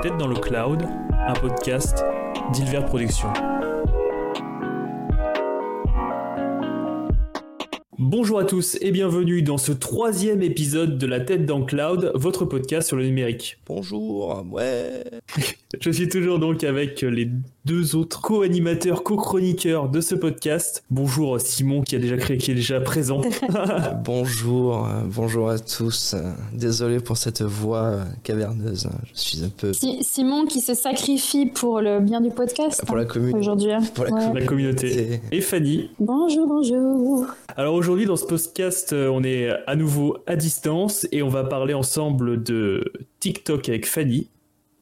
Tête 0.00 0.16
dans 0.16 0.28
le 0.28 0.36
Cloud, 0.36 0.84
un 1.12 1.32
podcast 1.32 2.04
d'Ilver 2.52 2.84
Productions. 2.86 3.32
Bonjour 7.98 8.38
à 8.38 8.44
tous 8.44 8.78
et 8.80 8.92
bienvenue 8.92 9.42
dans 9.42 9.58
ce 9.58 9.72
troisième 9.72 10.40
épisode 10.40 10.98
de 10.98 11.06
La 11.08 11.18
Tête 11.18 11.46
dans 11.46 11.58
le 11.58 11.64
Cloud, 11.64 12.12
votre 12.14 12.44
podcast 12.44 12.86
sur 12.86 12.96
le 12.96 13.06
numérique. 13.06 13.58
Bonjour, 13.66 14.44
ouais. 14.52 15.02
Je 15.80 15.90
suis 15.90 16.08
toujours 16.08 16.38
donc 16.38 16.64
avec 16.64 17.02
les 17.02 17.30
deux 17.64 17.94
autres 17.94 18.22
co-animateurs, 18.22 19.02
co-chroniqueurs 19.02 19.90
de 19.90 20.00
ce 20.00 20.14
podcast. 20.14 20.82
Bonjour 20.90 21.38
Simon 21.40 21.82
qui 21.82 21.96
a 21.96 21.98
déjà 21.98 22.16
créé, 22.16 22.38
qui 22.38 22.52
est 22.52 22.54
déjà 22.54 22.80
présent. 22.80 23.20
bonjour, 24.04 24.86
euh, 24.86 25.02
bonjour 25.04 25.50
à 25.50 25.58
tous. 25.58 26.14
Désolé 26.54 27.00
pour 27.00 27.18
cette 27.18 27.42
voix 27.42 27.84
euh, 27.84 28.04
caverneuse. 28.22 28.88
Je 29.12 29.20
suis 29.20 29.44
un 29.44 29.50
peu. 29.50 29.72
Simon 30.00 30.46
qui 30.46 30.60
se 30.60 30.74
sacrifie 30.74 31.46
pour 31.46 31.80
le 31.80 32.00
bien 32.00 32.20
du 32.20 32.30
podcast. 32.30 32.82
Pour 32.86 32.96
la 32.96 33.04
communauté. 33.04 33.38
Aujourd'hui. 33.38 33.72
Pour 33.94 34.04
la, 34.06 34.44
communauté. 34.46 35.20
Et 35.30 35.40
Fanny. 35.42 35.90
Bonjour, 35.98 36.46
bonjour. 36.46 37.26
Alors 37.56 37.74
aujourd'hui 37.74 38.06
dans 38.06 38.16
ce 38.16 38.24
podcast, 38.24 38.92
euh, 38.92 39.08
on 39.08 39.22
est 39.22 39.50
à 39.66 39.76
nouveau 39.76 40.16
à 40.26 40.36
distance 40.36 41.06
et 41.12 41.22
on 41.22 41.28
va 41.28 41.44
parler 41.44 41.74
ensemble 41.74 42.42
de 42.42 42.92
TikTok 43.20 43.68
avec 43.68 43.86
Fanny. 43.86 44.28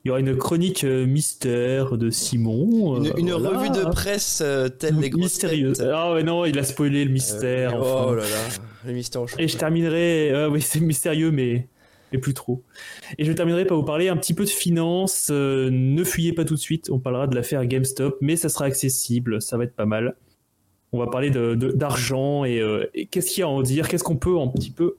Il 0.06 0.10
y 0.10 0.12
aura 0.12 0.20
une 0.20 0.37
chronique 0.37 0.84
euh, 0.84 1.05
mystère 1.05 1.98
de 1.98 2.10
Simon. 2.10 3.02
Une, 3.16 3.30
euh, 3.30 3.37
revue 3.38 3.70
de 3.70 3.91
presse 3.91 4.41
euh, 4.41 4.69
telle 4.69 5.01
des 5.01 5.10
Mystérieuse. 5.10 5.80
Ah 5.80 6.12
ouais, 6.12 6.23
non, 6.23 6.45
il 6.45 6.56
a 6.60 6.62
spoilé 6.62 7.05
le 7.05 7.10
mystère. 7.10 7.74
Oh 7.77 8.15
là 8.15 8.23
là, 8.23 8.38
le 8.87 8.92
mystère 8.92 9.23
au 9.23 9.27
Et 9.37 9.48
je 9.48 9.56
terminerai. 9.56 10.46
oui, 10.46 10.60
c'est 10.62 10.79
mystérieux, 10.79 11.32
mais 11.32 11.66
mais 12.13 12.18
plus 12.18 12.35
trop. 12.35 12.63
Et 13.18 13.24
je 13.24 13.32
terminerai 13.32 13.65
par 13.65 13.76
vous 13.76 13.82
parler 13.82 14.09
un 14.09 14.16
petit 14.16 14.32
peu 14.32 14.45
de 14.45 14.48
finance. 14.48 15.29
ne 15.29 16.04
fuyez 16.04 16.32
pas 16.32 16.45
tout 16.45 16.54
de 16.54 16.60
suite, 16.60 16.88
on 16.88 17.01
parlera 17.01 17.26
de 17.26 17.35
l'affaire 17.35 17.66
GameStop, 17.66 18.18
mais 18.20 18.37
ça 18.37 18.48
sera 18.48 18.66
accessible, 18.66 19.43
ça 19.43 19.57
va 19.57 19.65
être 19.65 19.74
pas 19.74 19.87
mal. 19.87 20.15
On 20.93 21.01
va 21.01 21.09
parler 21.09 21.30
d'argent 21.30 22.45
de, 22.45 22.46
et, 22.46 23.01
et 23.01 23.07
qu'est-ce 23.07 23.32
qu'il 23.32 23.41
y 23.41 23.43
a 23.43 23.46
à 23.46 23.51
en 23.51 23.60
dire, 23.60 23.88
qu'est-ce 23.88 24.04
qu'on 24.04 24.15
peut 24.15 24.38
un 24.38 24.46
petit 24.46 24.70
peu 24.70 24.98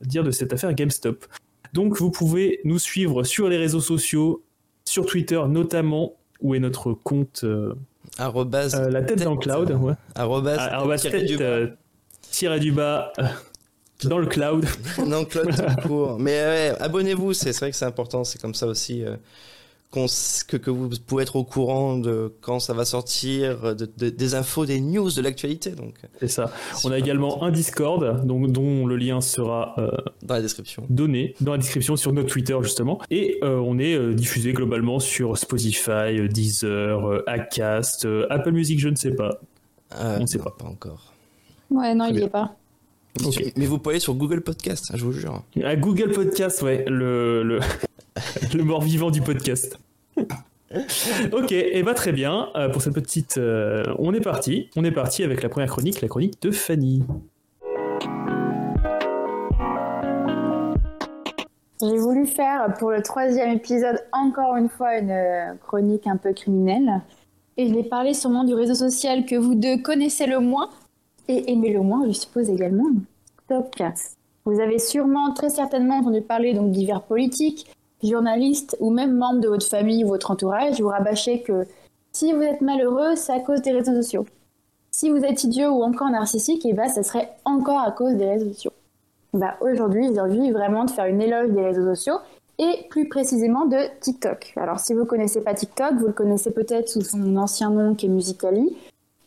dire 0.00 0.24
de 0.24 0.30
cette 0.30 0.54
affaire 0.54 0.72
GameStop. 0.72 1.26
Donc 1.72 1.96
vous 1.96 2.10
pouvez 2.10 2.60
nous 2.64 2.78
suivre 2.78 3.24
sur 3.24 3.48
les 3.48 3.56
réseaux 3.56 3.80
sociaux, 3.80 4.42
sur 4.84 5.06
Twitter 5.06 5.40
notamment, 5.48 6.14
où 6.40 6.54
est 6.54 6.58
notre 6.58 6.92
compte 6.92 7.42
euh, 7.44 7.74
euh, 8.20 8.90
la 8.90 9.02
tête, 9.02 9.22
dans 9.22 9.32
le 9.32 9.38
cloud. 9.38 9.70
Ouais. 9.70 9.94
Arrobas, 10.14 10.56
ah, 10.58 10.96
tête, 10.98 11.24
du 11.24 11.36
bas, 11.38 11.44
euh, 11.44 12.58
du 12.58 12.72
bas 12.72 13.12
dans 14.04 14.18
le 14.18 14.26
cloud. 14.26 14.66
dans 14.98 15.20
le 15.20 15.24
cloud 15.24 15.50
tout 15.54 15.88
court. 15.88 16.18
Mais 16.18 16.74
abonnez-vous, 16.80 17.32
c'est 17.32 17.56
vrai 17.58 17.70
que 17.70 17.76
c'est 17.76 17.84
important, 17.86 18.24
c'est 18.24 18.40
comme 18.40 18.54
ça 18.54 18.66
aussi 18.66 19.04
que, 19.92 20.56
que, 20.56 20.70
vous 20.70 20.88
pouvez 21.06 21.22
être 21.22 21.36
au 21.36 21.44
courant 21.44 21.98
de 21.98 22.32
quand 22.40 22.60
ça 22.60 22.72
va 22.72 22.84
sortir, 22.84 23.74
des 23.76 24.34
infos, 24.34 24.64
des 24.64 24.80
news, 24.80 25.10
de 25.10 25.20
l'actualité. 25.20 25.70
Donc 25.72 25.94
c'est 26.18 26.28
ça. 26.28 26.50
On 26.84 26.90
a 26.90 26.98
également 26.98 27.42
un 27.42 27.50
Discord, 27.50 28.26
donc, 28.26 28.50
dont 28.50 28.86
le 28.86 28.96
lien 28.96 29.20
sera 29.20 29.74
euh, 29.78 29.90
dans 30.22 30.34
la 30.34 30.42
description. 30.42 30.86
Donné 30.88 31.34
dans 31.40 31.52
la 31.52 31.58
description 31.58 31.96
sur 31.96 32.12
notre 32.12 32.28
Twitter 32.28 32.56
justement. 32.62 33.00
Et 33.10 33.38
euh, 33.42 33.58
on 33.58 33.78
est 33.78 33.94
euh, 33.94 34.14
diffusé 34.14 34.52
globalement 34.54 34.98
sur 34.98 35.36
Spotify, 35.36 36.28
Deezer, 36.28 37.22
Acast, 37.26 38.08
Apple 38.30 38.52
Music, 38.52 38.78
je 38.78 38.88
ne 38.88 38.96
sais 38.96 39.12
pas. 39.12 39.40
on 39.98 40.20
ne 40.20 40.26
sait 40.26 40.38
pas. 40.38 40.54
Pas 40.58 40.66
encore. 40.66 41.12
Ouais, 41.70 41.94
non, 41.94 42.06
il 42.06 42.16
n'y 42.16 42.22
est 42.22 42.28
pas. 42.28 42.56
Mais 43.56 43.66
vous 43.66 43.78
pouvez 43.78 43.94
aller 43.94 44.00
sur 44.00 44.14
Google 44.14 44.40
Podcast, 44.40 44.90
je 44.94 45.04
vous 45.04 45.12
jure. 45.12 45.42
À 45.62 45.76
Google 45.76 46.12
Podcast, 46.12 46.62
ouais, 46.62 46.84
le, 46.88 47.42
le, 47.42 47.60
le 48.54 48.62
mort-vivant 48.64 49.10
du 49.10 49.20
podcast. 49.20 49.78
ok, 51.32 51.52
et 51.52 51.82
bah 51.82 51.94
très 51.94 52.12
bien. 52.12 52.48
Euh, 52.56 52.68
pour 52.68 52.82
cette 52.82 52.94
petite, 52.94 53.38
euh, 53.38 53.84
on 53.98 54.14
est 54.14 54.20
parti. 54.20 54.70
On 54.76 54.84
est 54.84 54.92
parti 54.92 55.22
avec 55.22 55.42
la 55.42 55.48
première 55.48 55.70
chronique, 55.70 56.00
la 56.00 56.08
chronique 56.08 56.40
de 56.42 56.50
Fanny. 56.50 57.02
J'ai 61.80 61.98
voulu 61.98 62.26
faire 62.26 62.74
pour 62.78 62.92
le 62.92 63.02
troisième 63.02 63.50
épisode 63.56 63.98
encore 64.12 64.56
une 64.56 64.68
fois 64.68 64.98
une 64.98 65.10
euh, 65.10 65.54
chronique 65.66 66.06
un 66.06 66.16
peu 66.16 66.32
criminelle. 66.32 67.00
Et 67.56 67.68
je 67.68 67.74
l'ai 67.74 67.82
parlé 67.82 68.14
sûrement 68.14 68.44
du 68.44 68.54
réseau 68.54 68.74
social 68.74 69.26
que 69.26 69.34
vous 69.34 69.54
deux 69.54 69.82
connaissez 69.82 70.26
le 70.26 70.38
moins 70.38 70.70
et 71.28 71.52
aimez 71.52 71.72
le 71.72 71.80
moins, 71.80 72.06
je 72.06 72.12
suppose 72.12 72.48
également. 72.48 72.86
Top 73.48 73.74
4. 73.74 74.00
Vous 74.44 74.60
avez 74.60 74.78
sûrement, 74.78 75.32
très 75.34 75.50
certainement 75.50 75.98
entendu 75.98 76.22
parler 76.22 76.54
donc 76.54 76.70
divers 76.70 77.02
politiques, 77.02 77.66
journaliste 78.02 78.76
ou 78.80 78.90
même 78.90 79.16
membre 79.16 79.40
de 79.40 79.48
votre 79.48 79.66
famille 79.66 80.04
ou 80.04 80.08
votre 80.08 80.30
entourage 80.30 80.80
vous 80.80 80.88
rabâchez 80.88 81.42
que 81.42 81.66
si 82.12 82.32
vous 82.32 82.42
êtes 82.42 82.60
malheureux, 82.60 83.16
c'est 83.16 83.32
à 83.32 83.40
cause 83.40 83.62
des 83.62 83.72
réseaux 83.72 83.94
sociaux. 83.94 84.26
Si 84.90 85.08
vous 85.08 85.24
êtes 85.24 85.44
idiot 85.44 85.70
ou 85.70 85.82
encore 85.82 86.10
narcissique, 86.10 86.66
et 86.66 86.70
eh 86.70 86.72
ben, 86.74 86.88
ça 86.88 87.02
serait 87.02 87.30
encore 87.46 87.80
à 87.80 87.90
cause 87.90 88.14
des 88.16 88.26
réseaux 88.26 88.48
sociaux. 88.48 88.72
Bah, 89.32 89.56
aujourd'hui, 89.62 90.10
j'ai 90.12 90.20
envie 90.20 90.50
vraiment 90.50 90.84
de 90.84 90.90
faire 90.90 91.06
une 91.06 91.22
éloge 91.22 91.50
des 91.52 91.64
réseaux 91.64 91.94
sociaux 91.94 92.18
et 92.58 92.86
plus 92.90 93.08
précisément 93.08 93.64
de 93.64 93.78
TikTok. 94.00 94.52
Alors, 94.56 94.78
si 94.78 94.92
vous 94.92 95.00
ne 95.00 95.04
connaissez 95.04 95.40
pas 95.40 95.54
TikTok, 95.54 95.94
vous 95.94 96.08
le 96.08 96.12
connaissez 96.12 96.50
peut-être 96.50 96.90
sous 96.90 97.00
son 97.00 97.36
ancien 97.36 97.70
nom 97.70 97.94
qui 97.94 98.06
est 98.06 98.10
Musically, 98.10 98.76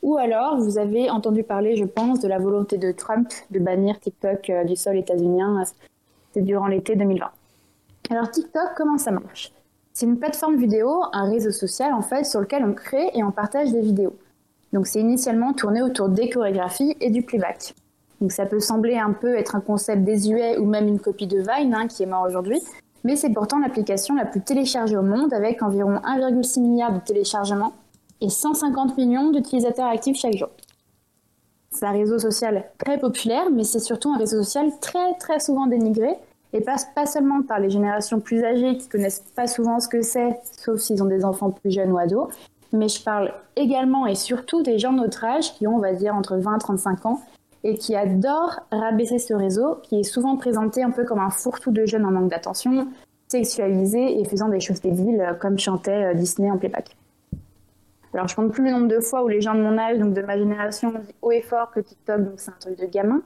ou 0.03 0.17
alors 0.17 0.59
vous 0.59 0.77
avez 0.77 1.09
entendu 1.09 1.41
parler, 1.41 1.75
je 1.75 1.85
pense, 1.85 2.19
de 2.19 2.27
la 2.27 2.37
volonté 2.37 2.77
de 2.77 2.91
Trump 2.91 3.27
de 3.49 3.57
bannir 3.57 3.99
TikTok 3.99 4.51
euh, 4.51 4.63
du 4.63 4.75
sol 4.75 4.95
états-unien. 4.97 5.63
C'est 6.31 6.43
durant 6.43 6.67
l'été 6.67 6.95
2020. 6.95 7.31
Alors 8.09 8.29
TikTok, 8.29 8.69
comment 8.77 8.97
ça 8.97 9.11
marche? 9.11 9.51
C'est 9.93 10.05
une 10.05 10.19
plateforme 10.19 10.57
vidéo, 10.57 11.03
un 11.11 11.29
réseau 11.29 11.51
social 11.51 11.93
en 11.93 12.01
fait, 12.01 12.23
sur 12.23 12.39
lequel 12.39 12.63
on 12.63 12.73
crée 12.73 13.09
et 13.13 13.23
on 13.23 13.31
partage 13.31 13.71
des 13.71 13.81
vidéos. 13.81 14.15
Donc 14.73 14.85
c'est 14.85 14.99
initialement 14.99 15.53
tourné 15.53 15.81
autour 15.81 16.09
des 16.09 16.29
chorégraphies 16.29 16.95
et 16.99 17.09
du 17.09 17.23
playback. 17.23 17.73
Donc 18.21 18.31
ça 18.31 18.45
peut 18.45 18.59
sembler 18.59 18.97
un 18.97 19.11
peu 19.13 19.35
être 19.35 19.55
un 19.55 19.61
concept 19.61 20.03
désuet 20.03 20.57
ou 20.57 20.65
même 20.65 20.87
une 20.87 20.99
copie 20.99 21.27
de 21.27 21.39
Vine 21.39 21.73
hein, 21.73 21.87
qui 21.87 22.03
est 22.03 22.07
mort 22.07 22.25
aujourd'hui, 22.27 22.61
mais 23.03 23.15
c'est 23.15 23.31
pourtant 23.31 23.59
l'application 23.59 24.15
la 24.15 24.25
plus 24.25 24.41
téléchargée 24.41 24.97
au 24.97 25.01
monde 25.01 25.33
avec 25.33 25.63
environ 25.63 25.95
1,6 25.95 26.59
milliard 26.61 26.93
de 26.93 26.99
téléchargements 26.99 27.73
et 28.21 28.29
150 28.29 28.97
millions 28.97 29.31
d'utilisateurs 29.31 29.87
actifs 29.87 30.17
chaque 30.17 30.37
jour. 30.37 30.49
C'est 31.71 31.85
un 31.85 31.91
réseau 31.91 32.19
social 32.19 32.65
très 32.77 32.99
populaire, 32.99 33.49
mais 33.51 33.63
c'est 33.63 33.79
surtout 33.79 34.09
un 34.13 34.17
réseau 34.17 34.43
social 34.43 34.69
très 34.79 35.15
très 35.15 35.39
souvent 35.39 35.67
dénigré 35.67 36.15
et 36.55 36.61
passe 36.61 36.85
pas 36.95 37.05
seulement 37.05 37.41
par 37.41 37.59
les 37.59 37.69
générations 37.69 38.21
plus 38.21 38.41
âgées 38.43 38.77
qui 38.77 38.87
connaissent 38.87 39.25
pas 39.35 39.45
souvent 39.45 39.81
ce 39.81 39.89
que 39.89 40.01
c'est, 40.01 40.39
sauf 40.57 40.79
s'ils 40.79 41.03
ont 41.03 41.07
des 41.07 41.25
enfants 41.25 41.51
plus 41.51 41.69
jeunes 41.69 41.91
ou 41.91 41.97
ados, 41.97 42.29
mais 42.71 42.87
je 42.87 43.03
parle 43.03 43.33
également 43.57 44.07
et 44.07 44.15
surtout 44.15 44.63
des 44.63 44.79
gens 44.79 44.93
de 44.93 44.99
notre 44.99 45.25
âge 45.25 45.53
qui 45.53 45.67
ont, 45.67 45.75
on 45.75 45.79
va 45.79 45.91
dire, 45.91 46.15
entre 46.15 46.37
20 46.37 46.55
et 46.55 46.59
35 46.59 47.05
ans 47.07 47.21
et 47.65 47.75
qui 47.77 47.93
adorent 47.93 48.61
rabaisser 48.71 49.19
ce 49.19 49.33
réseau, 49.33 49.79
qui 49.83 49.99
est 49.99 50.03
souvent 50.03 50.37
présenté 50.37 50.81
un 50.81 50.91
peu 50.91 51.03
comme 51.03 51.19
un 51.19 51.29
fourre-tout 51.29 51.71
de 51.71 51.85
jeunes 51.85 52.05
en 52.05 52.11
manque 52.11 52.29
d'attention, 52.29 52.87
sexualisé 53.27 54.21
et 54.21 54.23
faisant 54.23 54.47
des 54.47 54.61
choses 54.61 54.79
débiles 54.79 55.19
euh, 55.19 55.33
comme 55.33 55.59
chantait 55.59 56.11
euh, 56.11 56.13
Disney 56.13 56.49
en 56.49 56.57
playback. 56.57 56.95
Alors 58.13 58.29
je 58.29 58.35
compte 58.35 58.53
plus 58.53 58.63
le 58.63 58.71
nombre 58.71 58.87
de 58.87 59.01
fois 59.01 59.25
où 59.25 59.27
les 59.27 59.41
gens 59.41 59.55
de 59.55 59.61
mon 59.61 59.77
âge, 59.77 59.97
donc 59.99 60.13
de 60.13 60.21
ma 60.21 60.37
génération, 60.37 60.91
disent 60.91 61.13
haut 61.21 61.31
et 61.31 61.41
fort 61.41 61.71
que 61.71 61.81
TikTok, 61.81 62.23
donc 62.23 62.33
c'est 62.37 62.51
un 62.51 62.57
truc 62.61 62.79
de 62.79 62.85
gamin 62.85 63.21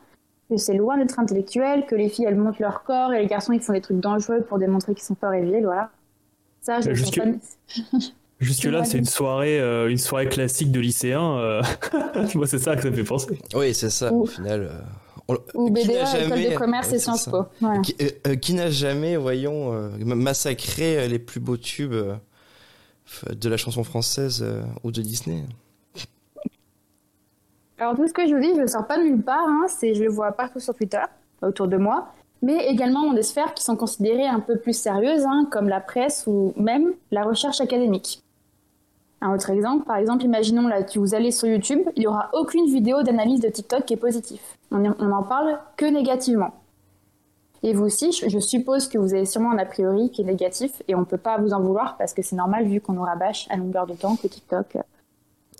que 0.50 0.58
c'est 0.58 0.74
loin 0.74 0.98
d'être 0.98 1.20
intellectuel, 1.20 1.86
que 1.86 1.96
les 1.96 2.10
filles 2.10 2.26
elles 2.26 2.36
montent 2.36 2.60
leur 2.60 2.84
corps 2.84 3.14
et 3.14 3.22
les 3.22 3.28
garçons 3.28 3.54
ils 3.54 3.62
font 3.62 3.74
des 3.74 3.82
trucs 3.82 4.00
dangereux 4.00 4.42
pour 4.42 4.58
démontrer 4.58 4.94
qu'ils 4.96 5.04
sont 5.04 5.16
forts 5.16 5.34
et 5.34 5.42
virils, 5.42 5.64
voilà. 5.64 5.92
Ça, 6.62 6.82
je 6.82 6.94
Jusque, 6.94 7.22
Jusque 8.40 8.64
là, 8.66 8.84
c'est 8.84 8.98
une 8.98 9.06
soirée, 9.06 9.59
euh, 9.59 9.90
une 9.90 9.98
soirée 9.98 10.28
classique 10.28 10.72
de 10.72 10.80
lycéen. 10.80 11.38
Euh... 11.38 11.62
Moi, 12.36 12.48
c'est 12.48 12.59
ça 12.59 12.76
que 12.76 12.82
ça 12.82 12.90
me 12.90 12.96
fait 12.96 13.04
penser. 13.04 13.40
Oui, 13.56 13.74
c'est 13.74 13.90
ça. 13.90 14.12
Au 14.12 14.26
final. 14.26 14.70
Euh, 15.29 15.35
Ou 15.53 15.70
BDA, 15.70 16.26
école 16.26 16.44
de 16.44 16.58
commerce 16.58 16.91
et 16.91 17.00
Sciences 17.00 17.29
Po. 17.29 17.46
Qui, 17.84 17.96
euh, 18.28 18.35
qui 18.35 18.53
n'a 18.53 18.70
jamais, 18.70 19.16
voyons, 19.16 19.72
massacré 20.03 21.08
les 21.08 21.20
plus 21.20 21.40
beaux 21.40 21.58
tubes 21.58 21.96
de 21.96 23.50
la 23.50 23.58
chanson 23.58 23.84
française 23.84 24.46
ou 24.84 24.91
de 24.91 25.02
Disney 25.02 25.46
alors 27.79 27.96
tout 27.96 28.08
ce 28.08 28.14
que 28.14 28.28
je 28.28 28.35
vous 28.35 28.41
dis, 28.41 28.53
je 28.55 28.61
ne 28.61 28.67
sors 28.67 28.85
pas 28.85 28.97
de 28.97 29.03
nulle 29.03 29.22
part, 29.22 29.47
hein, 29.47 29.66
c'est, 29.67 29.93
je 29.93 30.03
le 30.03 30.09
vois 30.09 30.31
partout 30.34 30.59
sur 30.59 30.76
Twitter, 30.76 31.02
autour 31.41 31.67
de 31.67 31.78
moi, 31.78 32.09
mais 32.41 32.67
également 32.67 33.05
dans 33.05 33.14
des 33.14 33.23
sphères 33.23 33.53
qui 33.53 33.64
sont 33.64 33.76
considérées 33.76 34.28
un 34.28 34.40
peu 34.40 34.58
plus 34.58 34.73
sérieuses, 34.73 35.26
hein, 35.26 35.47
comme 35.52 35.70
la 35.70 35.79
presse 35.79 36.26
ou 36.28 36.53
même 36.58 36.93
la 37.11 37.23
recherche 37.23 37.61
académique. 37.61 38.22
Un 39.22 39.34
autre 39.34 39.49
exemple, 39.49 39.85
par 39.85 39.97
exemple, 39.97 40.23
imaginons 40.23 40.67
là 40.67 40.84
que 40.84 40.97
vous 40.97 41.14
allez 41.14 41.31
sur 41.31 41.47
YouTube, 41.47 41.81
il 41.96 42.02
n'y 42.02 42.08
aura 42.08 42.29
aucune 42.34 42.66
vidéo 42.66 43.03
d'analyse 43.03 43.41
de 43.41 43.49
TikTok 43.49 43.84
qui 43.85 43.93
est 43.93 43.97
positive. 43.97 44.40
On 44.72 44.79
n'en 44.79 45.23
parle 45.23 45.59
que 45.75 45.85
négativement. 45.85 46.52
Et 47.61 47.73
vous 47.73 47.84
aussi, 47.84 48.14
je 48.14 48.40
suppose 48.40 48.87
que 48.87 48.97
vous 48.97 49.14
avez 49.14 49.25
sûrement 49.25 49.52
un 49.52 49.58
a 49.58 49.66
priori 49.66 50.09
qui 50.11 50.22
est 50.22 50.25
négatif 50.25 50.82
et 50.87 50.96
on 50.96 51.02
ne 51.02 51.05
peut 51.05 51.17
pas 51.17 51.37
vous 51.37 51.52
en 51.52 51.59
vouloir 51.59 51.97
parce 51.97 52.14
que 52.14 52.22
c'est 52.22 52.37
normal 52.37 52.66
vu 52.66 52.79
qu'on 52.79 52.93
nous 52.93 53.02
rabâche 53.02 53.47
à 53.49 53.58
longueur 53.58 53.85
de 53.85 53.93
temps 53.96 54.16
que 54.16 54.28
TikTok 54.28 54.78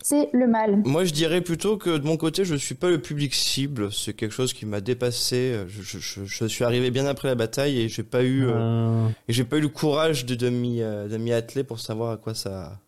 c'est 0.10 0.30
le 0.34 0.48
mal. 0.48 0.82
Moi, 0.86 1.06
je 1.06 1.14
dirais 1.14 1.42
plutôt 1.42 1.78
que 1.78 1.98
de 1.98 2.06
mon 2.06 2.18
côté, 2.18 2.46
je 2.46 2.56
suis 2.56 2.76
pas 2.76 2.90
le 2.90 3.02
public 3.02 3.34
cible. 3.34 3.92
C'est 3.92 4.14
quelque 4.14 4.34
chose 4.34 4.54
qui 4.54 4.66
m'a 4.66 4.82
dépassé. 4.82 5.66
Je, 5.68 5.82
je, 5.82 6.26
je, 6.26 6.46
suis 6.46 6.64
arrivé 6.64 6.92
bien 6.92 7.06
après 7.06 7.28
la 7.28 7.36
bataille 7.36 7.80
et 7.80 7.90
j'ai 7.90 8.04
pas 8.04 8.24
eu 8.24 8.48
euh, 8.48 9.08
et 9.28 9.34
j'ai 9.34 9.44
pas 9.44 9.58
eu 9.58 9.62
le 9.62 9.70
courage 9.70 10.26
de, 10.26 10.36
de 10.36 10.50
m'y 10.50 10.80
de 10.80 11.18
m'y 11.18 11.32
atteler 11.32 11.64
pour 11.64 11.80
savoir 11.80 12.12
à 12.12 12.18
quoi 12.18 12.34
ça 12.34 12.80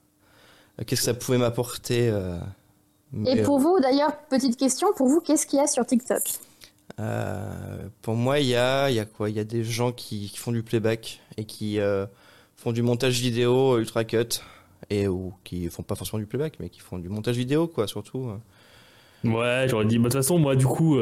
qu'est-ce 0.85 1.01
que 1.01 1.05
ça 1.05 1.13
pouvait 1.13 1.37
m'apporter. 1.37 2.09
Euh, 2.09 2.37
et 3.25 3.41
pour 3.43 3.59
vous, 3.59 3.79
d'ailleurs, 3.81 4.15
petite 4.29 4.57
question, 4.57 4.87
pour 4.95 5.07
vous, 5.07 5.19
qu'est-ce 5.19 5.45
qu'il 5.45 5.59
y 5.59 5.61
a 5.61 5.67
sur 5.67 5.85
TikTok? 5.85 6.21
Euh, 6.99 7.51
Pour 8.01 8.15
moi, 8.15 8.39
il 8.39 8.47
y 8.47 8.55
a, 8.55 8.89
il 8.89 8.95
y 8.95 8.99
a 8.99 9.05
quoi? 9.05 9.29
Il 9.29 9.35
y 9.35 9.39
a 9.39 9.43
des 9.43 9.63
gens 9.63 9.91
qui, 9.91 10.29
qui, 10.29 10.37
font 10.37 10.51
du 10.51 10.63
playback 10.63 11.21
et 11.37 11.45
qui 11.45 11.79
euh, 11.79 12.05
font 12.55 12.71
du 12.71 12.81
montage 12.81 13.19
vidéo 13.19 13.77
ultra 13.79 14.03
cut 14.03 14.41
et 14.91 15.07
ou 15.07 15.33
qui 15.43 15.67
font 15.69 15.81
pas 15.81 15.95
forcément 15.95 16.19
du 16.19 16.27
playback, 16.27 16.57
mais 16.59 16.69
qui 16.69 16.81
font 16.81 16.99
du 16.99 17.09
montage 17.09 17.37
vidéo, 17.37 17.67
quoi, 17.67 17.87
surtout. 17.87 18.29
Ouais, 19.23 19.65
j'aurais 19.67 19.85
dit. 19.85 19.97
Bah, 19.97 20.03
de 20.03 20.09
toute 20.09 20.21
façon, 20.21 20.37
moi, 20.37 20.55
du 20.55 20.65
coup, 20.65 20.99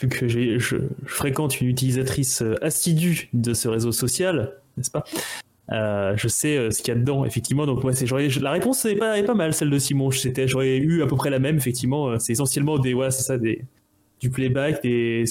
vu 0.00 0.08
que 0.08 0.28
je, 0.28 0.76
fréquente 1.06 1.60
une 1.60 1.68
utilisatrice 1.68 2.42
assidue 2.60 3.30
de 3.32 3.54
ce 3.54 3.68
réseau 3.68 3.92
social, 3.92 4.54
n'est-ce 4.76 4.90
pas 4.90 5.04
euh, 5.70 6.14
je 6.16 6.28
sais 6.28 6.56
euh, 6.56 6.70
ce 6.70 6.78
qu'il 6.82 6.94
y 6.94 6.96
a 6.96 7.00
dedans, 7.00 7.24
effectivement. 7.24 7.66
Donc, 7.66 7.82
moi, 7.82 7.92
c'est, 7.92 8.10
la 8.40 8.50
réponse 8.50 8.84
est 8.84 8.96
pas, 8.96 9.34
mal, 9.34 9.52
celle 9.52 9.70
de 9.70 9.78
Simon. 9.78 10.10
C'était, 10.10 10.48
j'aurais 10.48 10.76
eu 10.76 11.02
à 11.02 11.06
peu 11.06 11.16
près 11.16 11.30
la 11.30 11.38
même, 11.38 11.56
effectivement. 11.56 12.08
Euh, 12.08 12.18
c'est 12.18 12.32
essentiellement 12.32 12.78
des, 12.78 12.94
ouais, 12.94 13.10
c'est 13.10 13.22
ça, 13.22 13.38
des, 13.38 13.64
du 14.20 14.30
playback, 14.30 14.82
des, 14.82 15.24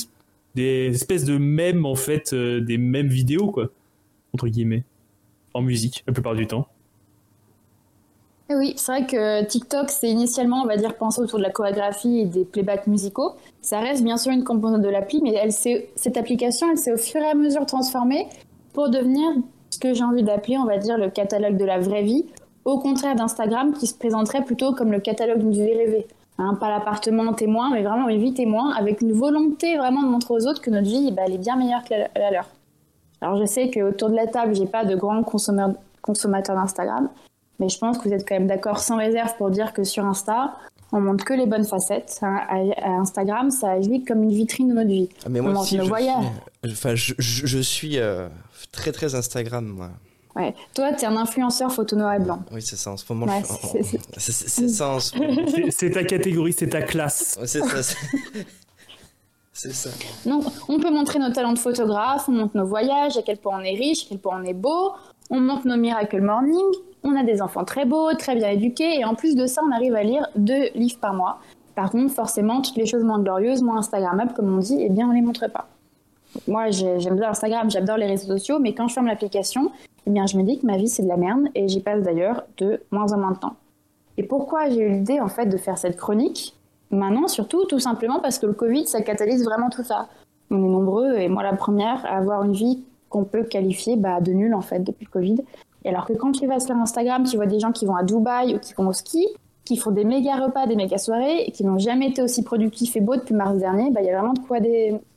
des 0.55 0.87
espèces 0.87 1.25
de 1.25 1.37
mèmes, 1.37 1.85
en 1.85 1.95
fait, 1.95 2.33
des 2.35 2.77
mêmes 2.77 3.07
vidéos, 3.07 3.51
quoi. 3.51 3.71
Entre 4.33 4.47
guillemets. 4.47 4.83
En 5.53 5.61
musique, 5.61 6.03
la 6.05 6.13
plupart 6.13 6.35
du 6.35 6.45
temps. 6.45 6.67
Oui, 8.49 8.73
c'est 8.77 8.91
vrai 8.91 9.05
que 9.05 9.43
TikTok, 9.43 9.89
c'est 9.89 10.09
initialement, 10.09 10.61
on 10.61 10.65
va 10.65 10.77
dire, 10.77 10.95
pensé 10.95 11.19
autour 11.19 11.37
de 11.37 11.43
la 11.43 11.49
chorégraphie 11.49 12.19
et 12.19 12.25
des 12.25 12.45
playbacks 12.45 12.87
musicaux. 12.87 13.33
Ça 13.61 13.79
reste 13.79 14.03
bien 14.03 14.15
sûr 14.15 14.31
une 14.31 14.45
composante 14.45 14.81
de 14.81 14.87
l'appli, 14.87 15.21
mais 15.21 15.35
cette 15.49 16.15
application, 16.15 16.67
elle 16.71 16.77
s'est 16.77 16.93
au 16.93 16.97
fur 16.97 17.21
et 17.21 17.29
à 17.29 17.33
mesure 17.33 17.65
transformée 17.65 18.27
pour 18.71 18.89
devenir 18.89 19.29
ce 19.69 19.79
que 19.79 19.93
j'ai 19.93 20.03
envie 20.03 20.23
d'appeler, 20.23 20.57
on 20.57 20.65
va 20.65 20.77
dire, 20.77 20.97
le 20.97 21.09
catalogue 21.09 21.57
de 21.57 21.65
la 21.65 21.77
vraie 21.77 22.03
vie, 22.03 22.25
au 22.63 22.79
contraire 22.79 23.15
d'Instagram 23.15 23.73
qui 23.73 23.85
se 23.85 23.95
présenterait 23.95 24.43
plutôt 24.43 24.73
comme 24.73 24.93
le 24.93 24.99
catalogue 25.01 25.43
vie 25.43 25.63
rêvée. 25.63 26.07
Hein, 26.37 26.55
pas 26.59 26.69
l'appartement 26.69 27.33
témoin, 27.33 27.71
mais 27.71 27.81
vraiment 27.81 28.07
une 28.07 28.21
vie 28.21 28.33
témoin, 28.33 28.71
avec 28.75 29.01
une 29.01 29.11
volonté 29.11 29.75
vraiment 29.75 30.03
de 30.03 30.07
montrer 30.07 30.35
aux 30.35 30.47
autres 30.47 30.61
que 30.61 30.69
notre 30.69 30.87
vie, 30.87 31.11
bah, 31.11 31.23
elle 31.25 31.33
est 31.33 31.39
bien 31.39 31.57
meilleure 31.57 31.83
que 31.83 31.95
la, 31.95 32.31
leur. 32.31 32.45
Alors 33.19 33.37
je 33.37 33.45
sais 33.45 33.71
qu'autour 33.71 34.09
de 34.09 34.15
la 34.15 34.27
table, 34.27 34.55
j'ai 34.55 34.67
pas 34.67 34.85
de 34.85 34.95
grands 34.95 35.23
consommateurs 35.23 36.55
d'Instagram, 36.55 37.09
mais 37.59 37.69
je 37.69 37.77
pense 37.77 37.97
que 37.97 38.07
vous 38.07 38.13
êtes 38.13 38.27
quand 38.27 38.35
même 38.35 38.47
d'accord 38.47 38.79
sans 38.79 38.97
réserve 38.97 39.35
pour 39.37 39.49
dire 39.49 39.73
que 39.73 39.83
sur 39.83 40.05
Insta, 40.05 40.55
on 40.91 41.01
montre 41.01 41.25
que 41.25 41.33
les 41.33 41.45
bonnes 41.45 41.65
facettes. 41.65 42.19
Hein. 42.21 42.39
À, 42.81 42.89
Instagram, 42.89 43.51
ça 43.51 43.71
agit 43.71 44.03
comme 44.03 44.23
une 44.23 44.31
vitrine 44.31 44.69
de 44.69 44.73
notre 44.73 44.89
vie. 44.89 45.09
Ah, 45.25 45.29
mais 45.29 45.41
moi 45.41 45.51
on 45.55 45.59
aussi, 45.61 45.77
je, 45.77 45.83
Suis, 45.83 46.71
enfin, 46.71 46.95
je, 46.95 47.13
je, 47.17 47.59
suis 47.59 47.97
euh, 47.97 48.29
très 48.71 48.91
très 48.91 49.15
Instagram, 49.15 49.65
moi. 49.65 49.89
Ouais. 50.35 50.53
Toi, 50.75 50.93
tu 50.93 51.03
es 51.03 51.07
un 51.07 51.17
influenceur 51.17 51.71
photo 51.71 51.95
noir 51.95 52.13
et 52.13 52.19
blanc. 52.19 52.39
Oui, 52.51 52.61
c'est 52.61 52.75
ça 52.75 52.91
en 52.91 52.97
ce 52.97 53.11
moment. 53.11 53.25
c'est 54.17 54.69
ça 54.69 54.89
en 54.89 54.99
ce 54.99 55.17
moment. 55.17 55.41
C'est 55.71 55.89
ta 55.89 56.03
catégorie, 56.03 56.53
c'est 56.53 56.69
ta 56.69 56.83
classe. 56.83 57.39
c'est 57.45 57.63
ça. 57.63 57.95
C'est 59.51 59.73
ça. 59.73 59.89
Donc, 60.27 60.43
on 60.69 60.79
peut 60.79 60.91
montrer 60.91 61.17
nos 61.17 61.31
talents 61.31 61.53
de 61.53 61.59
photographe, 61.59 62.25
on 62.29 62.33
montre 62.33 62.55
nos 62.55 62.67
voyages, 62.67 63.17
à 63.17 63.23
quel 63.23 63.37
point 63.37 63.59
on 63.59 63.63
est 63.63 63.75
riche, 63.75 64.03
à 64.03 64.09
quel 64.09 64.19
point 64.19 64.39
on 64.39 64.45
est 64.45 64.53
beau, 64.53 64.93
on 65.29 65.39
montre 65.39 65.67
nos 65.67 65.77
miracle 65.77 66.21
morning, 66.21 66.65
on 67.03 67.15
a 67.15 67.23
des 67.23 67.41
enfants 67.41 67.63
très 67.63 67.85
beaux, 67.85 68.13
très 68.13 68.35
bien 68.35 68.49
éduqués, 68.49 68.99
et 68.99 69.05
en 69.05 69.15
plus 69.15 69.35
de 69.35 69.45
ça, 69.45 69.61
on 69.67 69.71
arrive 69.71 69.95
à 69.95 70.03
lire 70.03 70.27
deux 70.35 70.69
livres 70.75 70.99
par 70.99 71.13
mois. 71.13 71.39
Par 71.75 71.91
contre, 71.91 72.13
forcément, 72.13 72.61
toutes 72.61 72.75
les 72.75 72.85
choses 72.85 73.03
moins 73.03 73.19
glorieuses, 73.19 73.61
moins 73.61 73.77
Instagrammables, 73.77 74.33
comme 74.33 74.53
on 74.53 74.59
dit, 74.59 74.77
eh 74.79 74.89
bien, 74.89 75.07
on 75.07 75.11
les 75.11 75.21
montre 75.21 75.49
pas. 75.49 75.67
Moi, 76.47 76.69
j'aime 76.71 77.15
bien 77.15 77.29
Instagram, 77.29 77.69
j'adore 77.69 77.97
les 77.97 78.07
réseaux 78.07 78.27
sociaux, 78.27 78.59
mais 78.59 78.73
quand 78.73 78.87
je 78.87 78.93
ferme 78.93 79.07
l'application, 79.07 79.71
eh 80.05 80.09
bien, 80.09 80.25
je 80.25 80.37
me 80.37 80.43
dis 80.43 80.59
que 80.59 80.65
ma 80.65 80.77
vie, 80.77 80.87
c'est 80.87 81.03
de 81.03 81.07
la 81.07 81.17
merde, 81.17 81.47
et 81.55 81.67
j'y 81.67 81.81
passe 81.81 82.01
d'ailleurs 82.01 82.43
de 82.57 82.81
moins 82.91 83.11
en 83.13 83.17
moins 83.17 83.31
de 83.31 83.37
temps. 83.37 83.55
Et 84.17 84.23
pourquoi 84.23 84.69
j'ai 84.69 84.81
eu 84.81 84.89
l'idée, 84.89 85.19
en 85.19 85.27
fait, 85.27 85.45
de 85.45 85.57
faire 85.57 85.77
cette 85.77 85.97
chronique? 85.97 86.55
Maintenant, 86.89 87.27
surtout, 87.27 87.65
tout 87.65 87.79
simplement 87.79 88.19
parce 88.19 88.39
que 88.39 88.45
le 88.45 88.53
Covid, 88.53 88.87
ça 88.87 89.01
catalyse 89.01 89.43
vraiment 89.43 89.69
tout 89.69 89.83
ça. 89.83 90.07
On 90.49 90.57
est 90.57 90.69
nombreux, 90.69 91.15
et 91.15 91.27
moi 91.27 91.43
la 91.43 91.53
première, 91.53 92.05
à 92.05 92.17
avoir 92.17 92.43
une 92.43 92.53
vie 92.53 92.83
qu'on 93.09 93.23
peut 93.23 93.43
qualifier 93.43 93.95
bah, 93.95 94.21
de 94.21 94.31
nulle, 94.31 94.53
en 94.53 94.61
fait, 94.61 94.79
depuis 94.79 95.05
le 95.05 95.11
Covid. 95.11 95.37
Et 95.85 95.89
alors 95.89 96.05
que 96.05 96.13
quand 96.13 96.31
tu 96.31 96.47
vas 96.47 96.59
sur 96.59 96.75
Instagram, 96.75 97.23
tu 97.23 97.37
vois 97.37 97.45
des 97.45 97.59
gens 97.59 97.71
qui 97.71 97.85
vont 97.85 97.95
à 97.95 98.03
Dubaï 98.03 98.55
ou 98.55 98.59
qui 98.59 98.73
vont 98.73 98.87
au 98.87 98.93
ski, 98.93 99.25
qui 99.65 99.77
font 99.77 99.91
des 99.91 100.05
méga 100.05 100.35
repas, 100.35 100.65
des 100.65 100.75
méga 100.75 100.97
soirées, 100.97 101.43
et 101.45 101.51
qui 101.51 101.63
n'ont 101.65 101.77
jamais 101.77 102.09
été 102.09 102.21
aussi 102.21 102.43
productifs 102.43 102.95
et 102.95 103.01
beaux 103.01 103.15
depuis 103.15 103.35
mars 103.35 103.57
dernier, 103.57 103.91
bah, 103.91 104.01
il 104.01 104.07
y 104.07 104.09
a 104.09 104.17
vraiment 104.17 104.33
de 104.33 104.39
quoi, 104.39 104.57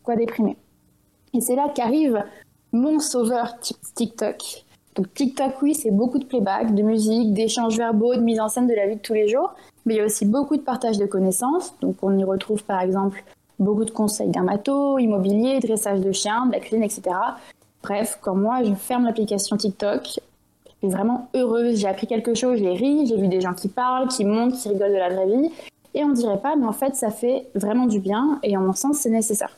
quoi 0.03 0.17
déprimer. 0.17 0.57
Et 1.33 1.41
c'est 1.41 1.55
là 1.55 1.69
qu'arrive 1.75 2.23
mon 2.73 2.99
sauveur 2.99 3.59
TikTok. 3.95 4.65
Donc 4.97 5.13
TikTok, 5.15 5.63
oui, 5.63 5.75
c'est 5.75 5.91
beaucoup 5.91 6.19
de 6.19 6.25
playback, 6.25 6.75
de 6.75 6.83
musique, 6.83 7.33
d'échanges 7.33 7.77
verbaux, 7.77 8.15
de 8.15 8.21
mise 8.21 8.41
en 8.41 8.49
scène 8.49 8.67
de 8.67 8.75
la 8.75 8.87
vie 8.87 8.97
de 8.97 9.01
tous 9.01 9.15
les 9.15 9.29
jours, 9.29 9.55
mais 9.87 9.95
il 9.95 9.97
y 9.99 10.01
a 10.01 10.05
aussi 10.05 10.27
beaucoup 10.27 10.57
de 10.57 10.63
partage 10.63 10.99
de 10.99 11.07
connaissances. 11.07 11.75
Donc 11.81 11.97
on 12.03 12.17
y 12.19 12.25
retrouve 12.25 12.65
par 12.65 12.81
exemple 12.81 13.23
beaucoup 13.59 13.85
de 13.85 13.91
conseils 13.91 14.29
dermato, 14.29 14.99
immobilier, 14.99 15.61
dressage 15.61 16.01
de 16.01 16.13
chiens, 16.13 16.47
de 16.47 16.53
la 16.53 16.61
cuisine, 16.61 16.83
etc. 16.83 17.03
Bref, 17.82 18.19
quand 18.21 18.35
moi 18.35 18.62
je 18.62 18.75
ferme 18.75 19.05
l'application 19.05 19.56
TikTok, 19.56 20.03
je 20.05 20.88
suis 20.88 20.88
vraiment 20.88 21.29
heureuse, 21.35 21.77
j'ai 21.77 21.88
appris 21.88 22.06
quelque 22.06 22.35
chose, 22.35 22.59
j'ai 22.59 22.73
ri, 22.73 23.06
j'ai 23.06 23.17
vu 23.17 23.29
des 23.29 23.41
gens 23.41 23.55
qui 23.55 23.69
parlent, 23.69 24.09
qui 24.09 24.25
montent, 24.25 24.55
qui 24.55 24.69
rigolent 24.69 24.93
de 24.93 24.99
la 24.99 25.09
vraie 25.09 25.27
vie. 25.27 25.50
Et 25.94 26.05
on 26.05 26.11
dirait 26.11 26.41
pas, 26.41 26.56
mais 26.56 26.67
en 26.67 26.73
fait 26.73 26.94
ça 26.94 27.11
fait 27.11 27.49
vraiment 27.55 27.87
du 27.87 28.00
bien 28.00 28.38
et 28.43 28.56
en 28.56 28.61
mon 28.61 28.73
sens 28.73 28.99
c'est 28.99 29.11
nécessaire. 29.11 29.56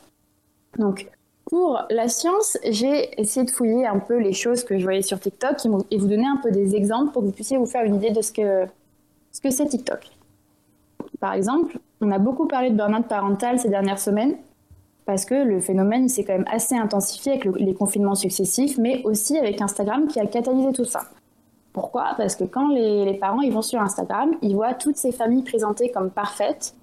Donc 0.79 1.09
pour 1.45 1.83
la 1.89 2.07
science, 2.07 2.57
j'ai 2.67 3.19
essayé 3.21 3.45
de 3.45 3.51
fouiller 3.51 3.85
un 3.85 3.99
peu 3.99 4.17
les 4.17 4.33
choses 4.33 4.63
que 4.63 4.77
je 4.77 4.83
voyais 4.83 5.01
sur 5.01 5.19
TikTok 5.19 5.57
et 5.91 5.97
vous 5.97 6.07
donner 6.07 6.25
un 6.25 6.39
peu 6.41 6.51
des 6.51 6.75
exemples 6.75 7.11
pour 7.11 7.21
que 7.21 7.27
vous 7.27 7.33
puissiez 7.33 7.57
vous 7.57 7.65
faire 7.65 7.83
une 7.83 7.95
idée 7.95 8.11
de 8.11 8.21
ce 8.21 8.31
que 8.31 8.65
ce 9.31 9.41
que 9.41 9.49
c'est 9.49 9.65
TikTok. 9.65 10.11
Par 11.19 11.33
exemple, 11.33 11.77
on 12.01 12.11
a 12.11 12.19
beaucoup 12.19 12.47
parlé 12.47 12.69
de 12.69 12.75
burn-out 12.75 13.07
parental 13.07 13.59
ces 13.59 13.69
dernières 13.69 13.99
semaines 13.99 14.35
parce 15.05 15.25
que 15.25 15.35
le 15.35 15.59
phénomène 15.59 16.09
s'est 16.09 16.23
quand 16.23 16.33
même 16.33 16.47
assez 16.51 16.75
intensifié 16.75 17.33
avec 17.33 17.45
les 17.45 17.73
confinements 17.73 18.15
successifs, 18.15 18.77
mais 18.77 19.01
aussi 19.03 19.37
avec 19.37 19.61
Instagram 19.61 20.07
qui 20.07 20.19
a 20.19 20.25
catalysé 20.25 20.71
tout 20.71 20.85
ça. 20.85 21.01
Pourquoi? 21.73 22.13
Parce 22.17 22.35
que 22.35 22.43
quand 22.43 22.69
les, 22.69 23.13
parents 23.15 23.41
ils 23.41 23.51
vont 23.51 23.61
sur 23.61 23.81
Instagram, 23.81 24.35
ils 24.41 24.55
voient 24.55 24.73
toutes 24.73 24.97
ces 24.97 25.11
familles 25.11 25.43
présentées 25.43 25.89
comme 25.89 26.09
parfaites, 26.09 26.75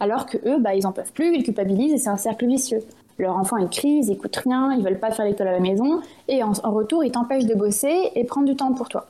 alors 0.00 0.26
que 0.26 0.38
eux, 0.48 0.58
bah, 0.58 0.74
ils 0.74 0.86
en 0.86 0.92
peuvent 0.92 1.12
plus, 1.12 1.34
ils 1.34 1.42
culpabilisent 1.42 1.92
et 1.92 1.98
c'est 1.98 2.08
un 2.08 2.16
cercle 2.16 2.46
vicieux 2.46 2.80
leur 3.18 3.36
enfant 3.36 3.56
est 3.56 3.70
crise, 3.70 4.06
ils 4.06 4.10
n'écoutent 4.10 4.36
rien, 4.36 4.72
ils 4.72 4.82
veulent 4.82 5.00
pas 5.00 5.10
faire 5.10 5.24
l'école 5.24 5.48
à 5.48 5.52
la 5.52 5.60
maison, 5.60 6.00
et 6.28 6.42
en, 6.42 6.52
retour, 6.52 7.04
ils 7.04 7.10
t'empêchent 7.10 7.46
de 7.46 7.54
bosser 7.54 8.10
et 8.14 8.24
prendre 8.24 8.46
du 8.46 8.56
temps 8.56 8.72
pour 8.72 8.88
toi. 8.88 9.06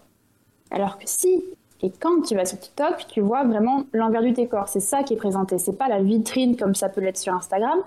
Alors 0.71 0.99
que 0.99 1.05
si, 1.07 1.45
et 1.83 1.91
quand 1.91 2.23
tu 2.23 2.35
vas 2.35 2.45
sur 2.45 2.59
TikTok, 2.59 3.07
tu 3.09 3.21
vois 3.21 3.45
vraiment 3.45 3.85
l'envers 3.93 4.23
du 4.23 4.33
décor. 4.33 4.69
C'est 4.69 4.81
ça 4.81 5.03
qui 5.05 5.15
est 5.15 5.17
présenté. 5.17 5.59
C'est 5.59 5.79
pas 5.79 5.89
la 5.89 6.03
vitrine 6.03 6.57
comme 6.57 6.75
ça 6.75 6.89
peut 6.89 7.01
l'être 7.01 7.19
sur 7.19 7.33
Instagram, 7.33 7.79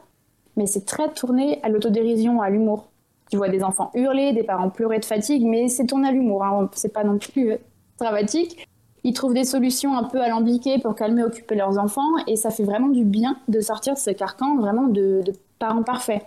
mais 0.56 0.66
c'est 0.66 0.86
très 0.86 1.10
tourné 1.14 1.60
à 1.64 1.70
l'autodérision, 1.70 2.42
à 2.42 2.50
l'humour. 2.50 2.90
Tu 3.30 3.38
vois 3.38 3.50
des 3.50 3.64
enfants 3.64 3.92
hurler, 3.94 4.34
des 4.34 4.44
parents 4.44 4.70
pleurer 4.70 5.00
de 5.00 5.06
fatigue, 5.06 5.46
mais 5.46 5.70
c'est 5.70 5.86
tourné 5.86 6.10
à 6.10 6.12
l'humour. 6.12 6.44
Hein. 6.44 6.70
C'est 6.74 6.92
pas 6.92 7.04
non 7.04 7.18
plus 7.18 7.54
euh, 7.54 7.58
dramatique. 7.98 8.68
Ils 9.04 9.14
trouvent 9.14 9.34
des 9.34 9.46
solutions 9.46 9.98
un 9.98 10.04
peu 10.04 10.22
alambiquées 10.22 10.80
pour 10.80 10.96
calmer, 10.96 11.24
occuper 11.24 11.56
leurs 11.56 11.80
enfants, 11.80 12.12
et 12.28 12.36
ça 12.36 12.52
fait 12.52 12.64
vraiment 12.64 12.90
du 12.90 13.04
bien 13.04 13.38
de 13.48 13.60
sortir 13.60 13.94
de 13.94 14.00
ce 14.00 14.12
carcan 14.12 14.58
vraiment 14.58 14.88
de, 14.88 15.24
parents 15.58 15.84
parfaits. 15.84 16.24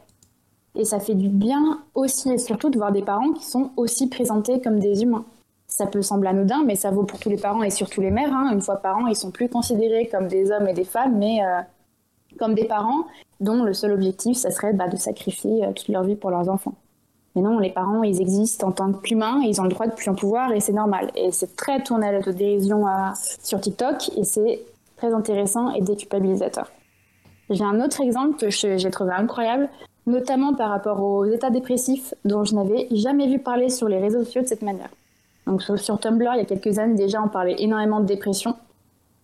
Et 0.77 0.85
ça 0.85 0.99
fait 0.99 1.15
du 1.15 1.29
bien 1.29 1.83
aussi 1.95 2.33
et 2.33 2.39
surtout 2.39 2.71
de 2.71 2.79
voir 2.79 2.91
des 2.91 3.03
parents 3.03 3.33
qui 3.33 3.45
sont 3.45 3.71
aussi 3.77 4.09
présentés 4.09 4.61
comme 4.61 4.81
des 4.81 5.03
humains. 5.03 5.25
Ça 5.69 5.87
peut 5.87 6.03
sembler 6.03 6.31
anodin, 6.31 6.63
mais 6.65 6.75
ça 6.75 6.91
vaut 6.91 7.05
pour 7.05 7.19
tous 7.19 7.29
les 7.29 7.37
parents 7.37 7.63
et 7.63 7.71
surtout 7.71 8.01
les 8.01 8.11
mères. 8.11 8.33
Hein. 8.33 8.51
Une 8.53 8.61
fois 8.61 8.77
par 8.77 8.97
an, 8.97 9.07
ils 9.07 9.17
sont 9.17 9.31
plus 9.31 9.49
considérés 9.49 10.09
comme 10.09 10.27
des 10.29 10.51
hommes 10.51 10.69
et 10.69 10.73
des 10.73 10.85
femmes, 10.85 11.17
mais 11.17 11.45
euh, 11.45 11.61
comme 12.39 12.55
des 12.55 12.65
parents 12.65 13.07
dont 13.41 13.63
le 13.63 13.73
seul 13.73 13.93
objectif, 13.93 14.37
ça 14.37 14.51
serait 14.51 14.73
bah, 14.73 14.89
de 14.89 14.97
sacrifier 14.97 15.65
euh, 15.65 15.73
toute 15.73 15.89
leur 15.89 16.05
vie 16.05 16.17
pour 16.17 16.31
leurs 16.31 16.49
enfants. 16.49 16.75
Mais 17.35 17.43
non, 17.43 17.59
les 17.59 17.71
parents, 17.71 18.03
ils 18.03 18.21
existent 18.21 18.69
en 18.69 18.73
tant 18.73 18.93
qu'humains, 18.93 19.41
ils 19.43 19.61
ont 19.61 19.65
le 19.65 19.71
droit 19.71 19.87
de 19.87 19.93
plus 19.93 20.09
en 20.09 20.15
pouvoir 20.15 20.53
et 20.53 20.61
c'est 20.61 20.73
normal. 20.73 21.11
Et 21.17 21.33
c'est 21.33 21.57
très 21.57 21.83
tourné 21.83 22.07
à 22.07 22.13
l'autodérision 22.13 22.85
sur 23.43 23.61
TikTok 23.61 24.11
et 24.17 24.23
c'est 24.23 24.61
très 24.97 25.13
intéressant 25.13 25.71
et 25.75 25.81
déculpabilisateur. 25.81 26.71
J'ai 27.51 27.65
un 27.65 27.81
autre 27.81 28.01
exemple 28.01 28.37
que 28.37 28.51
j'ai 28.51 28.91
trouvé 28.91 29.13
incroyable, 29.13 29.69
notamment 30.07 30.55
par 30.55 30.71
rapport 30.71 31.03
aux 31.03 31.25
états 31.25 31.51
dépressifs 31.51 32.15
dont 32.25 32.45
je 32.45 32.55
n'avais 32.55 32.87
jamais 32.93 33.27
vu 33.27 33.41
parler 33.41 33.69
sur 33.69 33.89
les 33.89 33.99
réseaux 33.99 34.25
sociaux 34.25 34.43
de 34.43 34.47
cette 34.47 34.63
manière. 34.63 34.91
Donc 35.47 35.63
sur 35.63 36.01
Tumblr, 36.01 36.31
il 36.35 36.39
y 36.39 36.41
a 36.41 36.45
quelques 36.45 36.79
années 36.79 36.95
déjà, 36.95 37.21
on 37.23 37.29
parlait 37.29 37.57
énormément 37.59 38.01
de 38.01 38.07
dépression, 38.07 38.55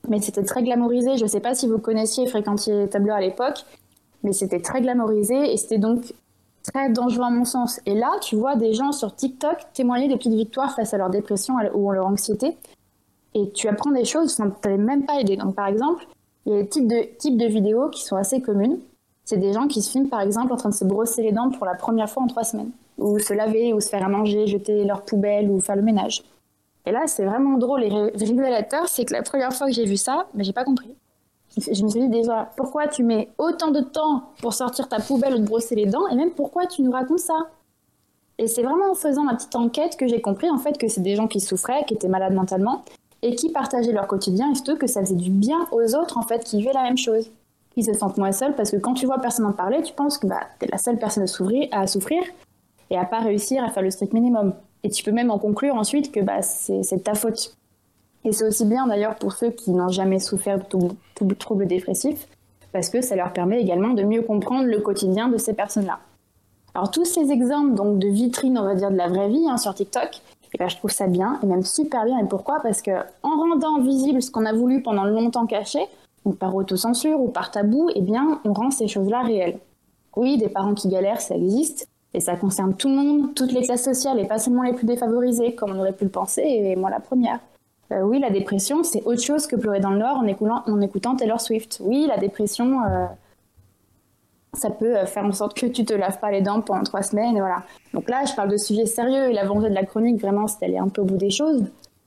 mais 0.09 0.21
c'était 0.21 0.42
très 0.42 0.62
glamourisé. 0.62 1.16
Je 1.16 1.25
ne 1.25 1.28
sais 1.28 1.40
pas 1.40 1.54
si 1.54 1.66
vous 1.66 1.78
connaissiez 1.78 2.25
et 2.25 2.26
fréquentiez 2.26 2.88
Tumblr 2.88 3.12
à 3.12 3.21
l'époque, 3.21 3.64
mais 4.23 4.33
c'était 4.33 4.61
très 4.61 4.80
glamourisé 4.80 5.52
et 5.52 5.57
c'était 5.57 5.78
donc 5.78 6.12
très 6.73 6.90
dangereux 6.90 7.25
à 7.25 7.30
mon 7.30 7.45
sens. 7.45 7.80
Et 7.87 7.95
là, 7.95 8.11
tu 8.21 8.37
vois 8.37 8.57
des 8.57 8.73
gens 8.73 8.92
sur 8.92 9.14
TikTok 9.14 9.59
témoigner 9.73 10.09
des 10.09 10.16
petites 10.16 10.35
victoires 10.35 10.75
face 10.75 10.95
à 10.95 10.99
leur 10.99 11.11
dépression 11.11 11.54
ou 11.75 11.90
leur 11.92 12.07
anxiété. 12.07 12.57
et 13.35 13.50
tu 13.52 13.69
apprends 13.69 13.92
des 13.92 14.04
choses 14.04 14.33
sans 14.33 14.50
t'avais 14.50 14.76
même 14.76 15.07
pas 15.07 15.21
idée. 15.21 15.37
Donc 15.37 15.54
par 15.54 15.69
exemple, 15.69 16.07
il 16.47 16.52
y 16.52 16.57
a 16.57 16.62
des 16.62 16.69
types 16.69 16.88
de, 16.88 17.02
types 17.19 17.37
de 17.37 17.47
vidéos 17.47 17.88
qui 17.90 18.02
sont 18.02 18.16
assez 18.16 18.40
communes. 18.40 18.78
C'est 19.25 19.37
des 19.37 19.52
gens 19.52 19.69
qui 19.69 19.83
se 19.83 19.90
filment 19.90 20.09
par 20.09 20.21
exemple 20.21 20.52
en 20.52 20.57
train 20.57 20.71
de 20.71 20.75
se 20.75 20.85
brosser 20.85 21.23
les 21.23 21.33
dents 21.33 21.50
pour 21.50 21.64
la 21.66 21.75
première 21.75 22.11
fois 22.11 22.23
en 22.23 22.26
trois 22.26 22.42
semaines, 22.42 22.71
ou 22.99 23.19
se 23.19 23.33
laver, 23.33 23.73
ou 23.73 23.80
se 23.80 23.88
faire 23.88 24.04
à 24.04 24.09
manger, 24.09 24.47
jeter 24.47 24.85
leur 24.85 25.02
poubelle, 25.02 25.49
ou 25.50 25.61
faire 25.61 25.76
le 25.76 25.83
ménage. 25.83 26.25
Et 26.87 26.92
là, 26.92 27.06
c'est 27.06 27.25
vraiment 27.25 27.58
drôle 27.58 27.84
et 27.84 27.88
révélateur, 27.88 28.88
c'est 28.88 29.04
que 29.04 29.12
la 29.12 29.22
première 29.22 29.52
fois 29.52 29.66
que 29.66 29.72
j'ai 29.72 29.84
vu 29.84 29.96
ça, 29.96 30.26
mais 30.34 30.44
j'ai 30.44 30.52
pas 30.52 30.64
compris. 30.64 30.94
Je 31.56 31.82
me 31.82 31.88
suis 31.88 32.00
dit 32.00 32.08
déjà, 32.08 32.50
pourquoi 32.56 32.87
tu 32.87 33.02
mets 33.02 33.28
autant 33.37 33.70
de 33.70 33.80
temps 33.80 34.30
pour 34.40 34.54
sortir 34.54 34.88
ta 34.88 35.00
poubelle 35.00 35.34
ou 35.34 35.38
te 35.38 35.42
brosser 35.42 35.75
les 35.75 35.87
dents, 35.87 36.06
et 36.08 36.14
même 36.14 36.30
pourquoi 36.30 36.66
tu 36.66 36.82
nous 36.82 36.92
racontes 36.92 37.18
ça? 37.18 37.49
Et 38.38 38.46
c'est 38.46 38.62
vraiment 38.62 38.92
en 38.92 38.94
faisant 38.94 39.25
ma 39.25 39.34
petite 39.34 39.54
enquête 39.56 39.96
que 39.96 40.06
j'ai 40.06 40.20
compris 40.20 40.49
en 40.49 40.58
fait 40.58 40.78
que 40.78 40.88
c'est 40.88 41.02
des 41.02 41.16
gens 41.16 41.26
qui 41.26 41.40
souffraient, 41.40 41.84
qui 41.84 41.94
étaient 41.94 42.08
malades 42.08 42.32
mentalement, 42.32 42.82
et 43.22 43.34
qui 43.34 43.50
partageaient 43.50 43.92
leur 43.92 44.06
quotidien, 44.06 44.50
et 44.50 44.54
surtout 44.54 44.76
que 44.76 44.87
ça 44.87 45.00
faisait 45.00 45.14
du 45.14 45.30
bien 45.30 45.66
aux 45.72 45.94
autres 45.94 46.16
en 46.16 46.22
fait 46.22 46.44
qui 46.44 46.58
vivaient 46.58 46.72
la 46.72 46.84
même 46.84 46.96
chose. 46.96 47.30
Ils 47.76 47.84
se 47.84 47.92
sentent 47.92 48.16
moins 48.16 48.32
seuls 48.32 48.54
parce 48.54 48.70
que 48.70 48.76
quand 48.76 48.94
tu 48.94 49.06
vois 49.06 49.18
personne 49.18 49.44
en 49.44 49.52
parler, 49.52 49.82
tu 49.82 49.92
penses 49.92 50.18
que 50.18 50.26
bah, 50.26 50.40
tu 50.58 50.66
es 50.66 50.68
la 50.70 50.78
seule 50.78 50.99
personne 50.99 51.25
à 51.25 51.87
souffrir 51.87 52.22
et 52.90 52.96
à 52.96 53.04
pas 53.04 53.20
réussir 53.20 53.62
à 53.62 53.70
faire 53.70 53.82
le 53.82 53.90
strict 53.90 54.12
minimum. 54.12 54.54
Et 54.82 54.90
tu 54.90 55.04
peux 55.04 55.12
même 55.12 55.30
en 55.30 55.38
conclure 55.38 55.75
ensuite 55.75 56.12
que 56.12 56.20
bah, 56.20 56.42
c'est 56.42 57.04
ta 57.04 57.14
faute. 57.14 57.56
Et 58.25 58.32
c'est 58.32 58.44
aussi 58.44 58.64
bien 58.64 58.87
d'ailleurs 58.87 59.16
pour 59.16 59.32
ceux 59.32 59.50
qui 59.50 59.70
n'ont 59.70 59.88
jamais 59.88 60.18
souffert 60.18 60.58
de 60.58 60.64
troubles 61.14 61.37
trouble 61.37 61.66
dépressifs, 61.66 62.28
parce 62.72 62.88
que 62.88 63.00
ça 63.00 63.16
leur 63.16 63.32
permet 63.32 63.60
également 63.60 63.90
de 63.90 64.02
mieux 64.02 64.22
comprendre 64.22 64.66
le 64.66 64.80
quotidien 64.80 65.28
de 65.28 65.38
ces 65.38 65.54
personnes-là. 65.54 65.99
Alors 66.75 66.90
tous 66.90 67.04
ces 67.04 67.30
exemples 67.32 67.75
donc 67.75 67.99
de 67.99 68.08
vitrines, 68.08 68.58
on 68.58 68.64
va 68.64 68.75
dire, 68.75 68.90
de 68.90 68.96
la 68.96 69.08
vraie 69.08 69.28
vie 69.28 69.49
hein, 69.49 69.56
sur 69.56 69.75
TikTok, 69.75 70.20
et 70.52 70.58
ben, 70.58 70.68
je 70.68 70.76
trouve 70.76 70.90
ça 70.90 71.06
bien, 71.06 71.38
et 71.42 71.46
même 71.46 71.62
super 71.62 72.04
bien. 72.04 72.18
Et 72.18 72.26
pourquoi? 72.26 72.60
Parce 72.62 72.82
que 72.82 72.90
en 73.22 73.37
rendant 73.37 73.80
visible 73.80 74.20
ce 74.22 74.30
qu'on 74.30 74.44
a 74.44 74.52
voulu 74.52 74.82
pendant 74.82 75.04
longtemps 75.04 75.46
caché, 75.46 75.80
ou 76.25 76.32
par 76.32 76.54
autocensure 76.54 77.20
ou 77.20 77.28
par 77.28 77.50
tabou, 77.50 77.88
eh 77.94 78.02
bien, 78.02 78.40
on 78.44 78.52
rend 78.52 78.70
ces 78.70 78.88
choses-là 78.88 79.22
réelles. 79.22 79.58
Oui, 80.16 80.37
des 80.38 80.49
parents 80.49 80.75
qui 80.75 80.88
galèrent, 80.88 81.20
ça 81.20 81.37
existe, 81.37 81.88
et 82.12 82.20
ça 82.20 82.36
concerne 82.36 82.74
tout 82.74 82.88
le 82.88 82.94
monde, 82.94 83.34
toutes 83.34 83.52
les 83.52 83.62
classes 83.62 83.84
sociales, 83.84 84.18
et 84.18 84.26
pas 84.26 84.38
seulement 84.38 84.62
les 84.62 84.72
plus 84.72 84.86
défavorisées, 84.86 85.54
comme 85.54 85.72
on 85.72 85.80
aurait 85.80 85.92
pu 85.92 86.04
le 86.04 86.10
penser, 86.10 86.42
et 86.42 86.76
moi 86.76 86.90
la 86.90 87.00
première. 87.00 87.40
Euh, 87.92 88.02
oui, 88.02 88.18
la 88.20 88.30
dépression, 88.30 88.82
c'est 88.82 89.02
autre 89.04 89.22
chose 89.22 89.46
que 89.46 89.56
pleurer 89.56 89.80
dans 89.80 89.90
le 89.90 89.98
noir 89.98 90.18
en 90.18 90.80
écoutant, 90.80 91.16
Taylor 91.16 91.40
Swift. 91.40 91.80
Oui, 91.84 92.06
la 92.08 92.18
dépression, 92.18 92.82
euh, 92.84 93.06
ça 94.54 94.70
peut 94.70 94.96
euh, 94.96 95.06
faire 95.06 95.24
en 95.24 95.32
sorte 95.32 95.54
que 95.54 95.66
tu 95.66 95.84
te 95.84 95.92
laves 95.92 96.20
pas 96.20 96.30
les 96.30 96.40
dents 96.40 96.60
pendant 96.60 96.82
trois 96.82 97.02
semaines, 97.02 97.38
voilà. 97.38 97.62
Donc 97.94 98.08
là, 98.08 98.24
je 98.24 98.34
parle 98.34 98.50
de 98.50 98.56
sujets 98.56 98.86
sérieux, 98.86 99.30
et 99.30 99.32
la 99.32 99.44
volonté 99.44 99.70
de 99.70 99.74
la 99.74 99.84
chronique, 99.84 100.20
vraiment, 100.20 100.46
c'est 100.46 100.60
d'aller 100.60 100.78
un 100.78 100.88
peu 100.88 101.02
au 101.02 101.04
bout 101.04 101.16
des 101.16 101.30
choses, 101.30 101.64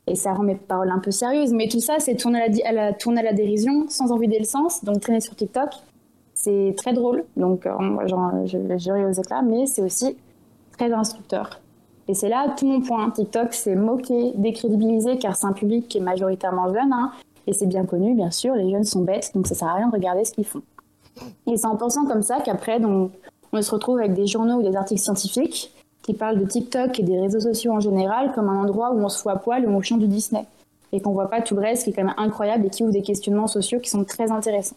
et 0.08 0.16
ça 0.16 0.34
rend 0.34 0.44
mes 0.44 0.56
paroles 0.56 0.92
un 0.92 1.00
peu 1.00 1.12
sérieuses. 1.12 1.54
Mais 1.54 1.68
tout 1.68 1.80
ça, 1.80 2.00
c'est 2.00 2.16
tourner 2.16 2.42
à 2.66 2.72
la, 2.72 2.92
la 2.92 3.34
dérision, 3.34 3.86
sans 3.90 4.12
en 4.12 4.18
vider 4.18 4.40
le 4.40 4.46
sens, 4.46 4.84
donc 4.84 5.00
traîner 5.00 5.22
sur 5.22 5.36
TikTok, 5.36 5.70
c'est 6.44 6.74
très 6.76 6.92
drôle, 6.92 7.24
donc 7.38 7.66
euh, 7.66 7.72
genre, 8.08 8.32
je, 8.46 8.58
je 8.58 9.08
aux 9.08 9.12
éclats, 9.12 9.42
mais 9.42 9.66
c'est 9.66 9.82
aussi 9.82 10.18
très 10.78 10.92
instructeur. 10.92 11.62
Et 12.10 12.14
c'est 12.14 12.28
là 12.28 12.54
tout 12.58 12.66
mon 12.66 12.82
point. 12.82 13.10
TikTok, 13.12 13.54
c'est 13.54 13.76
moquer, 13.76 14.34
décrédibiliser, 14.36 15.18
car 15.18 15.38
c'est 15.38 15.48
un 15.48 15.54
public 15.54 15.88
qui 15.88 16.00
est 16.00 16.02
majoritairement 16.02 16.68
jeune, 16.68 16.92
hein, 16.92 17.12
et 17.48 17.54
c'est 17.54 17.66
bien 17.66 17.86
connu, 17.86 18.14
bien 18.14 18.32
sûr, 18.32 18.56
les 18.56 18.70
jeunes 18.70 18.84
sont 18.84 19.04
bêtes, 19.04 19.32
donc 19.34 19.48
ça 19.48 19.56
sert 19.56 19.70
à 19.70 19.76
rien 19.76 19.88
de 19.88 19.94
regarder 19.94 20.26
ce 20.26 20.34
qu'ils 20.34 20.46
font. 20.46 20.62
Et 21.48 21.56
c'est 21.56 21.68
en 21.68 21.78
pensant 21.78 22.06
comme 22.06 22.24
ça 22.24 22.40
qu'après, 22.42 22.82
on 22.84 23.10
se 23.62 23.72
retrouve 23.72 24.00
avec 24.00 24.14
des 24.14 24.28
journaux 24.28 24.56
ou 24.56 24.64
des 24.64 24.76
articles 24.76 25.02
scientifiques 25.02 25.74
qui 26.02 26.14
parlent 26.14 26.40
de 26.40 26.46
TikTok 26.46 27.00
et 27.00 27.04
des 27.04 27.20
réseaux 27.22 27.40
sociaux 27.40 27.72
en 27.72 27.80
général 27.80 28.34
comme 28.34 28.50
un 28.50 28.62
endroit 28.62 28.92
où 28.92 29.00
on 29.00 29.08
se 29.08 29.22
fout 29.22 29.32
à 29.32 29.38
poil 29.38 29.66
on 29.68 29.82
chante 29.82 30.00
du 30.00 30.08
Disney, 30.08 30.46
et 30.92 31.00
qu'on 31.00 31.12
voit 31.12 31.30
pas 31.30 31.42
tout 31.42 31.56
le 31.56 31.62
reste 31.62 31.86
qui 31.86 31.92
est 31.92 31.94
quand 31.94 32.04
même 32.04 32.16
incroyable 32.18 32.66
et 32.66 32.70
qui 32.70 32.84
ouvre 32.84 32.92
des 32.92 33.02
questionnements 33.02 33.48
sociaux 33.48 33.80
qui 33.80 33.90
sont 33.90 34.04
très 34.04 34.30
intéressants. 34.30 34.76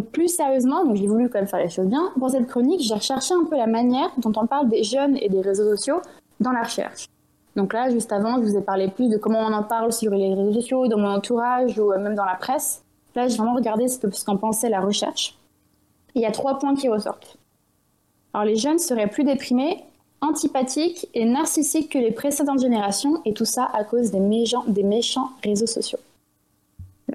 Plus 0.00 0.28
sérieusement, 0.28 0.84
donc 0.84 0.96
j'ai 0.96 1.06
voulu 1.06 1.28
quand 1.28 1.38
même 1.38 1.48
faire 1.48 1.60
les 1.60 1.68
choses 1.68 1.86
bien. 1.86 2.10
Pour 2.18 2.30
cette 2.30 2.46
chronique, 2.46 2.80
j'ai 2.80 2.94
recherché 2.94 3.34
un 3.34 3.44
peu 3.44 3.56
la 3.56 3.66
manière 3.66 4.10
dont 4.18 4.32
on 4.36 4.46
parle 4.46 4.68
des 4.68 4.82
jeunes 4.82 5.16
et 5.20 5.28
des 5.28 5.40
réseaux 5.40 5.76
sociaux 5.76 6.00
dans 6.40 6.52
la 6.52 6.62
recherche. 6.62 7.06
Donc 7.56 7.72
là, 7.72 7.90
juste 7.90 8.12
avant, 8.12 8.36
je 8.36 8.42
vous 8.42 8.56
ai 8.56 8.60
parlé 8.60 8.88
plus 8.88 9.08
de 9.08 9.16
comment 9.16 9.40
on 9.40 9.52
en 9.52 9.62
parle 9.62 9.92
sur 9.92 10.12
les 10.12 10.34
réseaux 10.34 10.52
sociaux, 10.52 10.88
dans 10.88 10.98
mon 10.98 11.08
entourage 11.08 11.78
ou 11.78 11.92
euh, 11.92 11.98
même 11.98 12.14
dans 12.14 12.24
la 12.24 12.34
presse. 12.34 12.82
Là, 13.14 13.28
j'ai 13.28 13.36
vraiment 13.36 13.54
regardé 13.54 13.88
ce 13.88 14.24
qu'en 14.24 14.36
pensait 14.36 14.68
la 14.68 14.80
recherche. 14.80 15.38
il 16.14 16.22
y 16.22 16.26
a 16.26 16.30
trois 16.30 16.58
points 16.58 16.74
qui 16.74 16.88
ressortent. 16.88 17.38
Alors 18.34 18.44
les 18.44 18.56
jeunes 18.56 18.78
seraient 18.78 19.06
plus 19.06 19.24
déprimés, 19.24 19.82
antipathiques 20.20 21.08
et 21.14 21.24
narcissiques 21.24 21.90
que 21.90 21.98
les 21.98 22.10
précédentes 22.10 22.60
générations, 22.60 23.22
et 23.24 23.32
tout 23.32 23.46
ça 23.46 23.70
à 23.72 23.84
cause 23.84 24.10
des 24.10 24.20
méchants 24.82 25.30
réseaux 25.42 25.66
sociaux. 25.66 25.98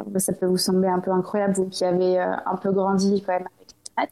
Alors, 0.08 0.22
ça 0.22 0.34
peut 0.34 0.46
vous 0.46 0.58
sembler 0.58 0.88
un 0.88 1.00
peu 1.00 1.12
incroyable, 1.12 1.54
vous 1.54 1.68
qui 1.68 1.84
avez 1.84 2.20
euh, 2.20 2.36
un 2.46 2.56
peu 2.56 2.72
grandi 2.72 3.22
quand 3.26 3.34
même 3.34 3.48
avec 3.58 3.74
Internet. 3.92 4.12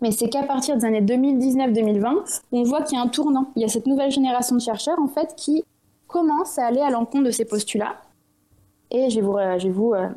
Mais 0.00 0.10
c'est 0.10 0.28
qu'à 0.28 0.42
partir 0.42 0.76
des 0.76 0.84
années 0.84 1.02
2019-2020, 1.02 2.40
on 2.52 2.62
voit 2.62 2.82
qu'il 2.82 2.98
y 2.98 3.00
a 3.00 3.04
un 3.04 3.08
tournant. 3.08 3.50
Il 3.56 3.62
y 3.62 3.64
a 3.64 3.68
cette 3.68 3.86
nouvelle 3.86 4.10
génération 4.10 4.56
de 4.56 4.60
chercheurs, 4.60 4.98
en 4.98 5.08
fait, 5.08 5.34
qui 5.36 5.64
commence 6.06 6.58
à 6.58 6.66
aller 6.66 6.80
à 6.80 6.90
l'encontre 6.90 7.24
de 7.24 7.30
ces 7.30 7.44
postulats. 7.44 7.96
Et 8.90 9.10
je 9.10 9.20
vais 9.20 9.66
vous, 9.66 9.72
vous 9.72 9.94
euh, 9.94 10.08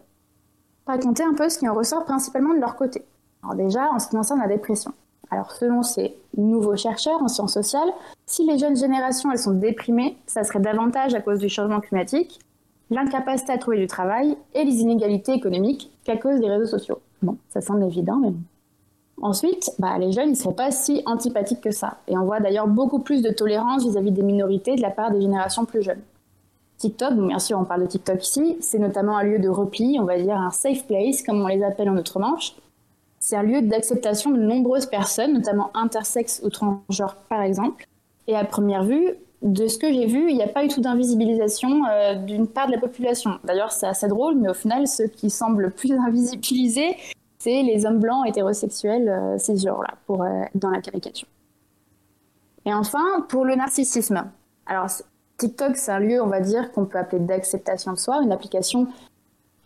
raconter 0.86 1.24
un 1.24 1.34
peu 1.34 1.48
ce 1.50 1.60
qui 1.60 1.68
en 1.68 1.74
ressort 1.74 2.04
principalement 2.04 2.54
de 2.54 2.60
leur 2.60 2.75
côté. 2.75 3.04
Alors 3.44 3.56
déjà, 3.56 3.92
en 3.92 4.00
ce 4.00 4.08
qui 4.08 4.15
concerne 4.15 4.42
la 4.42 4.48
dépression. 4.48 4.92
Alors 5.32 5.51
selon 5.51 5.82
ces 5.82 6.15
nouveaux 6.38 6.75
chercheurs 6.75 7.22
en 7.22 7.27
sciences 7.27 7.54
sociales, 7.54 7.92
si 8.25 8.46
les 8.46 8.58
jeunes 8.58 8.75
générations 8.75 9.32
elles 9.32 9.39
sont 9.39 9.54
déprimées, 9.54 10.18
ça 10.27 10.44
serait 10.44 10.60
davantage 10.60 11.13
à 11.15 11.22
cause 11.22 11.39
du 11.39 11.50
changement 11.50 11.80
climatique, 11.80 12.39
l'incapacité 12.89 13.54
à 13.54 13.58
trouver 13.58 13.77
du 13.77 13.88
travail 13.88 14.38
et 14.54 14.63
les 14.63 14.75
inégalités 14.75 15.34
économiques 15.34 15.92
qu'à 16.04 16.18
cause 16.18 16.39
des 16.39 16.50
réseaux 16.50 16.77
sociaux. 16.77 17.00
Bon, 17.22 17.38
ça 17.50 17.62
semble 17.62 17.84
évident, 17.84 18.18
mais 18.18 18.34
Ensuite, 19.22 19.72
bah, 19.80 19.98
les 19.98 20.12
jeunes 20.12 20.32
ne 20.32 20.36
seraient 20.36 20.56
pas 20.56 20.72
si 20.72 21.01
antipathiques 21.06 21.62
que 21.62 21.72
ça. 21.72 21.98
Et 22.08 22.18
on 22.18 22.25
voit 22.25 22.42
d'ailleurs 22.42 22.68
beaucoup 22.68 23.00
plus 23.00 23.22
de 23.22 23.30
tolérance 23.30 23.86
vis-à-vis 23.86 24.12
des 24.12 24.24
minorités 24.24 24.75
de 24.75 24.82
la 24.82 24.89
part 24.89 25.12
des 25.12 25.22
générations 25.22 25.65
plus 25.65 25.82
jeunes. 25.82 26.01
TikTok, 26.77 27.13
bien 27.13 27.39
sûr 27.39 27.58
on 27.58 27.63
parle 27.63 27.84
de 27.84 27.88
TikTok 27.88 28.22
ici, 28.22 28.58
c'est 28.60 28.80
notamment 28.80 29.18
un 29.18 29.24
lieu 29.24 29.39
de 29.39 29.48
repli, 29.48 29.98
on 30.00 30.04
va 30.04 30.20
dire 30.20 30.36
un 30.36 30.51
safe 30.51 30.86
place, 30.86 31.24
comme 31.24 31.42
on 31.42 31.48
les 31.48 31.63
appelle 31.63 31.89
en 31.89 31.98
outre 31.98 32.20
Manche. 32.20 32.56
C'est 33.18 33.38
un 33.38 33.44
lieu 33.44 33.62
d'acceptation 33.62 34.32
de 34.32 34.42
nombreuses 34.42 34.86
personnes, 34.86 35.34
notamment 35.34 35.72
intersexes 35.74 36.42
ou 36.44 36.50
transgenres 36.50 37.15
par 37.30 37.42
exemple. 37.42 37.88
Et 38.27 38.36
à 38.36 38.44
première 38.44 38.84
vue, 38.84 39.15
de 39.42 39.68
ce 39.68 39.77
que 39.77 39.92
j'ai 39.92 40.06
vu, 40.06 40.30
il 40.30 40.36
n'y 40.36 40.44
a 40.44 40.48
pas 40.48 40.63
eu 40.63 40.68
tout 40.68 40.82
d'invisibilisation 40.82 41.84
euh, 41.86 42.15
d'une 42.15 42.48
part 42.48 42.68
de 42.68 42.72
la 42.72 42.80
population. 42.80 43.39
D'ailleurs, 43.44 43.72
c'est 43.72 43.88
assez 43.88 44.08
drôle, 44.08 44.36
mais 44.36 44.50
au 44.50 44.54
final, 44.54 44.88
ceux 44.88 45.08
qui 45.08 45.30
semblent 45.30 45.63
le 45.63 45.70
plus 45.70 45.94
invisibilisés, 46.08 46.96
c'est 47.38 47.62
les 47.62 47.86
hommes 47.86 48.00
blancs 48.00 48.27
hétérosexuels 48.27 49.10
euh, 49.10 49.38
cisgenres, 49.38 49.84
là, 49.84 49.96
pour 50.08 50.24
euh, 50.24 50.44
dans 50.56 50.70
la 50.70 50.82
caricature. 50.82 51.27
Et 52.65 52.74
enfin, 52.74 53.22
pour 53.30 53.46
le 53.46 53.56
narcissisme. 53.56 54.25
Alors, 54.65 54.88
TikTok, 55.38 55.77
c'est 55.77 55.92
un 55.92 56.00
lieu, 56.00 56.22
on 56.22 56.27
va 56.27 56.39
dire, 56.39 56.72
qu'on 56.72 56.86
peut 56.86 56.98
appeler 56.98 57.22
d'acceptation 57.22 57.94
de 57.94 58.00
soi, 58.00 58.22
une 58.24 58.32
application, 58.32 58.88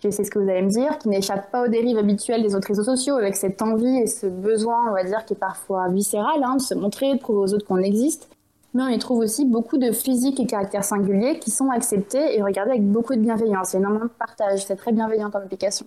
je 0.04 0.10
sais 0.10 0.26
ce 0.26 0.32
que 0.32 0.40
vous 0.40 0.50
allez 0.50 0.64
me 0.64 0.70
dire, 0.70 0.98
qui 0.98 1.08
n'échappe 1.08 1.52
pas 1.52 1.64
aux 1.64 1.70
dérives 1.70 1.98
habituelles 1.98 2.42
des 2.42 2.56
autres 2.56 2.68
réseaux 2.68 2.84
sociaux, 2.84 3.16
avec 3.16 3.36
cette 3.36 3.62
envie 3.62 4.00
et 4.00 4.08
ce 4.08 4.28
besoin, 4.28 4.90
on 4.90 4.94
va 4.94 5.06
dire, 5.06 5.24
qui 5.24 5.34
est 5.34 5.40
parfois 5.40 5.88
viscéral, 5.88 6.44
hein, 6.44 6.58
de 6.58 6.62
se 6.62 6.74
montrer, 6.74 7.14
de 7.14 7.20
prouver 7.20 7.40
aux 7.40 7.54
autres 7.54 7.66
qu'on 7.66 7.78
existe 7.78 8.30
mais 8.74 8.84
on 8.84 8.88
y 8.88 9.00
trouve 9.00 9.20
aussi 9.20 9.46
beaucoup 9.46 9.78
de 9.78 9.92
physiques 9.92 10.40
et 10.40 10.46
caractères 10.46 10.84
singuliers 10.84 11.40
qui 11.40 11.52
sont 11.52 11.70
acceptés 11.70 12.38
et 12.38 12.42
regardés 12.42 12.72
avec 12.72 12.86
beaucoup 12.86 13.16
de 13.16 13.20
bienveillance. 13.20 13.74
Il 13.74 13.74
y 13.74 13.78
a 13.78 13.80
énormément 13.80 14.06
de 14.06 14.10
partage, 14.10 14.66
c'est 14.66 14.76
très 14.76 14.92
bienveillant 14.92 15.32
comme 15.32 15.44
application. 15.44 15.86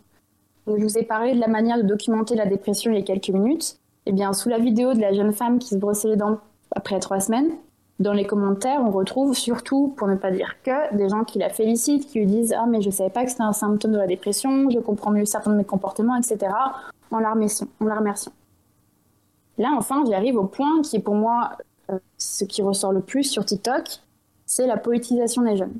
Donc, 0.66 0.78
je 0.78 0.84
vous 0.84 0.98
ai 0.98 1.02
parlé 1.02 1.34
de 1.34 1.40
la 1.40 1.48
manière 1.48 1.76
de 1.76 1.82
documenter 1.82 2.34
la 2.34 2.46
dépression 2.46 2.90
il 2.92 2.98
y 2.98 3.00
a 3.00 3.04
quelques 3.04 3.30
minutes. 3.30 3.78
Eh 4.06 4.12
bien, 4.12 4.32
sous 4.32 4.48
la 4.48 4.58
vidéo 4.58 4.94
de 4.94 5.00
la 5.00 5.12
jeune 5.12 5.32
femme 5.32 5.58
qui 5.58 5.68
se 5.68 5.76
brossait 5.76 6.08
les 6.08 6.16
dents 6.16 6.38
après 6.74 6.98
trois 6.98 7.20
semaines, 7.20 7.50
dans 8.00 8.12
les 8.12 8.24
commentaires, 8.24 8.80
on 8.84 8.90
retrouve 8.90 9.34
surtout, 9.34 9.94
pour 9.96 10.08
ne 10.08 10.16
pas 10.16 10.30
dire 10.30 10.56
que, 10.64 10.96
des 10.96 11.08
gens 11.08 11.24
qui 11.24 11.38
la 11.38 11.50
félicitent, 11.50 12.06
qui 12.06 12.18
lui 12.18 12.26
disent 12.26 12.54
Ah, 12.56 12.66
mais 12.66 12.80
je 12.80 12.88
ne 12.88 12.92
savais 12.92 13.10
pas 13.10 13.24
que 13.24 13.30
c'était 13.30 13.42
un 13.42 13.52
symptôme 13.52 13.92
de 13.92 13.98
la 13.98 14.06
dépression, 14.06 14.68
je 14.70 14.80
comprends 14.80 15.10
mieux 15.10 15.24
certains 15.24 15.52
de 15.52 15.56
mes 15.56 15.64
comportements, 15.64 16.16
etc., 16.16 16.52
en 17.10 17.18
la 17.20 17.30
remerciant. 17.30 18.32
Là, 19.58 19.70
enfin, 19.76 20.02
j'arrive 20.08 20.36
au 20.36 20.44
point 20.44 20.80
qui 20.82 20.96
est 20.96 21.00
pour 21.00 21.14
moi 21.14 21.52
ce 22.18 22.44
qui 22.44 22.62
ressort 22.62 22.92
le 22.92 23.00
plus 23.00 23.24
sur 23.24 23.44
TikTok, 23.44 24.00
c'est 24.46 24.66
la 24.66 24.76
politisation 24.76 25.42
des 25.42 25.56
jeunes. 25.56 25.74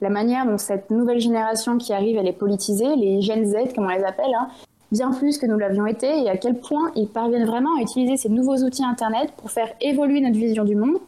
La 0.00 0.10
manière 0.10 0.46
dont 0.46 0.58
cette 0.58 0.90
nouvelle 0.90 1.20
génération 1.20 1.78
qui 1.78 1.92
arrive, 1.92 2.18
elle 2.18 2.28
est 2.28 2.32
politisée, 2.32 2.96
les 2.96 3.22
Gen 3.22 3.46
Z, 3.46 3.74
comme 3.74 3.84
on 3.84 3.88
les 3.88 4.04
appelle, 4.04 4.34
hein, 4.38 4.48
bien 4.92 5.10
plus 5.12 5.38
que 5.38 5.46
nous 5.46 5.58
l'avions 5.58 5.86
été, 5.86 6.06
et 6.06 6.28
à 6.28 6.36
quel 6.36 6.58
point 6.58 6.90
ils 6.96 7.08
parviennent 7.08 7.46
vraiment 7.46 7.76
à 7.78 7.82
utiliser 7.82 8.16
ces 8.16 8.28
nouveaux 8.28 8.56
outils 8.56 8.84
Internet 8.84 9.32
pour 9.36 9.50
faire 9.50 9.68
évoluer 9.80 10.20
notre 10.20 10.36
vision 10.36 10.64
du 10.64 10.76
monde, 10.76 10.98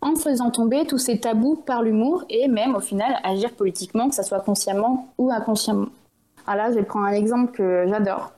en 0.00 0.14
faisant 0.14 0.50
tomber 0.50 0.86
tous 0.86 0.98
ces 0.98 1.18
tabous 1.18 1.56
par 1.56 1.82
l'humour, 1.82 2.24
et 2.30 2.46
même 2.46 2.76
au 2.76 2.80
final 2.80 3.18
agir 3.24 3.50
politiquement, 3.52 4.08
que 4.08 4.14
ce 4.14 4.22
soit 4.22 4.40
consciemment 4.40 5.08
ou 5.18 5.30
inconsciemment. 5.30 5.88
Alors 6.46 6.66
là, 6.66 6.72
je 6.72 6.78
vais 6.78 6.84
prendre 6.84 7.06
un 7.06 7.12
exemple 7.12 7.52
que 7.52 7.86
j'adore. 7.88 8.32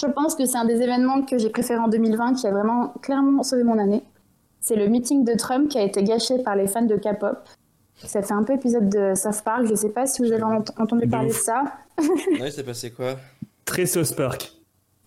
Je 0.00 0.06
pense 0.06 0.34
que 0.34 0.46
c'est 0.46 0.58
un 0.58 0.64
des 0.64 0.80
événements 0.80 1.22
que 1.22 1.38
j'ai 1.38 1.50
préféré 1.50 1.78
en 1.78 1.88
2020 1.88 2.34
qui 2.34 2.46
a 2.46 2.50
vraiment 2.50 2.94
clairement 3.02 3.42
sauvé 3.42 3.64
mon 3.64 3.78
année 3.78 4.02
c'est 4.64 4.76
le 4.76 4.88
meeting 4.88 5.24
de 5.26 5.34
Trump 5.34 5.68
qui 5.68 5.76
a 5.76 5.82
été 5.82 6.02
gâché 6.02 6.38
par 6.38 6.56
les 6.56 6.66
fans 6.66 6.86
de 6.86 6.96
K-pop. 6.96 7.36
Ça 7.96 8.22
fait 8.22 8.32
un 8.32 8.42
peu 8.42 8.54
épisode 8.54 8.88
de 8.88 9.14
South 9.14 9.42
Park. 9.44 9.66
Je 9.66 9.74
sais 9.74 9.90
pas 9.90 10.06
si 10.06 10.22
vous 10.22 10.32
avez 10.32 10.42
entendu 10.42 11.06
parler 11.06 11.28
de 11.28 11.34
ça. 11.34 11.64
oui, 11.98 12.50
c'est 12.50 12.64
passé 12.64 12.90
quoi? 12.90 13.16
Très 13.66 13.84
South 13.84 14.16
Park. 14.16 14.52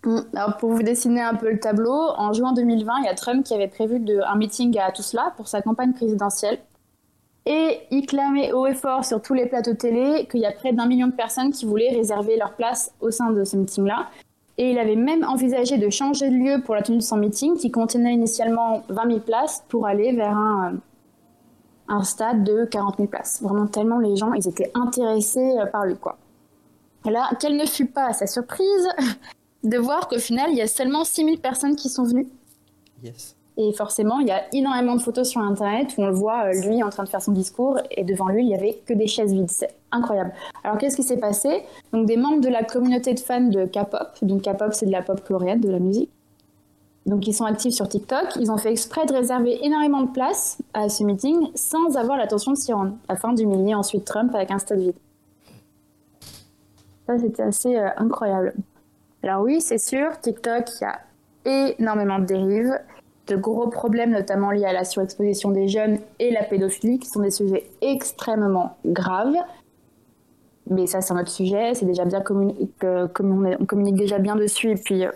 Mm. 0.04 0.20
Alors 0.36 0.56
pour 0.58 0.70
vous 0.70 0.84
dessiner 0.84 1.22
un 1.22 1.34
peu 1.34 1.50
le 1.50 1.58
tableau, 1.58 1.90
en 1.90 2.32
juin 2.32 2.52
2020, 2.52 2.98
il 3.00 3.04
y 3.06 3.08
a 3.08 3.14
Trump 3.14 3.44
qui 3.44 3.52
avait 3.52 3.66
prévu 3.66 3.98
de, 3.98 4.20
un 4.20 4.36
meeting 4.36 4.78
à 4.78 4.92
tout 4.92 5.02
cela 5.02 5.32
pour 5.36 5.48
sa 5.48 5.60
campagne 5.60 5.92
présidentielle. 5.92 6.60
Et 7.44 7.80
il 7.90 8.06
clamait 8.06 8.52
haut 8.52 8.66
et 8.66 8.74
fort 8.74 9.04
sur 9.04 9.20
tous 9.20 9.34
les 9.34 9.46
plateaux 9.46 9.74
télé 9.74 10.28
qu'il 10.30 10.40
y 10.40 10.46
a 10.46 10.52
près 10.52 10.72
d'un 10.72 10.86
million 10.86 11.08
de 11.08 11.14
personnes 11.14 11.50
qui 11.50 11.66
voulaient 11.66 11.90
réserver 11.90 12.36
leur 12.36 12.52
place 12.52 12.92
au 13.00 13.10
sein 13.10 13.32
de 13.32 13.42
ce 13.42 13.56
meeting-là. 13.56 14.08
Et 14.58 14.72
il 14.72 14.78
avait 14.78 14.96
même 14.96 15.24
envisagé 15.24 15.78
de 15.78 15.88
changer 15.88 16.28
de 16.28 16.34
lieu 16.34 16.62
pour 16.62 16.74
la 16.74 16.82
tenue 16.82 16.98
de 16.98 17.02
son 17.02 17.16
meeting, 17.16 17.56
qui 17.56 17.70
contenait 17.70 18.12
initialement 18.12 18.82
20 18.88 19.06
000 19.06 19.20
places, 19.20 19.64
pour 19.68 19.86
aller 19.86 20.12
vers 20.12 20.36
un, 20.36 20.74
un 21.88 22.02
stade 22.02 22.44
de 22.44 22.64
40 22.64 22.96
000 22.96 23.08
places. 23.08 23.40
Vraiment 23.40 23.66
tellement 23.66 23.98
les 23.98 24.16
gens, 24.16 24.32
ils 24.32 24.46
étaient 24.46 24.70
intéressés 24.74 25.56
euh, 25.58 25.66
par 25.66 25.86
lui, 25.86 25.96
quoi. 25.96 26.18
Et 27.06 27.10
là, 27.10 27.30
quelle 27.40 27.56
ne 27.56 27.64
fut 27.64 27.86
pas 27.86 28.12
sa 28.12 28.26
surprise 28.26 28.88
de 29.64 29.78
voir 29.78 30.08
qu'au 30.08 30.18
final, 30.18 30.50
il 30.50 30.56
y 30.56 30.62
a 30.62 30.66
seulement 30.66 31.04
6 31.04 31.24
000 31.24 31.36
personnes 31.38 31.76
qui 31.76 31.88
sont 31.88 32.04
venues. 32.04 32.28
Yes. 33.02 33.36
Et 33.56 33.72
forcément, 33.72 34.20
il 34.20 34.28
y 34.28 34.30
a 34.30 34.42
énormément 34.54 34.94
de 34.94 35.00
photos 35.00 35.28
sur 35.28 35.40
Internet 35.40 35.94
où 35.96 36.02
on 36.02 36.06
le 36.06 36.14
voit, 36.14 36.46
euh, 36.46 36.68
lui, 36.68 36.82
en 36.82 36.90
train 36.90 37.04
de 37.04 37.08
faire 37.08 37.22
son 37.22 37.32
discours, 37.32 37.78
et 37.90 38.04
devant 38.04 38.28
lui, 38.28 38.44
il 38.44 38.50
y 38.50 38.54
avait 38.54 38.82
que 38.86 38.92
des 38.92 39.06
chaises 39.06 39.32
vides. 39.32 39.50
Incroyable. 39.90 40.32
Alors, 40.64 40.78
qu'est-ce 40.78 40.96
qui 40.96 41.02
s'est 41.02 41.16
passé? 41.16 41.62
Donc, 41.92 42.06
des 42.06 42.16
membres 42.16 42.40
de 42.40 42.48
la 42.48 42.62
communauté 42.62 43.14
de 43.14 43.20
fans 43.20 43.40
de 43.40 43.64
K-pop, 43.64 44.18
donc 44.22 44.42
K-pop, 44.42 44.74
c'est 44.74 44.86
de 44.86 44.92
la 44.92 45.02
pop 45.02 45.20
coréenne, 45.26 45.60
de 45.60 45.70
la 45.70 45.78
musique. 45.78 46.10
Donc, 47.06 47.26
ils 47.26 47.32
sont 47.32 47.46
actifs 47.46 47.72
sur 47.72 47.88
TikTok. 47.88 48.36
Ils 48.38 48.50
ont 48.50 48.58
fait 48.58 48.70
exprès 48.70 49.06
de 49.06 49.14
réserver 49.14 49.64
énormément 49.64 50.02
de 50.02 50.10
places 50.10 50.58
à 50.74 50.90
ce 50.90 51.04
meeting 51.04 51.48
sans 51.54 51.96
avoir 51.96 52.18
l'attention 52.18 52.52
de 52.52 52.56
s'y 52.58 52.72
rendre, 52.72 52.92
afin 53.08 53.32
d'humilier 53.32 53.74
ensuite 53.74 54.04
Trump 54.04 54.34
avec 54.34 54.50
un 54.50 54.58
stade 54.58 54.80
vide. 54.80 54.96
Ça, 57.06 57.18
c'était 57.18 57.42
assez 57.42 57.74
euh, 57.76 57.88
incroyable. 57.96 58.52
Alors 59.22 59.42
oui, 59.42 59.62
c'est 59.62 59.78
sûr, 59.78 60.20
TikTok, 60.20 60.68
il 60.80 60.84
y 60.84 60.86
a 60.86 61.74
énormément 61.78 62.18
de 62.18 62.26
dérives 62.26 62.78
de 63.28 63.36
gros 63.36 63.68
problèmes, 63.68 64.10
notamment 64.10 64.50
liés 64.50 64.64
à 64.64 64.72
la 64.72 64.84
surexposition 64.84 65.50
des 65.50 65.68
jeunes 65.68 65.98
et 66.18 66.30
la 66.30 66.42
pédophilie, 66.44 66.98
qui 66.98 67.08
sont 67.08 67.20
des 67.20 67.30
sujets 67.30 67.70
extrêmement 67.80 68.76
graves. 68.84 69.36
Mais 70.70 70.86
ça, 70.86 71.00
c'est 71.00 71.12
un 71.12 71.20
autre 71.20 71.30
sujet. 71.30 71.74
C'est 71.74 71.86
déjà 71.86 72.04
bien 72.04 72.20
comme 72.20 72.52
on, 73.20 73.64
communique 73.66 73.96
déjà 73.96 74.18
bien 74.18 74.36
dessus. 74.36 74.70
Et 74.70 74.74
puis, 74.76 75.04
euh, 75.04 75.10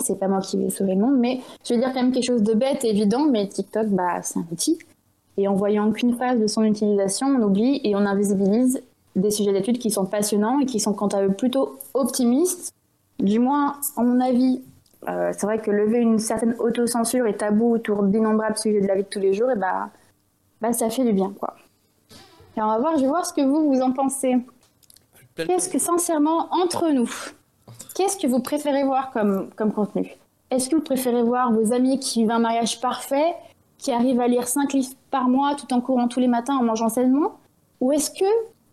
c'est 0.00 0.18
pas 0.18 0.28
moi 0.28 0.40
qui 0.40 0.58
vais 0.58 0.70
sauver 0.70 0.94
le 0.94 1.00
monde. 1.00 1.18
Mais 1.18 1.40
je 1.64 1.74
vais 1.74 1.80
dire 1.80 1.88
quand 1.92 2.02
même 2.02 2.12
quelque 2.12 2.26
chose 2.26 2.42
de 2.42 2.54
bête 2.54 2.84
évident. 2.84 3.26
Mais 3.26 3.46
TikTok, 3.48 3.88
bah, 3.88 4.22
c'est 4.22 4.38
un 4.38 4.46
outil. 4.52 4.78
Et 5.36 5.46
en 5.46 5.54
voyant 5.54 5.90
qu'une 5.92 6.14
phase 6.16 6.38
de 6.38 6.46
son 6.46 6.64
utilisation, 6.64 7.28
on 7.28 7.42
oublie 7.42 7.80
et 7.84 7.94
on 7.94 8.00
invisibilise 8.00 8.82
des 9.14 9.30
sujets 9.30 9.52
d'études 9.52 9.78
qui 9.78 9.90
sont 9.90 10.04
passionnants 10.04 10.60
et 10.60 10.66
qui 10.66 10.80
sont 10.80 10.92
quant 10.92 11.08
à 11.08 11.24
eux 11.24 11.32
plutôt 11.32 11.78
optimistes. 11.94 12.72
Du 13.18 13.38
moins, 13.38 13.76
à 13.96 14.02
mon 14.02 14.20
avis, 14.20 14.62
euh, 15.08 15.32
c'est 15.32 15.46
vrai 15.46 15.58
que 15.58 15.70
lever 15.70 15.98
une 15.98 16.18
certaine 16.18 16.54
autocensure 16.58 17.26
et 17.26 17.36
tabou 17.36 17.72
autour 17.72 18.02
d'innombrables 18.02 18.58
sujets 18.58 18.80
de 18.80 18.86
la 18.86 18.96
vie 18.96 19.02
de 19.02 19.08
tous 19.08 19.20
les 19.20 19.32
jours, 19.32 19.50
et 19.50 19.56
bah, 19.56 19.90
bah 20.60 20.72
ça 20.72 20.90
fait 20.90 21.04
du 21.04 21.12
bien, 21.12 21.32
quoi. 21.38 21.54
Et 22.56 22.62
on 22.62 22.66
va 22.66 22.78
voir, 22.78 22.96
je 22.96 23.02
vais 23.02 23.08
voir 23.08 23.24
ce 23.24 23.32
que 23.32 23.42
vous, 23.42 23.72
vous 23.72 23.80
en 23.80 23.92
pensez. 23.92 24.36
Qu'est-ce 25.46 25.68
que, 25.68 25.78
sincèrement, 25.78 26.48
entre 26.50 26.90
nous, 26.90 27.10
qu'est-ce 27.94 28.16
que 28.16 28.26
vous 28.26 28.40
préférez 28.40 28.84
voir 28.84 29.10
comme, 29.10 29.50
comme 29.56 29.72
contenu? 29.72 30.16
Est-ce 30.50 30.68
que 30.68 30.76
vous 30.76 30.82
préférez 30.82 31.22
voir 31.22 31.52
vos 31.52 31.72
amis 31.72 32.00
qui 32.00 32.20
vivent 32.20 32.30
un 32.30 32.38
mariage 32.38 32.80
parfait, 32.80 33.34
qui 33.76 33.92
arrivent 33.92 34.20
à 34.20 34.26
lire 34.26 34.48
5 34.48 34.72
livres 34.72 34.94
par 35.10 35.28
mois 35.28 35.54
tout 35.54 35.72
en 35.72 35.80
courant 35.80 36.08
tous 36.08 36.20
les 36.20 36.26
matins 36.26 36.56
en 36.56 36.64
mangeant 36.64 36.88
sainement? 36.88 37.36
Ou 37.80 37.92
est-ce 37.92 38.10
que 38.10 38.24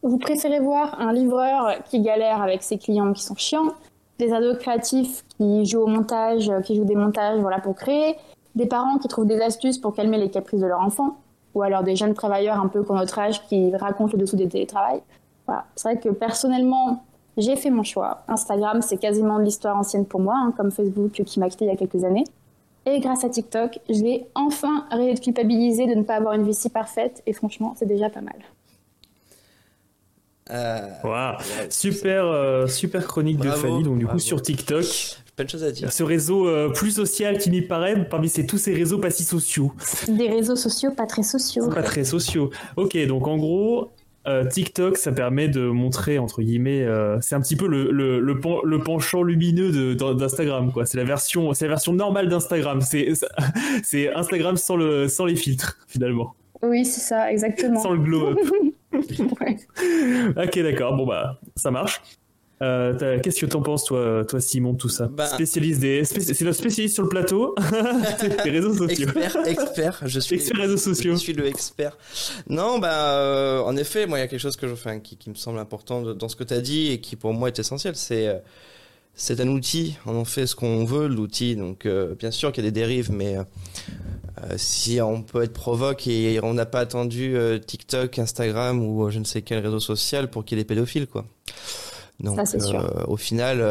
vous 0.01 0.17
préférez 0.17 0.59
voir 0.59 0.99
un 0.99 1.13
livreur 1.13 1.83
qui 1.85 1.99
galère 1.99 2.41
avec 2.41 2.63
ses 2.63 2.77
clients 2.77 3.13
qui 3.13 3.23
sont 3.23 3.35
chiants 3.35 3.73
des 4.17 4.33
ados 4.33 4.57
créatifs 4.57 5.25
qui 5.37 5.65
jouent 5.65 5.81
au 5.81 5.87
montage, 5.87 6.51
qui 6.63 6.75
jouent 6.75 6.85
des 6.85 6.95
montages 6.95 7.39
voilà, 7.39 7.59
pour 7.59 7.75
créer, 7.75 8.15
des 8.55 8.65
parents 8.65 8.97
qui 8.97 9.07
trouvent 9.07 9.25
des 9.25 9.41
astuces 9.41 9.77
pour 9.77 9.93
calmer 9.93 10.17
les 10.17 10.29
caprices 10.29 10.61
de 10.61 10.67
leur 10.67 10.79
enfant, 10.79 11.17
ou 11.53 11.61
alors 11.61 11.83
des 11.83 11.95
jeunes 11.95 12.13
travailleurs 12.13 12.59
un 12.59 12.67
peu 12.67 12.83
comme 12.83 12.95
notre 12.95 13.19
âge 13.19 13.45
qui 13.47 13.75
racontent 13.75 14.13
le 14.13 14.19
dessous 14.19 14.37
des 14.37 14.47
télétravail. 14.47 15.01
Voilà. 15.47 15.65
C'est 15.75 15.89
vrai 15.89 15.99
que 15.99 16.09
personnellement, 16.09 17.05
j'ai 17.37 17.55
fait 17.55 17.69
mon 17.69 17.83
choix. 17.83 18.23
Instagram, 18.27 18.81
c'est 18.81 18.97
quasiment 18.97 19.39
de 19.39 19.43
l'histoire 19.43 19.77
ancienne 19.77 20.05
pour 20.05 20.19
moi, 20.19 20.35
hein, 20.37 20.53
comme 20.55 20.71
Facebook 20.71 21.11
qui 21.11 21.39
m'a 21.39 21.49
quitté 21.49 21.65
il 21.65 21.69
y 21.69 21.71
a 21.71 21.77
quelques 21.77 22.03
années. 22.03 22.25
Et 22.85 22.99
grâce 22.99 23.23
à 23.23 23.29
TikTok, 23.29 23.79
je 23.89 24.01
vais 24.01 24.27
enfin 24.35 24.85
arrêter 24.91 25.15
de 25.15 25.19
culpabiliser 25.19 25.87
de 25.87 25.95
ne 25.95 26.03
pas 26.03 26.15
avoir 26.15 26.33
une 26.33 26.43
vie 26.43 26.53
si 26.53 26.69
parfaite, 26.69 27.23
et 27.25 27.33
franchement, 27.33 27.73
c'est 27.77 27.87
déjà 27.87 28.09
pas 28.09 28.21
mal. 28.21 28.35
Euh, 30.51 31.33
super, 31.69 32.25
euh, 32.25 32.67
super 32.67 33.07
chronique 33.07 33.39
de 33.39 33.49
Fanny. 33.49 33.83
Donc 33.83 33.97
du 33.97 34.05
coup 34.05 34.19
sur 34.19 34.43
TikTok, 34.43 34.85
plein 35.35 35.45
de 35.45 35.49
choses 35.49 35.63
à 35.63 35.71
dire. 35.71 35.91
Ce 35.91 36.03
réseau 36.03 36.47
euh, 36.47 36.69
plus 36.69 36.91
social 36.91 37.39
qui 37.39 37.49
m'y 37.49 37.63
paraît 37.63 38.07
parmi 38.07 38.29
ces, 38.29 38.45
tous 38.45 38.59
ces 38.59 38.73
réseaux 38.73 38.99
pas 38.99 39.09
si 39.09 39.23
sociaux. 39.23 39.73
Des 40.07 40.29
réseaux 40.29 40.55
sociaux 40.55 40.91
pas 40.91 41.07
très 41.07 41.23
sociaux. 41.23 41.67
Pas 41.69 41.81
très 41.81 42.03
sociaux. 42.03 42.51
Ok, 42.75 42.95
donc 43.07 43.25
en 43.27 43.37
gros, 43.37 43.91
TikTok, 44.49 44.97
ça 44.97 45.11
permet 45.11 45.47
de 45.47 45.67
montrer, 45.67 46.17
entre 46.19 46.41
guillemets, 46.41 46.85
c'est 47.21 47.35
un 47.35 47.41
petit 47.41 47.55
peu 47.55 47.67
le, 47.67 47.91
le, 47.91 48.19
le, 48.19 48.79
penchant 48.79 49.23
lumineux 49.23 49.95
d'Instagram, 49.95 50.71
quoi. 50.71 50.85
C'est 50.85 50.97
la 50.97 51.03
version, 51.03 51.53
c'est 51.53 51.65
la 51.65 51.69
version 51.69 51.93
normale 51.93 52.29
d'Instagram. 52.29 52.79
C'est, 53.83 54.13
Instagram 54.13 54.57
sans, 54.57 54.75
le, 54.75 55.07
sans 55.07 55.25
les 55.25 55.35
filtres, 55.35 55.77
finalement. 55.87 56.35
Oui, 56.61 56.85
c'est 56.85 57.01
ça, 57.01 57.31
exactement. 57.31 57.81
sans 57.81 57.91
le 57.91 57.99
glow-up. 57.99 58.37
Ok, 60.37 60.59
d'accord. 60.59 60.95
Bon, 60.95 61.05
bah, 61.05 61.39
ça 61.55 61.69
marche. 61.69 62.01
Euh, 62.61 63.19
qu'est-ce 63.19 63.41
que 63.41 63.45
t'en 63.45 63.61
penses, 63.61 63.83
toi, 63.83 64.23
toi, 64.25 64.39
Simon, 64.39 64.75
tout 64.75 64.87
ça 64.87 65.07
bah, 65.07 65.27
Spécialiste 65.27 65.81
des, 65.81 66.05
c'est 66.05 66.41
notre 66.41 66.57
spécialiste 66.57 66.93
sur 66.93 67.03
le 67.03 67.09
plateau 67.09 67.53
des 68.43 68.49
réseaux 68.49 68.73
sociaux. 68.73 69.09
Expert, 69.09 69.47
expert. 69.47 70.01
Je 70.05 70.19
suis 70.19 70.35
expert 70.35 70.61
réseaux 70.61 70.77
sociaux. 70.77 71.13
Je 71.13 71.19
suis 71.19 71.33
le 71.33 71.47
expert. 71.47 71.97
Non, 72.49 72.79
bah, 72.79 73.19
euh, 73.19 73.59
en 73.59 73.75
effet, 73.75 74.07
moi, 74.07 74.19
il 74.19 74.21
y 74.21 74.23
a 74.23 74.27
quelque 74.27 74.39
chose 74.39 74.55
que 74.55 74.67
je, 74.67 74.73
enfin, 74.73 74.99
qui, 74.99 75.17
qui 75.17 75.29
me 75.29 75.35
semble 75.35 75.59
important 75.59 76.01
dans 76.01 76.29
ce 76.29 76.35
que 76.35 76.45
tu 76.45 76.53
as 76.53 76.61
dit 76.61 76.91
et 76.91 76.99
qui 76.99 77.17
pour 77.17 77.33
moi 77.33 77.49
est 77.49 77.59
essentiel. 77.59 77.95
C'est, 77.97 78.27
euh, 78.27 78.37
c'est 79.15 79.41
un 79.41 79.49
outil. 79.49 79.97
On 80.05 80.15
en 80.15 80.25
fait 80.25 80.47
ce 80.47 80.55
qu'on 80.55 80.85
veut, 80.85 81.07
l'outil. 81.07 81.57
Donc, 81.57 81.85
bien 82.17 82.31
sûr 82.31 82.53
qu'il 82.53 82.63
y 82.63 82.67
a 82.67 82.71
des 82.71 82.79
dérives, 82.79 83.11
mais 83.11 83.35
si 84.57 84.99
on 85.01 85.21
peut 85.21 85.43
être 85.43 85.53
provoque 85.53 86.07
et 86.07 86.39
on 86.43 86.53
n'a 86.53 86.65
pas 86.65 86.81
attendu 86.81 87.37
TikTok, 87.65 88.19
Instagram 88.19 88.81
ou 88.81 89.09
je 89.09 89.19
ne 89.19 89.23
sais 89.23 89.41
quel 89.41 89.59
réseau 89.59 89.79
social 89.79 90.29
pour 90.29 90.43
qu'il 90.43 90.57
y 90.57 90.61
ait 90.61 90.63
des 90.63 90.67
pédophiles, 90.67 91.07
quoi. 91.07 91.25
Donc, 92.19 92.39
euh, 92.39 93.03
au 93.07 93.17
final, 93.17 93.63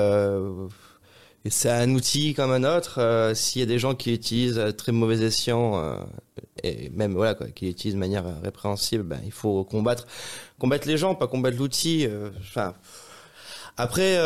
c'est 1.49 1.71
un 1.71 1.91
outil 1.95 2.35
comme 2.35 2.51
un 2.51 2.65
autre. 2.65 3.33
S'il 3.35 3.61
y 3.61 3.63
a 3.63 3.67
des 3.67 3.79
gens 3.79 3.95
qui 3.95 4.11
l'utilisent 4.11 4.59
à 4.59 4.73
très 4.73 4.93
mauvais 4.93 5.23
escient 5.25 5.99
et 6.63 6.91
même 6.91 7.15
voilà 7.15 7.35
quoi, 7.35 7.49
qui 7.49 7.67
l'utilisent 7.67 7.95
de 7.95 8.01
manière 8.01 8.25
répréhensible, 8.43 9.03
ben, 9.03 9.21
il 9.25 9.33
faut 9.33 9.65
combattre, 9.65 10.07
combattre 10.59 10.87
les 10.89 10.97
gens, 10.99 11.15
pas 11.15 11.27
combattre 11.27 11.57
l'outil. 11.57 12.09
Enfin, 12.41 12.75
après. 13.77 14.19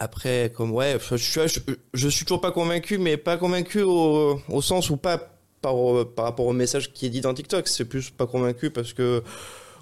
Après, 0.00 0.52
comme 0.54 0.72
ouais, 0.72 0.98
je, 1.12 1.16
je, 1.16 1.60
je, 1.94 2.08
suis 2.08 2.24
toujours 2.24 2.40
pas 2.40 2.50
convaincu, 2.50 2.98
mais 2.98 3.16
pas 3.16 3.36
convaincu 3.36 3.82
au, 3.82 4.40
au 4.48 4.60
sens 4.60 4.90
où 4.90 4.96
pas 4.96 5.36
par, 5.60 5.74
par 6.14 6.24
rapport 6.24 6.46
au 6.46 6.52
message 6.52 6.92
qui 6.92 7.06
est 7.06 7.10
dit 7.10 7.20
dans 7.20 7.34
TikTok. 7.34 7.68
C'est 7.68 7.84
plus 7.84 8.10
pas 8.10 8.26
convaincu 8.26 8.70
parce 8.70 8.92
que 8.92 9.22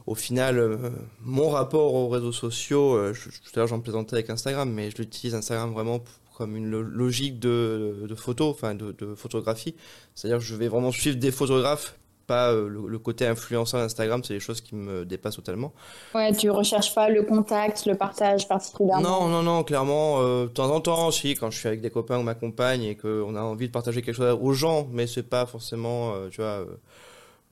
au 0.07 0.14
final, 0.14 0.59
euh, 0.59 0.90
mon 1.23 1.49
rapport 1.49 1.95
aux 1.95 2.09
réseaux 2.09 2.33
sociaux, 2.33 2.95
euh, 2.95 3.14
tout 3.14 3.51
à 3.55 3.59
l'heure 3.59 3.69
j'en 3.69 3.81
plaisantais 3.81 4.14
avec 4.14 4.31
Instagram, 4.31 4.71
mais 4.71 4.90
je 4.90 4.99
l'utilise 4.99 5.35
Instagram 5.35 5.73
vraiment 5.73 6.01
comme 6.37 6.57
une 6.57 6.69
logique 6.69 7.38
de, 7.38 8.07
de 8.09 8.14
photo, 8.14 8.51
enfin 8.51 8.75
de, 8.75 8.93
de 8.93 9.14
photographie. 9.14 9.77
C'est-à-dire 10.14 10.38
que 10.38 10.45
je 10.45 10.57
vais 10.57 10.69
vraiment 10.69 10.90
suivre 10.90 11.17
des 11.17 11.31
photographes 11.31 11.97
pas 12.27 12.53
euh, 12.53 12.69
le, 12.69 12.99
côté 12.99 13.27
influenceur 13.27 13.83
d'Instagram, 13.83 14.25
c'est 14.25 14.33
des 14.33 14.40
choses 14.40 14.62
qui 14.62 14.75
me 14.75 15.05
dépassent 15.05 15.37
totalement. 15.37 15.75
Ouais, 16.14 16.33
tu 16.33 16.49
recherches 16.49 16.95
pas 16.95 17.11
le 17.11 17.23
contact, 17.23 17.85
le 17.85 17.97
partage 17.97 18.49
particulièrement? 18.49 19.03
Non, 19.03 19.29
non, 19.29 19.43
non, 19.43 19.62
clairement, 19.62 20.23
de 20.23 20.47
temps 20.47 20.75
en 20.75 20.81
temps, 20.81 21.11
si, 21.11 21.35
quand 21.35 21.51
je 21.51 21.59
suis 21.59 21.69
avec 21.69 21.83
des 21.83 21.90
copains 21.90 22.19
ou 22.19 22.23
ma 22.23 22.35
compagne 22.35 22.83
et 22.83 22.97
qu'on 22.97 23.37
a 23.37 23.43
envie 23.43 23.67
de 23.67 23.73
partager 23.73 24.01
quelque 24.01 24.17
chose 24.17 24.38
aux 24.40 24.53
gens, 24.55 24.88
mais 24.90 25.07
c'est 25.07 25.23
pas 25.23 25.45
forcément, 25.45 26.14
tu 26.31 26.40
vois, 26.40 26.64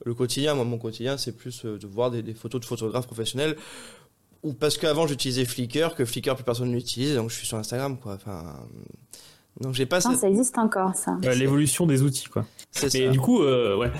le 0.05 0.15
quotidien. 0.15 0.55
Moi, 0.55 0.65
mon 0.65 0.79
quotidien, 0.79 1.17
c'est 1.17 1.37
plus 1.37 1.65
de 1.65 1.87
voir 1.87 2.11
des, 2.11 2.35
photos 2.35 2.61
de 2.61 2.67
photographes 2.67 3.07
professionnels. 3.07 3.57
Ou 4.43 4.53
parce 4.55 4.77
qu'avant 4.77 5.07
j'utilisais 5.07 5.45
Flickr, 5.45 5.95
que 5.95 6.05
Flickr 6.05 6.35
plus 6.35 6.43
personne 6.43 6.71
n'utilise, 6.71 7.15
donc 7.15 7.31
je 7.31 7.37
suis 7.37 7.47
sur 7.47 7.59
Instagram, 7.59 7.97
quoi. 7.97 8.15
Enfin, 8.15 8.57
donc 9.61 9.75
j'ai 9.75 9.87
pas. 9.87 10.01
ça 10.01 10.29
existe 10.29 10.59
encore, 10.59 10.97
ça. 10.97 11.17
L'évolution 11.23 11.87
des 11.87 12.03
outils, 12.03 12.27
quoi. 12.27 12.45
Mais 12.93 13.09
du 13.11 13.21
coup, 13.21 13.45
ouais, 13.45 13.93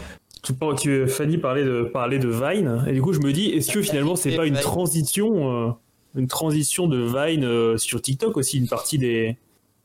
tu, 0.43 0.55
tu, 0.77 1.09
Fanny 1.09 1.39
parlait 1.39 1.65
de, 1.65 1.85
parler 1.85 2.19
de 2.19 2.29
Vine, 2.29 2.85
et 2.89 2.93
du 2.93 3.01
coup 3.01 3.13
je 3.13 3.21
me 3.21 3.33
dis, 3.33 3.51
est-ce 3.51 3.73
que 3.73 3.81
finalement 3.81 4.17
c'est 4.17 4.35
pas 4.35 4.47
une 4.47 4.59
transition, 4.59 5.69
euh, 5.69 5.71
une 6.17 6.27
transition 6.27 6.89
de 6.89 6.99
Vine 6.99 7.45
euh, 7.45 7.79
sur 7.79 8.03
TikTok 8.03 8.37
aussi, 8.37 8.59
une 8.59 8.69
partie 8.69 8.99
des, 8.99 9.37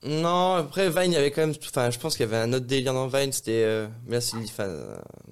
Non, 0.03 0.53
après 0.53 0.89
Vine, 0.89 1.11
il 1.11 1.13
y 1.13 1.17
avait 1.17 1.31
quand 1.31 1.41
même. 1.41 1.55
Enfin, 1.65 1.89
je 1.89 1.97
pense 1.97 2.15
qu'il 2.15 2.25
y 2.25 2.29
avait 2.29 2.37
un 2.37 2.53
autre 2.53 2.67
délire 2.67 2.93
dans 2.93 3.07
Vine. 3.07 3.31
C'était. 3.31 3.63
Euh, 3.63 3.87
mais 4.05 4.21
c'est 4.21 4.37
enfin, 4.37 4.69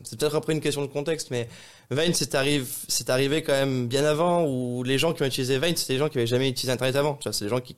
c'est 0.03 0.19
peut-être 0.19 0.35
après 0.35 0.53
une 0.53 0.59
question 0.61 0.81
de 0.81 0.87
contexte, 0.87 1.29
mais 1.29 1.47
Vine, 1.91 2.13
c'est 2.15 2.33
arrivé, 2.33 2.65
c'est 2.87 3.11
arrivé 3.11 3.43
quand 3.43 3.53
même 3.53 3.87
bien 3.87 4.03
avant 4.05 4.45
où 4.45 4.83
les 4.83 4.97
gens 4.97 5.13
qui 5.13 5.21
ont 5.21 5.25
utilisé 5.27 5.59
Vine, 5.59 5.75
c'était 5.75 5.93
des 5.93 5.99
gens 5.99 6.09
qui 6.09 6.17
avaient 6.17 6.25
jamais 6.27 6.49
utilisé 6.49 6.71
Internet 6.71 6.95
avant. 6.95 7.19
C'est 7.31 7.45
des 7.45 7.49
gens 7.49 7.61
qui, 7.61 7.75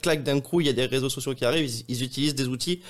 clac 0.00 0.22
d'un 0.22 0.40
coup, 0.40 0.60
il 0.60 0.68
y 0.68 0.70
a 0.70 0.72
des 0.72 0.86
réseaux 0.86 1.10
sociaux 1.10 1.34
qui 1.34 1.44
arrivent, 1.44 1.68
ils, 1.68 1.84
ils 1.88 2.04
utilisent 2.04 2.36
des 2.36 2.46
outils. 2.46 2.82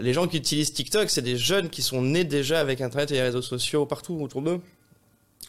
Les 0.00 0.12
gens 0.12 0.26
qui 0.28 0.36
utilisent 0.36 0.72
TikTok, 0.72 1.10
c'est 1.10 1.22
des 1.22 1.36
jeunes 1.36 1.70
qui 1.70 1.82
sont 1.82 2.02
nés 2.02 2.24
déjà 2.24 2.60
avec 2.60 2.80
Internet 2.80 3.10
et 3.10 3.14
les 3.14 3.22
réseaux 3.22 3.42
sociaux 3.42 3.84
partout 3.86 4.14
autour 4.20 4.42
d'eux. 4.42 4.60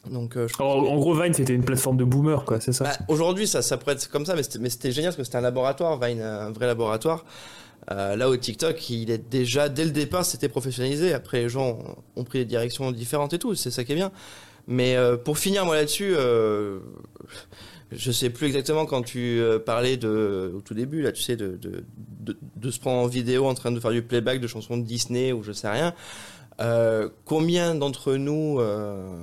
Donc, 0.10 0.38
euh, 0.38 0.48
en, 0.60 0.98
gros, 0.98 1.14
Vine, 1.20 1.34
c'était 1.34 1.54
une 1.54 1.64
plateforme 1.64 1.98
de 1.98 2.04
boomer, 2.04 2.46
quoi, 2.46 2.60
c'est 2.60 2.74
ça? 2.74 2.86
Bah, 2.86 2.98
Aujourd'hui, 3.08 3.48
ça, 3.48 3.62
ça 3.62 3.78
pourrait 3.78 3.94
être 3.94 4.10
comme 4.10 4.26
ça, 4.26 4.36
mais 4.36 4.70
c'était 4.70 4.92
génial 4.92 5.10
parce 5.10 5.18
que 5.18 5.24
c'était 5.24 5.38
un 5.38 5.42
laboratoire, 5.42 6.00
Vine, 6.00 6.22
un 6.22 6.52
vrai 6.52 6.68
laboratoire. 6.68 7.26
Euh, 7.92 8.16
là, 8.16 8.30
au 8.30 8.38
TikTok, 8.38 8.90
il 8.90 9.12
est 9.12 9.30
déjà, 9.30 9.70
dès 9.70 9.84
le 9.84 9.92
départ, 9.92 10.26
c'était 10.26 10.50
professionnalisé. 10.50 11.14
Après, 11.14 11.42
les 11.42 11.50
gens 11.50 11.78
ont 12.16 12.24
pris 12.24 12.40
des 12.40 12.46
directions 12.46 12.92
différentes 12.92 13.34
et 13.34 13.40
tout, 13.40 13.56
c'est 13.56 13.72
ça 13.72 13.84
qui 13.84 13.92
est 13.92 13.96
bien. 13.96 14.12
Mais 14.68 14.96
euh, 14.96 15.18
pour 15.18 15.38
finir, 15.38 15.66
moi 15.66 15.76
là-dessus, 15.76 16.14
euh, 16.16 16.80
je 17.92 18.12
sais 18.12 18.30
plus 18.30 18.48
exactement 18.48 18.86
quand 18.86 19.04
tu 19.04 19.40
euh, 19.40 19.60
parlais 19.60 19.98
de, 19.98 20.52
au 20.56 20.62
tout 20.62 20.74
début, 20.74 21.02
là, 21.02 21.12
tu 21.12 21.22
sais, 21.22 21.36
de, 21.36 21.58
de, 21.58 21.84
de, 22.22 22.38
de, 22.56 22.72
se 22.72 22.80
prendre 22.80 23.02
en 23.02 23.08
vidéo 23.08 23.46
en 23.46 23.54
train 23.54 23.72
de 23.72 23.80
faire 23.80 23.92
du 23.92 24.02
playback 24.02 24.40
de 24.40 24.48
chansons 24.48 24.78
de 24.78 24.84
Disney 24.84 25.32
ou 25.32 25.44
je 25.44 25.52
sais 25.52 25.70
rien. 25.70 25.94
Euh, 26.62 27.10
combien 27.26 27.76
d'entre 27.76 28.14
nous, 28.14 28.60
euh, 28.60 29.14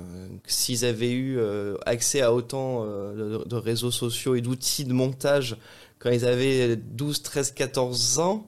s'ils 0.45 0.85
avaient 0.85 1.11
eu 1.11 1.39
euh, 1.39 1.77
accès 1.85 2.21
à 2.21 2.33
autant 2.33 2.85
de, 2.85 3.43
de, 3.45 3.55
réseaux 3.55 3.91
sociaux 3.91 4.35
et 4.35 4.41
d'outils 4.41 4.85
de 4.85 4.93
montage 4.93 5.57
quand 5.97 6.11
ils 6.11 6.25
avaient 6.25 6.75
12, 6.75 7.23
13, 7.23 7.51
14 7.53 8.19
ans, 8.19 8.45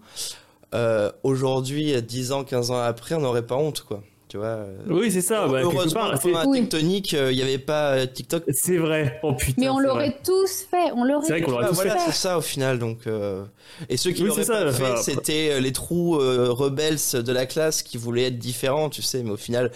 aujourd'hui, 1.23 2.01
10 2.01 2.31
ans, 2.33 2.43
15 2.43 2.71
ans 2.71 2.79
après, 2.79 3.15
on 3.15 3.21
n'aurait 3.21 3.47
pas 3.47 3.55
honte, 3.55 3.81
quoi. 3.81 4.03
Tu 4.27 4.37
vois, 4.37 4.47
euh, 4.47 4.77
oui, 4.87 5.11
c'est 5.11 5.21
ça. 5.21 5.47
Bah, 5.47 5.59
heureusement, 5.61 6.09
part, 6.09 6.47
oui. 6.47 6.61
tectonique, 6.61 7.13
il 7.13 7.35
n'y 7.35 7.43
avait 7.43 7.59
pas 7.59 8.07
TikTok. 8.07 8.43
C'est 8.51 8.77
vrai. 8.77 9.19
Oh 9.21 9.33
putain. 9.33 9.53
Mais 9.61 9.69
on 9.69 9.77
l'aurait 9.77 10.17
tous 10.23 10.65
fait. 10.69 10.91
On 10.95 11.03
l'aurait. 11.03 11.25
C'est 11.27 11.33
vrai 11.33 11.41
qu'on 11.43 11.51
l'aurait 11.51 11.67
tous 11.67 11.75
voilà, 11.75 11.97
fait. 11.97 12.11
c'est 12.11 12.17
ça 12.17 12.37
au 12.37 12.41
final. 12.41 12.79
Donc, 12.79 13.05
euh... 13.05 13.45
et 13.87 13.97
ceux 13.97 14.11
qui 14.11 14.23
oui, 14.23 14.29
l'auraient 14.29 14.45
pas 14.45 14.71
fait, 14.71 14.97
c'était 14.97 15.51
euh, 15.51 15.59
les 15.59 15.71
trous 15.71 16.15
euh, 16.15 16.49
rebelles 16.49 16.97
de 17.13 17.31
la 17.31 17.45
classe 17.45 17.83
qui 17.83 17.97
voulaient 17.97 18.25
être 18.25 18.39
différents, 18.39 18.89
tu 18.89 19.03
sais. 19.03 19.21
Mais 19.21 19.31
au 19.31 19.37
final, 19.37 19.71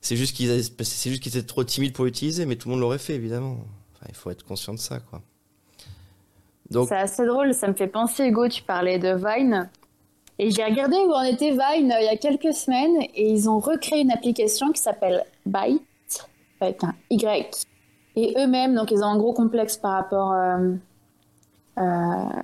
c'est 0.00 0.16
juste 0.16 0.36
qu'ils, 0.36 0.62
c'est 0.62 1.10
juste 1.10 1.22
qu'ils 1.22 1.36
étaient 1.36 1.46
trop 1.46 1.64
timides 1.64 1.92
pour 1.92 2.04
l'utiliser. 2.04 2.46
Mais 2.46 2.54
tout 2.54 2.68
le 2.68 2.74
monde 2.74 2.82
l'aurait 2.82 2.98
fait, 2.98 3.14
évidemment. 3.14 3.58
Enfin, 3.96 4.06
il 4.08 4.14
faut 4.14 4.30
être 4.30 4.44
conscient 4.44 4.74
de 4.74 4.78
ça, 4.78 5.00
quoi. 5.00 5.22
Donc... 6.70 6.88
C'est 6.88 6.96
assez 6.96 7.26
drôle. 7.26 7.52
Ça 7.52 7.66
me 7.66 7.74
fait 7.74 7.88
penser, 7.88 8.26
Hugo. 8.26 8.48
Tu 8.48 8.62
parlais 8.62 9.00
de 9.00 9.16
Vine. 9.16 9.68
Et 10.38 10.50
j'ai 10.50 10.64
regardé 10.64 10.96
où 10.96 11.12
en 11.12 11.22
était 11.22 11.50
Vine 11.50 11.92
euh, 11.92 12.00
il 12.00 12.04
y 12.04 12.08
a 12.08 12.16
quelques 12.16 12.52
semaines 12.52 13.02
et 13.14 13.28
ils 13.28 13.50
ont 13.50 13.58
recréé 13.58 14.02
une 14.02 14.12
application 14.12 14.70
qui 14.70 14.80
s'appelle 14.80 15.24
Byte 15.46 15.82
avec 16.60 16.84
un 16.84 16.94
Y. 17.10 17.66
Et 18.14 18.34
eux-mêmes, 18.36 18.74
donc 18.74 18.90
ils 18.90 18.98
ont 18.98 19.06
un 19.06 19.18
gros 19.18 19.32
complexe 19.32 19.76
par 19.76 19.92
rapport 19.92 20.32
euh, 20.32 20.74
euh, 21.78 21.82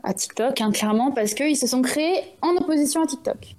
à 0.03 0.15
TikTok, 0.15 0.61
hein, 0.61 0.71
clairement, 0.73 1.13
parce 1.13 1.35
qu'ils 1.35 1.57
se 1.57 1.67
sont 1.67 1.83
créés 1.83 2.21
en 2.43 2.57
opposition 2.57 3.03
à 3.03 3.07
TikTok. 3.07 3.57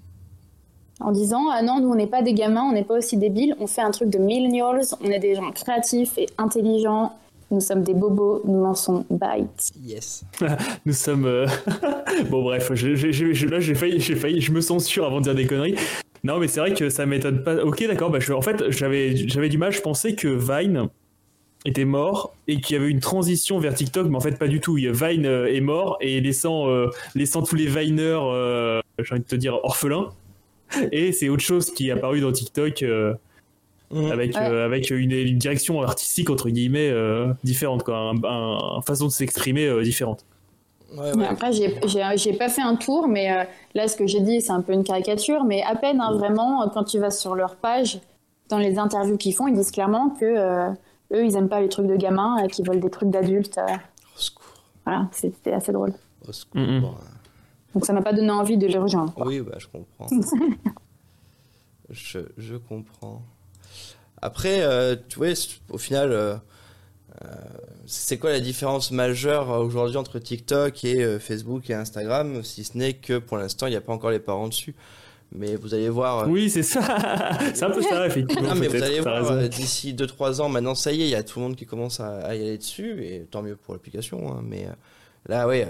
En 1.02 1.12
disant, 1.12 1.50
ah 1.52 1.62
non, 1.62 1.80
nous 1.80 1.90
on 1.90 1.96
n'est 1.96 2.08
pas 2.08 2.22
des 2.22 2.34
gamins, 2.34 2.64
on 2.64 2.72
n'est 2.72 2.86
pas 2.86 2.96
aussi 2.96 3.18
débiles, 3.18 3.56
on 3.60 3.68
fait 3.68 3.82
un 3.82 3.92
truc 3.92 4.10
de 4.10 4.18
millennials, 4.18 4.82
on 5.02 5.12
est 5.12 5.20
des 5.20 5.36
gens 5.36 5.52
créatifs 5.52 6.18
et 6.18 6.28
intelligents, 6.38 7.12
nous 7.52 7.62
sommes 7.62 7.84
des 7.84 7.94
bobos, 7.94 8.42
nous 8.46 8.62
lançons 8.62 9.06
Byte. 9.10 9.72
Yes. 9.84 10.24
nous 10.86 10.94
sommes. 10.94 11.26
Euh, 11.26 11.48
bon, 12.30 12.44
bref, 12.44 12.72
je, 12.74 12.96
je, 12.96 13.48
là 13.48 13.60
j'ai 13.60 13.76
failli, 13.76 14.00
j'ai 14.00 14.16
failli, 14.16 14.42
je 14.42 14.52
me 14.52 14.62
sens 14.62 14.86
sûr 14.86 15.06
avant 15.06 15.20
de 15.20 15.24
dire 15.24 15.36
des 15.36 15.46
conneries. 15.46 15.76
Non, 16.24 16.40
mais 16.40 16.48
c'est 16.48 16.60
vrai 16.60 16.74
que 16.74 16.90
ça 16.90 17.06
m'étonne 17.06 17.44
pas. 17.44 17.56
Ok, 17.58 17.86
d'accord, 17.88 18.10
bah, 18.10 18.20
en 18.34 18.42
fait, 18.42 18.72
j'avais, 18.72 19.16
j'avais 19.16 19.50
du 19.50 19.60
mal, 19.60 19.72
je 19.72 19.82
pensais 19.82 20.16
que 20.16 20.28
Vine 20.28 20.90
était 21.66 21.86
mort 21.86 22.34
et 22.48 22.60
qu'il 22.62 22.76
y 22.76 22.80
avait 22.80 22.90
une 22.90 23.00
transition 23.00 23.60
vers 23.60 23.76
TikTok, 23.76 24.08
mais 24.08 24.18
en 24.18 24.22
fait, 24.22 24.38
pas 24.38 24.48
du 24.48 24.60
tout. 24.60 24.76
Vine 24.76 25.26
euh, 25.26 25.54
est 25.54 25.62
mort 25.62 25.98
et 26.02 26.22
laissant, 26.22 26.68
euh, 26.68 26.90
laissant 27.14 27.44
tous 27.44 27.56
les 27.56 27.68
Viners, 27.68 28.82
j'ai 29.00 29.14
envie 29.14 29.22
de 29.22 29.28
te 29.28 29.36
dire, 29.36 29.60
orphelins. 29.64 30.10
Et 30.92 31.12
c'est 31.12 31.30
autre 31.30 31.44
chose 31.44 31.72
qui 31.72 31.90
est 31.90 31.92
apparu 31.92 32.22
dans 32.22 32.32
TikTok. 32.32 32.84
Mmh. 33.92 34.12
avec 34.12 34.36
euh, 34.36 34.66
avec 34.66 34.90
une, 34.90 35.38
direction 35.38 35.82
artistique 35.84 36.32
entre 36.32 36.50
guillemets 36.50 36.90
euh, 36.90 37.34
différente 37.44 37.84
quoi, 37.84 38.14
un, 38.24 38.82
façon 38.82 39.06
de 39.06 39.12
s'exprimer 39.12 39.68
euh, 39.68 39.84
différente. 39.84 40.26
Ouais, 40.98 41.16
ouais. 41.16 41.26
Après, 41.28 41.52
j'ai 41.52 42.34
pas 42.34 42.50
fait 42.50 42.62
un 42.62 42.76
tour, 42.76 43.08
mais 43.08 43.28
là, 43.74 43.88
ce 43.88 43.98
que 43.98 44.08
j'ai 44.08 44.22
dit, 44.22 44.40
c'est 44.40 44.52
un 44.52 44.62
peu 44.62 44.72
une 44.72 44.86
caricature, 44.86 45.44
mais 45.44 45.62
à 45.64 45.76
peine, 45.76 46.00
hein, 46.00 46.14
vraiment, 46.16 46.70
quand 46.70 46.86
tu 46.86 47.00
vas 47.00 47.12
sur 47.12 47.36
leur 47.36 47.58
page, 47.58 48.00
dans 48.48 48.60
les 48.60 48.80
interviews 48.80 49.18
qu'ils 49.18 49.34
font, 49.34 49.48
ils 49.48 49.56
disent 49.56 49.72
clairement 49.72 50.12
que 50.12 50.70
eux, 51.14 51.26
ils 51.26 51.36
aiment 51.36 51.50
pas 51.50 51.60
les 51.60 51.68
trucs 51.68 51.88
de 51.88 51.98
gamins, 51.98 52.48
qu'ils 52.48 52.66
veulent 52.66 52.80
des 52.80 52.90
trucs 52.90 53.10
d'adultes. 53.10 53.60
Au 54.16 54.20
secours. 54.20 54.46
Voilà, 54.86 55.10
c'était 55.12 55.52
assez 55.52 55.74
drôle. 55.74 55.92
Au 56.26 56.32
secours. 56.32 56.62
Mmh. 56.62 56.82
Donc 57.74 57.86
ça 57.86 57.92
m'a 57.92 58.02
pas 58.02 58.14
donné 58.14 58.32
envie 58.32 58.58
de 58.58 58.68
les 58.68 58.78
rejoindre. 58.78 59.14
Oui, 59.18 59.42
bah, 59.42 59.58
je 59.58 59.68
comprends. 59.68 60.08
je, 61.90 62.20
je 62.38 62.56
comprends. 62.56 63.22
Après, 64.26 64.64
euh, 64.64 64.96
tu 65.08 65.20
vois, 65.20 65.28
au 65.70 65.78
final, 65.78 66.12
euh, 66.12 66.34
euh, 67.24 67.28
c'est 67.86 68.18
quoi 68.18 68.32
la 68.32 68.40
différence 68.40 68.90
majeure 68.90 69.52
aujourd'hui 69.52 69.98
entre 69.98 70.18
TikTok 70.18 70.84
et 70.84 71.20
Facebook 71.20 71.70
et 71.70 71.76
Instagram, 71.76 72.44
si 72.44 72.64
ce 72.64 72.76
n'est 72.76 72.94
que 72.94 73.20
pour 73.20 73.38
l'instant, 73.38 73.68
il 73.68 73.70
n'y 73.70 73.76
a 73.76 73.82
pas 73.82 73.94
encore 73.94 74.10
les 74.10 74.20
parents 74.20 74.48
dessus. 74.48 74.74
Mais 75.32 75.56
vous 75.56 75.76
allez 75.76 75.90
voir. 75.90 76.28
Oui, 76.28 76.50
c'est 76.50 76.64
ça. 76.64 76.82
c'est 77.54 77.66
un 77.66 77.70
peu 77.70 77.84
ça, 77.84 78.08
effectivement. 78.08 78.50
Non, 78.50 78.56
mais 78.56 78.68
vous 78.68 78.82
allez 78.82 79.00
voir, 79.00 79.48
d'ici 79.48 79.94
2-3 79.94 80.42
ans, 80.42 80.50
maintenant, 80.50 80.74
ça 80.74 80.92
y 80.92 81.04
est, 81.04 81.06
il 81.06 81.12
y 81.12 81.16
a 81.16 81.22
tout 81.22 81.38
le 81.38 81.46
monde 81.46 81.56
qui 81.56 81.68
commence 81.68 82.00
à, 82.00 82.36
y 82.36 82.42
aller 82.42 82.58
dessus, 82.58 83.06
et 83.06 83.28
tant 83.30 83.44
mieux 83.44 83.56
pour 83.56 83.76
l'application. 83.76 84.32
Hein, 84.32 84.42
mais 84.44 84.66
là, 85.28 85.48
oui, 85.48 85.62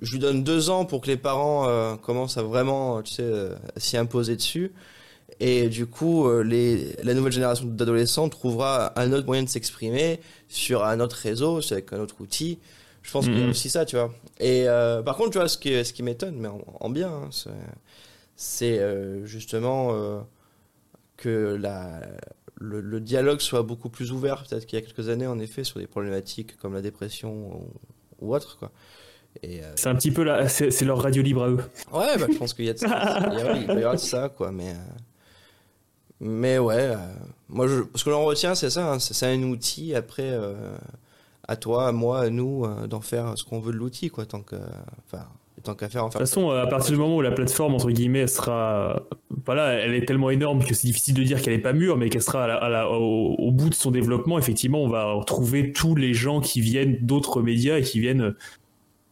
je 0.00 0.12
lui 0.12 0.20
donne 0.20 0.44
2 0.44 0.70
ans 0.70 0.84
pour 0.84 1.00
que 1.00 1.08
les 1.08 1.16
parents 1.16 1.96
commencent 1.96 2.36
à 2.36 2.42
vraiment, 2.44 3.02
tu 3.02 3.14
sais, 3.14 3.50
s'y 3.78 3.96
imposer 3.96 4.36
dessus. 4.36 4.70
Et 5.38 5.68
du 5.68 5.86
coup, 5.86 6.26
euh, 6.26 6.42
les, 6.42 6.96
la 7.02 7.14
nouvelle 7.14 7.32
génération 7.32 7.66
d'adolescents 7.66 8.28
trouvera 8.28 8.98
un 8.98 9.12
autre 9.12 9.26
moyen 9.26 9.42
de 9.42 9.48
s'exprimer 9.48 10.20
sur 10.48 10.84
un 10.84 11.00
autre 11.00 11.16
réseau, 11.16 11.60
avec 11.70 11.92
un 11.92 12.00
autre 12.00 12.16
outil. 12.20 12.58
Je 13.06 13.12
pense 13.12 13.26
qu'il 13.26 13.38
y 13.38 13.40
a 13.40 13.44
mhm. 13.44 13.50
aussi 13.50 13.70
ça, 13.70 13.84
tu 13.84 13.96
vois. 13.96 14.12
Et 14.40 14.68
euh, 14.68 15.00
par 15.02 15.16
contre, 15.16 15.30
tu 15.30 15.38
vois, 15.38 15.48
ce 15.48 15.58
qui, 15.58 15.84
ce 15.84 15.92
qui 15.92 16.02
m'étonne, 16.02 16.36
mais 16.36 16.48
en, 16.80 16.90
bien, 16.90 17.08
hein, 17.08 17.30
c'est 18.34 18.80
euh, 18.80 19.24
justement 19.24 19.90
euh, 19.92 20.20
que 21.16 21.56
la, 21.60 22.00
le, 22.56 22.80
le, 22.80 23.00
dialogue 23.00 23.40
soit 23.40 23.62
beaucoup 23.62 23.90
plus 23.90 24.10
ouvert, 24.10 24.42
peut-être 24.42 24.66
qu'il 24.66 24.76
y 24.78 24.82
a 24.82 24.84
quelques 24.84 25.08
années, 25.08 25.28
en 25.28 25.38
effet, 25.38 25.62
sur 25.62 25.78
des 25.78 25.86
problématiques 25.86 26.56
comme 26.56 26.74
la 26.74 26.82
dépression 26.82 27.32
ou, 27.32 28.26
ou 28.26 28.34
autre, 28.34 28.58
quoi. 28.58 28.72
Euh, 29.44 29.72
c'est 29.76 29.88
un 29.88 29.94
petit 29.94 30.10
peu 30.10 30.24
là, 30.24 30.48
c'est 30.48 30.82
leur 30.82 31.00
radio 31.00 31.22
libre 31.22 31.44
à 31.44 31.48
eux. 31.48 31.60
Ouais, 31.92 32.18
bah, 32.18 32.26
je 32.30 32.38
pense 32.38 32.54
qu'il 32.54 32.64
y 32.64 32.70
a 32.70 32.72
de 32.72 32.78
ça. 32.78 33.30
il, 33.68 33.78
y 33.78 33.84
aura 33.84 33.94
de 33.94 34.00
ça, 34.00 34.30
quoi. 34.30 34.50
Mais, 34.50 34.74
mais 36.20 36.58
ouais, 36.58 36.74
euh, 36.76 36.96
moi, 37.48 37.66
je, 37.66 37.82
ce 37.94 38.04
que 38.04 38.10
l'on 38.10 38.24
retient, 38.24 38.54
c'est 38.54 38.70
ça. 38.70 38.92
Hein, 38.92 38.98
c'est 38.98 39.26
un 39.26 39.42
outil. 39.42 39.94
Après, 39.94 40.30
euh, 40.30 40.54
à 41.46 41.56
toi, 41.56 41.88
à 41.88 41.92
moi, 41.92 42.20
à 42.20 42.30
nous, 42.30 42.64
euh, 42.64 42.86
d'en 42.86 43.00
faire 43.00 43.36
ce 43.36 43.44
qu'on 43.44 43.60
veut 43.60 43.72
de 43.72 43.76
l'outil, 43.76 44.08
quoi. 44.08 44.24
Tant 44.24 44.40
que, 44.40 44.56
enfin, 45.06 45.24
tant 45.62 45.74
qu'à 45.74 45.88
faire. 45.88 46.04
En 46.04 46.10
faire. 46.10 46.20
De 46.20 46.24
toute 46.24 46.34
façon, 46.34 46.50
à 46.50 46.66
partir 46.66 46.92
du 46.92 46.98
moment 46.98 47.16
où 47.16 47.20
la 47.20 47.32
plateforme 47.32 47.74
entre 47.74 47.90
guillemets 47.90 48.26
sera, 48.26 49.02
voilà, 49.44 49.74
elle 49.74 49.94
est 49.94 50.06
tellement 50.06 50.30
énorme 50.30 50.64
que 50.64 50.74
c'est 50.74 50.86
difficile 50.86 51.14
de 51.14 51.22
dire 51.22 51.42
qu'elle 51.42 51.54
est 51.54 51.58
pas 51.58 51.74
mûre, 51.74 51.98
mais 51.98 52.08
qu'elle 52.08 52.22
sera 52.22 52.44
à 52.44 52.68
la, 52.70 52.88
au, 52.88 53.34
au, 53.34 53.52
bout 53.52 53.68
de 53.68 53.74
son 53.74 53.90
développement. 53.90 54.38
Effectivement, 54.38 54.82
on 54.82 54.88
va 54.88 55.12
retrouver 55.12 55.72
tous 55.72 55.94
les 55.94 56.14
gens 56.14 56.40
qui 56.40 56.62
viennent 56.62 56.98
d'autres 57.02 57.42
médias 57.42 57.76
et 57.76 57.82
qui 57.82 58.00
viennent, 58.00 58.34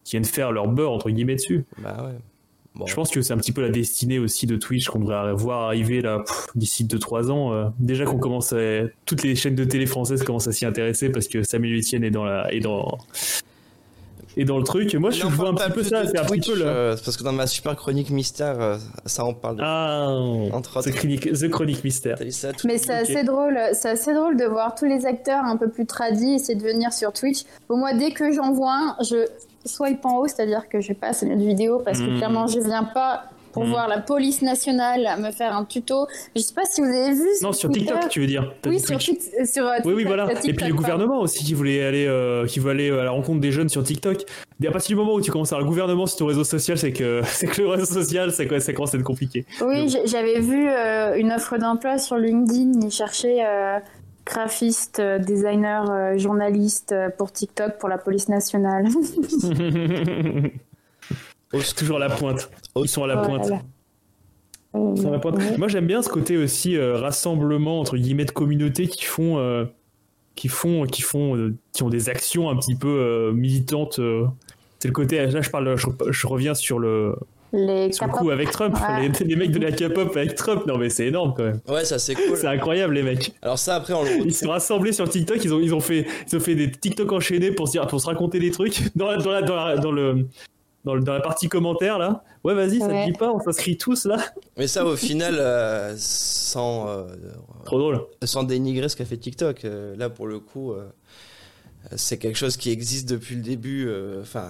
qui 0.05 0.13
viennent 0.13 0.25
faire 0.25 0.53
leur 0.53 0.69
beurre 0.69 0.93
entre 0.93 1.11
guillemets 1.11 1.37
dessus. 1.37 1.67
Bah 1.79 2.03
ouais. 2.03 2.19
Je 2.87 2.95
pense 2.95 3.11
que 3.11 3.23
c'est 3.23 3.33
un 3.33 3.37
petit 3.37 3.53
peu 3.53 3.63
la 3.63 3.69
destinée 3.69 4.19
aussi 4.19 4.47
de 4.47 4.57
Twitch 4.57 4.89
qu'on 4.89 4.99
devrait 4.99 5.33
voir 5.33 5.63
arriver 5.63 6.01
là 6.01 6.25
d'ici 6.55 6.85
2-3 6.85 7.31
ans. 7.31 7.53
Euh. 7.53 7.67
déjà 7.79 8.05
qu'on 8.05 8.19
commence 8.19 8.53
à, 8.53 8.83
toutes 9.07 9.23
les 9.23 9.37
chaînes 9.37 9.55
de 9.55 9.65
télé 9.65 9.87
françaises 9.87 10.25
commencent 10.25 10.49
à 10.49 10.53
s'y 10.53 10.67
intéresser 10.67 11.11
parce 11.11 11.29
que 11.29 11.43
Samuel 11.43 11.79
Etienne 11.79 12.03
est 12.03 12.11
dans 12.11 12.25
la 12.25 12.53
est 12.53 12.61
dans 12.61 12.99
et 14.37 14.45
dans 14.45 14.59
le 14.59 14.65
truc. 14.65 14.95
Moi, 14.95 15.11
je 15.11 15.27
vois 15.27 15.51
un 15.51 15.55
petit 15.55 15.71
peu 15.71 15.83
ça. 15.83 16.05
C'est 16.07 16.19
un 16.19 16.25
petit 16.25 16.51
peu 16.51 16.59
euh, 16.61 16.97
parce 17.05 17.17
que 17.17 17.23
dans 17.23 17.33
ma 17.33 17.47
super 17.47 17.77
chronique 17.77 18.11
mystère, 18.11 18.61
euh, 18.61 18.77
ça 19.07 19.25
en 19.25 19.33
parle. 19.33 19.59
Ah, 19.61 20.09
entre 20.53 20.83
The, 20.83 20.91
chronique, 20.93 21.33
The 21.33 21.49
Chronique 21.49 21.85
Mystère. 21.85 22.17
Mais 22.65 22.79
c'est 22.79 22.93
assez 22.93 23.23
drôle. 23.23 23.59
C'est 23.73 23.91
assez 23.91 24.13
drôle 24.13 24.37
de 24.37 24.45
voir 24.45 24.75
tous 24.75 24.87
les 24.87 25.07
acteurs 25.07 25.45
un 25.45 25.57
peu 25.57 25.69
plus 25.69 25.87
tradis 25.87 26.35
essayer 26.35 26.59
de 26.59 26.65
venir 26.65 26.93
sur 26.93 27.13
Twitch. 27.13 27.45
Pour 27.69 27.77
moi, 27.77 27.95
dès 27.95 28.13
que 28.13 28.33
j'en 28.33 28.53
vois 28.53 28.73
un, 28.73 28.97
je 29.05 29.27
swipe 29.65 30.05
en 30.05 30.19
haut, 30.19 30.29
c'est-à-dire 30.29 30.69
que 30.69 30.81
je 30.81 30.89
vais 30.89 30.95
pas 30.95 31.09
assez 31.09 31.27
de 31.27 31.35
vidéo 31.35 31.81
parce 31.85 32.01
que 32.01 32.07
hmm. 32.07 32.17
clairement 32.19 32.47
je 32.47 32.61
viens 32.61 32.85
pas 32.85 33.25
pour 33.53 33.65
hmm. 33.65 33.71
voir 33.71 33.89
la 33.89 34.01
police 34.01 34.43
nationale 34.43 35.09
me 35.21 35.31
faire 35.31 35.57
un 35.57 35.65
tuto. 35.65 36.07
Je 36.35 36.43
sais 36.43 36.55
pas 36.55 36.65
si 36.65 36.81
vous 36.81 36.89
avez 36.89 37.13
vu. 37.13 37.29
Non, 37.41 37.53
sur 37.53 37.71
TikTok, 37.71 38.09
tu 38.09 38.21
veux 38.21 38.27
dire 38.27 38.53
Oui, 38.67 38.81
sur, 38.81 39.01
sur, 39.01 39.71
Oui, 39.85 39.95
oui, 39.95 40.05
voilà. 40.05 40.29
Et 40.43 40.53
puis 40.53 40.67
le 40.67 40.75
gouvernement 40.75 41.21
aussi 41.21 41.45
qui 41.45 41.55
voulait 41.55 41.85
aller, 41.85 42.07
euh, 42.07 42.47
qui 42.47 42.59
veut 42.59 42.73
aller 42.73 42.91
à 42.91 43.05
la 43.05 43.11
rencontre 43.11 43.41
des 43.41 43.53
jeunes 43.53 43.69
sur 43.69 43.85
TikTok. 43.85 44.25
Et 44.63 44.67
à 44.67 44.73
partir 44.73 44.89
du 44.89 44.97
moment 44.97 45.15
où 45.15 45.21
tu 45.21 45.31
commences 45.31 45.53
à 45.53 45.57
avoir 45.57 45.69
le 45.69 45.71
gouvernement 45.71 46.07
sur 46.07 46.19
ton 46.19 46.27
réseau 46.27 46.43
social, 46.43 46.77
c'est 46.79 46.93
que, 46.93 47.23
c'est 47.27 47.47
que 47.47 47.63
le 47.63 47.69
réseau 47.69 47.87
social, 47.87 48.33
c'est 48.33 48.49
quoi, 48.49 48.59
ça 48.59 48.73
commence 48.73 48.95
à 48.95 48.99
être 48.99 49.05
compliqué. 49.05 49.47
Oui, 49.61 49.89
j'avais 50.05 50.41
vu 50.41 50.69
euh, 50.69 51.17
une 51.17 51.31
offre 51.31 51.57
d'emploi 51.57 51.99
sur 51.99 52.17
LinkedIn. 52.17 52.81
Ils 52.83 52.91
cherchaient 52.91 53.45
euh, 53.45 53.79
graphiste, 54.27 55.01
euh, 55.01 55.19
designer, 55.19 55.91
euh, 55.91 56.19
journaliste 56.19 56.93
euh, 56.93 57.11
pour 57.11 57.33
TikTok 57.33 57.79
pour 57.79 57.89
la 57.89 57.99
police 57.99 58.29
nationale. 58.29 58.87
C'est 61.53 61.77
toujours 61.77 61.97
à 61.97 62.01
la 62.01 62.11
pointe. 62.11 62.51
Ils 62.77 62.89
sont 62.89 63.05
à 63.05 63.07
la 63.07 63.19
pointe. 63.19 63.47
Voilà. 63.47 63.63
Ils 64.75 65.01
sont 65.01 65.09
à 65.09 65.13
la 65.13 65.19
pointe. 65.19 65.59
Moi, 65.59 65.69
j'aime 65.69 65.87
bien 65.87 66.03
ce 66.03 66.09
côté 66.09 66.37
aussi 66.37 66.77
euh, 66.77 66.97
rassemblement 66.97 67.79
entre 67.81 67.97
guillemets 67.97 68.25
de 68.25 68.33
communautés 68.33 68.89
qui 68.89 69.05
font, 69.05 69.39
euh, 69.39 69.67
qui 70.35 70.49
font, 70.49 70.85
qui 70.87 71.03
font, 71.03 71.37
euh, 71.37 71.55
qui 71.73 71.85
ont 71.85 71.91
des 71.91 72.09
actions 72.09 72.51
un 72.51 72.57
petit 72.57 72.75
peu 72.75 73.33
militantes. 73.33 74.01
C'est 74.81 74.89
le 74.89 74.95
côté. 74.95 75.25
Là, 75.27 75.41
je 75.41 75.51
parle. 75.51 75.77
Je, 75.77 75.87
je 76.11 76.27
reviens 76.27 76.55
sur 76.55 76.81
le, 76.81 77.15
Les 77.55 77.93
sur 77.93 78.07
le 78.07 78.13
coup 78.13 78.31
avec 78.31 78.51
Trump. 78.51 78.75
Ouais. 78.75 79.09
Les, 79.09 79.25
les 79.27 79.37
mecs 79.37 79.53
de 79.53 79.59
la 79.61 79.71
K-pop 79.73 80.17
avec 80.17 80.35
Trump. 80.35 80.67
Non, 80.67 80.77
mais 80.77 80.91
c'est 80.91 81.07
énorme 81.07 81.35
quand 81.37 81.45
même. 81.45 81.61
Ouais, 81.69 81.85
ça 81.85 81.99
c'est 81.99 82.15
cool. 82.15 82.37
C'est 82.37 82.47
incroyable, 82.49 82.95
les 82.95 83.03
mecs. 83.03 83.33
Alors 83.43 83.59
ça 83.59 83.77
après 83.77 83.95
on 83.95 84.03
le 84.03 84.11
Ils 84.27 84.35
se 84.35 84.45
sont 84.45 84.51
rassemblés 84.51 84.93
sur 84.93 85.09
TikTok. 85.09 85.39
Ils 85.45 85.55
ont, 85.55 85.61
ils 85.61 85.75
ont 85.75 85.81
fait, 85.81 86.07
ils 86.31 86.37
ont 86.37 86.41
fait 86.41 86.55
des 86.55 86.71
TikTok 86.71 87.13
enchaînés 87.13 87.53
pour 87.53 87.69
se 87.69 87.73
dire, 87.73 87.87
pour 87.87 88.01
se 88.01 88.07
raconter 88.07 88.39
des 88.41 88.51
trucs 88.51 88.81
dans 88.97 89.07
la, 89.11 89.17
dans 89.19 89.31
la, 89.31 89.43
dans 89.43 89.55
la- 89.57 89.77
dans 89.77 89.93
le, 89.93 90.27
dans, 90.85 90.95
le- 90.95 91.01
dans 91.03 91.13
la 91.15 91.21
partie 91.21 91.49
commentaire 91.49 91.99
là. 91.99 92.25
Ouais, 92.43 92.55
vas-y, 92.55 92.79
ça 92.81 92.89
Ouais. 92.89 93.07
te 93.07 93.13
dit 93.13 93.17
pas 93.19 93.33
On 93.33 93.41
s'inscrit 93.41 93.79
tous 93.79 94.05
là. 94.07 94.17
Mais 94.59 94.67
ça 94.67 94.85
au 94.85 94.97
final 94.97 95.37
euh, 95.39 95.95
sans 95.97 96.89
euh, 96.89 97.05
Trop 97.65 97.79
drôle. 97.79 98.01
sans 98.25 98.43
dénigrer 98.43 98.89
ce 98.89 98.97
qu'a 98.97 99.05
fait 99.07 99.17
TikTok. 99.17 99.65
euh, 99.65 99.95
là, 99.97 100.11
pour 100.11 100.27
le 100.27 100.41
coup, 100.41 100.73
euh, 100.73 100.85
c'est 101.97 102.19
quelque 102.19 102.37
chose 102.37 102.57
qui 102.57 102.71
existe 102.71 103.09
depuis 103.09 103.35
le 103.37 103.43
début. 103.43 103.89
Enfin, 104.21 104.49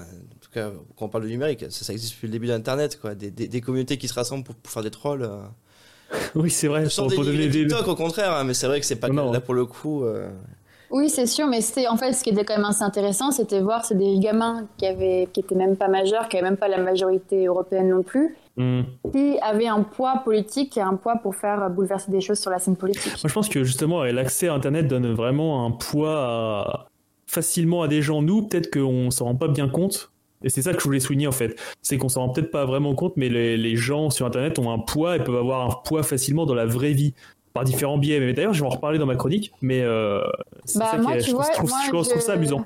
quand 0.55 1.05
on 1.07 1.09
parle 1.09 1.25
de 1.25 1.29
numérique, 1.31 1.65
ça, 1.71 1.85
ça 1.85 1.93
existe 1.93 2.15
depuis 2.15 2.27
le 2.29 2.33
début 2.33 2.47
d'Internet. 2.47 2.99
quoi. 3.01 3.15
Des, 3.15 3.31
des- 3.31 3.49
des 3.49 3.61
communautés 3.61 3.99
qui 3.99 4.09
se 4.09 4.15
rassemblent 4.15 4.45
pour, 4.45 4.55
pour 4.55 4.73
faire 4.73 4.83
des 4.83 4.91
trolls. 4.91 5.23
euh. 5.23 5.41
Oui, 6.35 6.51
c'est 6.51 6.69
vrai. 6.69 6.89
Sans 6.91 7.09
Pour, 7.09 7.25
des. 7.25 7.51
TikTok, 7.51 7.89
au 7.89 7.95
contraire. 7.97 8.33
hein, 8.33 8.45
mais 8.45 8.55
c'est 8.55 8.67
vrai 8.67 8.79
que 8.81 8.87
c'est 8.87 8.97
pas 8.97 9.09
Non, 9.09 9.33
là 9.33 9.41
pour 9.41 9.55
le 9.55 9.65
coup. 9.67 10.05
euh, 10.05 10.29
Oui, 10.91 11.09
c'est 11.11 11.27
sûr, 11.27 11.47
mais 11.49 11.61
c'était 11.61 11.89
en 11.89 11.97
fait 11.97 12.13
ce 12.13 12.23
qui 12.23 12.31
était 12.31 12.45
quand 12.45 12.57
même 12.57 12.67
assez 12.67 12.83
intéressant, 12.85 13.33
c'était 13.33 13.61
voir 13.61 13.85
c'est 13.85 13.97
des 13.97 14.19
gamins 14.21 14.67
qui 14.77 14.87
avaient 14.87 15.29
qui 15.33 15.41
étaient 15.41 15.55
même 15.57 15.77
pas 15.77 15.89
majeurs, 15.89 16.29
qui 16.29 16.37
avaient 16.37 16.49
même 16.49 16.57
pas 16.59 16.69
la 16.69 16.79
majorité 16.79 17.47
européenne 17.47 17.89
non 17.91 18.03
plus, 18.03 18.37
Hmm. 18.57 18.83
qui 19.13 19.37
avaient 19.43 19.67
un 19.67 19.83
poids 19.83 20.21
politique 20.25 20.77
et 20.77 20.81
un 20.81 20.95
poids 20.95 21.17
pour 21.17 21.35
faire 21.35 21.69
bouleverser 21.71 22.13
des 22.13 22.21
choses 22.21 22.39
sur 22.39 22.53
la 22.53 22.61
scène 22.61 22.77
politique. 22.77 23.11
Moi, 23.21 23.29
je 23.29 23.33
pense 23.35 23.49
que 23.49 23.65
justement, 23.65 24.05
l'accès 24.05 24.47
à 24.47 24.55
Internet 24.55 24.87
donne 24.87 25.13
vraiment 25.13 25.67
un 25.67 25.73
poids 25.73 26.15
à- 26.17 26.87
facilement 27.27 27.83
à 27.83 27.89
des 27.89 28.01
gens. 28.01 28.23
Nous, 28.23 28.43
peut-être 28.47 28.71
qu'on 28.73 29.11
s'en 29.11 29.25
rend 29.25 29.35
pas 29.35 29.49
bien 29.49 29.69
compte. 29.69 30.13
Et 30.45 30.51
c'est 30.51 30.63
ça 30.63 30.73
que 30.73 30.79
je 30.79 30.85
voulais 30.85 31.01
souligner 31.01 31.27
en 31.27 31.33
fait. 31.33 31.59
C'est 31.83 31.99
qu'on 31.99 32.09
s'en 32.09 32.21
rend 32.27 32.29
peut-être 32.29 32.51
pas 32.51 32.65
vraiment 32.67 32.95
compte, 32.95 33.15
mais 33.17 33.29
les, 33.29 33.57
les 33.57 33.77
gens 33.77 34.11
sur 34.11 34.27
Internet 34.27 34.59
ont 34.59 34.71
un 34.71 34.79
poids 34.79 35.17
et 35.17 35.25
peuvent 35.25 35.37
avoir 35.37 35.69
un 35.69 35.75
poids 35.85 36.03
facilement 36.03 36.47
dans 36.47 36.55
la 36.55 36.67
vraie 36.67 36.93
vie 36.93 37.15
par 37.55 37.65
différents 37.65 37.99
biais. 37.99 38.21
Mais 38.21 38.33
d'ailleurs, 38.33 38.53
je 38.53 38.61
vais 38.63 38.67
en 38.67 38.71
reparler 38.71 38.99
dans 38.99 39.07
ma 39.07 39.17
chronique. 39.17 39.53
Mais 39.63 39.81
euh, 39.83 40.21
Bah 40.77 40.87
ça 40.93 40.99
moi 40.99 41.13
qui 41.13 41.19
est- 41.19 41.21
tu 41.23 41.31
je, 41.31 41.35
vois, 41.37 41.45
trouve, 41.47 41.55
je 41.55 41.59
trouve- 41.59 41.71
moi, 41.71 41.79
je 41.85 41.89
trouve- 41.91 42.05
je 42.05 42.11
trouve 42.11 42.23
ça 42.23 42.33
amusant. 42.35 42.65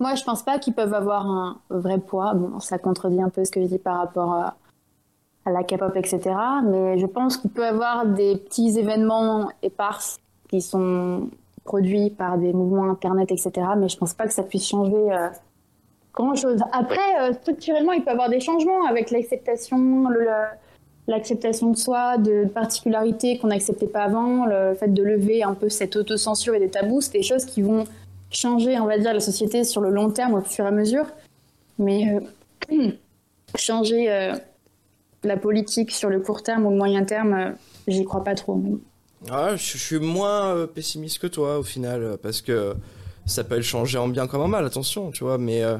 Moi 0.00 0.14
je 0.14 0.24
pense 0.24 0.42
pas 0.42 0.58
qu'ils 0.58 0.72
peuvent 0.72 0.94
avoir 0.94 1.26
un 1.26 1.58
vrai 1.68 1.98
poids. 1.98 2.32
Bon, 2.34 2.58
ça 2.58 2.78
contredit 2.78 3.20
un 3.20 3.28
peu 3.28 3.44
ce 3.44 3.50
que 3.50 3.60
je 3.60 3.66
dis 3.66 3.78
par 3.78 3.98
rapport 3.98 4.32
à, 4.32 4.56
à 5.44 5.50
la 5.50 5.62
K-pop 5.62 5.94
etc. 5.96 6.20
Mais 6.64 6.98
je 6.98 7.04
pense 7.06 7.36
qu'il 7.36 7.50
peut 7.50 7.62
y 7.62 7.66
avoir 7.66 8.06
des 8.06 8.36
petits 8.38 8.78
événements 8.78 9.50
épars 9.62 10.00
qui 10.48 10.62
sont 10.62 11.28
produits 11.64 12.08
par 12.08 12.38
des 12.38 12.54
mouvements 12.54 12.90
internet 12.90 13.30
etc. 13.30 13.50
Mais 13.76 13.90
je 13.90 13.98
pense 13.98 14.14
pas 14.14 14.26
que 14.26 14.32
ça 14.32 14.42
puisse 14.42 14.66
changer. 14.66 14.94
euh, 15.12 15.28
grand 16.14 16.34
chose. 16.34 16.60
Après, 16.72 16.98
euh, 17.20 17.32
structurellement, 17.32 17.92
il 17.92 18.02
peut 18.02 18.10
y 18.10 18.12
avoir 18.12 18.28
des 18.28 18.40
changements 18.40 18.84
avec 18.86 19.10
l'acceptation, 19.10 20.06
l'acceptation 21.06 21.70
de 21.70 21.76
soi, 21.76 22.18
de 22.18 22.46
particularités 22.46 23.38
qu'on 23.38 23.48
n'acceptait 23.48 23.86
pas 23.86 24.02
avant, 24.02 24.46
le 24.46 24.74
fait 24.74 24.92
de 24.92 25.02
lever 25.02 25.42
un 25.42 25.54
peu 25.54 25.68
cette 25.68 25.96
autocensure 25.96 26.54
et 26.54 26.58
des 26.58 26.70
tabous, 26.70 27.00
c'est 27.00 27.12
des 27.12 27.22
choses 27.22 27.44
qui 27.44 27.62
vont 27.62 27.84
changer, 28.30 28.78
on 28.78 28.86
va 28.86 28.98
dire, 28.98 29.12
la 29.12 29.20
société 29.20 29.64
sur 29.64 29.80
le 29.80 29.90
long 29.90 30.10
terme 30.10 30.34
au 30.34 30.40
fur 30.40 30.64
et 30.64 30.68
à 30.68 30.72
mesure. 30.72 31.06
Mais 31.78 32.20
euh, 32.70 32.90
changer 33.56 34.10
euh, 34.10 34.34
la 35.24 35.36
politique 35.36 35.90
sur 35.90 36.10
le 36.10 36.20
court 36.20 36.42
terme 36.42 36.66
ou 36.66 36.70
le 36.70 36.76
moyen 36.76 37.04
terme, 37.04 37.54
j'y 37.88 38.04
crois 38.04 38.24
pas 38.24 38.34
trop. 38.34 38.60
Ah, 39.30 39.56
je, 39.56 39.76
je 39.76 39.78
suis 39.78 39.98
moins 39.98 40.66
pessimiste 40.66 41.18
que 41.18 41.26
toi 41.26 41.58
au 41.58 41.62
final, 41.62 42.16
parce 42.22 42.40
que 42.40 42.74
ça 43.26 43.44
peut 43.44 43.56
le 43.56 43.62
changer 43.62 43.98
en 43.98 44.08
bien 44.08 44.26
comme 44.26 44.40
en 44.42 44.48
mal, 44.48 44.64
attention, 44.66 45.10
tu 45.10 45.24
vois, 45.24 45.38
mais 45.38 45.62
euh, 45.62 45.78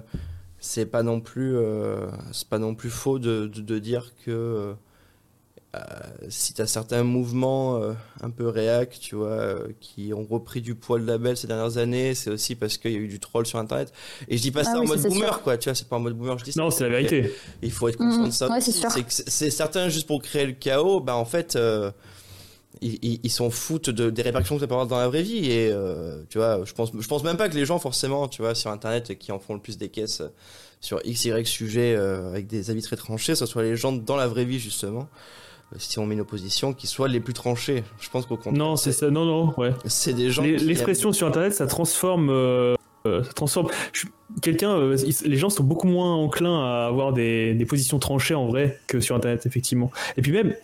c'est 0.59 0.87
pas 0.87 1.03
non 1.03 1.21
plus, 1.21 1.57
euh, 1.57 2.07
c'est 2.33 2.49
pas 2.49 2.59
non 2.59 2.75
plus 2.75 2.91
faux 2.91 3.19
de, 3.19 3.47
de, 3.47 3.61
de 3.61 3.79
dire 3.79 4.13
que 4.25 4.75
euh, 5.77 5.79
si 6.29 6.53
t'as 6.53 6.67
certains 6.67 7.05
mouvements 7.05 7.77
euh, 7.77 7.93
un 8.23 8.31
peu 8.31 8.49
réac, 8.49 8.99
tu 9.01 9.15
vois, 9.15 9.29
euh, 9.29 9.69
qui 9.81 10.13
ont 10.13 10.25
repris 10.29 10.61
du 10.61 10.75
poids 10.75 10.99
de 10.99 11.07
label 11.07 11.37
ces 11.37 11.47
dernières 11.47 11.79
années, 11.79 12.15
c'est 12.15 12.31
aussi 12.31 12.57
parce 12.57 12.77
qu'il 12.77 12.91
y 12.91 12.97
a 12.97 12.99
eu 12.99 13.07
du 13.07 13.21
troll 13.21 13.47
sur 13.47 13.59
Internet. 13.61 13.93
Et 14.29 14.37
je 14.37 14.43
dis 14.43 14.51
pas 14.51 14.63
Ah 14.63 14.65
ça 14.65 14.79
en 14.79 14.81
oui, 14.81 14.89
mode 14.89 15.03
boomer, 15.03 15.29
sûr. 15.35 15.43
quoi, 15.43 15.57
tu 15.59 15.69
vois, 15.69 15.77
c'est 15.77 15.89
pas 15.89 15.95
en 15.97 16.01
mode 16.01 16.15
boomer, 16.15 16.37
je 16.39 16.45
dis 16.45 16.53
ça. 16.53 16.61
Non, 16.61 16.71
c'est 16.73 16.83
la 16.83 16.91
vérité. 16.91 17.33
Il 17.63 17.71
faut 17.71 17.87
être 17.87 17.99
conscient 17.99 18.23
Mhm. 18.23 18.27
de 18.29 18.33
ça. 18.33 18.49
Ouais, 18.51 18.61
c'est. 18.61 18.73
C'est 19.31 19.51
certains 19.51 19.89
juste 19.89 20.09
pour 20.09 20.21
créer 20.23 20.47
le 20.47 20.53
chaos, 20.55 20.99
bah 21.01 21.15
en 21.15 21.25
fait, 21.25 21.55
euh, 21.55 21.93
ils, 22.83 23.21
ils, 23.23 23.31
s'en 23.31 23.51
foutent 23.51 23.91
de, 23.91 24.11
des 24.11 24.23
répercussions 24.23 24.57
que 24.57 24.61
ça 24.61 24.67
peut 24.67 24.75
avoir 24.75 24.87
dans 24.87 24.99
la 24.99 25.09
vraie 25.09 25.23
vie. 25.23 25.51
Et 25.51 25.71
euh, 25.73 26.23
tu 26.29 26.39
vois, 26.39 26.65
je 26.65 26.73
pense, 26.73 26.91
je 26.99 27.09
pense 27.09 27.25
même 27.25 27.37
pas 27.37 27.49
que 27.49 27.55
les 27.55 27.65
gens 27.67 27.79
forcément, 27.79 28.29
tu 28.29 28.43
vois, 28.43 28.55
sur 28.55 28.71
Internet, 28.71 29.19
qui 29.19 29.33
en 29.33 29.39
font 29.39 29.55
le 29.55 29.61
plus 29.61 29.77
des 29.79 29.89
caisses 29.89 30.21
euh, 30.21 30.29
sur 30.81 31.01
x 31.05 31.25
y 31.25 31.47
sujet 31.47 31.95
euh, 31.97 32.31
avec 32.31 32.47
des 32.47 32.71
avis 32.71 32.83
très 32.83 32.97
tranchés, 32.97 33.35
ce 33.35 33.45
soit 33.45 33.63
les 33.63 33.77
gens 33.77 33.93
dans 33.93 34.17
la 34.17 34.27
vraie 34.27 34.45
vie 34.45 34.59
justement. 34.59 35.09
Si 35.79 36.01
on 36.01 36.07
met 36.07 36.15
une 36.15 36.21
opposition, 36.23 36.73
qui 36.73 36.89
soient 36.89 37.07
les 37.07 37.21
plus 37.21 37.33
tranchés. 37.33 37.85
Je 38.01 38.11
pense 38.11 38.27
qu'au 38.27 38.35
contraire, 38.37 38.55
Non, 38.55 38.75
c'est 38.75 38.91
ça. 38.91 39.09
Non, 39.09 39.25
non, 39.25 39.55
ouais. 39.57 39.73
c'est 39.85 40.15
des 40.15 40.31
gens. 40.31 40.43
L'expression 40.43 41.13
sur 41.13 41.29
Internet, 41.29 41.55
ça 41.55 41.69
transforme. 41.69 42.29
euh, 42.31 42.75
euh, 43.07 43.23
ça 43.23 43.33
transforme. 43.33 43.69
Quelqu'un, 44.43 44.73
euh, 44.73 44.97
les 45.25 45.37
gens 45.37 45.49
sont 45.49 45.63
beaucoup 45.63 45.87
moins 45.87 46.15
enclins 46.17 46.61
à 46.65 46.87
avoir 46.87 47.13
des, 47.13 47.55
des 47.55 47.65
positions 47.67 48.01
tranchées 48.01 48.35
en 48.35 48.47
vrai 48.47 48.81
que 48.89 48.99
sur 49.01 49.15
Internet, 49.15 49.47
effectivement. 49.47 49.93
Et 50.17 50.23
puis 50.23 50.33
même, 50.33 50.55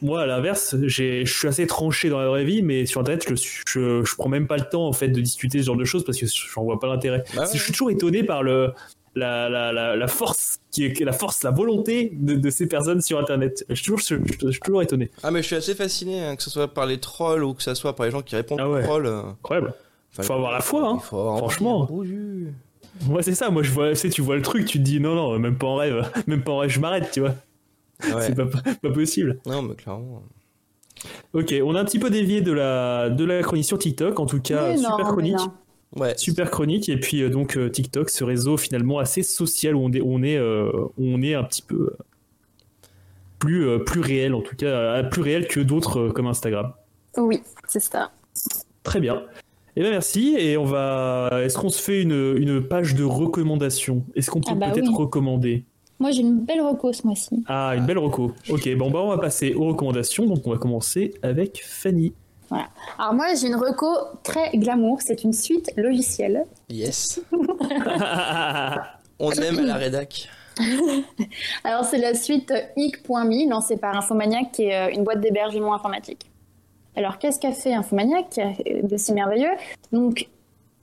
moi, 0.00 0.22
à 0.22 0.26
l'inverse, 0.26 0.76
je 0.86 1.24
suis 1.24 1.48
assez 1.48 1.66
tranché 1.66 2.08
dans 2.08 2.18
la 2.20 2.28
vraie 2.28 2.44
vie, 2.44 2.62
mais 2.62 2.86
sur 2.86 3.00
Internet, 3.00 3.24
je, 3.28 3.34
je, 3.66 4.04
je 4.04 4.14
prends 4.16 4.28
même 4.28 4.46
pas 4.46 4.56
le 4.56 4.64
temps 4.68 4.86
en 4.86 4.92
fait 4.92 5.08
de 5.08 5.20
discuter 5.20 5.58
ce 5.60 5.66
genre 5.66 5.76
de 5.76 5.84
choses 5.84 6.04
parce 6.04 6.18
que 6.18 6.26
j'en 6.54 6.62
vois 6.62 6.78
pas 6.78 6.86
l'intérêt. 6.86 7.24
Bah 7.34 7.42
ouais. 7.42 7.48
Je 7.52 7.58
suis 7.58 7.72
toujours 7.72 7.90
étonné 7.90 8.22
par 8.22 8.42
le 8.42 8.72
la, 9.14 9.48
la, 9.50 9.72
la, 9.72 9.94
la 9.94 10.06
force 10.08 10.58
qui 10.70 10.84
est 10.86 11.00
la 11.00 11.12
force, 11.12 11.42
la 11.42 11.50
volonté 11.50 12.10
de, 12.14 12.34
de 12.34 12.50
ces 12.50 12.66
personnes 12.66 13.02
sur 13.02 13.18
Internet. 13.18 13.64
Je 13.68 13.74
suis 13.74 13.84
toujours, 13.84 13.98
je, 14.00 14.14
je 14.46 14.50
suis 14.52 14.60
toujours 14.60 14.82
étonné. 14.82 15.10
Ah 15.22 15.30
mais 15.30 15.42
je 15.42 15.48
suis 15.48 15.56
assez 15.56 15.74
fasciné, 15.74 16.24
hein, 16.24 16.36
que 16.36 16.42
ce 16.42 16.48
soit 16.48 16.72
par 16.72 16.86
les 16.86 16.98
trolls 16.98 17.44
ou 17.44 17.52
que 17.52 17.62
ce 17.62 17.74
soit 17.74 17.94
par 17.94 18.06
les 18.06 18.12
gens 18.12 18.22
qui 18.22 18.36
répondent 18.36 18.60
Ah 18.62 18.68
aux 18.68 18.74
ouais. 18.74 18.82
trolls. 18.84 19.06
euh, 19.06 19.22
Incroyable. 19.32 19.74
enfin, 20.12 20.22
Faut 20.22 20.32
avoir 20.32 20.52
la 20.52 20.60
foi, 20.60 20.88
hein. 20.88 20.98
Franchement. 21.00 21.86
Ouais, 23.08 23.22
c'est 23.22 23.34
ça. 23.34 23.50
Moi, 23.50 23.62
je 23.62 23.70
vois, 23.70 23.90
tu 23.90 23.96
sais, 23.96 24.08
tu 24.10 24.22
vois 24.22 24.36
le 24.36 24.42
truc, 24.42 24.66
tu 24.66 24.78
te 24.78 24.82
dis 24.84 25.00
non, 25.00 25.14
non, 25.14 25.38
même 25.38 25.56
pas 25.56 25.66
en 25.66 25.76
rêve, 25.76 26.08
même 26.26 26.42
pas 26.42 26.52
en 26.52 26.58
rêve, 26.58 26.70
je 26.70 26.80
m'arrête, 26.80 27.10
tu 27.12 27.20
vois. 27.20 27.34
Ouais. 28.14 28.22
C'est 28.26 28.34
pas, 28.34 28.46
pas 28.82 28.90
possible. 28.90 29.38
Non, 29.46 29.62
mais 29.62 29.74
clairement. 29.74 30.22
Ok, 31.32 31.54
on 31.64 31.74
a 31.74 31.80
un 31.80 31.84
petit 31.84 31.98
peu 31.98 32.10
dévié 32.10 32.40
de 32.40 32.52
la, 32.52 33.10
de 33.10 33.24
la 33.24 33.42
chronique 33.42 33.64
sur 33.64 33.78
TikTok, 33.78 34.18
en 34.20 34.26
tout 34.26 34.40
cas, 34.40 34.68
Mais 34.68 34.76
super 34.76 35.06
chronique. 35.06 35.38
Ouais. 35.96 36.14
Super 36.16 36.50
chronique. 36.50 36.88
Et 36.88 36.98
puis, 36.98 37.22
euh, 37.22 37.28
donc, 37.28 37.56
euh, 37.56 37.68
TikTok, 37.68 38.08
ce 38.10 38.24
réseau 38.24 38.56
finalement 38.56 38.98
assez 38.98 39.22
social 39.22 39.74
où 39.74 39.80
on 39.84 39.92
est, 39.92 40.00
où 40.00 40.12
on 40.12 40.22
est, 40.22 40.36
euh, 40.36 40.70
où 40.72 41.06
on 41.06 41.22
est 41.22 41.34
un 41.34 41.44
petit 41.44 41.62
peu 41.62 41.92
plus, 43.38 43.66
euh, 43.66 43.78
plus 43.78 44.00
réel, 44.00 44.34
en 44.34 44.40
tout 44.42 44.56
cas, 44.56 45.02
plus 45.04 45.22
réel 45.22 45.48
que 45.48 45.60
d'autres 45.60 45.98
euh, 45.98 46.10
comme 46.12 46.26
Instagram. 46.26 46.72
Oui, 47.16 47.42
c'est 47.68 47.80
ça. 47.80 48.10
Très 48.84 49.00
bien. 49.00 49.22
Eh 49.76 49.80
bien, 49.80 49.90
merci. 49.90 50.34
Et 50.38 50.56
on 50.56 50.64
va. 50.64 51.30
Est-ce 51.42 51.58
qu'on 51.58 51.68
se 51.68 51.82
fait 51.82 52.02
une, 52.02 52.36
une 52.36 52.62
page 52.62 52.94
de 52.94 53.04
recommandation? 53.04 54.04
Est-ce 54.14 54.30
qu'on 54.30 54.40
peut 54.40 54.50
Ah 54.52 54.54
bah 54.54 54.70
peut-être 54.70 54.88
oui. 54.88 54.94
recommander? 54.96 55.64
Moi, 56.02 56.10
j'ai 56.10 56.22
une 56.22 56.40
belle 56.40 56.60
reco 56.60 56.92
ce 56.92 57.06
mois-ci. 57.06 57.44
Ah, 57.46 57.74
une 57.76 57.86
belle 57.86 57.98
reco. 57.98 58.32
Ok, 58.50 58.68
bon, 58.74 58.90
bah, 58.90 58.98
on 59.04 59.10
va 59.10 59.18
passer 59.18 59.54
aux 59.54 59.68
recommandations. 59.68 60.26
Donc, 60.26 60.44
on 60.44 60.50
va 60.50 60.58
commencer 60.58 61.14
avec 61.22 61.62
Fanny. 61.64 62.12
Alors 62.98 63.14
moi, 63.14 63.26
j'ai 63.40 63.46
une 63.46 63.54
reco 63.54 63.86
très 64.24 64.50
glamour. 64.50 65.00
C'est 65.00 65.22
une 65.22 65.32
suite 65.32 65.70
logicielle. 65.76 66.44
Yes. 66.68 67.20
On 69.20 69.30
aime 69.30 69.60
à 69.60 69.62
la 69.62 69.74
rédac. 69.76 70.28
Alors 71.64 71.84
c'est 71.84 71.98
la 71.98 72.14
suite 72.14 72.52
IC.me 72.76 73.48
lancée 73.48 73.76
par 73.76 73.96
Infomaniac 73.96 74.50
qui 74.50 74.64
est 74.64 74.74
euh, 74.74 74.92
une 74.92 75.04
boîte 75.04 75.20
d'hébergement 75.20 75.72
informatique. 75.72 76.26
Alors 76.96 77.18
qu'est-ce 77.18 77.38
qu'a 77.38 77.52
fait 77.52 77.72
Infomaniac 77.72 78.38
euh, 78.38 78.82
de 78.82 78.96
si 78.96 79.12
merveilleux? 79.12 79.52
Donc 79.92 80.28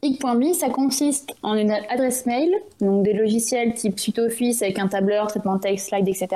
IC.me 0.02 0.54
ça 0.54 0.70
consiste 0.70 1.34
en 1.44 1.56
une 1.56 1.72
adresse 1.72 2.26
mail, 2.26 2.54
donc 2.80 3.04
des 3.04 3.14
logiciels 3.14 3.74
type 3.74 4.00
suite 4.00 4.20
Office 4.20 4.62
avec 4.62 4.80
un 4.80 4.88
tableur, 4.88 5.28
traitement 5.28 5.60
texte, 5.60 5.90
slide, 5.90 6.08
etc. 6.08 6.28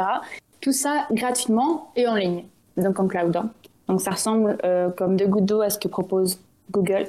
Tout 0.60 0.74
ça 0.74 1.08
gratuitement 1.12 1.92
et 1.96 2.08
en 2.08 2.16
ligne, 2.16 2.44
donc 2.78 3.00
en 3.00 3.08
cloud. 3.08 3.36
hein. 3.36 3.50
Donc 3.88 4.02
ça 4.02 4.12
ressemble 4.12 4.58
euh, 4.64 4.90
comme 4.90 5.16
deux 5.18 5.28
gouttes 5.28 5.46
d'eau 5.46 5.62
à 5.62 5.70
ce 5.70 5.78
que 5.78 5.88
propose 5.88 6.40
Google. 6.72 7.08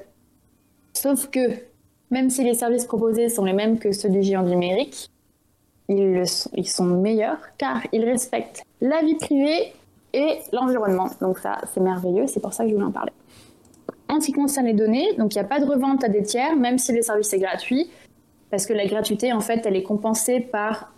Sauf 0.92 1.28
que 1.28 1.40
même 2.10 2.30
si 2.30 2.44
les 2.44 2.54
services 2.54 2.84
proposés 2.84 3.28
sont 3.28 3.44
les 3.44 3.52
mêmes 3.52 3.78
que 3.78 3.92
ceux 3.92 4.08
du 4.08 4.22
géant 4.22 4.42
numérique, 4.42 5.10
ils, 5.88 6.12
le 6.12 6.24
sont, 6.24 6.50
ils 6.54 6.68
sont 6.68 6.84
meilleurs 6.84 7.38
car 7.58 7.82
ils 7.92 8.04
respectent 8.04 8.62
la 8.80 9.02
vie 9.02 9.16
privée 9.16 9.72
et 10.12 10.38
l'environnement. 10.52 11.08
Donc 11.20 11.38
ça, 11.38 11.58
c'est 11.72 11.80
merveilleux, 11.80 12.26
c'est 12.26 12.40
pour 12.40 12.52
ça 12.52 12.64
que 12.64 12.70
je 12.70 12.74
voulais 12.74 12.86
en 12.86 12.92
parler. 12.92 13.12
En 14.14 14.20
ce 14.20 14.26
qui 14.26 14.32
concerne 14.32 14.66
les 14.66 14.74
données, 14.74 15.08
donc 15.18 15.34
il 15.34 15.38
n'y 15.38 15.44
a 15.44 15.48
pas 15.48 15.58
de 15.58 15.64
revente 15.64 16.04
à 16.04 16.08
des 16.08 16.22
tiers, 16.22 16.54
même 16.54 16.78
si 16.78 16.92
le 16.92 17.02
service 17.02 17.32
est 17.32 17.40
gratuit, 17.40 17.90
parce 18.48 18.64
que 18.64 18.72
la 18.72 18.86
gratuité, 18.86 19.32
en 19.32 19.40
fait, 19.40 19.66
elle 19.66 19.74
est 19.74 19.82
compensée 19.82 20.38
par, 20.38 20.94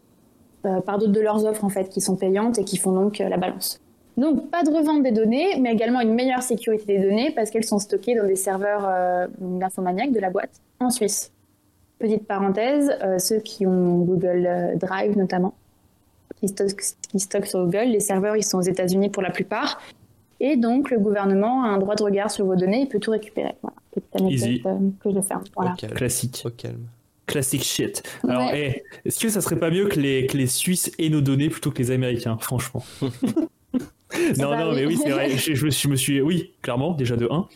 euh, 0.67 0.83
par 0.83 0.99
d'autres 0.99 1.13
de 1.13 1.21
leurs 1.21 1.47
offres, 1.47 1.65
en 1.65 1.71
fait, 1.71 1.89
qui 1.89 2.03
sont 2.03 2.17
payantes 2.17 2.59
et 2.59 2.65
qui 2.65 2.77
font 2.77 2.93
donc 2.93 3.23
euh, 3.23 3.31
la 3.31 3.39
balance. 3.39 3.81
Donc, 4.19 4.51
pas 4.51 4.63
de 4.65 4.71
revente 4.71 5.03
des 5.03 5.13
données, 5.13 5.59
mais 5.59 5.73
également 5.73 6.03
une 6.03 6.13
meilleure 6.13 6.43
sécurité 6.43 6.99
des 6.99 7.09
données, 7.09 7.31
parce 7.35 7.49
qu'elles 7.49 7.65
sont 7.65 7.79
stockées 7.79 8.15
dans 8.15 8.27
des 8.27 8.37
serveurs 8.37 8.85
euh, 8.87 9.27
de 9.29 10.21
la 10.21 10.29
boîte, 10.29 10.61
en 10.81 10.91
Suisse. 10.91 11.33
Petite 11.99 12.27
parenthèse, 12.27 12.99
euh, 13.03 13.19
ceux 13.19 13.39
qui 13.39 13.67
ont 13.67 14.01
Google 14.01 14.77
Drive 14.77 15.17
notamment, 15.17 15.55
qui 16.39 16.49
stockent, 16.49 16.97
qui 17.09 17.19
stockent 17.19 17.47
sur 17.47 17.65
Google, 17.65 17.87
les 17.87 18.01
serveurs, 18.01 18.37
ils 18.37 18.45
sont 18.45 18.59
aux 18.59 18.63
États-Unis 18.63 19.09
pour 19.09 19.23
la 19.23 19.31
plupart. 19.31 19.81
Et 20.41 20.57
donc, 20.57 20.91
le 20.91 20.99
gouvernement 20.99 21.65
a 21.65 21.69
un 21.69 21.79
droit 21.79 21.95
de 21.95 22.03
regard 22.03 22.31
sur 22.31 22.45
vos 22.47 22.57
données, 22.57 22.83
il 22.83 22.89
peut 22.89 22.99
tout 23.01 23.11
récupérer. 23.11 23.55
Voilà, 23.63 23.77
petite 23.93 24.17
anecdote 24.17 24.49
Easy. 24.49 24.63
euh, 24.67 24.75
que 25.03 25.11
je 25.15 25.21
ferme. 25.23 25.45
Voilà. 25.55 25.73
Au 25.73 25.77
calme. 25.77 25.95
Classique. 25.95 26.43
Au 26.45 26.51
calme. 26.51 26.87
Classique 27.27 27.65
shit. 27.65 28.03
Alors, 28.29 28.51
Ouais. 28.51 28.85
eh, 29.05 29.09
est-ce 29.09 29.19
que 29.19 29.29
ça 29.29 29.41
serait 29.41 29.59
pas 29.59 29.71
mieux 29.71 29.87
que 29.87 29.99
les, 29.99 30.27
que 30.27 30.37
les 30.37 30.47
Suisses 30.47 30.93
aient 30.99 31.09
nos 31.09 31.21
données 31.21 31.49
plutôt 31.49 31.71
que 31.71 31.79
les 31.79 31.91
Américains, 31.91 32.37
franchement? 32.41 32.85
Non, 34.39 34.51
bah 34.51 34.65
non, 34.65 34.73
mais 34.73 34.87
oui, 34.87 34.97
c'est 35.03 35.11
vrai. 35.11 35.31
Je, 35.37 35.55
je 35.55 35.65
me 35.67 35.71
suis, 35.71 35.83
je 35.83 35.89
me 35.91 35.97
suis- 35.97 36.21
oui, 36.23 36.53
clairement, 36.63 36.93
déjà 36.93 37.17
de 37.17 37.27
1. 37.31 37.47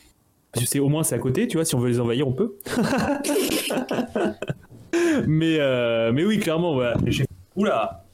Parce 0.53 0.65
que 0.65 0.71
c'est 0.71 0.81
au 0.81 0.89
moins 0.89 1.05
c'est 1.05 1.15
à 1.15 1.19
côté, 1.19 1.47
tu 1.47 1.57
vois, 1.57 1.65
si 1.65 1.75
on 1.77 1.79
veut 1.79 1.89
les 1.89 2.01
envahir, 2.01 2.27
on 2.27 2.33
peut. 2.33 2.57
mais, 5.27 5.57
euh, 5.61 6.13
mais 6.13 6.25
oui, 6.25 6.39
clairement, 6.41 6.75
voilà. 6.75 6.97
Oula 7.57 8.05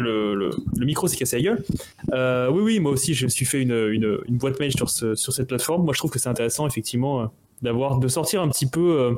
le, 0.00 0.34
le, 0.34 0.50
le 0.76 0.86
micro 0.86 1.06
s'est 1.08 1.16
cassé 1.16 1.36
la 1.36 1.42
gueule. 1.42 1.64
Euh, 2.12 2.50
oui, 2.50 2.62
oui, 2.62 2.80
moi 2.80 2.92
aussi, 2.92 3.14
je 3.14 3.24
me 3.24 3.30
suis 3.30 3.44
fait 3.46 3.62
une, 3.62 3.72
une, 3.72 4.18
une 4.28 4.36
boîte 4.36 4.58
mail 4.60 4.72
sur, 4.72 4.90
ce, 4.90 5.14
sur 5.14 5.32
cette 5.32 5.48
plateforme. 5.48 5.84
Moi, 5.84 5.92
je 5.94 5.98
trouve 5.98 6.10
que 6.10 6.18
c'est 6.18 6.28
intéressant, 6.28 6.66
effectivement, 6.66 7.22
euh, 7.22 7.26
d'avoir, 7.62 7.98
de 7.98 8.08
sortir 8.08 8.42
un 8.42 8.48
petit 8.48 8.66
peu 8.66 9.00
euh, 9.00 9.14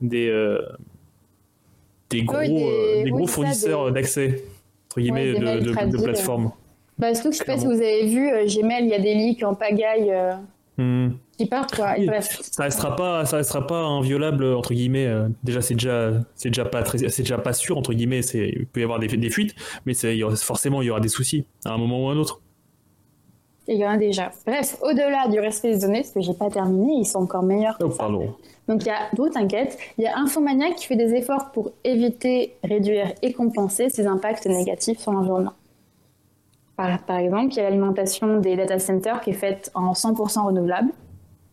des, 0.00 0.28
euh, 0.28 0.60
des 2.10 2.22
gros, 2.22 2.38
Oui, 2.38 3.04
des- 3.04 3.10
gros 3.10 3.26
fournisseurs 3.26 3.86
des- 3.86 3.92
d'accès, 3.92 4.44
entre 4.88 5.00
guillemets, 5.00 5.32
Ouais, 5.32 5.40
de, 5.40 5.60
de, 5.60 5.64
de 5.66 5.72
traduits, 5.72 6.02
plateformes. 6.02 6.50
Bah, 6.98 7.14
surtout 7.14 7.28
que 7.30 7.34
je 7.34 7.38
sais 7.38 7.44
pas 7.44 7.58
si 7.58 7.66
vous 7.66 7.72
avez 7.72 8.06
vu, 8.06 8.28
Gmail, 8.46 8.84
il 8.84 8.90
y 8.90 8.94
a 8.94 8.98
des 8.98 9.14
leaks 9.14 9.42
en 9.44 9.54
pagaille 9.54 10.12
Hmm. 10.78 11.08
qui 11.36 11.46
partent, 11.46 11.74
quoi. 11.74 11.98
Et 11.98 12.06
bref. 12.06 12.38
ça 12.52 12.62
restera 12.62 12.94
pas 12.94 13.24
ça 13.24 13.38
restera 13.38 13.66
pas 13.66 13.82
inviolable 13.82 14.44
entre 14.44 14.74
guillemets 14.74 15.06
euh, 15.06 15.28
déjà 15.42 15.60
c'est 15.60 15.74
déjà 15.74 16.12
c'est 16.36 16.50
déjà 16.50 16.64
pas 16.64 16.84
très 16.84 16.98
c'est 16.98 17.22
déjà 17.22 17.36
pas 17.36 17.52
sûr 17.52 17.76
entre 17.76 17.92
guillemets 17.92 18.22
c'est 18.22 18.52
il 18.56 18.66
peut 18.66 18.78
y 18.78 18.84
avoir 18.84 19.00
des, 19.00 19.08
des 19.08 19.30
fuites 19.30 19.56
mais 19.86 19.94
c'est 19.94 20.16
forcément 20.36 20.80
il 20.80 20.86
y 20.86 20.90
aura 20.90 21.00
des 21.00 21.08
soucis 21.08 21.44
à 21.64 21.72
un 21.72 21.78
moment 21.78 22.04
ou 22.04 22.08
à 22.10 22.12
un 22.12 22.16
autre 22.16 22.40
Il 23.66 23.76
y 23.76 23.84
en 23.84 23.90
a 23.90 23.96
déjà. 23.96 24.30
Bref, 24.46 24.76
au-delà 24.80 25.26
du 25.28 25.40
respect 25.40 25.74
des 25.74 25.80
données, 25.80 26.00
parce 26.02 26.12
que 26.12 26.20
j'ai 26.20 26.32
pas 26.32 26.48
terminé, 26.48 27.00
ils 27.00 27.04
sont 27.04 27.18
encore 27.18 27.42
meilleurs. 27.42 27.76
que 27.76 27.84
oh 27.84 27.90
ça. 27.90 27.98
pardon 27.98 28.34
Donc 28.68 28.82
il 28.84 28.86
y 28.86 28.90
a, 28.90 29.08
d'où 29.14 29.28
t'inquiète, 29.28 29.76
il 29.98 30.04
y 30.04 30.06
a 30.06 30.16
Infomaniac 30.16 30.76
qui 30.76 30.86
fait 30.86 30.96
des 30.96 31.12
efforts 31.14 31.50
pour 31.52 31.72
éviter, 31.84 32.54
réduire 32.62 33.12
et 33.22 33.32
compenser 33.32 33.90
ces 33.90 34.06
impacts 34.06 34.46
négatifs 34.46 35.00
sur 35.00 35.12
l'environnement. 35.12 35.54
Par, 36.78 36.98
par 37.02 37.18
exemple, 37.18 37.52
il 37.52 37.56
y 37.56 37.60
a 37.60 37.64
l'alimentation 37.64 38.38
des 38.38 38.56
data 38.56 38.78
centers 38.78 39.20
qui 39.20 39.30
est 39.30 39.34
faite 39.34 39.70
en 39.74 39.92
100% 39.92 40.46
renouvelable. 40.46 40.88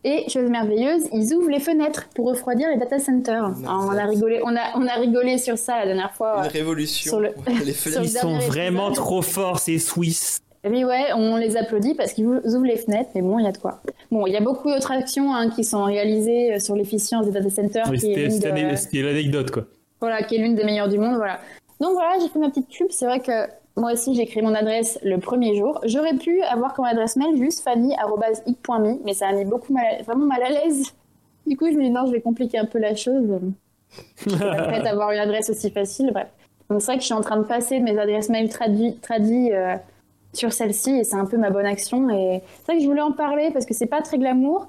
Et 0.04 0.28
chose 0.30 0.48
merveilleuse, 0.48 1.08
ils 1.12 1.34
ouvrent 1.34 1.50
les 1.50 1.58
fenêtres 1.58 2.08
pour 2.14 2.28
refroidir 2.28 2.68
les 2.70 2.76
data 2.78 2.98
centers. 3.00 3.50
On, 3.64 3.90
a 3.90 4.04
rigolé, 4.06 4.40
on, 4.44 4.54
a, 4.54 4.76
on 4.76 4.86
a 4.86 4.94
rigolé 4.94 5.36
sur 5.36 5.58
ça 5.58 5.80
la 5.80 5.86
dernière 5.86 6.14
fois. 6.14 6.42
Une 6.44 6.50
révolution. 6.50 7.10
sur 7.10 7.20
le- 7.20 7.32
Les 7.64 7.72
sur 7.74 7.90
fenêtres. 7.90 7.98
le 8.00 8.04
ils 8.06 8.10
sont 8.10 8.38
vraiment 8.38 8.86
épisode. 8.90 9.04
trop 9.04 9.20
forts 9.22 9.58
ces 9.58 9.78
Suisses 9.78 10.38
oui, 10.68 10.84
ouais, 10.84 11.12
on 11.14 11.36
les 11.36 11.56
applaudit 11.56 11.94
parce 11.94 12.12
qu'ils 12.12 12.26
ouvrent 12.26 12.64
les 12.64 12.76
fenêtres, 12.76 13.10
mais 13.14 13.22
bon, 13.22 13.38
il 13.38 13.44
y 13.44 13.48
a 13.48 13.52
de 13.52 13.58
quoi. 13.58 13.82
Bon, 14.10 14.26
il 14.26 14.32
y 14.32 14.36
a 14.36 14.40
beaucoup 14.40 14.68
d'autres 14.68 14.90
actions 14.90 15.32
hein, 15.32 15.48
qui 15.48 15.62
sont 15.62 15.84
réalisées 15.84 16.54
euh, 16.54 16.58
sur 16.58 16.74
l'efficience 16.74 17.24
des 17.24 17.30
data 17.30 17.48
centers, 17.50 17.84
Oui, 17.88 17.98
de- 17.98 18.30
c'était 18.30 19.02
l'anecdote 19.02 19.52
quoi 19.52 19.62
voilà, 20.00 20.24
qui 20.24 20.34
est 20.34 20.38
l'une 20.38 20.56
des 20.56 20.64
meilleures 20.64 20.88
du 20.88 20.98
monde, 20.98 21.14
voilà. 21.16 21.38
Donc 21.80 21.92
voilà, 21.92 22.16
j'ai 22.20 22.28
fait 22.28 22.40
ma 22.40 22.48
petite 22.48 22.68
pub. 22.68 22.88
C'est 22.90 23.06
vrai 23.06 23.20
que 23.20 23.46
moi 23.76 23.92
aussi, 23.92 24.14
j'ai 24.14 24.26
créé 24.26 24.42
mon 24.42 24.54
adresse 24.54 24.98
le 25.02 25.18
premier 25.18 25.56
jour. 25.56 25.80
J'aurais 25.84 26.14
pu 26.14 26.40
avoir 26.42 26.72
comme 26.74 26.86
adresse 26.86 27.16
mail 27.16 27.36
juste 27.36 27.66
mais 29.04 29.14
ça 29.14 29.28
a 29.28 29.32
mis 29.32 29.44
beaucoup 29.44 29.72
mal 29.72 29.84
à- 29.86 30.02
vraiment 30.02 30.26
mal 30.26 30.42
à 30.42 30.48
l'aise. 30.48 30.94
Du 31.46 31.56
coup, 31.56 31.66
je 31.66 31.76
me 31.76 31.82
dis 31.82 31.90
non, 31.90 32.06
je 32.06 32.12
vais 32.12 32.20
compliquer 32.20 32.58
un 32.58 32.64
peu 32.64 32.78
la 32.78 32.94
chose. 32.94 33.38
Je 34.24 34.30
suis 34.30 34.38
pas 34.38 34.54
prête 34.68 34.86
à 34.86 34.90
avoir 34.90 35.10
une 35.12 35.18
adresse 35.18 35.50
aussi 35.50 35.70
facile, 35.70 36.10
bref. 36.12 36.28
Donc 36.70 36.80
c'est 36.80 36.86
vrai 36.86 36.94
que 36.96 37.02
je 37.02 37.06
suis 37.06 37.14
en 37.14 37.20
train 37.20 37.36
de 37.36 37.44
passer 37.44 37.78
mes 37.78 37.96
adresses 37.98 38.28
mail 38.28 38.48
traduits, 38.48 39.52
euh, 39.52 39.76
sur 40.32 40.52
celle-ci 40.52 40.90
et 40.90 41.04
c'est 41.04 41.16
un 41.16 41.26
peu 41.26 41.36
ma 41.36 41.50
bonne 41.50 41.66
action. 41.66 42.10
Et 42.10 42.42
c'est 42.58 42.64
vrai 42.64 42.76
que 42.76 42.82
je 42.82 42.88
voulais 42.88 43.02
en 43.02 43.12
parler 43.12 43.50
parce 43.52 43.66
que 43.66 43.74
c'est 43.74 43.86
pas 43.86 44.02
très 44.02 44.18
glamour, 44.18 44.66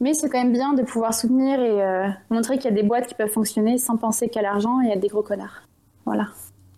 mais 0.00 0.12
c'est 0.12 0.28
quand 0.28 0.38
même 0.38 0.52
bien 0.52 0.74
de 0.74 0.82
pouvoir 0.82 1.14
soutenir 1.14 1.60
et 1.60 1.82
euh, 1.82 2.08
montrer 2.30 2.58
qu'il 2.58 2.66
y 2.70 2.74
a 2.74 2.76
des 2.76 2.82
boîtes 2.86 3.06
qui 3.06 3.14
peuvent 3.14 3.30
fonctionner 3.30 3.78
sans 3.78 3.96
penser 3.96 4.28
qu'à 4.28 4.42
l'argent 4.42 4.80
et 4.80 4.92
à 4.92 4.96
des 4.96 5.08
gros 5.08 5.22
connards. 5.22 5.62
Voilà, 6.04 6.28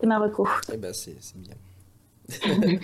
c'est 0.03 0.09
ma 0.09 0.19
reco. 0.19 0.49
Eh 0.73 0.77
ben, 0.77 0.93
c'est 0.93 1.17
c'est 1.21 1.38
bien. 1.41 1.55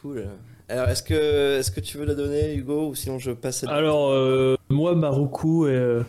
cool. 0.00 0.26
Alors, 0.68 0.88
est-ce 0.88 1.02
que, 1.02 1.58
est 1.58 1.74
que 1.74 1.80
tu 1.80 1.98
veux 1.98 2.04
la 2.06 2.14
donner, 2.14 2.54
Hugo, 2.54 2.88
ou 2.88 2.94
sinon 2.94 3.18
je 3.18 3.32
passe 3.32 3.64
à... 3.64 3.70
alors 3.70 4.10
euh, 4.10 4.56
moi 4.68 4.94
ma 4.94 5.10
reco 5.10 5.66
euh, 5.66 6.04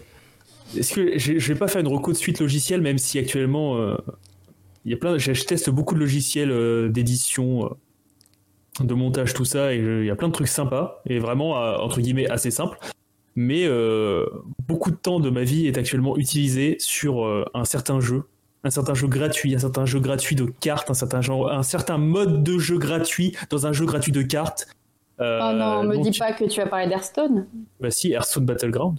est-ce 0.77 0.93
que 0.93 1.17
je 1.17 1.53
vais 1.53 1.59
pas 1.59 1.67
faire 1.67 1.81
une 1.81 1.87
reco 1.87 2.11
de 2.11 2.17
suite 2.17 2.39
logicielle 2.39 2.81
même 2.81 2.99
si 2.99 3.17
actuellement 3.17 3.77
euh, 3.77 3.95
il 4.85 4.91
y 4.91 4.93
a 4.93 4.97
plein 4.97 5.17
je, 5.17 5.33
je 5.33 5.43
teste 5.45 5.69
beaucoup 5.71 5.95
de 5.95 5.99
logiciels 5.99 6.51
euh, 6.51 6.89
d'édition 6.89 7.75
de 8.79 8.93
montage 8.93 9.33
tout 9.33 9.45
ça 9.45 9.73
et 9.73 9.81
je- 9.83 10.01
il 10.01 10.05
y 10.05 10.11
a 10.11 10.15
plein 10.15 10.27
de 10.27 10.33
trucs 10.33 10.47
sympas 10.47 11.01
et 11.07 11.17
vraiment 11.17 11.53
entre 11.83 11.99
guillemets 11.99 12.29
assez 12.29 12.51
simples 12.51 12.77
mais 13.35 13.65
euh, 13.65 14.25
beaucoup 14.67 14.91
de 14.91 14.95
temps 14.95 15.19
de 15.19 15.31
ma 15.31 15.43
vie 15.43 15.65
est 15.65 15.77
actuellement 15.79 16.17
utilisé 16.17 16.75
sur 16.79 17.25
euh, 17.25 17.45
un 17.55 17.65
certain 17.65 17.99
jeu 17.99 18.23
un 18.63 18.69
certain 18.69 18.93
jeu 18.93 19.07
gratuit 19.07 19.55
un 19.55 19.59
certain 19.59 19.85
jeu 19.85 19.99
gratuit 19.99 20.35
de 20.35 20.45
cartes 20.59 20.89
un 20.89 20.93
certain 20.93 21.21
genre 21.21 21.51
un 21.51 21.63
certain 21.63 21.97
mode 21.97 22.43
de 22.43 22.57
jeu 22.59 22.77
gratuit 22.77 23.35
dans 23.49 23.65
un 23.65 23.73
jeu 23.73 23.85
gratuit 23.85 24.11
de 24.11 24.21
cartes 24.21 24.67
Euh, 25.19 25.39
oh 25.41 25.53
non, 25.53 25.83
me 25.83 25.97
dis 26.01 26.17
pas 26.17 26.33
que 26.33 26.45
tu 26.45 26.61
as 26.61 26.65
parlé 26.65 26.87
d'Hearthstone. 26.87 27.45
bah 27.79 27.91
si, 27.91 28.11
Hearthstone 28.11 28.45
Battleground. 28.45 28.97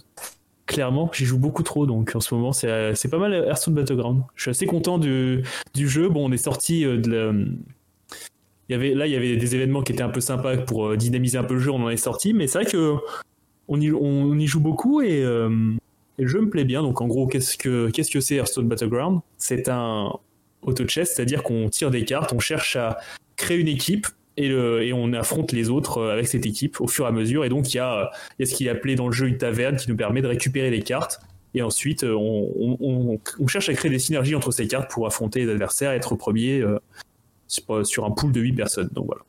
Clairement, 0.65 1.09
j'y 1.11 1.25
joue 1.25 1.37
beaucoup 1.37 1.63
trop, 1.63 1.85
donc 1.85 2.15
en 2.15 2.21
ce 2.21 2.33
moment, 2.33 2.53
c'est 2.53 2.69
euh, 2.69 2.95
c'est 2.95 3.09
pas 3.09 3.17
mal 3.17 3.33
Hearthstone 3.33 3.73
Battleground. 3.73 4.23
Je 4.35 4.43
suis 4.43 4.51
assez 4.51 4.65
content 4.65 4.97
du, 4.97 5.43
du 5.73 5.89
jeu. 5.89 6.07
Bon, 6.07 6.29
on 6.29 6.31
est 6.31 6.37
sorti 6.37 6.85
euh, 6.85 6.97
de 6.97 7.11
la... 7.11 7.33
Il 8.69 8.71
y 8.71 8.75
avait, 8.75 8.93
là, 8.93 9.05
il 9.05 9.11
y 9.11 9.17
avait 9.17 9.35
des 9.35 9.55
événements 9.55 9.81
qui 9.81 9.91
étaient 9.91 10.03
un 10.03 10.09
peu 10.09 10.21
sympas 10.21 10.55
pour 10.55 10.87
euh, 10.87 10.95
dynamiser 10.95 11.37
un 11.37 11.43
peu 11.43 11.55
le 11.55 11.59
jeu, 11.59 11.71
on 11.71 11.83
en 11.83 11.89
est 11.89 11.97
sorti, 11.97 12.33
mais 12.33 12.47
c'est 12.47 12.61
vrai 12.61 12.71
que 12.71 12.95
on 13.67 13.81
y, 13.81 13.91
on 13.91 14.37
y 14.39 14.47
joue 14.47 14.61
beaucoup 14.61 15.01
et, 15.01 15.21
euh, 15.21 15.49
et 16.19 16.23
me 16.23 16.49
plaît 16.49 16.65
bien. 16.65 16.81
Donc 16.81 17.01
en 17.01 17.07
gros, 17.07 17.27
qu'est-ce 17.27 17.57
que 17.57 17.89
qu'est-ce 17.89 18.11
que 18.11 18.19
c'est 18.19 18.35
Hearthstone 18.35 18.67
Battleground? 18.67 19.21
C'est 19.37 19.69
un 19.69 20.11
auto-chess, 20.61 21.13
c'est-à-dire 21.15 21.43
qu'on 21.43 21.69
tire 21.69 21.91
des 21.91 22.05
cartes, 22.05 22.33
on 22.33 22.39
cherche 22.39 22.75
à 22.75 22.97
créer 23.35 23.57
une 23.57 23.67
équipe 23.67 24.07
et, 24.37 24.93
on 24.93 25.13
affronte 25.13 25.51
les 25.51 25.69
autres 25.69 25.99
euh, 25.99 26.13
avec 26.13 26.27
cette 26.27 26.45
équipe 26.45 26.81
au 26.81 26.87
fur 26.87 27.05
et 27.05 27.07
à 27.07 27.11
mesure. 27.11 27.45
Et 27.45 27.49
donc 27.49 27.73
il 27.73 27.77
y 27.77 27.79
a, 27.79 28.11
y 28.39 28.43
a 28.43 28.45
ce 28.45 28.53
qu'il 28.53 28.67
est 28.67 28.69
appelé 28.69 28.95
dans 28.95 29.07
le 29.07 29.13
jeu 29.13 29.27
une 29.27 29.37
taverne 29.37 29.75
qui 29.75 29.89
nous 29.89 29.97
permet 29.97 30.21
de 30.21 30.27
récupérer 30.27 30.69
les 30.69 30.81
cartes. 30.81 31.19
Et 31.55 31.61
ensuite, 31.61 32.03
euh, 32.03 32.15
on, 32.15 33.19
cherche 33.47 33.69
à 33.69 33.73
créer 33.73 33.91
des 33.91 33.99
synergies 33.99 34.33
entre 34.33 34.49
ces 34.49 34.67
cartes 34.67 34.89
pour 34.89 35.05
affronter 35.05 35.45
les 35.45 35.51
adversaires 35.51 35.91
et 35.91 35.97
être 35.97 36.15
premier 36.15 36.61
euh, 36.61 36.79
sur, 37.47 38.05
un 38.05 38.11
pool 38.11 38.31
de 38.31 38.41
8 38.41 38.53
personnes. 38.53 38.89
Donc 38.91 39.05
voilà. 39.05 39.21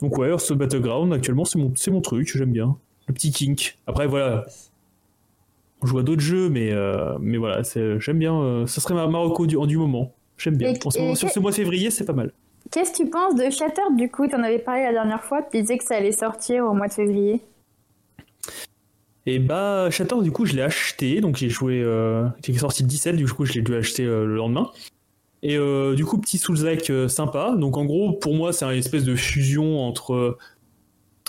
Donc 0.00 0.18
ouais, 0.18 0.28
Hearthstone 0.30 0.58
Battleground, 0.58 1.12
actuellement, 1.12 1.44
c'est 1.44 1.60
mon, 1.60 1.72
mon 1.88 2.00
truc, 2.00 2.36
j'aime 2.36 2.50
bien. 2.50 2.76
Le 3.06 3.14
petit 3.14 3.30
kink. 3.30 3.76
Après, 3.86 4.08
voilà. 4.08 4.46
On 5.84 5.86
joue 5.86 5.98
à 5.98 6.02
d'autres 6.02 6.22
jeux, 6.22 6.48
mais, 6.48 6.72
euh, 6.72 7.18
mais 7.20 7.36
voilà, 7.36 7.60
j'aime 7.98 8.18
bien. 8.18 8.34
euh, 8.40 8.66
ça 8.66 8.80
serait 8.80 8.94
ma 8.94 9.06
Marocco 9.06 9.46
du, 9.46 9.58
du 9.66 9.76
moment. 9.76 10.14
J'aime 10.38 10.56
bien. 10.56 10.72
Et- 10.72 10.78
En 10.86 10.90
ce 10.90 10.98
moment- 10.98 11.12
et 11.12 11.14
sur 11.14 11.28
ce 11.28 11.38
mois 11.40 11.50
de 11.50 11.56
février, 11.56 11.90
c'est 11.90 12.06
pas 12.06 12.14
mal. 12.14 12.32
Qu'est-ce 12.70 12.92
que 12.92 13.04
tu 13.04 13.10
penses 13.10 13.34
de 13.34 13.50
Shattered 13.50 13.94
du 13.94 14.10
coup 14.10 14.26
Tu 14.26 14.34
en 14.34 14.42
avais 14.42 14.58
parlé 14.58 14.84
la 14.84 14.92
dernière 14.92 15.22
fois, 15.22 15.42
tu 15.42 15.60
disais 15.60 15.76
que 15.76 15.84
ça 15.84 15.96
allait 15.96 16.10
sortir 16.10 16.64
au 16.64 16.72
mois 16.72 16.88
de 16.88 16.92
février. 16.94 17.42
Et 19.26 19.38
bah, 19.38 19.90
Shatter, 19.90 20.16
du 20.22 20.30
coup, 20.30 20.46
je 20.46 20.54
l'ai 20.54 20.62
acheté. 20.62 21.20
Donc, 21.20 21.36
j'ai 21.36 21.50
joué. 21.50 21.82
Euh, 21.82 22.26
est 22.52 22.58
sorti 22.58 22.82
le 22.82 22.88
17, 22.88 23.16
du 23.16 23.26
coup, 23.26 23.44
je 23.44 23.52
l'ai 23.52 23.60
dû 23.60 23.74
acheter 23.74 24.04
euh, 24.06 24.24
le 24.24 24.36
lendemain. 24.36 24.70
Et 25.42 25.58
euh, 25.58 25.94
du 25.94 26.06
coup, 26.06 26.16
petit 26.18 26.38
euh, 26.88 27.08
sympa. 27.08 27.54
Donc, 27.58 27.76
en 27.76 27.84
gros, 27.84 28.12
pour 28.14 28.34
moi, 28.34 28.54
c'est 28.54 28.64
une 28.64 28.78
espèce 28.78 29.04
de 29.04 29.14
fusion 29.16 29.80
entre. 29.86 30.38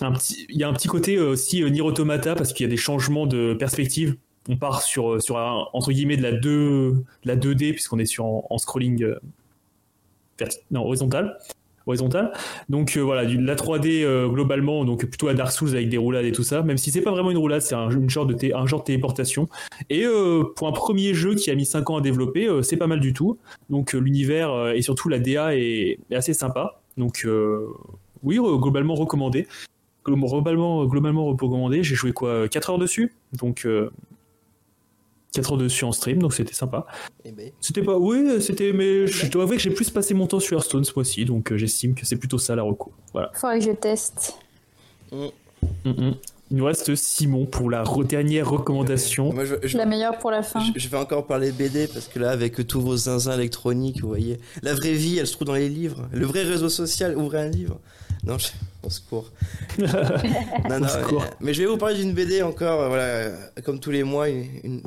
il 0.02 0.58
y 0.58 0.64
a 0.64 0.70
un 0.70 0.74
petit 0.74 0.88
côté 0.88 1.20
aussi 1.20 1.62
Nier 1.70 1.82
Automata 1.82 2.36
parce 2.36 2.54
qu'il 2.54 2.64
y 2.66 2.68
a 2.68 2.70
des 2.70 2.78
changements 2.78 3.28
de 3.28 3.54
perspective. 3.54 4.16
On 4.50 4.58
part 4.58 4.82
sur, 4.82 5.14
euh, 5.14 5.20
sur 5.20 5.38
un- 5.38 5.68
entre 5.74 5.92
guillemets 5.92 6.18
de 6.18 6.24
la, 6.24 6.32
2, 6.32 6.92
de 6.92 7.04
la 7.24 7.36
2D 7.36 7.74
puisqu'on 7.74 8.00
est 8.00 8.06
sur 8.06 8.26
en, 8.26 8.58
scrolling 8.58 9.04
euh, 9.04 9.20
horizontal. 10.74 11.38
horizontale. 11.88 12.34
Donc 12.68 12.98
voilà, 12.98 13.24
la 13.24 13.56
3D 13.56 14.04
globalement, 14.30 14.86
donc 14.86 15.06
plutôt 15.06 15.28
à 15.28 15.34
Dark 15.36 15.52
Souls 15.52 15.70
avec 15.70 15.88
des 15.90 15.98
roulades 15.98 16.26
et 16.26 16.32
tout 16.32 16.44
ça, 16.44 16.64
même 16.64 16.78
si 16.78 16.90
c'est 16.92 17.02
pas 17.02 17.12
vraiment 17.12 17.30
une 17.30 17.38
roulade, 17.38 17.62
c'est 17.62 17.76
un, 17.76 17.90
genre 18.08 18.26
de 18.26 18.34
téléportation. 18.34 19.48
Et 19.92 20.04
pour 20.56 20.68
un 20.68 20.72
premier 20.72 21.14
jeu 21.14 21.36
qui 21.36 21.52
a 21.52 21.56
mis 21.56 21.66
5 21.66 21.90
ans 21.92 21.98
à 21.98 22.02
développer, 22.02 22.50
c'est 22.64 22.78
pas 22.78 22.88
mal 22.88 23.00
du 23.00 23.14
tout. 23.14 23.38
Donc 23.70 23.94
l'univers 23.94 24.70
et 24.70 24.82
surtout 24.82 25.10
la 25.10 25.20
DA 25.20 25.56
est, 25.56 26.00
est 26.10 26.16
assez 26.16 26.34
sympa. 26.34 26.82
Donc 26.98 27.28
oui, 28.24 28.38
globalement 28.38 28.96
recommandé 28.96 29.48
globalement, 30.06 30.86
globalement 30.86 31.26
recommandé. 31.26 31.84
J'ai 31.84 31.96
joué 31.96 32.14
quoi 32.14 32.48
4 32.48 32.72
heures 32.72 32.78
dessus 32.78 33.14
Donc 33.34 33.68
4 35.36 35.52
heures 35.52 35.58
dessus 35.58 35.84
en 35.84 35.92
stream, 35.92 36.20
donc 36.20 36.34
c'était 36.34 36.54
sympa. 36.54 36.86
Eh 37.26 37.32
ben. 37.32 37.52
C'était 37.60 37.84
pas. 37.84 37.98
Oui, 37.98 38.42
c'était. 38.42 38.72
Mais 38.72 39.06
je 39.08 39.28
dois 39.28 39.44
avouer 39.44 39.58
que 39.58 39.62
j'ai 39.62 39.72
plus 39.72 39.90
passé 39.90 40.14
mon 40.14 40.28
temps 40.28 40.40
sur 40.40 40.58
Hearthstone 40.58 40.86
ce 40.86 40.94
mois-ci, 40.96 41.26
donc 41.26 41.52
euh, 41.52 41.58
j'estime 41.58 41.94
que 41.94 42.06
c'est 42.06 42.16
plutôt 42.16 42.38
ça 42.38 42.56
la 42.56 42.64
reco. 42.64 42.94
Voilà. 43.12 43.32
Faudrait 43.34 43.60
que 43.60 43.66
je 43.66 43.72
teste. 43.72 44.38
Mm. 45.12 45.26
Mm, 45.84 45.90
mm. 45.90 46.14
Il 46.52 46.58
nous 46.58 46.66
reste 46.66 46.94
Simon 46.96 47.46
pour 47.48 47.72
la 47.72 47.84
dernière 48.08 48.48
recommandation. 48.48 49.34
la 49.74 49.86
meilleure 49.86 50.20
pour 50.20 50.30
la 50.30 50.44
fin. 50.44 50.62
Je, 50.76 50.88
vais 50.88 50.98
encore 50.98 51.26
parler 51.26 51.52
BD 51.52 51.88
parce 51.88 52.08
que 52.08 52.20
là, 52.20 52.30
avec 52.30 52.68
tous 52.68 52.80
vos 52.80 52.96
zinzins 52.96 53.34
électroniques, 53.34 54.02
vous 54.02 54.08
voyez, 54.08 54.38
la 54.62 54.76
vraie 54.76 54.94
vie, 54.94 55.18
elle 55.18 55.26
se 55.26 55.34
trouve 55.34 55.48
dans 55.48 55.56
les 55.56 55.70
livres. 55.70 56.08
Le 56.12 56.26
vrai 56.26 56.44
réseau 56.44 56.70
social, 56.70 57.18
ouvrez 57.18 57.40
un 57.40 57.50
livre. 57.50 57.80
Non, 58.26 58.40
je... 58.40 58.48
au 58.84 58.90
secours. 58.90 59.32
non, 59.78 60.80
non, 60.80 60.88
Mais, 61.40 61.54
je 61.54 61.62
vais 61.62 61.68
vous 61.68 61.78
parler 61.78 61.96
d'une 61.96 62.14
BD 62.14 62.42
encore, 62.42 62.82
euh, 62.82 62.88
voilà, 62.88 63.62
comme 63.64 63.80
tous 63.80 63.92
les 63.92 64.04
mois, 64.04 64.30
une, 64.30 64.82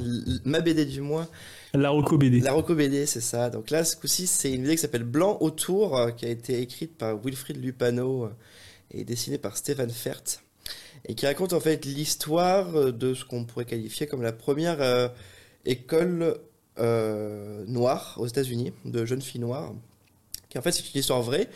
ma 0.45 0.61
BD 0.61 0.84
du 0.84 1.01
mois. 1.01 1.28
La 1.72 1.91
Rocco 1.91 2.18
BD. 2.18 2.41
La 2.41 2.53
Rocco 2.53 2.74
BD, 2.74 3.07
c'est 3.07 3.20
ça. 3.20 3.49
Donc 3.51 3.70
là, 3.70 3.84
ce 3.84 3.97
coup-ci, 3.97 4.26
c'est 4.26 4.53
une 4.53 4.62
BD 4.62 4.74
qui 4.74 4.82
s'appelle 4.82 5.05
Blanc 5.05 5.39
autour, 5.41 5.97
euh, 5.97 6.11
qui 6.11 6.26
a 6.26 6.30
été 6.30 6.61
écrite 6.61 6.97
par 6.99 7.16
Wilfried 7.16 7.62
Lupano 7.62 8.24
euh, 8.24 8.28
et 8.91 9.05
dessinée 9.05 9.39
par 9.39 9.57
Stéphane 9.57 9.91
Fert, 9.91 10.22
et 11.07 11.14
qui 11.14 11.26
raconte 11.26 11.53
en 11.53 11.61
fait 11.61 11.84
l'histoire 11.84 12.93
de 12.93 13.14
ce 13.14 13.24
qu'on 13.24 13.45
pourrait 13.45 13.66
qualifier 13.66 14.07
comme 14.07 14.22
la 14.22 14.32
première 14.32 15.12
école 15.64 16.39
noire 16.76 18.16
aux 18.18 18.26
États-Unis, 18.26 18.72
de 18.84 19.05
jeunes 19.05 19.22
filles 19.22 19.43
noires 19.43 19.72
qui 20.49 20.59
en 20.59 20.62
fait 20.62 20.72
c'est 20.72 20.94
une 20.94 21.01
histoire 21.01 21.22
vraie 21.22 21.49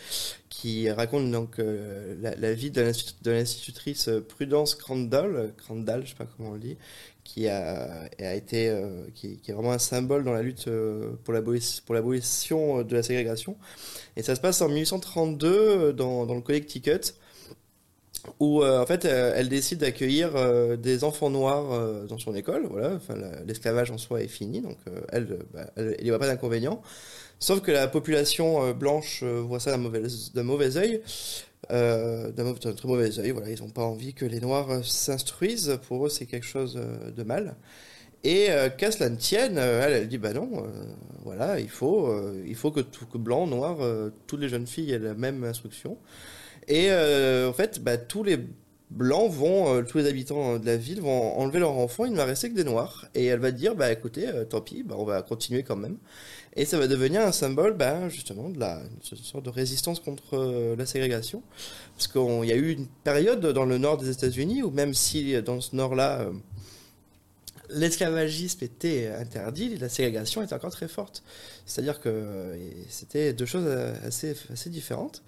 qui 0.63 0.89
raconte 0.89 1.31
donc 1.31 1.59
euh, 1.59 2.15
la, 2.21 2.53
vie 2.53 2.71
de 2.71 2.81
l'institutrice 3.25 4.09
Prudence 4.29 4.75
Crandall, 4.75 5.51
je 5.57 6.09
sais 6.09 6.15
pas 6.15 6.27
comment 6.37 6.51
on 6.51 6.57
dit, 6.57 6.77
qui 7.23 7.47
a, 7.49 8.07
été, 8.19 8.69
euh, 8.69 9.07
qui, 9.15 9.39
est 9.45 9.51
vraiment 9.51 9.71
un 9.71 9.79
symbole 9.79 10.23
dans 10.23 10.31
la 10.31 10.41
lutte 10.41 10.67
euh, 10.67 11.13
pour 11.23 11.33
l'abolition 11.33 12.83
de 12.83 12.95
la 12.95 13.03
ségrégation. 13.03 13.57
Et 14.15 14.21
ça 14.21 14.35
se 14.35 14.41
passe 14.41 14.61
en 14.61 14.69
1832 14.69 15.91
dans, 15.93 16.25
dans 16.25 16.35
le 16.35 16.41
Connecticut, 16.41 17.15
où 18.39 18.63
en 18.63 18.85
fait 18.85 19.03
elle 19.03 19.49
décide 19.49 19.79
d'accueillir 19.79 20.77
des 20.77 21.03
enfants 21.03 21.29
noirs 21.29 22.05
dans 22.07 22.19
son 22.19 22.33
école. 22.35 22.67
Voilà, 22.69 22.99
l'esclavage 23.45 23.91
en 23.91 23.97
soi 23.97 24.21
est 24.21 24.29
fini, 24.29 24.61
donc 24.61 24.77
elle, 25.09 25.39
bah, 25.51 25.65
elle, 25.75 25.97
n'y 26.01 26.09
voit 26.09 26.19
pas 26.19 26.27
d'inconvénient. 26.27 26.81
Sauf 27.43 27.59
que 27.59 27.71
la 27.71 27.89
population 27.89 28.63
euh, 28.63 28.73
blanche 28.73 29.19
euh, 29.21 29.41
voit 29.41 29.59
ça 29.59 29.71
d'un 29.71 29.77
mauvais, 29.77 30.01
mauvais 30.35 30.77
œil. 30.77 31.01
Euh, 31.71 32.31
d'un 32.31 32.53
très 32.53 32.87
mauvais 32.87 33.19
œil, 33.19 33.31
voilà, 33.31 33.49
ils 33.49 33.61
n'ont 33.61 33.69
pas 33.69 33.83
envie 33.83 34.13
que 34.13 34.25
les 34.25 34.39
Noirs 34.39 34.85
s'instruisent, 34.85 35.77
pour 35.87 36.05
eux 36.05 36.09
c'est 36.09 36.25
quelque 36.25 36.45
chose 36.45 36.79
de 37.15 37.23
mal. 37.23 37.55
Et 38.25 38.47
qu'à 38.77 38.91
cela 38.91 39.09
ne 39.09 39.15
tienne, 39.15 39.57
elle, 39.57 39.93
elle 39.93 40.07
dit 40.09 40.17
bah 40.17 40.33
non, 40.33 40.65
voilà, 41.23 41.61
il 41.61 41.69
faut, 41.69 42.13
il 42.45 42.55
faut 42.55 42.71
que 42.71 42.81
tout 42.81 43.05
que 43.05 43.17
blanc, 43.17 43.47
noir, 43.47 43.77
toutes 44.27 44.41
les 44.41 44.49
jeunes 44.49 44.67
filles 44.67 44.91
aient 44.91 44.99
la 44.99 45.13
même 45.13 45.43
instruction. 45.45 45.97
Et 46.67 46.91
en 46.91 47.53
fait, 47.53 47.81
bah, 47.81 47.95
tous 47.95 48.23
les 48.23 48.39
blancs 48.89 49.31
vont, 49.31 49.83
tous 49.85 49.99
les 49.99 50.07
habitants 50.07 50.59
de 50.59 50.65
la 50.65 50.75
ville 50.75 50.99
vont 50.99 51.37
enlever 51.37 51.59
leurs 51.59 51.77
enfants, 51.77 52.03
il 52.03 52.11
ne 52.11 52.17
va 52.17 52.25
rester 52.25 52.49
que 52.49 52.55
des 52.55 52.65
noirs. 52.65 53.07
Et 53.15 53.25
elle 53.25 53.39
va 53.39 53.51
dire 53.51 53.73
bah 53.75 53.89
écoutez, 53.91 54.29
tant 54.49 54.59
pis, 54.59 54.83
bah, 54.83 54.95
on 54.97 55.05
va 55.05 55.21
continuer 55.21 55.63
quand 55.63 55.77
même. 55.77 55.97
Et 56.55 56.65
ça 56.65 56.77
va 56.77 56.87
devenir 56.87 57.21
un 57.21 57.31
symbole, 57.31 57.73
ben, 57.73 58.09
justement, 58.09 58.49
de 58.49 58.59
la 58.59 58.81
sorte 59.01 59.43
de 59.43 59.49
résistance 59.49 59.99
contre 59.99 60.37
euh, 60.37 60.75
la 60.75 60.85
ségrégation. 60.85 61.41
Parce 61.97 62.07
qu'il 62.07 62.45
y 62.45 62.51
a 62.51 62.55
eu 62.55 62.71
une 62.73 62.87
période 63.03 63.43
dans 63.45 63.65
le 63.65 63.77
nord 63.79 63.97
des 63.97 64.09
États-Unis 64.09 64.61
où 64.61 64.69
même 64.69 64.93
si 64.93 65.41
dans 65.41 65.61
ce 65.61 65.75
nord-là, 65.75 66.21
euh, 66.21 66.31
l'esclavagisme 67.69 68.63
était 68.63 69.07
interdit, 69.07 69.77
la 69.77 69.89
ségrégation 69.89 70.43
était 70.43 70.53
encore 70.53 70.71
très 70.71 70.87
forte. 70.87 71.23
C'est-à-dire 71.65 71.99
que 71.99 72.09
euh, 72.09 72.55
c'était 72.87 73.33
deux 73.33 73.47
choses 73.47 73.67
assez, 74.05 74.35
assez 74.51 74.69
différentes. 74.69 75.23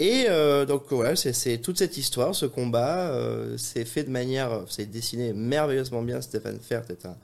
Et 0.00 0.26
donc 0.68 0.84
voilà, 0.90 1.16
c'est 1.16 1.58
toute 1.58 1.76
cette 1.76 1.96
histoire, 1.96 2.32
ce 2.32 2.46
combat, 2.46 3.12
c'est 3.56 3.84
fait 3.84 4.04
de 4.04 4.10
manière, 4.10 4.62
c'est 4.68 4.86
dessiné 4.86 5.32
merveilleusement 5.32 6.02
bien. 6.02 6.20
Stéphane 6.20 6.60
Fert 6.60 6.84
est 6.88 7.04
un, 7.04 7.16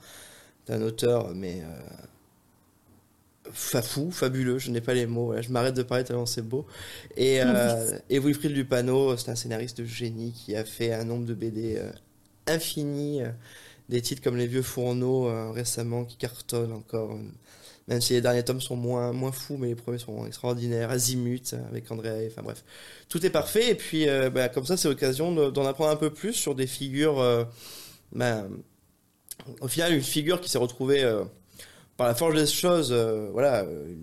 un 0.67 0.81
auteur, 0.81 1.29
mais 1.33 1.61
fafou, 3.51 4.11
fabuleux, 4.11 4.59
je 4.59 4.71
n'ai 4.71 4.81
pas 4.81 4.93
les 4.93 5.05
mots, 5.05 5.33
je 5.41 5.49
m'arrête 5.49 5.75
de 5.75 5.83
parler 5.83 6.03
tellement 6.03 6.25
c'est 6.25 6.41
beau. 6.41 6.65
Et, 7.15 7.41
euh, 7.41 7.97
et 8.09 8.19
Wilfried 8.19 8.51
Lupano, 8.51 9.15
c'est 9.17 9.29
un 9.29 9.35
scénariste 9.35 9.81
de 9.81 9.85
génie 9.85 10.31
qui 10.33 10.55
a 10.55 10.65
fait 10.65 10.93
un 10.93 11.05
nombre 11.05 11.25
de 11.25 11.33
BD 11.33 11.77
euh, 11.77 11.91
infini, 12.47 13.21
euh, 13.21 13.29
des 13.89 14.01
titres 14.01 14.21
comme 14.21 14.37
Les 14.37 14.47
Vieux 14.47 14.61
Fourneaux 14.61 15.27
euh, 15.27 15.51
récemment 15.51 16.05
qui 16.05 16.17
cartonnent 16.17 16.73
encore, 16.73 17.17
même 17.87 18.01
si 18.01 18.13
les 18.13 18.21
derniers 18.21 18.43
tomes 18.43 18.61
sont 18.61 18.75
moins, 18.75 19.13
moins 19.13 19.31
fous, 19.31 19.57
mais 19.57 19.67
les 19.67 19.75
premiers 19.75 19.99
sont 19.99 20.25
extraordinaires, 20.25 20.89
Azimut 20.89 21.53
avec 21.69 21.91
André, 21.91 22.27
enfin 22.31 22.41
bref, 22.41 22.63
tout 23.09 23.23
est 23.25 23.29
parfait. 23.29 23.69
Et 23.69 23.75
puis 23.75 24.07
bah, 24.33 24.49
comme 24.49 24.65
ça, 24.65 24.75
c'est 24.75 24.87
l'occasion 24.87 25.51
d'en 25.51 25.65
apprendre 25.65 25.91
un 25.91 25.95
peu 25.95 26.11
plus 26.11 26.33
sur 26.33 26.55
des 26.55 26.65
figures, 26.65 27.47
bah, 28.11 28.47
au 29.61 29.67
final, 29.67 29.93
une 29.93 30.01
figure 30.01 30.41
qui 30.41 30.49
s'est 30.49 30.57
retrouvée 30.57 31.03
par 31.97 32.07
la 32.07 32.15
force 32.15 32.35
des 32.35 32.45
choses, 32.45 32.91
euh, 32.91 33.29
voilà, 33.31 33.63
euh, 33.63 33.95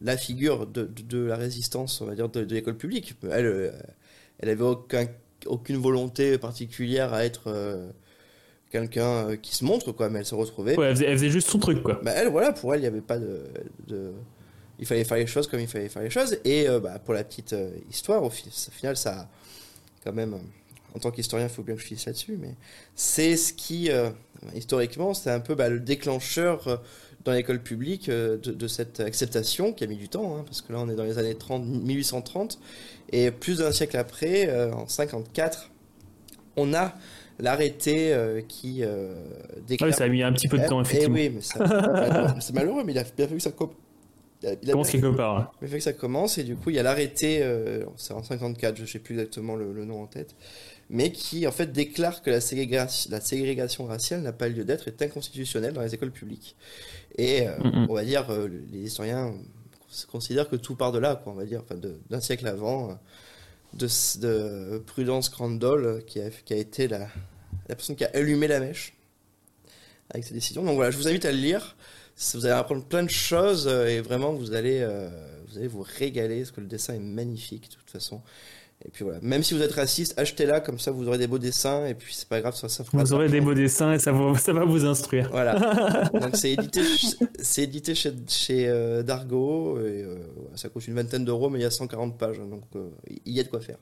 la 0.00 0.16
figure 0.16 0.66
de, 0.66 0.84
de, 0.84 1.24
la 1.24 1.36
résistance, 1.36 2.00
on 2.00 2.06
va 2.06 2.14
dire, 2.14 2.28
de, 2.28 2.40
l'école 2.40 2.76
publique. 2.76 3.14
Elle, 3.30 3.46
euh, 3.46 3.70
elle 4.38 4.48
avait 4.48 4.62
aucun, 4.62 5.06
aucune 5.46 5.76
volonté 5.76 6.38
particulière 6.38 7.12
à 7.12 7.24
être 7.24 7.52
quelqu'un 8.70 9.36
qui 9.36 9.54
se 9.54 9.64
montre, 9.64 9.92
quoi, 9.92 10.08
mais 10.08 10.20
elle 10.20 10.26
se 10.26 10.34
retrouvait. 10.34 10.76
Ouais, 10.76 10.88
elle 10.88 10.96
faisait, 10.96 11.30
juste 11.30 11.48
son 11.48 11.58
truc, 11.58 11.82
quoi. 11.82 12.00
Bah, 12.02 12.12
elle, 12.16 12.28
voilà, 12.28 12.52
pour 12.52 12.74
elle, 12.74 12.80
il 12.80 12.82
n'y 12.82 12.88
avait 12.88 13.00
pas 13.00 13.18
de, 13.18 14.12
Il 14.78 14.86
fallait 14.86 15.04
faire 15.04 15.18
les 15.18 15.26
choses 15.26 15.46
comme 15.46 15.60
il 15.60 15.68
fallait 15.68 15.88
faire 15.88 16.02
les 16.02 16.10
choses. 16.10 16.38
Et 16.44 16.66
bah, 16.82 16.98
pour 16.98 17.14
la 17.14 17.24
petite 17.24 17.54
histoire, 17.90 18.22
au, 18.22 18.30
final, 18.30 18.96
ça 18.96 19.28
quand 20.02 20.12
même 20.12 20.38
en 20.94 21.00
tant 21.00 21.10
qu'historien, 21.10 21.46
il 21.46 21.52
faut 21.52 21.62
bien 21.62 21.74
que 21.74 21.80
je 21.80 21.86
finisse 21.86 22.06
là-dessus, 22.06 22.38
mais 22.40 22.54
c'est 22.94 23.36
ce 23.36 23.52
qui, 23.52 23.90
euh, 23.90 24.10
historiquement, 24.54 25.12
c'est 25.12 25.30
un 25.30 25.40
peu 25.40 25.54
bah, 25.54 25.68
le 25.68 25.80
déclencheur 25.80 26.68
euh, 26.68 26.76
dans 27.24 27.32
l'école 27.32 27.60
publique 27.60 28.08
euh, 28.08 28.38
de, 28.38 28.68
cette 28.68 29.00
acceptation 29.00 29.72
qui 29.72 29.82
a 29.82 29.86
mis 29.88 29.96
du 29.96 30.08
temps, 30.08 30.36
hein, 30.36 30.44
parce 30.46 30.62
que 30.62 30.72
là 30.72 30.78
on 30.80 30.88
est 30.88 30.94
dans 30.94 31.04
les 31.04 31.18
années 31.18 31.34
30, 31.34 31.64
1830, 31.66 32.60
et 33.12 33.30
plus 33.32 33.58
d'un 33.58 33.72
siècle 33.72 33.96
après, 33.96 34.70
en 34.72 34.86
54, 34.86 35.70
on 36.56 36.72
a 36.74 36.94
l'arrêté 37.40 38.16
qui 38.48 38.82
déclare... 39.66 39.88
Ah 39.88 39.92
oui, 39.92 39.92
ça 39.92 40.04
a 40.04 40.08
mis 40.08 40.22
un 40.22 40.32
petit 40.32 40.48
peu 40.48 40.58
de 40.58 40.66
temps, 40.66 40.80
eh 40.80 40.82
effectivement. 40.82 41.16
oui, 41.16 41.30
mais 41.30 42.40
c'est 42.40 42.54
malheureux, 42.54 42.82
mais 42.84 42.92
il 42.92 42.98
a 42.98 43.04
bien 43.04 43.26
fallu 43.26 43.38
que 43.38 43.42
ça 43.42 43.52
il 44.42 44.70
commence 44.70 44.90
quelque 44.90 45.16
part. 45.16 45.52
Il 45.62 45.68
fait 45.68 45.78
que 45.78 45.82
ça 45.82 45.92
commence 45.92 46.36
et 46.38 46.44
du 46.44 46.56
coup 46.56 46.70
il 46.70 46.76
y 46.76 46.78
a 46.78 46.82
l'arrêté, 46.82 47.42
c'est 47.96 48.12
en 48.12 48.22
54, 48.22 48.76
je 48.76 48.82
ne 48.82 48.86
sais 48.86 48.98
plus 48.98 49.14
exactement 49.14 49.56
le, 49.56 49.72
le, 49.72 49.84
nom 49.84 50.02
en 50.02 50.06
tête, 50.06 50.34
mais 50.90 51.12
qui 51.12 51.46
en 51.46 51.52
fait 51.52 51.72
déclare 51.72 52.22
que 52.22 52.30
la 52.30 52.40
ségrégation, 52.40 53.10
la 53.10 53.20
ségrégation 53.20 53.86
raciale 53.86 54.20
n'a 54.20 54.32
pas 54.32 54.48
lieu 54.48 54.64
d'être, 54.64 54.88
est 54.88 55.02
inconstitutionnelle 55.02 55.72
dans 55.72 55.82
les 55.82 55.94
écoles 55.94 56.10
publiques. 56.10 56.56
Et 57.16 57.46
euh, 57.46 57.56
on 57.88 57.94
va 57.94 58.04
dire, 58.04 58.30
euh, 58.30 58.48
les 58.72 58.80
historiens 58.80 59.34
considèrent 60.10 60.48
que 60.48 60.56
tout 60.56 60.74
part 60.74 60.92
de 60.92 60.98
là, 60.98 61.16
quoi, 61.16 61.32
on 61.32 61.36
va 61.36 61.44
dire, 61.44 61.62
enfin, 61.62 61.76
d'un 62.10 62.20
siècle 62.20 62.46
avant, 62.46 62.90
euh, 62.90 62.94
de, 63.74 63.88
de, 64.20 64.78
Prudence 64.78 65.28
Crandall, 65.28 66.04
qui 66.06 66.20
a, 66.20 66.30
qui 66.30 66.52
a 66.52 66.56
été 66.56 66.88
la, 66.88 67.08
la, 67.68 67.76
personne 67.76 67.96
qui 67.96 68.04
a 68.04 68.10
allumé 68.14 68.48
la 68.48 68.60
mèche 68.60 68.94
avec 70.10 70.24
ses 70.24 70.34
décisions. 70.34 70.64
Donc 70.64 70.74
voilà, 70.74 70.90
je 70.90 70.96
vous 70.96 71.08
invite 71.08 71.24
à 71.24 71.32
le 71.32 71.38
lire. 71.38 71.76
Vous 72.34 72.46
allez 72.46 72.54
apprendre 72.54 72.84
plein 72.84 73.02
de 73.02 73.10
choses 73.10 73.66
et 73.66 74.00
vraiment 74.00 74.32
vous 74.32 74.52
allez, 74.52 74.86
vous 75.48 75.58
allez 75.58 75.66
vous 75.66 75.82
régaler 75.82 76.38
parce 76.38 76.52
que 76.52 76.60
le 76.60 76.68
dessin 76.68 76.94
est 76.94 77.00
magnifique 77.00 77.68
de 77.68 77.74
toute 77.74 77.90
façon. 77.90 78.22
Et 78.86 78.90
puis 78.90 79.02
voilà, 79.02 79.18
même 79.22 79.42
si 79.42 79.54
vous 79.54 79.62
êtes 79.62 79.72
raciste, 79.72 80.18
achetez-la, 80.18 80.60
comme 80.60 80.78
ça 80.78 80.90
vous 80.90 81.08
aurez 81.08 81.16
des 81.16 81.26
beaux 81.26 81.38
dessins, 81.38 81.86
et 81.86 81.94
puis 81.94 82.12
c'est 82.14 82.28
pas 82.28 82.40
grave, 82.40 82.54
ça, 82.54 82.68
ça 82.68 82.84
Vous 82.92 83.12
aurez 83.14 83.30
des 83.30 83.40
beaux 83.40 83.54
dessins 83.54 83.94
et 83.94 83.98
ça, 83.98 84.12
ça 84.36 84.52
va 84.52 84.64
vous 84.64 84.84
instruire. 84.84 85.30
Voilà. 85.30 86.10
Donc 86.12 86.36
c'est 86.36 86.52
édité, 86.52 86.82
c'est 87.40 87.62
édité 87.62 87.94
chez, 87.94 88.12
chez 88.28 88.68
euh, 88.68 89.02
Dargo, 89.02 89.78
et 89.78 90.02
euh, 90.02 90.18
ça 90.54 90.68
coûte 90.68 90.86
une 90.86 90.94
vingtaine 90.94 91.24
d'euros, 91.24 91.48
mais 91.48 91.60
il 91.60 91.62
y 91.62 91.66
a 91.66 91.70
140 91.70 92.18
pages, 92.18 92.38
donc 92.38 92.62
euh, 92.76 92.90
il 93.24 93.32
y 93.32 93.40
a 93.40 93.42
de 93.42 93.48
quoi 93.48 93.60
faire. 93.60 93.78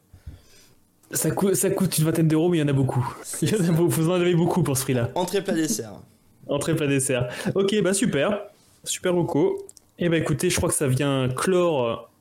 Ça, 1.11 1.31
coûte, 1.33 1.55
ça 1.57 1.71
coûte 1.71 1.99
une 1.99 2.05
vingtaine 2.05 2.29
d'euros, 2.29 2.49
mais 2.49 2.59
il 2.59 2.61
y 2.61 2.65
en 2.65 2.69
a 2.69 2.73
beaucoup. 2.73 3.05
vous 3.43 4.09
en 4.09 4.15
avez 4.15 4.35
beaucoup 4.35 4.63
pour 4.63 4.79
ce 4.79 4.85
prix-là. 4.85 5.11
Entrée 5.15 5.43
plat 5.43 5.55
dessert. 5.55 6.01
Entrée 6.47 6.77
plat 6.77 6.87
dessert. 6.87 7.29
Ok, 7.55 7.75
bah 7.83 7.93
super. 7.93 8.45
Super 8.85 9.15
Rocco. 9.15 9.67
Et 9.99 10.07
eh 10.07 10.09
bah 10.09 10.17
écoutez, 10.17 10.49
je 10.49 10.57
crois 10.57 10.69
que 10.69 10.75
ça 10.75 10.89
vient 10.89 11.29
clore 11.29 12.12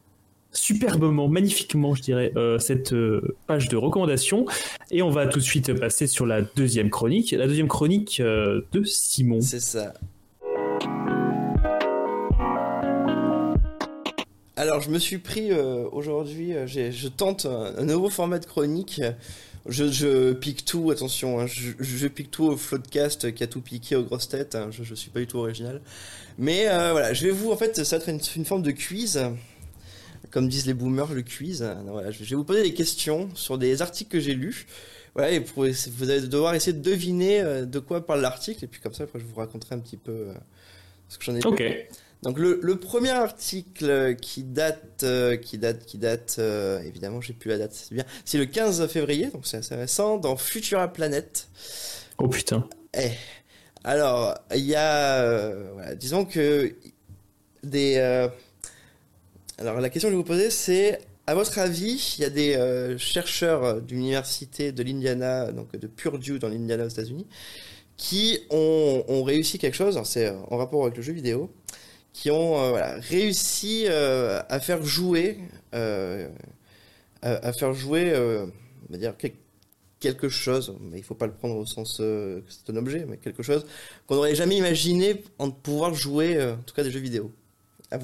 superbement, 0.53 1.27
magnifiquement, 1.27 1.95
je 1.95 2.01
dirais, 2.01 2.31
euh, 2.35 2.59
cette 2.59 2.93
euh, 2.93 3.35
page 3.47 3.69
de 3.69 3.77
recommandation. 3.77 4.45
Et 4.89 5.01
on 5.01 5.09
va 5.09 5.27
tout 5.27 5.39
de 5.39 5.43
suite 5.43 5.73
passer 5.73 6.07
sur 6.07 6.25
la 6.25 6.41
deuxième 6.41 6.89
chronique, 6.89 7.31
la 7.31 7.47
deuxième 7.47 7.67
chronique 7.67 8.19
euh, 8.19 8.61
de 8.71 8.83
Simon. 8.83 9.41
C'est 9.41 9.59
ça. 9.59 9.93
Alors, 14.57 14.81
je 14.81 14.91
me 14.91 14.99
suis 14.99 15.17
pris 15.17 15.51
aujourd'hui, 15.91 16.53
je 16.67 17.07
tente 17.07 17.47
un, 17.47 17.83
nouveau 17.83 18.09
format 18.09 18.37
de 18.37 18.45
chronique. 18.45 19.01
Je, 19.67 20.33
pique 20.33 20.65
tout, 20.65 20.91
attention, 20.91 21.39
hein, 21.39 21.45
je, 21.47 22.07
pique 22.07 22.29
tout 22.29 22.45
au 22.45 22.57
Floodcast 22.57 23.33
qui 23.33 23.43
a 23.43 23.47
tout 23.47 23.61
piqué 23.61 23.95
aux 23.95 24.03
grosses 24.03 24.27
têtes. 24.27 24.53
hein, 24.53 24.69
je, 24.69 24.83
je 24.83 24.93
suis 24.93 25.09
pas 25.09 25.19
du 25.19 25.25
tout 25.25 25.39
original. 25.39 25.81
Mais 26.37 26.65
voilà, 26.65 27.11
je 27.13 27.25
vais 27.25 27.31
vous, 27.31 27.51
en 27.51 27.57
fait, 27.57 27.83
ça 27.83 27.97
va 27.97 28.03
être 28.03 28.09
une, 28.09 28.19
une 28.35 28.45
forme 28.45 28.61
de 28.61 28.71
quiz. 28.71 29.19
Comme 30.31 30.47
disent 30.47 30.65
les 30.65 30.73
boomers, 30.73 31.13
le 31.13 31.21
quiz. 31.21 31.59
Donc, 31.59 31.91
Voilà, 31.91 32.11
je 32.11 32.23
vais 32.23 32.35
vous 32.35 32.43
poser 32.43 32.63
des 32.63 32.73
questions 32.73 33.29
sur 33.35 33.57
des 33.57 33.81
articles 33.81 34.09
que 34.09 34.19
j'ai 34.19 34.33
lus. 34.33 34.65
Voilà, 35.13 35.31
et 35.31 35.41
pour, 35.41 35.65
vous 35.65 36.09
allez 36.09 36.21
devoir 36.21 36.55
essayer 36.55 36.71
de 36.71 36.81
deviner 36.81 37.41
euh, 37.41 37.65
de 37.65 37.79
quoi 37.79 38.05
parle 38.05 38.21
l'article. 38.21 38.63
Et 38.63 38.67
puis 38.67 38.79
comme 38.79 38.93
ça, 38.93 39.03
après, 39.03 39.19
je 39.19 39.25
vous 39.25 39.35
raconterai 39.35 39.75
un 39.75 39.79
petit 39.79 39.97
peu 39.97 40.11
euh, 40.11 40.33
ce 41.09 41.17
que 41.17 41.25
j'en 41.25 41.35
ai 41.35 41.41
lu. 41.41 41.47
Ok. 41.47 41.63
Donc 42.23 42.37
le, 42.37 42.59
le 42.61 42.75
premier 42.75 43.09
article 43.09 44.15
qui 44.21 44.43
date, 44.43 45.03
euh, 45.03 45.37
qui 45.37 45.57
date, 45.57 45.85
qui 45.85 45.97
date, 45.97 46.35
euh, 46.37 46.79
évidemment 46.81 47.19
j'ai 47.19 47.33
plus 47.33 47.49
la 47.49 47.57
date, 47.57 47.73
c'est 47.73 47.95
bien. 47.95 48.05
C'est 48.25 48.37
le 48.37 48.45
15 48.45 48.87
février, 48.87 49.27
donc 49.27 49.47
c'est 49.47 49.57
assez 49.57 49.73
récent, 49.73 50.17
dans 50.17 50.37
Futura 50.37 50.87
Planet. 50.87 51.47
Oh 52.19 52.27
putain. 52.27 52.67
Eh, 52.95 53.09
alors 53.83 54.37
il 54.53 54.65
y 54.65 54.75
a, 54.75 55.23
euh, 55.23 55.71
voilà, 55.73 55.95
disons 55.95 56.25
que 56.25 56.75
des. 57.63 58.29
Euh, 59.61 59.67
alors 59.69 59.81
la 59.81 59.89
question 59.89 60.09
que 60.09 60.13
je 60.13 60.17
vais 60.17 60.23
vous 60.23 60.27
poser 60.27 60.49
c'est, 60.49 60.99
à 61.27 61.35
votre 61.35 61.59
avis, 61.59 62.15
il 62.17 62.21
y 62.21 62.25
a 62.25 62.29
des 62.29 62.55
euh, 62.55 62.97
chercheurs 62.97 63.81
de 63.81 63.89
l'université 63.91 64.71
de 64.71 64.83
l'Indiana, 64.83 65.51
donc 65.51 65.75
de 65.75 65.87
Purdue 65.87 66.39
dans 66.39 66.49
l'Indiana 66.49 66.85
aux 66.85 66.89
États-Unis, 66.89 67.27
qui 67.97 68.39
ont, 68.49 69.23
réussi 69.23 69.59
quelque 69.59 69.75
chose. 69.75 69.99
C'est 70.05 70.29
en 70.29 70.57
rapport 70.57 70.83
avec 70.83 70.97
le 70.97 71.03
jeu 71.03 71.13
vidéo 71.13 71.51
qui 72.13 72.31
ont 72.31 72.57
euh, 72.59 72.99
réussi 72.99 73.85
euh, 73.87 74.41
à 74.49 74.59
faire 74.59 74.83
jouer, 74.83 75.37
euh, 75.75 76.27
à, 77.21 77.53
faire 77.53 77.73
jouer, 77.73 78.11
euh, 78.13 78.45
on 78.89 78.93
va 78.93 78.97
dire 78.97 79.15
quel- 79.17 79.33
quelque 79.99 80.29
chose, 80.29 80.75
mais 80.81 80.97
il 80.97 81.03
faut 81.03 81.15
pas 81.15 81.27
le 81.27 81.33
prendre 81.33 81.55
au 81.55 81.65
sens 81.65 81.99
euh, 82.01 82.41
que 82.41 82.51
c'est 82.51 82.69
un 82.71 82.75
objet, 82.75 83.05
mais 83.07 83.17
quelque 83.17 83.43
chose 83.43 83.65
qu'on 84.07 84.15
n'aurait 84.15 84.35
jamais 84.35 84.57
imaginé 84.57 85.23
en 85.37 85.51
pouvoir 85.51 85.93
jouer, 85.93 86.35
euh, 86.37 86.55
en 86.55 86.63
tout 86.63 86.73
cas 86.73 86.83
des 86.83 86.91
jeux 86.91 86.99
vidéo. 86.99 87.31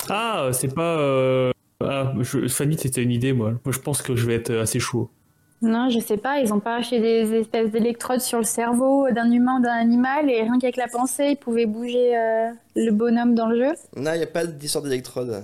Ah, 0.09 0.49
c'est 0.53 0.73
pas. 0.73 0.97
euh, 0.99 1.51
Ah, 1.83 2.13
je... 2.21 2.47
Fanny, 2.47 2.77
c'était 2.77 3.03
une 3.03 3.11
idée, 3.11 3.33
moi. 3.33 3.51
Moi, 3.65 3.71
je 3.71 3.79
pense 3.79 4.01
que 4.01 4.15
je 4.15 4.25
vais 4.25 4.35
être 4.35 4.53
assez 4.55 4.79
chaud. 4.79 5.09
Non, 5.61 5.89
je 5.89 5.99
sais 5.99 6.17
pas, 6.17 6.39
ils 6.39 6.53
ont 6.53 6.59
pas 6.59 6.75
acheté 6.75 6.99
des 6.99 7.33
espèces 7.33 7.71
d'électrodes 7.71 8.19
sur 8.21 8.37
le 8.37 8.43
cerveau 8.43 9.07
d'un 9.11 9.31
humain, 9.31 9.59
d'un 9.59 9.71
animal, 9.71 10.29
et 10.29 10.41
rien 10.43 10.59
qu'avec 10.59 10.75
la 10.77 10.87
pensée, 10.87 11.29
ils 11.31 11.35
pouvaient 11.35 11.65
bouger 11.65 12.15
euh, 12.15 12.49
le 12.75 12.91
bonhomme 12.91 13.33
dans 13.33 13.47
le 13.47 13.57
jeu. 13.57 13.73
Non, 13.95 14.11
il 14.13 14.17
n'y 14.17 14.23
a 14.23 14.27
pas 14.27 14.45
d'histoire 14.45 14.83
d'électrode. 14.83 15.43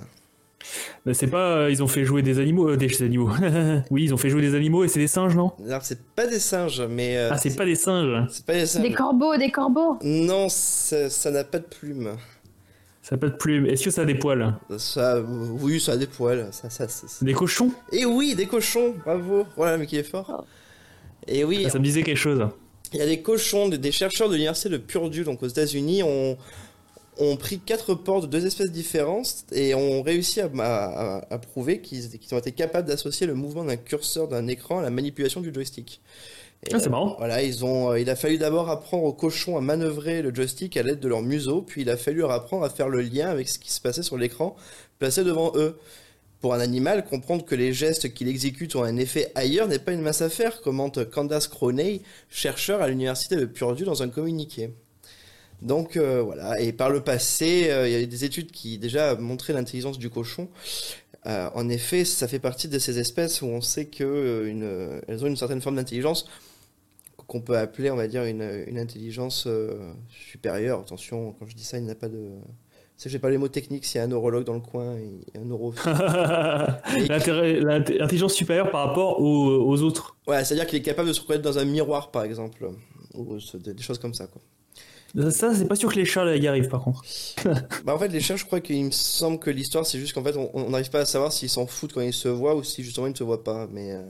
Mais 1.06 1.14
c'est 1.16 1.28
pas. 1.28 1.58
euh, 1.58 1.72
Ils 1.72 1.82
ont 1.84 1.88
fait 1.88 2.06
jouer 2.06 2.22
des 2.22 2.38
animaux. 2.40 2.70
euh, 2.70 2.78
des 2.78 3.02
animaux. 3.02 3.32
oui, 3.92 4.04
ils 4.04 4.14
ont 4.14 4.18
fait 4.18 4.30
jouer 4.30 4.42
des 4.42 4.54
animaux 4.56 4.84
et 4.84 4.88
c'est 4.88 5.00
des 5.00 5.08
singes, 5.08 5.36
non? 5.36 5.52
Alors 5.68 5.82
c'est 5.82 6.00
pas 6.16 6.28
des 6.28 6.40
singes, 6.40 6.82
mais 6.90 7.18
euh, 7.18 7.30
Ah, 7.32 7.38
c'est 7.38 7.56
pas 7.56 7.66
des 7.66 7.76
singes. 7.76 8.28
c'est 8.30 8.46
pas 8.46 8.54
des 8.54 8.66
singes. 8.68 8.84
Des 8.84 8.94
corbeaux, 8.94 9.36
des 9.36 9.50
corbeaux? 9.52 9.98
Non, 10.04 10.48
ça 10.48 11.10
ça 11.10 11.32
n'a 11.32 11.44
pas 11.44 11.58
de 11.60 11.66
plumes. 11.66 12.12
Ça 13.14 13.18
pas 13.20 13.30
de 13.30 13.36
plumes. 13.38 13.68
Est-ce 13.68 13.84
que 13.84 13.92
ça 13.92 14.02
a 14.02 14.06
des 14.06 14.16
poils 14.16 14.56
Ça, 14.80 15.22
oui, 15.22 15.80
ça 15.80 15.92
a 15.92 15.98
des 15.98 16.08
poils. 16.08 16.48
Ça, 16.52 16.72
ça, 16.72 16.88
ça- 16.88 17.08
ça- 17.08 17.24
Des 17.24 17.34
cochons 17.34 17.72
Et 17.92 18.06
oui, 18.06 18.34
des 18.34 18.48
cochons, 18.48 18.96
bravo. 19.06 19.46
Voilà, 19.56 19.78
mais 19.78 19.86
qui 19.86 19.98
est 19.98 20.04
fort. 20.04 20.46
Et 21.28 21.44
oui, 21.44 21.62
Ah, 21.66 21.70
Ça 21.70 21.78
me 21.78 21.84
disait 21.84 22.02
quelque 22.02 22.18
chose. 22.18 22.44
il 22.92 22.98
y 22.98 23.04
a 23.04 23.06
des 23.06 23.22
cochons, 23.22 23.70
des, 23.70 23.92
chercheurs 23.92 24.30
de 24.30 24.34
l'université 24.34 24.70
de 24.70 24.78
Purdue, 24.78 25.24
donc 25.26 25.44
aux 25.44 25.48
États-Unis, 25.48 26.02
ont, 26.02 26.38
ont 27.20 27.38
pris 27.38 27.60
quatre 27.60 27.94
porcs 27.94 28.22
de 28.22 28.26
deux 28.28 28.48
espèces 28.48 28.72
différentes 28.72 29.46
et 29.52 29.76
ont 29.76 30.02
réussi 30.02 30.42
à, 30.42 30.50
à- 31.30 31.38
prouver 31.38 31.82
qu'ils 31.82 32.10
qu'ils 32.18 32.34
ont 32.34 32.40
été 32.40 32.52
capables 32.52 32.88
d'associer 32.88 33.28
le 33.28 33.36
mouvement 33.36 33.64
d'un 33.64 33.78
curseur 33.78 34.28
d'un 34.28 34.48
écran 34.48 34.80
à 34.80 34.82
la 34.82 34.90
manipulation 34.90 35.40
du 35.40 35.54
joystick. 35.54 36.02
Et, 36.66 36.74
Ah, 36.74 36.80
c'est 36.80 36.88
euh, 36.88 36.90
marrant. 36.90 37.16
Voilà, 37.18 37.44
ils 37.44 37.64
ont, 37.66 37.92
euh, 37.92 38.00
il 38.00 38.10
a 38.10 38.16
fallu 38.16 38.38
d'abord 38.38 38.70
apprendre 38.70 39.04
aux 39.04 39.14
cochons 39.14 39.58
à 39.58 39.62
manœuvrer 39.62 40.22
le 40.22 40.34
joystick 40.34 40.78
à 40.78 40.84
l'aide 40.84 41.00
de 41.00 41.08
leur 41.08 41.22
museau, 41.22 41.62
puis 41.62 41.82
il 41.82 41.90
a 41.90 41.98
fallu 41.98 42.20
leur 42.20 42.32
apprendre 42.32 42.64
à 42.64 42.70
faire 42.70 42.90
le 42.90 43.02
lien 43.02 43.30
avec 43.30 43.50
ce 43.50 43.60
qui 43.60 43.72
se 43.72 43.82
passait 43.82 44.04
sur 44.04 44.18
l'écran 44.18 44.56
placé 45.00 45.24
devant 45.24 45.52
eux. 45.56 45.78
Pour 46.40 46.54
un 46.54 46.60
animal, 46.60 47.06
comprendre 47.06 47.46
que 47.46 47.56
les 47.56 47.72
gestes 47.72 48.14
qu'il 48.14 48.28
exécute 48.28 48.76
ont 48.76 48.84
un 48.84 48.98
effet 48.98 49.32
ailleurs 49.34 49.70
n'est 49.70 49.80
pas 49.80 49.94
une 49.94 50.02
mince 50.02 50.22
affaire, 50.22 50.62
commente 50.62 51.10
Candace 51.10 51.48
Croney, 51.48 52.02
chercheur 52.30 52.82
à 52.82 52.90
l'université 52.90 53.38
de 53.38 53.46
Purdue 53.46 53.86
dans 53.86 54.04
un 54.04 54.10
communiqué. 54.10 54.70
Donc 55.62 55.96
euh, 55.96 56.22
voilà, 56.22 56.60
et 56.60 56.74
par 56.74 56.90
le 56.90 57.02
passé, 57.02 57.70
euh, 57.70 57.88
il 57.88 57.94
y 57.94 57.96
a 57.96 58.02
eu 58.02 58.08
des 58.08 58.26
études 58.26 58.52
qui 58.52 58.78
déjà 58.78 59.16
montraient 59.16 59.54
l'intelligence 59.54 59.98
du 59.98 60.10
cochon. 60.10 60.50
Euh, 61.26 61.50
en 61.54 61.70
effet, 61.70 62.04
ça 62.04 62.28
fait 62.28 62.40
partie 62.40 62.68
de 62.68 62.78
ces 62.78 63.00
espèces 63.00 63.42
où 63.42 63.46
on 63.46 63.62
sait 63.62 63.86
que 63.86 64.04
euh, 64.04 64.50
une, 64.50 65.02
elles 65.08 65.24
ont 65.24 65.28
une 65.28 65.38
certaine 65.38 65.62
forme 65.62 65.78
d'intelligence 65.78 66.26
qu'on 67.28 67.42
peut 67.42 67.58
appeler, 67.58 67.92
on 67.92 67.96
va 67.96 68.08
dire, 68.08 68.24
une, 68.24 68.64
une 68.68 68.78
intelligence 68.78 69.46
euh, 69.48 69.94
supérieure. 70.10 70.80
Attention, 70.82 71.34
quand 71.34 71.46
je 71.48 71.56
dis 71.56 71.64
ça, 71.64 71.78
il 71.78 71.86
n'y 71.86 71.92
a 71.92 71.96
pas 71.96 72.10
de... 72.10 72.32
Je 72.98 73.10
sais 73.10 73.20
pas 73.20 73.30
les 73.30 73.38
mots 73.38 73.50
techniques, 73.50 73.86
s'il 73.86 73.98
y 73.98 74.02
a 74.02 74.06
un 74.06 74.08
neurologue 74.08 74.46
dans 74.46 74.54
le 74.54 74.62
coin 74.62 74.96
et 74.98 75.38
un 75.38 75.44
neuro... 75.44 75.74
L'intelligence 76.96 78.34
supérieure 78.34 78.72
par 78.72 78.88
rapport 78.88 79.20
aux, 79.20 79.68
aux 79.68 79.82
autres. 79.82 80.16
Ouais, 80.28 80.44
c'est-à-dire 80.46 80.68
qu'il 80.68 80.80
est 80.80 80.84
capable 80.84 81.10
de 81.10 81.14
se 81.14 81.22
reconnaître 81.22 81.44
dans 81.44 81.58
un 81.58 81.66
miroir, 81.66 82.12
par 82.12 82.24
exemple. 82.24 82.70
Ou 83.16 83.38
des 83.56 83.82
choses 83.84 84.00
comme 84.00 84.14
ça, 84.14 84.28
quoi. 84.28 84.42
Ça, 85.30 85.54
c'est 85.54 85.68
pas 85.68 85.76
sûr 85.76 85.92
que 85.92 85.96
les 86.00 86.06
chats 86.06 86.24
là, 86.26 86.36
y 86.36 86.48
arrivent 86.48 86.70
par 86.70 86.82
contre. 86.82 87.04
Bah 87.86 87.94
en 87.94 88.00
fait 88.00 88.08
les 88.08 88.20
chats 88.20 88.36
je 88.36 88.46
crois 88.46 88.62
qu'il 88.62 88.84
me 88.86 88.92
semble 88.92 89.38
que 89.38 89.50
l'histoire 89.52 89.86
c'est 89.86 90.00
juste 90.00 90.14
qu'en 90.14 90.24
fait 90.24 90.36
on 90.38 90.70
n'arrive 90.70 90.90
pas 90.90 91.02
à 91.02 91.06
savoir 91.06 91.32
s'ils 91.32 91.50
s'en 91.50 91.68
foutent 91.68 91.94
quand 91.94 92.02
ils 92.02 92.14
se 92.14 92.30
voient 92.30 92.56
ou 92.56 92.64
si 92.64 92.84
justement 92.84 93.08
ils 93.08 93.12
ne 93.12 93.16
se 93.18 93.24
voient 93.24 93.44
pas 93.44 93.68
mais 93.72 93.92
euh, 93.92 94.02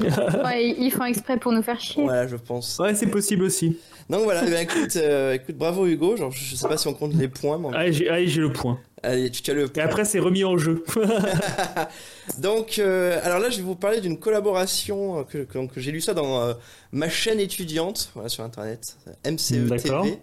Ouais, 0.44 0.68
ils- 0.78 0.90
font 0.90 1.04
exprès 1.04 1.38
pour 1.38 1.50
nous 1.52 1.62
faire 1.62 1.80
chier. 1.80 2.02
voilà 2.04 2.26
je 2.28 2.36
pense. 2.36 2.78
Ouais, 2.78 2.94
c'est 2.94 3.06
possible 3.08 3.42
aussi. 3.44 3.76
Donc 4.10 4.22
voilà, 4.24 4.42
ben, 4.44 4.62
écoute, 4.62 4.94
euh, 4.96 5.32
écoute 5.34 5.56
bravo 5.56 5.86
Hugo, 5.86 6.16
genre 6.16 6.30
je 6.30 6.54
sais 6.54 6.68
pas 6.68 6.76
si 6.76 6.86
on 6.86 6.94
compte 6.94 7.14
les 7.14 7.28
points 7.28 7.58
mais 7.58 7.74
allez, 7.76 8.26
j'ai 8.28 8.40
le 8.40 8.52
point. 8.52 8.78
Allez 9.02 9.30
tu 9.30 9.50
as 9.50 9.54
le 9.54 9.70
Et 9.74 9.80
après, 9.80 10.04
c'est 10.04 10.18
remis 10.18 10.44
en 10.44 10.56
jeu. 10.58 10.84
Donc 12.38 12.78
euh, 12.78 13.18
alors 13.22 13.38
là 13.38 13.50
je 13.50 13.56
vais 13.56 13.62
vous 13.62 13.74
parler 13.74 14.00
d'une 14.00 14.18
collaboration 14.18 15.20
euh, 15.20 15.22
que, 15.24 15.38
que, 15.38 15.66
que 15.66 15.80
j'ai 15.80 15.90
lu 15.90 16.00
ça 16.00 16.14
dans 16.14 16.40
euh, 16.40 16.54
ma 16.92 17.08
chaîne 17.08 17.40
étudiante 17.40 18.10
voilà, 18.14 18.28
sur 18.28 18.44
internet 18.44 18.96
MCE. 19.26 19.68
TV 19.82 20.18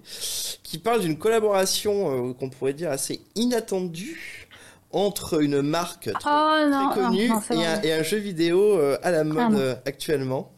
qui 0.64 0.78
parle 0.78 1.02
d'une 1.02 1.18
collaboration 1.18 2.30
euh, 2.30 2.34
qu'on 2.34 2.50
pourrait 2.50 2.74
dire 2.74 2.92
assez 2.92 3.22
inattendue 3.36 4.48
entre 4.92 5.42
une 5.42 5.62
marque 5.62 6.12
très, 6.12 6.30
Oh 6.32 6.68
non, 6.70 6.90
très 6.92 7.02
non, 7.02 7.10
connu 7.10 7.28
non, 7.30 7.42
c'est 7.46 7.56
et, 7.58 7.66
un, 7.66 7.76
vrai. 7.76 7.88
et 7.88 7.94
un 7.94 8.04
jeu 8.04 8.18
vidéo 8.18 8.78
euh, 8.78 8.98
à 9.04 9.12
la 9.12 9.24
mode 9.24 9.78
Ah, 9.78 9.82
actuellement. 9.86 10.52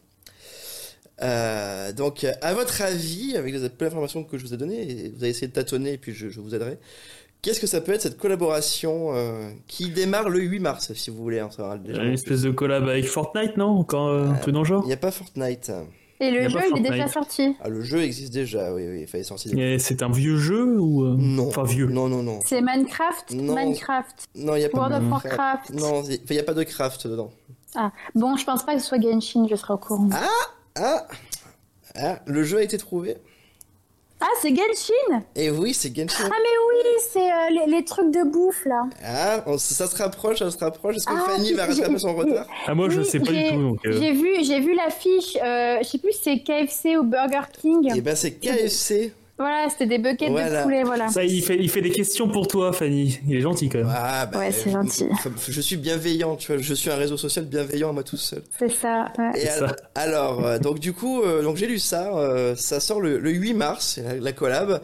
Euh, 1.22 1.92
donc, 1.92 2.24
à 2.24 2.54
votre 2.54 2.82
avis, 2.82 3.36
avec 3.36 3.54
les 3.54 3.68
peu 3.68 3.84
d'informations 3.84 4.24
que 4.24 4.38
je 4.38 4.44
vous 4.44 4.54
ai 4.54 4.56
données, 4.56 5.12
vous 5.14 5.22
allez 5.22 5.30
essayer 5.30 5.46
de 5.48 5.52
tâtonner 5.52 5.92
et 5.92 5.98
puis 5.98 6.12
je, 6.14 6.30
je 6.30 6.40
vous 6.40 6.54
aiderai. 6.54 6.78
Qu'est-ce 7.42 7.58
que 7.58 7.66
ça 7.66 7.80
peut 7.80 7.90
être 7.90 8.02
cette 8.02 8.18
collaboration 8.18 9.16
euh, 9.16 9.50
qui 9.66 9.90
démarre 9.90 10.28
le 10.28 10.38
8 10.38 10.60
mars, 10.60 10.92
si 10.94 11.10
vous 11.10 11.20
voulez 11.20 11.42
en 11.42 11.50
savoir 11.50 11.76
déjà. 11.76 12.04
Une 12.04 12.12
espèce 12.12 12.42
de 12.42 12.52
collab 12.52 12.88
avec 12.88 13.04
Fortnite, 13.04 13.56
non 13.56 13.80
Encore 13.80 14.10
euh, 14.10 14.28
un 14.28 14.34
peu 14.34 14.52
dans 14.52 14.60
le 14.60 14.64
genre 14.64 14.84
Il 14.84 14.86
n'y 14.86 14.92
a 14.92 14.96
pas 14.96 15.10
Fortnite. 15.10 15.72
Et 16.20 16.30
le 16.30 16.48
jeu, 16.48 16.60
il 16.70 16.86
est 16.86 16.90
déjà 16.90 17.08
sorti. 17.08 17.56
Ah, 17.60 17.68
le 17.68 17.82
jeu 17.82 18.00
existe 18.00 18.32
déjà, 18.32 18.72
oui, 18.72 18.86
oui, 18.88 19.00
il 19.00 19.06
fallait 19.08 19.24
sortir. 19.24 19.50
C'est 19.80 20.04
un 20.04 20.10
vieux 20.12 20.36
jeu 20.36 20.78
ou 20.78 21.02
euh, 21.02 21.16
Non. 21.18 21.48
Enfin 21.48 21.64
vieux. 21.64 21.88
Non, 21.88 22.08
non, 22.08 22.22
non. 22.22 22.38
C'est 22.44 22.62
Minecraft? 22.62 23.32
Non. 23.32 23.56
Minecraft. 23.56 24.28
Non, 24.36 24.54
il 24.54 24.60
n'y 24.60 24.64
a 24.64 24.68
pas 24.68 24.78
World 24.78 24.94
of 24.98 25.02
de 25.02 25.10
Warcraft. 25.10 25.70
Non, 25.70 26.04
il 26.04 26.20
n'y 26.30 26.38
a 26.38 26.44
pas 26.44 26.54
de 26.54 26.62
craft 26.62 27.08
dedans. 27.08 27.32
Bon, 28.14 28.36
je 28.36 28.44
pense 28.44 28.64
pas 28.64 28.76
que 28.76 28.80
ce 28.80 28.86
soit 28.86 29.00
Genshin, 29.00 29.48
je 29.50 29.56
serai 29.56 29.74
au 29.74 29.78
courant. 29.78 30.08
Ah, 30.76 31.08
ah 31.96 32.20
le 32.24 32.44
jeu 32.44 32.58
a 32.58 32.62
été 32.62 32.78
trouvé. 32.78 33.16
Ah, 34.22 34.28
c'est 34.40 34.50
Genshin 34.54 35.22
Et 35.36 35.50
oui, 35.50 35.74
c'est 35.74 35.94
Genshin. 35.94 36.24
Ah, 36.24 36.30
mais 36.30 36.34
oui, 36.68 36.90
c'est 37.10 37.20
euh, 37.32 37.66
les, 37.66 37.72
les 37.78 37.84
trucs 37.84 38.10
de 38.12 38.22
bouffe, 38.30 38.64
là. 38.64 38.84
Ah, 39.04 39.42
on- 39.46 39.58
ça 39.58 39.86
se 39.86 39.96
rapproche, 39.96 40.38
ça 40.38 40.50
se 40.50 40.58
rapproche. 40.58 40.96
Est-ce 40.96 41.06
que 41.06 41.12
Ah, 41.14 41.24
Fanny 41.28 41.52
va 41.54 41.66
rattraper 41.66 41.98
son 41.98 42.14
retard? 42.14 42.46
Ah, 42.66 42.74
moi, 42.74 42.88
je 42.88 43.02
sais 43.02 43.18
pas 43.20 43.32
du 43.32 43.44
tout. 43.48 43.60
Donc, 43.62 43.78
euh, 43.86 43.92
J'ai 44.00 44.12
vu, 44.12 44.44
j'ai 44.44 44.60
vu 44.60 44.74
l'affiche, 44.74 45.36
euh, 45.42 45.78
je 45.82 45.88
sais 45.88 45.98
plus 45.98 46.12
si 46.12 46.20
c'est 46.22 46.38
KFC 46.40 46.96
ou 46.96 47.02
Burger 47.02 47.42
King. 47.60 47.92
Eh 47.96 48.00
ben, 48.00 48.14
c'est 48.16 48.32
KFC. 48.32 49.12
Voilà, 49.42 49.68
c'était 49.70 49.86
des 49.86 49.98
buckets 49.98 50.30
Voilà. 50.30 50.58
de 50.60 50.62
poulet, 50.64 50.82
voilà. 50.84 51.08
Ça, 51.08 51.24
il 51.24 51.42
fait, 51.42 51.56
il 51.58 51.68
fait 51.68 51.80
des 51.82 51.90
questions 51.90 52.28
pour 52.28 52.46
toi, 52.48 52.72
Fanny. 52.72 53.18
Il 53.26 53.36
est 53.36 53.40
gentil 53.40 53.68
quand 53.68 53.78
même. 53.78 53.92
Ah, 53.94 54.26
bah, 54.26 54.38
Ouais, 54.38 54.52
c'est 54.52 54.68
euh, 54.70 54.72
gentil. 54.72 55.04
f- 55.04 55.50
Je 55.50 55.60
suis 55.60 55.76
bienveillant, 55.76 56.36
tu 56.36 56.52
vois. 56.52 56.60
Je 56.62 56.74
suis 56.74 56.90
un 56.90 56.96
réseau 56.96 57.16
social 57.16 57.44
bienveillant 57.46 57.90
à 57.90 57.92
moi 57.92 58.02
tout 58.04 58.16
seul. 58.16 58.42
C'est 58.58 58.70
ça, 58.70 59.06
ouais. 59.18 59.30
Et 59.36 59.40
C'est 59.40 59.48
alors, 59.50 59.70
ça. 59.70 59.76
alors, 59.94 60.46
euh, 60.46 60.58
donc 60.58 60.78
du 60.78 60.92
coup, 60.92 61.22
euh, 61.22 61.42
donc 61.42 61.56
j'ai 61.56 61.66
lu 61.66 61.78
ça. 61.78 62.16
euh, 62.16 62.54
ça 62.56 62.80
sort 62.80 63.00
le, 63.00 63.18
le 63.18 63.30
8 63.30 63.54
mars, 63.54 63.98
la, 64.04 64.14
la 64.14 64.32
collab. 64.32 64.80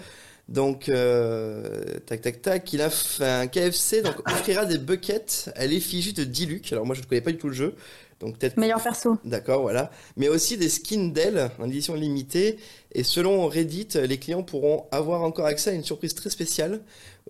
Donc, 0.48 0.88
euh, 0.88 1.62
tac, 2.06 2.22
tac, 2.22 2.40
tac, 2.40 2.72
il 2.72 2.80
a 2.80 2.88
fait 2.88 3.22
un 3.24 3.46
KFC, 3.46 4.00
donc 4.00 4.14
offrira 4.26 4.64
des 4.64 4.78
buckets 4.78 5.50
à 5.56 5.66
l'effigie 5.66 6.14
de 6.14 6.24
Diluc. 6.24 6.72
Alors 6.72 6.86
moi, 6.86 6.94
je 6.94 7.02
ne 7.02 7.06
connais 7.06 7.20
pas 7.20 7.32
du 7.32 7.36
tout 7.36 7.48
le 7.48 7.52
jeu, 7.54 7.74
donc 8.20 8.38
peut-être. 8.38 8.56
Meilleur 8.56 8.82
perso. 8.82 9.16
D'accord, 9.24 9.62
voilà. 9.62 9.90
Mais 10.16 10.28
aussi 10.28 10.56
des 10.56 10.68
skins 10.68 11.12
d'elle 11.12 11.50
en 11.58 11.66
édition 11.66 11.94
limitée. 11.94 12.58
Et 12.92 13.04
selon 13.04 13.46
Reddit, 13.46 13.88
les 13.94 14.18
clients 14.18 14.42
pourront 14.42 14.86
avoir 14.90 15.22
encore 15.22 15.46
accès 15.46 15.70
à 15.70 15.72
une 15.74 15.84
surprise 15.84 16.14
très 16.14 16.30
spéciale 16.30 16.80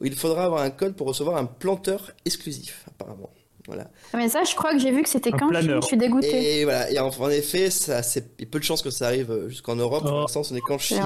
où 0.01 0.07
il 0.07 0.15
faudra 0.15 0.45
avoir 0.45 0.63
un 0.63 0.71
code 0.71 0.95
pour 0.95 1.07
recevoir 1.09 1.37
un 1.37 1.45
planteur 1.47 2.13
exclusif, 2.25 2.85
apparemment. 2.89 3.31
Voilà. 3.67 3.91
Ah, 4.15 4.17
mais 4.17 4.31
ça, 4.31 4.45
je 4.45 4.55
crois 4.55 4.73
que 4.73 4.79
j'ai 4.79 4.91
vu 4.93 5.03
que 5.03 5.09
c'était 5.11 5.31
quand 5.31 5.53
je 5.53 5.81
suis 5.83 5.99
dégoûtée. 5.99 6.61
Et 6.61 6.65
voilà. 6.65 6.91
Et 6.91 6.99
en, 6.99 7.09
en 7.09 7.29
effet, 7.29 7.69
ça, 7.69 8.03
c'est 8.03 8.25
il 8.39 8.45
y 8.45 8.49
a 8.49 8.51
peu 8.51 8.59
de 8.59 8.65
chances 8.65 8.81
que 8.81 8.89
ça 8.91 9.09
arrive 9.09 9.47
jusqu'en 9.49 9.77
Europe. 9.77 10.05
Pour 10.05 10.13
Oh. 10.15 10.21
l'instant, 10.21 10.43
ce 10.43 10.55
n'est 10.55 10.61
qu'en 10.61 10.79
Chine. 10.79 11.03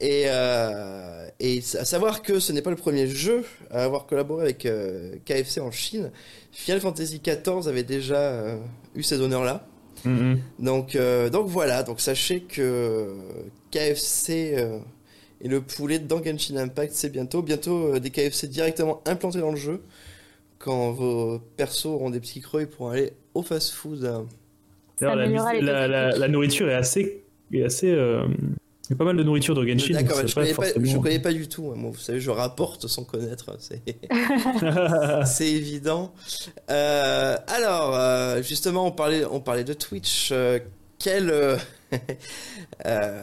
Et, 0.00 0.24
euh, 0.26 1.26
et 1.40 1.58
à 1.78 1.84
savoir 1.84 2.22
que 2.22 2.40
ce 2.40 2.52
n'est 2.52 2.62
pas 2.62 2.70
le 2.70 2.76
premier 2.76 3.06
jeu 3.06 3.44
à 3.70 3.84
avoir 3.84 4.06
collaboré 4.06 4.42
avec 4.44 4.66
euh, 4.66 5.14
KFC 5.24 5.60
en 5.60 5.70
Chine. 5.70 6.10
Final 6.52 6.80
Fantasy 6.80 7.20
XIV 7.24 7.68
avait 7.68 7.82
déjà 7.84 8.16
euh, 8.18 8.56
eu 8.94 9.02
ces 9.02 9.20
honneurs-là. 9.20 9.66
Mhm. 10.04 10.38
Donc, 10.58 10.96
euh, 10.96 11.30
donc 11.30 11.46
voilà, 11.48 11.82
donc 11.82 12.00
sachez 12.00 12.40
que 12.42 13.14
KFC 13.70 14.54
euh, 14.58 14.78
et 15.40 15.48
le 15.48 15.60
poulet 15.60 15.98
dans 15.98 16.22
Genshin 16.22 16.56
Impact, 16.56 16.92
c'est 16.94 17.10
bientôt. 17.10 17.42
Bientôt 17.42 17.94
euh, 17.94 18.00
des 18.00 18.10
KFC 18.10 18.48
directement 18.48 19.00
implantés 19.06 19.38
dans 19.40 19.50
le 19.50 19.56
jeu. 19.56 19.82
Quand 20.58 20.92
vos 20.92 21.38
persos 21.56 21.86
auront 21.86 22.10
des 22.10 22.20
petits 22.20 22.40
creux, 22.40 22.62
ils 22.62 22.66
pourront 22.66 22.90
aller 22.90 23.12
au 23.34 23.42
fast-food. 23.42 24.04
euh. 24.04 24.20
D'ailleurs, 25.00 25.16
la, 25.16 25.26
la, 25.26 25.86
la- 25.88 26.02
techniques. 26.06 26.20
la 26.20 26.28
nourriture 26.28 26.68
est 26.70 26.74
assez. 26.74 27.24
Est 27.52 27.64
assez 27.64 27.90
euh, 27.90 28.26
Il 28.86 28.90
y 28.90 28.92
a 28.92 28.96
pas 28.96 29.04
mal 29.04 29.16
de 29.16 29.22
nourriture 29.22 29.54
dans 29.54 29.66
Genshin. 29.66 29.94
D'accord, 29.94 30.26
je 30.26 30.34
connais, 30.34 30.48
pas, 30.52 30.62
forcément- 30.66 30.84
je 30.84 30.98
connais 30.98 31.18
pas 31.18 31.32
du 31.32 31.48
tout. 31.48 31.70
hein. 31.70 31.74
Moi, 31.76 31.90
vous 31.90 31.98
savez, 31.98 32.20
je 32.20 32.30
rapporte 32.30 32.86
sans 32.86 33.04
connaître. 33.04 33.56
C'est. 33.58 33.82
C'est 35.26 35.50
évident. 35.50 36.12
Euh, 36.70 37.36
alors, 37.46 37.94
euh, 37.96 38.42
justement, 38.42 38.86
on 38.86 38.92
parlait, 38.92 39.24
on 39.24 39.40
parlait 39.40 39.64
de 39.64 39.72
Twitch. 39.72 40.28
Euh, 40.32 40.58
quel 40.98 41.30
euh, 41.30 41.56
euh, 42.86 43.22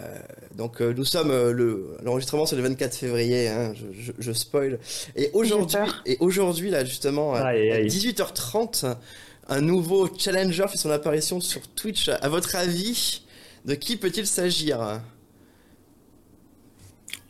donc 0.55 0.81
euh, 0.81 0.93
nous 0.95 1.05
sommes 1.05 1.31
euh, 1.31 1.51
le 1.51 1.95
l'enregistrement 2.03 2.45
c'est 2.45 2.55
le 2.55 2.61
24 2.63 2.95
février. 2.95 3.47
Hein, 3.47 3.73
je, 3.75 4.01
je, 4.01 4.11
je 4.19 4.31
spoil. 4.33 4.79
Et 5.15 5.29
aujourd'hui, 5.33 5.77
et 6.05 6.17
aujourd'hui 6.19 6.69
là 6.69 6.83
justement 6.85 7.33
à 7.33 7.39
Aïe, 7.41 7.71
aïe. 7.71 7.87
18h30, 7.87 8.95
un 9.47 9.61
nouveau 9.61 10.09
challenger 10.17 10.65
fait 10.69 10.77
son 10.77 10.91
apparition 10.91 11.39
sur 11.39 11.61
Twitch. 11.69 12.09
À 12.09 12.29
votre 12.29 12.55
avis, 12.55 13.23
de 13.65 13.73
qui 13.75 13.95
peut-il 13.97 14.27
s'agir 14.27 15.01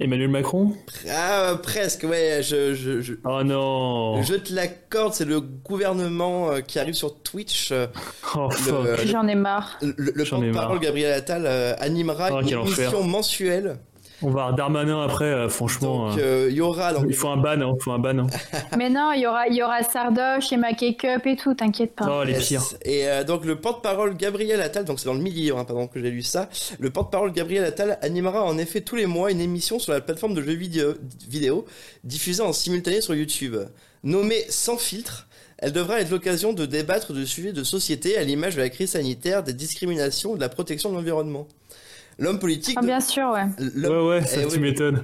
Emmanuel 0.02 0.30
Macron 0.30 0.74
Ah, 1.10 1.56
presque. 1.62 2.04
Ouais, 2.04 2.42
je, 2.44 2.74
je, 2.74 3.02
je, 3.02 3.14
Oh 3.24 3.44
non 3.44 4.22
Je 4.24 4.34
te 4.36 4.54
l'accorde, 4.54 5.14
c'est 5.14 5.26
le 5.26 5.40
gouvernement 5.42 6.52
euh, 6.52 6.60
qui 6.62 6.80
arrive 6.80 6.96
sur 6.96 7.22
Twitch. 7.22 7.72
euh, 7.72 7.88
Oh 8.36 8.50
euh, 8.72 8.98
J'en 9.06 9.28
ai 9.28 9.36
marre. 9.36 9.78
le, 9.82 9.94
le 9.98 10.24
porte-parole. 10.26 10.80
Gabriel 10.80 11.14
Attal 11.14 11.44
euh, 11.46 11.74
animera 11.80 12.30
Oh, 12.34 12.42
une 12.42 12.50
émission 12.50 13.04
mensuelle. 13.04 13.78
On 14.24 14.28
va 14.30 14.42
avoir 14.42 14.56
Darmanin 14.56 15.04
après, 15.04 15.26
euh, 15.26 15.50
franchement. 15.50 16.10
Donc, 16.10 16.20
euh, 16.20 16.46
euh, 16.46 16.50
il 16.50 16.56
y 16.56 16.62
aura 16.62 16.94
Il 17.08 17.14
faut 17.16 17.30
un 17.30 17.38
ban, 17.38 17.60
hein, 17.62 17.74
il 17.80 17.84
faut 17.84 17.92
un 17.92 18.00
ban. 18.00 18.20
hein. 18.20 18.28
Mais 18.78 18.90
non, 18.90 19.12
il 19.14 19.22
y 19.22 19.28
aura, 19.28 19.48
il 19.48 19.56
y 19.56 19.64
aura 19.64 19.82
Sardoche 19.84 20.52
et 20.52 20.58
Makeup 20.58 21.26
et 21.26 21.36
tout, 21.36 21.54
t'inquiète 21.56 21.96
pas. 21.96 22.20
Oh, 22.20 22.24
les 22.24 22.34
Yes. 22.34 22.48
pires. 22.48 22.64
Et 22.84 23.08
euh, 23.08 23.24
donc 23.24 23.46
le 23.46 23.56
porte-parole 23.56 24.16
Gabriel 24.16 24.62
Attal, 24.62 24.86
donc 24.86 25.00
c'est 25.00 25.06
dans 25.08 25.14
le 25.14 25.22
milieu, 25.22 25.56
hein, 25.58 25.66
pardon 25.66 25.88
que 25.88 26.00
j'ai 26.02 26.12
lu 26.12 26.22
ça. 26.22 26.50
Le 26.80 26.90
porte-parole 26.90 27.32
Gabriel 27.32 27.64
Attal 27.66 27.98
animera 28.02 28.44
en 28.44 28.58
effet 28.58 28.82
tous 28.82 28.96
les 28.96 29.06
mois 29.08 29.32
une 29.32 29.42
émission 29.42 29.80
sur 29.80 29.92
la 29.94 30.02
plateforme 30.02 30.34
de 30.34 30.42
jeux 30.42 30.54
vidéo, 30.54 30.94
vidéo 31.28 31.66
diffusée 32.04 32.44
en 32.44 32.54
simultané 32.54 33.02
sur 33.02 33.16
YouTube, 33.16 33.56
nommée 34.04 34.46
Sans 34.50 34.78
filtre. 34.78 35.28
Elle 35.64 35.74
devra 35.74 36.02
être 36.02 36.10
l'occasion 36.10 36.54
de 36.54 36.66
débattre 36.66 37.14
de 37.14 37.24
sujets 37.24 37.54
de 37.54 37.64
société 37.64 38.18
à 38.18 38.24
l'image 38.24 38.56
de 38.56 38.62
la 38.62 38.70
crise 38.70 38.92
sanitaire, 38.92 39.44
des 39.44 39.54
discriminations, 39.54 40.36
de 40.36 40.42
la 40.42 40.50
protection 40.50 40.90
de 40.90 40.96
l'environnement. 40.96 41.48
L'homme 42.20 42.40
politique, 42.40 42.78
Ah, 42.80 42.86
bien 42.86 43.00
sûr, 43.00 43.30
ouais. 43.32 43.46
Ouais, 43.88 44.08
ouais, 44.08 44.26
ça 44.26 44.42
Eh 44.42 44.48
tu 44.48 44.54
oui. 44.56 44.60
m'étonnes. 44.60 45.04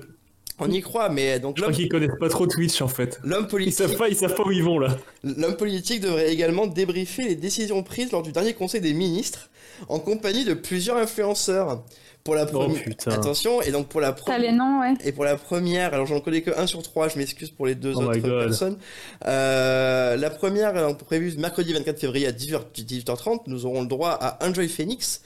on 0.60 0.70
y 0.72 0.82
croit, 0.82 1.10
mais 1.10 1.40
donc 1.40 1.58
Je 1.58 1.62
crois 1.62 1.74
qu'ils 1.74 1.90
connaissent 1.90 2.18
pas 2.20 2.30
trop 2.30 2.48
Twitch 2.48 2.82
en 2.82 2.88
fait. 2.88 3.20
l'homme 3.24 3.44
Ils 3.44 3.48
politique, 3.48 3.74
savent 3.76 3.96
pas, 3.96 4.10
ils 4.10 4.16
savent 4.16 4.36
pas 4.36 4.44
où 4.44 4.52
ils 4.52 4.64
vont 4.64 4.80
là. 4.80 4.98
L'homme 5.24 5.56
politique 5.56 6.02
devrait 6.02 6.32
également 6.34 6.68
débriefer 6.68 7.24
les 7.28 7.36
décisions 7.36 7.82
prises 7.84 8.12
lors 8.12 8.24
du 8.24 8.32
dernier 8.32 8.54
conseil 8.54 8.82
des 8.82 8.94
ministres 8.94 9.50
en 9.90 10.00
compagnie 10.00 10.46
de 10.46 10.54
plusieurs 10.56 10.98
influenceurs. 10.98 11.84
Pour 12.24 12.36
la 12.36 12.44
Oh 12.44 12.48
première, 12.60 12.84
putain. 12.84 13.12
attention, 13.12 13.62
et 13.62 13.72
donc 13.72 13.88
pour 13.88 14.02
la 14.02 14.12
T'as 14.12 14.38
les 14.38 14.48
première, 14.50 14.54
noms, 14.56 14.82
ouais. 14.82 14.94
et 15.06 15.14
pour 15.14 15.24
la 15.24 15.38
première, 15.38 15.94
alors 15.94 16.08
j'en 16.08 16.20
connais 16.20 16.42
que 16.42 16.52
1 16.52 16.68
sur 16.68 16.84
3, 16.84 17.08
je 17.08 17.18
m'excuse 17.20 17.52
pour 17.52 17.66
les 17.66 17.74
deux 17.76 17.94
Oh 17.96 18.02
autres 18.02 18.20
personnes. 18.20 18.78
Euh, 19.26 20.18
la 20.18 20.30
première, 20.30 20.76
est 20.76 20.82
donc 20.82 20.98
prévue 21.06 21.34
mercredi 21.38 21.72
24 21.72 21.98
février 22.00 22.28
à 22.28 22.32
18h30, 22.34 23.44
nous 23.48 23.66
aurons 23.66 23.82
le 23.82 23.88
droit 23.88 24.10
à 24.10 24.46
Enjoy 24.46 24.68
Phoenix, 24.68 25.22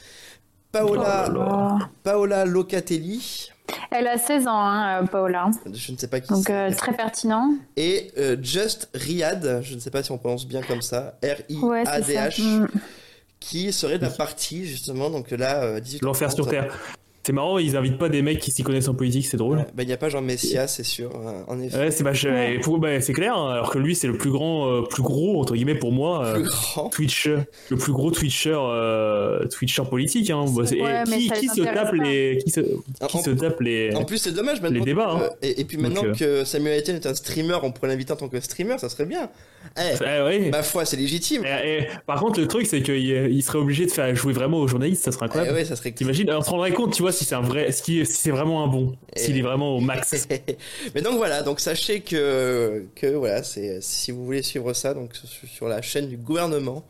Paola, 0.71 1.29
Oh. 1.35 1.79
Paola 2.03 2.45
Locatelli, 2.45 3.49
Elle 3.89 4.07
a 4.07 4.17
16 4.17 4.47
ans, 4.47 4.51
hein, 4.59 5.03
euh, 5.03 5.05
Paola. 5.07 5.49
je 5.73 5.91
ne 5.91 5.97
sais 5.97 6.07
pas 6.07 6.19
qui 6.19 6.29
Donc, 6.29 6.43
c'est, 6.47 6.53
euh, 6.53 6.71
très 6.75 6.93
pertinent. 6.93 7.53
et 7.77 8.11
euh, 8.17 8.37
Just 8.41 8.89
Riyad, 8.93 9.61
je 9.63 9.75
ne 9.75 9.79
sais 9.79 9.91
pas 9.91 10.01
si 10.03 10.11
on 10.11 10.17
prononce 10.17 10.45
bien 10.47 10.61
comme 10.61 10.81
ça, 10.81 11.17
R-I-A-D-H. 11.23 12.41
Mm. 12.41 12.67
qui 13.39 13.71
serait 13.73 13.97
de 13.97 14.03
la 14.03 14.09
partie 14.11 14.65
justement 14.65 15.09
donc 15.09 15.31
là 15.31 15.63
euh, 15.63 15.79
18 15.79 16.01
L'enfer 16.03 16.31
sur 16.31 16.47
Terre. 16.47 16.77
C'est 17.23 17.33
marrant, 17.33 17.59
ils 17.59 17.77
invitent 17.77 17.99
pas 17.99 18.09
des 18.09 18.23
mecs 18.23 18.39
qui 18.39 18.49
s'y 18.51 18.63
connaissent 18.63 18.87
en 18.87 18.95
politique, 18.95 19.27
c'est 19.27 19.37
drôle. 19.37 19.57
Ben, 19.75 19.83
il 19.83 19.85
n'y 19.87 19.93
a 19.93 19.97
pas 19.97 20.09
Jean 20.09 20.21
Messia, 20.21 20.67
c'est 20.67 20.83
sûr, 20.83 21.11
euh, 21.15 21.43
en 21.47 21.59
effet. 21.61 21.77
Ouais, 21.77 21.91
c'est 21.91 22.03
bah, 22.03 22.13
bah, 22.79 23.01
c'est 23.01 23.13
clair, 23.13 23.37
hein, 23.37 23.51
alors 23.51 23.69
que 23.69 23.77
lui 23.77 23.95
c'est 23.95 24.07
le 24.07 24.17
plus 24.17 24.31
grand, 24.31 24.67
euh, 24.69 24.81
plus 24.81 25.03
gros 25.03 25.39
entre 25.39 25.53
guillemets 25.53 25.75
pour 25.75 25.91
moi, 25.91 26.25
euh, 26.25 26.33
Plus 26.35 26.43
grand. 26.49 26.89
Twitch, 26.89 27.27
le 27.69 27.77
plus 27.77 27.91
gros 27.91 28.09
Twitcher, 28.09 28.57
euh, 28.57 29.45
Twitcher 29.47 29.83
politique. 29.89 30.29
Hein. 30.31 30.45
Bah, 30.47 30.63
Ouais, 30.63 31.03
qui, 31.05 31.47
se 31.47 31.61
tape 31.61 31.93
les, 31.93 32.39
qui 32.43 32.49
se, 32.49 32.61
qui 32.61 33.17
En, 33.17 33.21
se 33.21 33.29
tape 33.31 33.59
les. 33.61 33.93
en 33.95 34.03
plus, 34.03 34.17
c'est 34.17 34.31
dommage 34.31 34.59
maintenant. 34.61 34.79
les 34.79 34.85
débats, 34.85 35.17
que- 35.19 35.25
hein. 35.25 35.29
et, 35.43 35.61
et 35.61 35.65
puis 35.65 35.77
maintenant 35.77 36.05
euh, 36.05 36.13
que 36.13 36.43
Samuel 36.43 36.79
Etienne 36.79 36.95
est 36.95 37.05
un 37.05 37.13
streamer, 37.13 37.57
on 37.61 37.71
pourrait 37.71 37.89
l'inviter 37.89 38.13
en 38.13 38.15
tant 38.15 38.29
que 38.29 38.39
streamer, 38.39 38.77
ça 38.79 38.89
serait 38.89 39.05
bien. 39.05 39.29
Eh, 39.77 39.95
Ah 40.05 40.25
ouais. 40.25 40.49
ma 40.49 40.63
foi, 40.63 40.83
c'est 40.85 40.97
légitime. 40.97 41.45
Et- 41.45 41.79
et- 41.83 41.87
par 42.05 42.19
contre, 42.19 42.39
le 42.39 42.47
truc, 42.47 42.65
c'est 42.65 42.81
qu'il 42.81 42.95
il 42.97 43.41
serait 43.41 43.57
obligé 43.59 43.85
de 43.85 43.91
faire 43.91 44.13
jouer 44.15 44.33
vraiment 44.33 44.57
aux 44.57 44.67
journalistes, 44.67 45.03
ça 45.03 45.11
serait 45.11 45.25
Eh 45.27 45.29
incroyable. 45.29 45.57
ouais, 45.57 45.65
ça 45.65 45.75
serait. 45.75 45.91
T'imagines 45.91 46.29
On 46.31 46.41
se 46.41 46.49
rendrait 46.49 46.71
compte, 46.71 46.93
tu 46.93 47.01
vois, 47.01 47.11
si 47.11 47.23
c'est 47.25 47.35
un 47.35 47.41
vrai, 47.41 47.71
si, 47.71 48.05
c'est 48.05 48.31
vraiment 48.31 48.63
un 48.63 48.67
bon, 48.67 48.95
s'il 49.15 49.37
est 49.37 49.41
vraiment 49.41 49.75
au 49.77 49.79
max. 49.79 50.27
Mais 50.95 51.01
donc 51.01 51.15
voilà, 51.17 51.41
donc 51.41 51.59
sachez 51.59 52.01
que 52.01 52.85
que 52.95 53.07
voilà, 53.07 53.43
c'est 53.43 53.79
si 53.81 54.11
vous 54.11 54.25
voulez 54.25 54.43
suivre 54.43 54.73
ça, 54.73 54.93
donc 54.93 55.11
sur, 55.15 55.67
la 55.67 55.81
chaîne 55.81 56.07
du 56.09 56.17
gouvernement. 56.17 56.83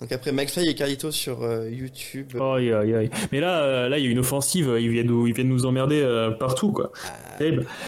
Donc 0.00 0.10
après 0.10 0.32
McFly 0.32 0.68
et 0.68 0.74
Carlito 0.74 1.12
sur 1.12 1.42
euh, 1.44 1.70
YouTube. 1.70 2.32
Mais 3.30 3.40
là, 3.40 3.62
euh, 3.62 3.88
là, 3.88 3.98
il 3.98 4.04
y 4.04 4.08
a 4.08 4.10
une 4.10 4.18
offensive. 4.18 4.74
Ils 4.80 4.88
viennent 4.90 5.06
nous, 5.06 5.28
ils 5.28 5.34
viennent 5.34 5.48
nous 5.48 5.64
emmerder 5.64 6.00
euh, 6.00 6.30
partout, 6.32 6.72
quoi. 6.72 6.90
Ah. 7.06 7.44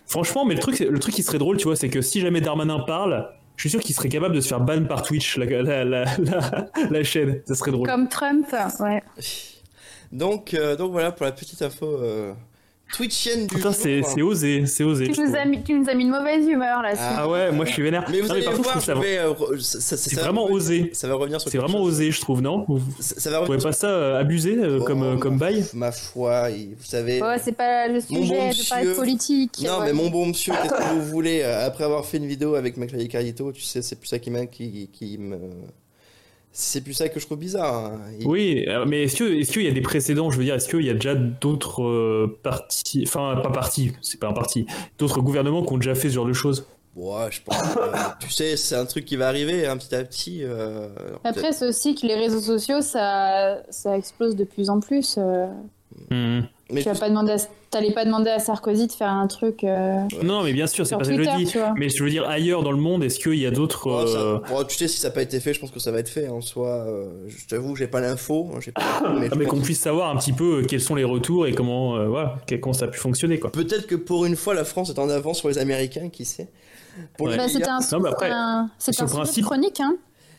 Franchement, 0.06 0.44
mais 0.44 0.54
le 0.54 0.60
truc, 0.60 0.78
le 0.78 0.98
truc 1.00 1.12
qui 1.14 1.22
serait 1.24 1.38
drôle, 1.38 1.56
tu 1.56 1.64
vois, 1.64 1.74
c'est 1.76 1.88
que 1.88 2.02
si 2.02 2.20
jamais 2.20 2.40
Darmanin 2.40 2.78
parle, 2.86 3.28
je 3.56 3.62
suis 3.62 3.70
sûr 3.70 3.80
qu'il 3.80 3.94
serait 3.94 4.08
capable 4.08 4.34
de 4.34 4.40
se 4.40 4.48
faire 4.48 4.60
ban 4.60 4.84
par 4.84 5.02
Twitch, 5.02 5.36
la, 5.36 5.46
la, 5.46 5.84
la, 5.84 6.04
la, 6.18 6.66
la 6.90 7.04
chaîne. 7.04 7.40
Ça 7.46 7.54
serait 7.54 7.70
drôle. 7.70 7.86
Comme 7.86 8.08
Trump, 8.08 8.46
ouais. 8.80 9.02
Donc 10.12 10.54
euh, 10.54 10.76
donc 10.76 10.92
voilà 10.92 11.12
pour 11.12 11.26
la 11.26 11.32
petite 11.32 11.60
info 11.62 11.86
euh, 11.86 12.32
Twitchienne 12.92 13.46
du 13.48 13.56
Putain, 13.56 13.72
c'est 13.72 14.02
c'est 14.02 14.22
osé, 14.22 14.66
c'est 14.66 14.84
osé. 14.84 15.08
Tu 15.08 15.20
nous, 15.20 15.34
as 15.34 15.44
mis, 15.46 15.62
tu 15.64 15.72
nous 15.74 15.88
as 15.88 15.94
mis 15.94 16.04
une 16.04 16.10
mauvaise 16.10 16.46
humeur 16.46 16.80
là. 16.82 16.92
Ah. 16.96 17.14
Ah 17.18 17.28
ouais, 17.28 17.50
moi 17.50 17.64
je 17.64 17.72
suis 17.72 17.82
vénère. 17.82 18.04
Mais 18.10 18.20
vous 18.20 18.28
Non, 18.28 18.34
allez 18.34 18.44
par 18.44 18.54
voir, 18.54 18.78
je 18.78 18.84
ça- 18.84 18.94
vais, 18.94 19.18
euh, 19.18 19.34
ça- 19.58 19.80
ça- 19.80 19.96
ça 19.96 20.10
c'est 20.10 20.16
vraiment 20.20 20.42
revenir- 20.44 20.56
osé. 20.56 20.90
Ça 20.92 21.08
va 21.08 21.14
revenir 21.14 21.40
sur 21.40 21.50
C'est 21.50 21.58
vraiment 21.58 21.78
chose. 21.78 21.94
osé, 21.94 22.10
je 22.12 22.20
trouve, 22.20 22.40
non? 22.40 22.64
Vous 22.68 22.80
Ça, 23.00 23.18
ça 23.18 23.30
va 23.30 23.38
revenir 23.40 23.62
pas 23.62 23.72
ça 23.72 23.88
euh, 23.88 24.20
abusé 24.20 24.56
euh, 24.58 24.78
Oh, 24.80 24.84
comme, 24.84 25.02
euh, 25.02 25.16
comme 25.16 25.34
ma- 25.34 25.40
bail? 25.40 25.64
Ma 25.74 25.90
foi, 25.90 26.50
vous 26.50 26.84
savez. 26.84 27.20
Ouais, 27.20 27.38
c'est 27.42 27.56
pas 27.56 27.88
le 27.88 27.94
Mon 28.10 28.20
bon 28.20 28.22
sujet 28.22 28.62
de 28.62 28.68
parler 28.68 28.84
de 28.84 28.88
monsieur. 28.90 28.94
politique. 28.94 29.58
Non, 29.64 29.78
ouais. 29.80 29.86
mais 29.86 29.92
mon 29.92 30.10
bon 30.10 30.26
monsieur, 30.26 30.52
qu'est-ce 30.62 30.74
que 30.74 30.94
vous 30.94 31.06
voulez 31.06 31.42
Après 31.42 31.84
avoir 31.84 32.04
fait 32.04 32.18
une 32.18 32.26
vidéo 32.26 32.54
avec 32.54 32.76
McFly 32.76 33.02
et 33.02 33.08
Carlito, 33.08 33.50
tu 33.50 33.62
sais, 33.62 33.82
c'est 33.82 33.96
plus 33.96 34.06
ça 34.08 34.18
qui, 34.20 34.30
m'a- 34.30 34.46
qui, 34.46 34.88
qui 34.92 35.18
me. 35.18 35.36
C'est 36.56 36.82
plus 36.82 36.92
ça 36.94 37.08
que 37.08 37.18
je 37.18 37.26
trouve 37.26 37.38
bizarre. 37.38 37.74
hein. 37.86 38.00
Il- 38.20 38.28
Oui, 38.28 38.64
euh, 38.68 38.84
mais 38.86 39.02
est-ce 39.02 39.16
que 39.16 39.24
est-ce 39.24 39.50
qu'il 39.52 39.62
y 39.62 39.68
a 39.68 39.72
des 39.72 39.80
précédents 39.80 40.30
Je 40.30 40.38
veux 40.38 40.44
dire, 40.44 40.54
est-ce 40.54 40.68
qu'il 40.68 40.84
y 40.84 40.90
a 40.90 40.94
déjà 40.94 41.16
d'autres 41.16 41.82
euh, 41.82 42.38
partis, 42.44 43.02
enfin 43.06 43.40
pas 43.42 43.50
partis, 43.50 43.90
c'est 44.02 44.20
pas 44.20 44.28
un 44.28 44.32
parti, 44.32 44.64
d'autres 44.96 45.20
gouvernements 45.20 45.64
qui 45.64 45.72
ont 45.72 45.78
déjà 45.78 45.96
fait 45.96 46.08
ce 46.10 46.14
genre 46.14 46.26
de 46.26 46.32
choses? 46.32 46.64
Ouais, 46.94 47.26
je 47.30 47.40
pense. 47.42 47.56
que, 47.60 48.24
tu 48.24 48.30
sais, 48.30 48.56
c'est 48.56 48.76
un 48.76 48.84
truc 48.86 49.04
qui 49.04 49.16
va 49.16 49.26
arriver 49.26 49.66
hein, 49.66 49.76
petit 49.76 49.92
à 49.96 50.04
petit. 50.04 50.40
euh, 50.44 50.86
Après, 51.24 51.52
c'est 51.52 51.66
aussi 51.66 51.96
que 51.96 52.06
les 52.06 52.14
réseaux 52.14 52.38
sociaux, 52.40 52.80
ça, 52.82 53.64
ça 53.68 53.96
explose 53.98 54.36
de 54.36 54.44
plus 54.44 54.70
en 54.70 54.78
plus. 54.78 55.18
Hmm. 56.10 56.40
mais 56.70 56.82
Tu 56.82 56.88
vas 56.88 56.94
pas 56.94 57.08
demander, 57.08 57.32
à... 57.32 57.36
t'allais 57.70 57.92
pas 57.92 58.04
demander 58.04 58.30
à 58.30 58.38
Sarkozy 58.38 58.86
de 58.88 58.92
faire 58.92 59.10
un 59.10 59.26
truc 59.26 59.62
euh, 59.64 60.00
Non, 60.22 60.42
mais 60.42 60.52
bien 60.52 60.66
sûr, 60.66 60.86
c'est 60.86 60.96
pas 60.96 61.04
ça 61.04 61.14
que 61.14 61.22
je 61.22 61.36
dis. 61.36 61.52
Mais 61.76 61.88
je 61.88 62.02
veux 62.02 62.10
dire, 62.10 62.28
ailleurs 62.28 62.62
dans 62.62 62.72
le 62.72 62.78
monde, 62.78 63.04
est-ce 63.04 63.18
qu'il 63.18 63.34
y 63.36 63.46
a 63.46 63.50
d'autres. 63.50 63.86
Oh, 63.88 64.06
ça- 64.06 64.18
euh, 64.58 64.64
tu 64.64 64.76
sais, 64.76 64.88
si 64.88 64.98
ça 64.98 65.08
n'a 65.08 65.14
pas 65.14 65.22
été 65.22 65.38
fait, 65.40 65.54
je 65.54 65.60
pense 65.60 65.70
que 65.70 65.78
ça 65.80 65.90
va 65.92 65.98
être 66.00 66.08
fait. 66.08 66.28
En 66.28 66.40
soi, 66.40 66.68
euh, 66.68 67.08
je 67.28 67.46
t'avoue, 67.46 67.76
j'ai 67.76 67.86
pas 67.86 68.00
l'info. 68.00 68.50
hein, 68.54 68.58
j'ai 68.60 68.72
pas 68.72 68.82
l'info, 68.82 69.14
mais 69.20 69.26
je 69.28 69.32
ah, 69.32 69.36
mais 69.36 69.44
qu'on 69.46 69.60
puisse 69.60 69.80
savoir 69.80 70.10
un 70.10 70.16
petit 70.16 70.32
peu 70.32 70.58
euh, 70.58 70.66
quels 70.66 70.80
sont 70.80 70.94
les 70.94 71.04
retours 71.04 71.46
et 71.46 71.52
comment, 71.52 71.96
euh, 71.96 72.06
voilà, 72.08 72.36
comment 72.60 72.72
ça 72.74 72.86
a 72.86 72.88
pu 72.88 72.98
fonctionner, 72.98 73.38
quoi. 73.38 73.50
Peut-être 73.52 73.86
que 73.86 73.94
pour 73.94 74.24
une 74.26 74.36
fois, 74.36 74.54
la 74.54 74.64
France 74.64 74.90
est 74.90 74.98
en 74.98 75.08
avance 75.08 75.38
sur 75.38 75.48
les 75.48 75.58
Américains, 75.58 76.08
qui 76.10 76.24
sait. 76.24 76.48
Pour 77.18 77.28
les 77.28 77.36
Bah, 77.36 77.48
c'était 77.48 77.60
milliards- 77.60 77.80
un, 77.92 78.30
un, 78.30 78.70
un 78.98 79.06
principe- 79.06 79.44
chronique, 79.44 79.80
hein. 79.80 79.94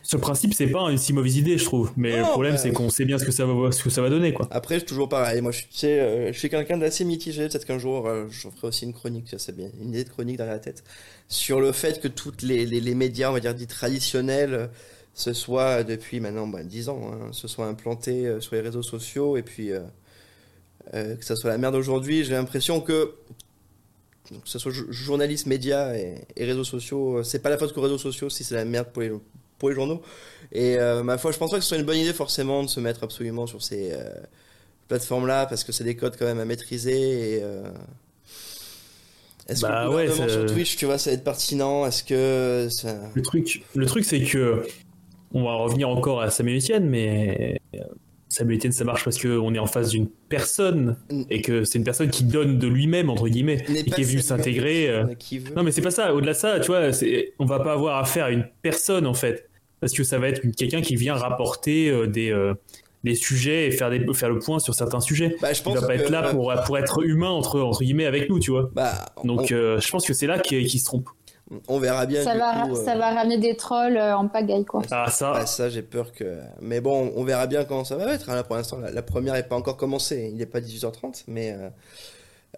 Sur 0.06 0.18
le 0.18 0.22
principe, 0.22 0.54
c'est 0.54 0.68
pas 0.68 0.88
une 0.90 0.98
si 0.98 1.12
mauvaise 1.12 1.36
idée, 1.36 1.58
je 1.58 1.64
trouve. 1.64 1.90
Mais 1.96 2.12
Non, 2.12 2.26
le 2.26 2.30
problème, 2.30 2.52
bah, 2.52 2.58
c'est 2.58 2.70
qu'on 2.72 2.90
sait 2.90 3.04
bien 3.04 3.18
ce 3.18 3.24
que 3.24 3.32
ça 3.32 3.44
va, 3.44 3.72
ce 3.72 3.82
que 3.82 3.90
ça 3.90 4.02
va 4.02 4.08
donner, 4.08 4.32
quoi. 4.32 4.46
Après, 4.52 4.80
toujours 4.80 5.08
pareil. 5.08 5.40
Moi, 5.40 5.50
je, 5.52 5.62
euh, 5.86 6.32
je 6.32 6.38
suis 6.38 6.48
quelqu'un 6.48 6.78
d'assez 6.78 7.04
mitigé. 7.04 7.48
Peut-être 7.48 7.64
qu'un 7.64 7.78
jour, 7.78 8.06
euh, 8.06 8.26
je 8.30 8.48
ferai 8.48 8.68
aussi 8.68 8.84
une 8.84 8.92
chronique, 8.92 9.28
ça 9.28 9.38
c'est 9.38 9.56
bien, 9.56 9.68
une 9.80 9.88
idée 9.88 10.04
de 10.04 10.08
chronique 10.08 10.36
derrière 10.36 10.54
la 10.54 10.60
tête, 10.60 10.84
sur 11.28 11.60
le 11.60 11.72
fait 11.72 12.00
que 12.00 12.08
toutes 12.08 12.42
les, 12.42 12.66
les, 12.66 12.80
les 12.80 12.94
médias, 12.94 13.30
on 13.30 13.32
va 13.32 13.40
dire, 13.40 13.54
dits 13.54 13.66
traditionnels, 13.66 14.70
se 15.14 15.32
soient, 15.32 15.82
depuis 15.82 16.20
maintenant 16.20 16.46
bah, 16.46 16.62
10 16.62 16.88
ans, 16.90 17.10
hein, 17.12 17.28
se 17.32 17.48
soient 17.48 17.66
implantés 17.66 18.26
euh, 18.26 18.40
sur 18.40 18.54
les 18.54 18.60
réseaux 18.60 18.82
sociaux 18.82 19.36
et 19.36 19.42
puis 19.42 19.70
que 20.92 21.24
ça 21.24 21.34
soit 21.34 21.50
la 21.50 21.58
merde 21.58 21.74
aujourd'hui. 21.74 22.22
J'ai 22.24 22.32
l'impression 22.34 22.80
que 22.80 23.12
que 24.28 24.34
ce 24.44 24.58
soit 24.58 24.72
jou- 24.72 24.86
journalistes, 24.90 25.46
médias 25.46 25.94
et, 25.94 26.14
et 26.36 26.44
réseaux 26.44 26.64
sociaux, 26.64 27.22
c'est 27.22 27.38
pas 27.40 27.50
la 27.50 27.58
faute 27.58 27.72
qu'aux 27.72 27.80
réseaux 27.80 27.98
sociaux 27.98 28.28
si 28.28 28.42
c'est 28.44 28.54
la 28.56 28.64
merde 28.64 28.88
pour 28.92 29.02
les, 29.02 29.12
pour 29.58 29.68
les 29.70 29.74
journaux. 29.74 30.02
Et 30.52 30.76
euh, 30.78 31.02
ma 31.02 31.18
foi, 31.18 31.32
je 31.32 31.38
pense 31.38 31.50
pas 31.50 31.56
que 31.56 31.62
ce 31.62 31.68
soit 31.68 31.78
une 31.78 31.84
bonne 31.86 31.96
idée 31.98 32.12
forcément 32.12 32.62
de 32.62 32.68
se 32.68 32.80
mettre 32.80 33.02
absolument 33.04 33.46
sur 33.46 33.62
ces 33.62 33.92
euh, 33.92 34.08
plateformes-là 34.88 35.46
parce 35.46 35.64
que 35.64 35.72
c'est 35.72 35.84
des 35.84 35.96
codes 35.96 36.16
quand 36.18 36.26
même 36.26 36.40
à 36.40 36.44
maîtriser. 36.44 37.36
Et, 37.36 37.42
euh, 37.42 37.62
Est-ce 39.48 39.62
Bah 39.62 39.84
que 39.86 39.90
le 39.90 39.96
ouais, 39.96 40.06
gouvernement 40.06 40.28
ça- 40.28 40.46
sur 40.46 40.46
Twitch, 40.54 40.76
tu 40.76 40.86
vois, 40.86 40.98
ça 40.98 41.10
va 41.10 41.14
être 41.14 41.24
pertinent? 41.24 41.86
Est-ce 41.86 42.02
que 42.04 42.68
ça... 42.70 42.96
Le 43.14 43.22
truc, 43.22 43.62
le 43.74 43.86
truc, 43.86 44.04
c'est 44.04 44.22
que 44.22 44.66
on 45.32 45.42
va 45.44 45.54
revenir 45.54 45.88
encore 45.88 46.20
à 46.20 46.30
Samuel 46.30 46.58
Etienne, 46.58 46.88
mais 46.88 47.60
Samuel 48.28 48.58
Etienne, 48.58 48.72
ça 48.72 48.84
marche 48.84 49.04
parce 49.04 49.18
qu'on 49.22 49.54
est 49.54 49.58
en 49.58 49.66
face 49.66 49.90
d'une 49.90 50.08
personne 50.28 50.96
et 51.30 51.40
que 51.42 51.64
c'est 51.64 51.78
une 51.78 51.84
personne 51.84 52.10
qui 52.10 52.24
donne 52.24 52.58
de 52.58 52.66
lui-même 52.66 53.08
entre 53.08 53.28
guillemets 53.28 53.64
et 53.68 53.84
qui 53.84 54.00
est 54.00 54.04
venue 54.04 54.20
s'intégrer. 54.20 54.88
euh, 54.88 55.04
Non, 55.54 55.62
mais 55.62 55.70
c'est 55.72 55.80
pas 55.82 55.90
ça. 55.92 56.12
Au-delà 56.14 56.32
de 56.32 56.36
ça, 56.38 56.58
tu 56.60 56.66
vois, 56.66 56.90
on 57.38 57.44
va 57.46 57.60
pas 57.60 57.72
avoir 57.72 57.98
affaire 57.98 58.26
à 58.26 58.30
une 58.32 58.44
personne 58.62 59.06
en 59.06 59.14
fait, 59.14 59.48
parce 59.80 59.92
que 59.92 60.02
ça 60.04 60.18
va 60.18 60.28
être 60.28 60.42
quelqu'un 60.56 60.80
qui 60.82 60.96
vient 60.96 61.14
rapporter 61.14 61.88
euh, 61.88 62.06
des 62.06 62.30
euh, 62.32 62.54
des 63.04 63.14
sujets 63.14 63.68
et 63.68 63.70
faire 63.70 63.88
des 63.90 64.04
faire 64.14 64.30
le 64.30 64.40
point 64.40 64.58
sur 64.58 64.74
certains 64.74 64.98
sujets. 65.00 65.36
Bah, 65.40 65.52
je 65.52 65.62
Il 65.64 65.74
va 65.74 65.80
pas 65.82 65.96
que- 65.96 66.02
être 66.02 66.10
là 66.10 66.24
pour 66.30 66.52
pour 66.66 66.76
être 66.78 67.04
humain 67.04 67.28
entre 67.30 67.60
entre 67.60 67.84
guillemets 67.84 68.06
avec 68.06 68.28
nous, 68.28 68.40
tu 68.40 68.50
vois. 68.50 68.68
Bah, 68.74 69.06
Donc, 69.22 69.46
je 69.50 69.90
pense 69.90 70.04
que 70.04 70.12
c'est 70.14 70.26
là 70.26 70.40
qu'il 70.40 70.68
se 70.68 70.84
trompe. 70.84 71.08
On, 71.68 71.78
verra 71.78 72.06
bien. 72.06 72.22
Ça 72.24 72.32
du 72.32 72.38
va, 72.40 72.66
coup, 72.66 72.72
euh, 72.76 72.84
ça 72.84 72.96
va 72.96 73.10
ramener 73.14 73.38
des 73.38 73.56
trolls 73.56 73.96
euh, 73.96 74.16
en 74.16 74.26
pagaille, 74.28 74.64
quoi. 74.64 74.82
Ah 74.90 75.10
ça. 75.10 75.32
Ah, 75.36 75.46
ça, 75.46 75.68
j'ai 75.68 75.82
peur 75.82 76.12
que. 76.12 76.38
Mais 76.60 76.80
bon, 76.80 77.12
on 77.16 77.24
verra 77.24 77.46
bien 77.46 77.64
comment 77.64 77.84
ça 77.84 77.96
va 77.96 78.14
être. 78.14 78.28
hein. 78.30 78.34
Là, 78.34 78.42
pour 78.44 78.56
l'instant, 78.56 78.78
la, 78.78 78.90
la 78.90 79.02
première 79.02 79.34
n'est 79.34 79.42
pas 79.42 79.56
encore 79.56 79.76
commencée. 79.76 80.28
Il 80.32 80.38
n'est 80.38 80.46
pas 80.46 80.60
18h30, 80.60 81.24
mais 81.28 81.52
euh, 81.52 81.68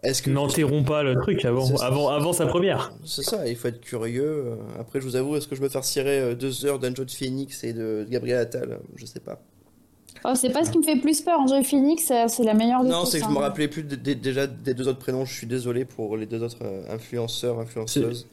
est-ce 0.02 0.22
que. 0.22 0.30
N'enterrons 0.30 0.84
pas 0.84 1.02
le 1.02 1.14
truc 1.20 1.44
avant, 1.44 1.64
ça. 1.76 1.84
avant, 1.86 2.08
avant 2.08 2.32
sa 2.32 2.46
première. 2.46 2.92
C'est 3.04 3.22
ça, 3.24 3.46
il 3.46 3.56
faut 3.56 3.68
être 3.68 3.80
curieux. 3.80 4.52
Après, 4.80 5.00
je 5.00 5.04
vous 5.04 5.16
avoue, 5.16 5.36
est-ce 5.36 5.48
que 5.48 5.54
je 5.56 5.62
me 5.62 5.68
faire 5.68 5.84
cirer 5.84 6.34
deux 6.34 6.64
heures 6.64 6.78
d'Anjo 6.78 7.04
de 7.04 7.10
Phoenix 7.10 7.64
et 7.64 7.72
de 7.72 8.06
Gabriel 8.08 8.38
Attal? 8.38 8.78
Je 8.96 9.04
sais 9.06 9.20
pas. 9.20 9.40
Oh, 10.24 10.32
c'est 10.34 10.50
pas 10.50 10.64
ce 10.64 10.70
qui 10.72 10.78
me 10.78 10.82
fait 10.82 10.96
plus 10.96 11.20
peur. 11.20 11.38
Angel 11.38 11.62
Phoenix, 11.64 12.10
c'est 12.26 12.42
la 12.42 12.54
meilleure 12.54 12.82
de 12.82 12.88
Non, 12.88 13.04
c'est 13.04 13.18
que 13.20 13.24
je 13.24 13.28
hein. 13.30 13.32
me 13.34 13.38
rappelais 13.38 13.68
plus 13.68 13.84
de- 13.84 13.94
de- 13.94 14.14
déjà 14.14 14.48
des 14.48 14.74
deux 14.74 14.88
autres 14.88 14.98
prénoms. 14.98 15.24
Je 15.24 15.32
suis 15.32 15.46
désolé 15.46 15.84
pour 15.84 16.16
les 16.16 16.26
deux 16.26 16.42
autres 16.42 16.56
influenceurs, 16.90 17.60
influenceuses. 17.60 18.26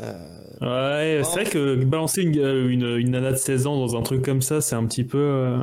Euh, 0.00 0.12
Ouais, 0.60 1.22
c'est 1.24 1.30
vrai 1.30 1.44
que 1.44 1.76
balancer 1.84 2.22
une, 2.22 2.38
euh, 2.38 2.68
une, 2.68 2.84
une 2.98 3.10
nana 3.12 3.30
de 3.32 3.36
16 3.36 3.66
ans 3.68 3.78
dans 3.78 3.96
un 3.96 4.02
truc 4.02 4.24
comme 4.24 4.42
ça, 4.42 4.60
c'est 4.60 4.74
un 4.74 4.84
petit 4.86 5.04
peu. 5.04 5.18
euh, 5.18 5.58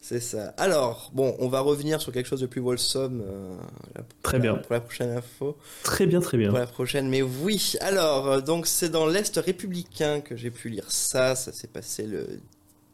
c'est 0.00 0.20
ça. 0.20 0.54
Alors, 0.56 1.10
bon, 1.12 1.34
on 1.40 1.48
va 1.48 1.58
revenir 1.60 2.00
sur 2.00 2.12
quelque 2.12 2.26
chose 2.26 2.40
de 2.40 2.46
plus 2.46 2.60
wholesome 2.60 3.20
euh, 3.26 3.56
la- 3.96 4.04
Très 4.22 4.38
bien. 4.38 4.54
pour 4.54 4.72
la 4.72 4.80
prochaine 4.80 5.10
info. 5.10 5.56
Très 5.82 6.06
bien, 6.06 6.20
très 6.20 6.38
bien. 6.38 6.50
pour 6.50 6.58
la 6.58 6.66
prochaine. 6.68 7.08
Mais 7.08 7.20
oui, 7.22 7.74
alors, 7.80 8.40
donc 8.42 8.66
c'est 8.68 8.90
dans 8.90 9.06
l'Est 9.06 9.36
républicain 9.36 10.20
que 10.20 10.36
j'ai 10.36 10.50
pu 10.50 10.68
lire 10.68 10.84
ça. 10.88 11.34
Ça 11.34 11.52
s'est 11.52 11.66
passé 11.68 12.04
le 12.06 12.26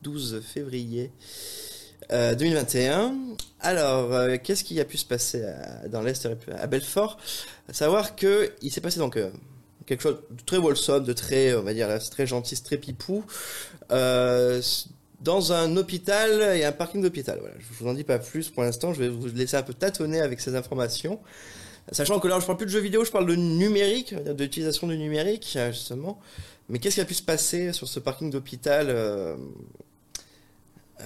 12 0.03 0.41
février 0.43 1.13
euh, 2.11 2.35
2021. 2.35 3.15
Alors, 3.61 4.11
qu'est-ce 4.43 4.65
qui 4.65 4.81
a 4.81 4.85
pu 4.87 4.97
se 4.97 5.05
passer 5.07 5.45
à- 5.45 5.89
dans 5.89 6.01
l'Est 6.01 6.23
républicain 6.27 6.59
à 6.63 6.67
Belfort? 6.67 7.19
À 7.69 7.75
savoir 7.75 8.17
que 8.17 8.51
il 8.63 8.71
s'est 8.71 8.81
passé 8.81 8.99
donc 8.99 9.19
quelque 9.87 10.03
chose 10.03 10.19
de 10.31 10.43
très 10.45 10.57
wholesome, 10.59 11.05
de 11.05 11.13
très, 11.13 11.55
on 11.55 11.63
va 11.63 11.75
dire, 11.75 11.89
très 12.11 12.27
gentil, 12.27 12.61
très 12.63 12.77
pipou. 12.79 13.25
Euh, 13.91 14.61
dans 15.21 15.53
un 15.53 15.77
hôpital 15.79 16.57
et 16.57 16.65
un 16.65 16.73
parking 16.73 17.01
d'hôpital. 17.03 17.39
Voilà, 17.41 17.55
je 17.59 17.65
vous 17.83 17.89
en 17.89 17.95
dis 17.95 18.05
pas 18.05 18.19
plus 18.19 18.51
pour 18.51 18.63
l'instant. 18.63 18.93
Je 18.93 19.01
vais 19.01 19.09
vous 19.09 19.27
laisser 19.29 19.57
un 19.57 19.63
peu 19.63 19.73
tâtonner 19.73 20.21
avec 20.21 20.39
ces 20.41 20.55
informations. 20.55 21.19
Sachant 21.93 22.19
que 22.21 22.29
là, 22.29 22.39
je 22.41 22.47
parle 22.47 22.59
plus 22.59 22.67
de 22.67 22.71
jeux 22.71 22.81
vidéo, 22.81 23.05
je 23.05 23.11
parle 23.11 23.27
de 23.27 23.35
numérique, 23.35 24.15
de 24.15 24.43
l'utilisation 24.43 24.87
du 24.87 24.99
numérique, 24.99 25.55
euh, 25.57 25.73
justement. 25.73 26.19
Mais 26.69 26.79
qu'est-ce 26.79 26.97
qui 26.97 27.01
a 27.01 27.05
pu 27.07 27.15
se 27.15 27.23
passer 27.23 27.73
sur 27.73 27.89
ce 27.89 28.01
parking 28.01 28.31
d'hôpital 28.31 28.87
euh, 28.91 29.37
euh, 31.01 31.05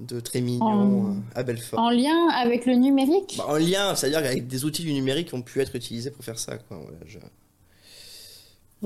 de 0.00 0.20
Trémignon 0.20 0.64
En- 0.66 1.16
à 1.34 1.42
Belfort? 1.42 1.78
En 1.78 1.90
lien 1.90 2.28
avec 2.34 2.66
le 2.66 2.74
numérique? 2.74 3.34
Bah, 3.38 3.44
En 3.48 3.56
lien, 3.56 3.94
c'est-à-dire 3.94 4.18
avec 4.18 4.46
des 4.46 4.64
outils 4.64 4.82
du 4.82 4.92
numérique 4.92 5.28
qui 5.28 5.34
ont 5.34 5.42
pu 5.42 5.60
être 5.60 5.74
utilisés 5.76 6.10
pour 6.10 6.24
faire 6.24 6.38
ça. 6.38 6.56
Quoi. 6.58 6.78
Voilà, 6.82 6.98
je- 7.06 7.18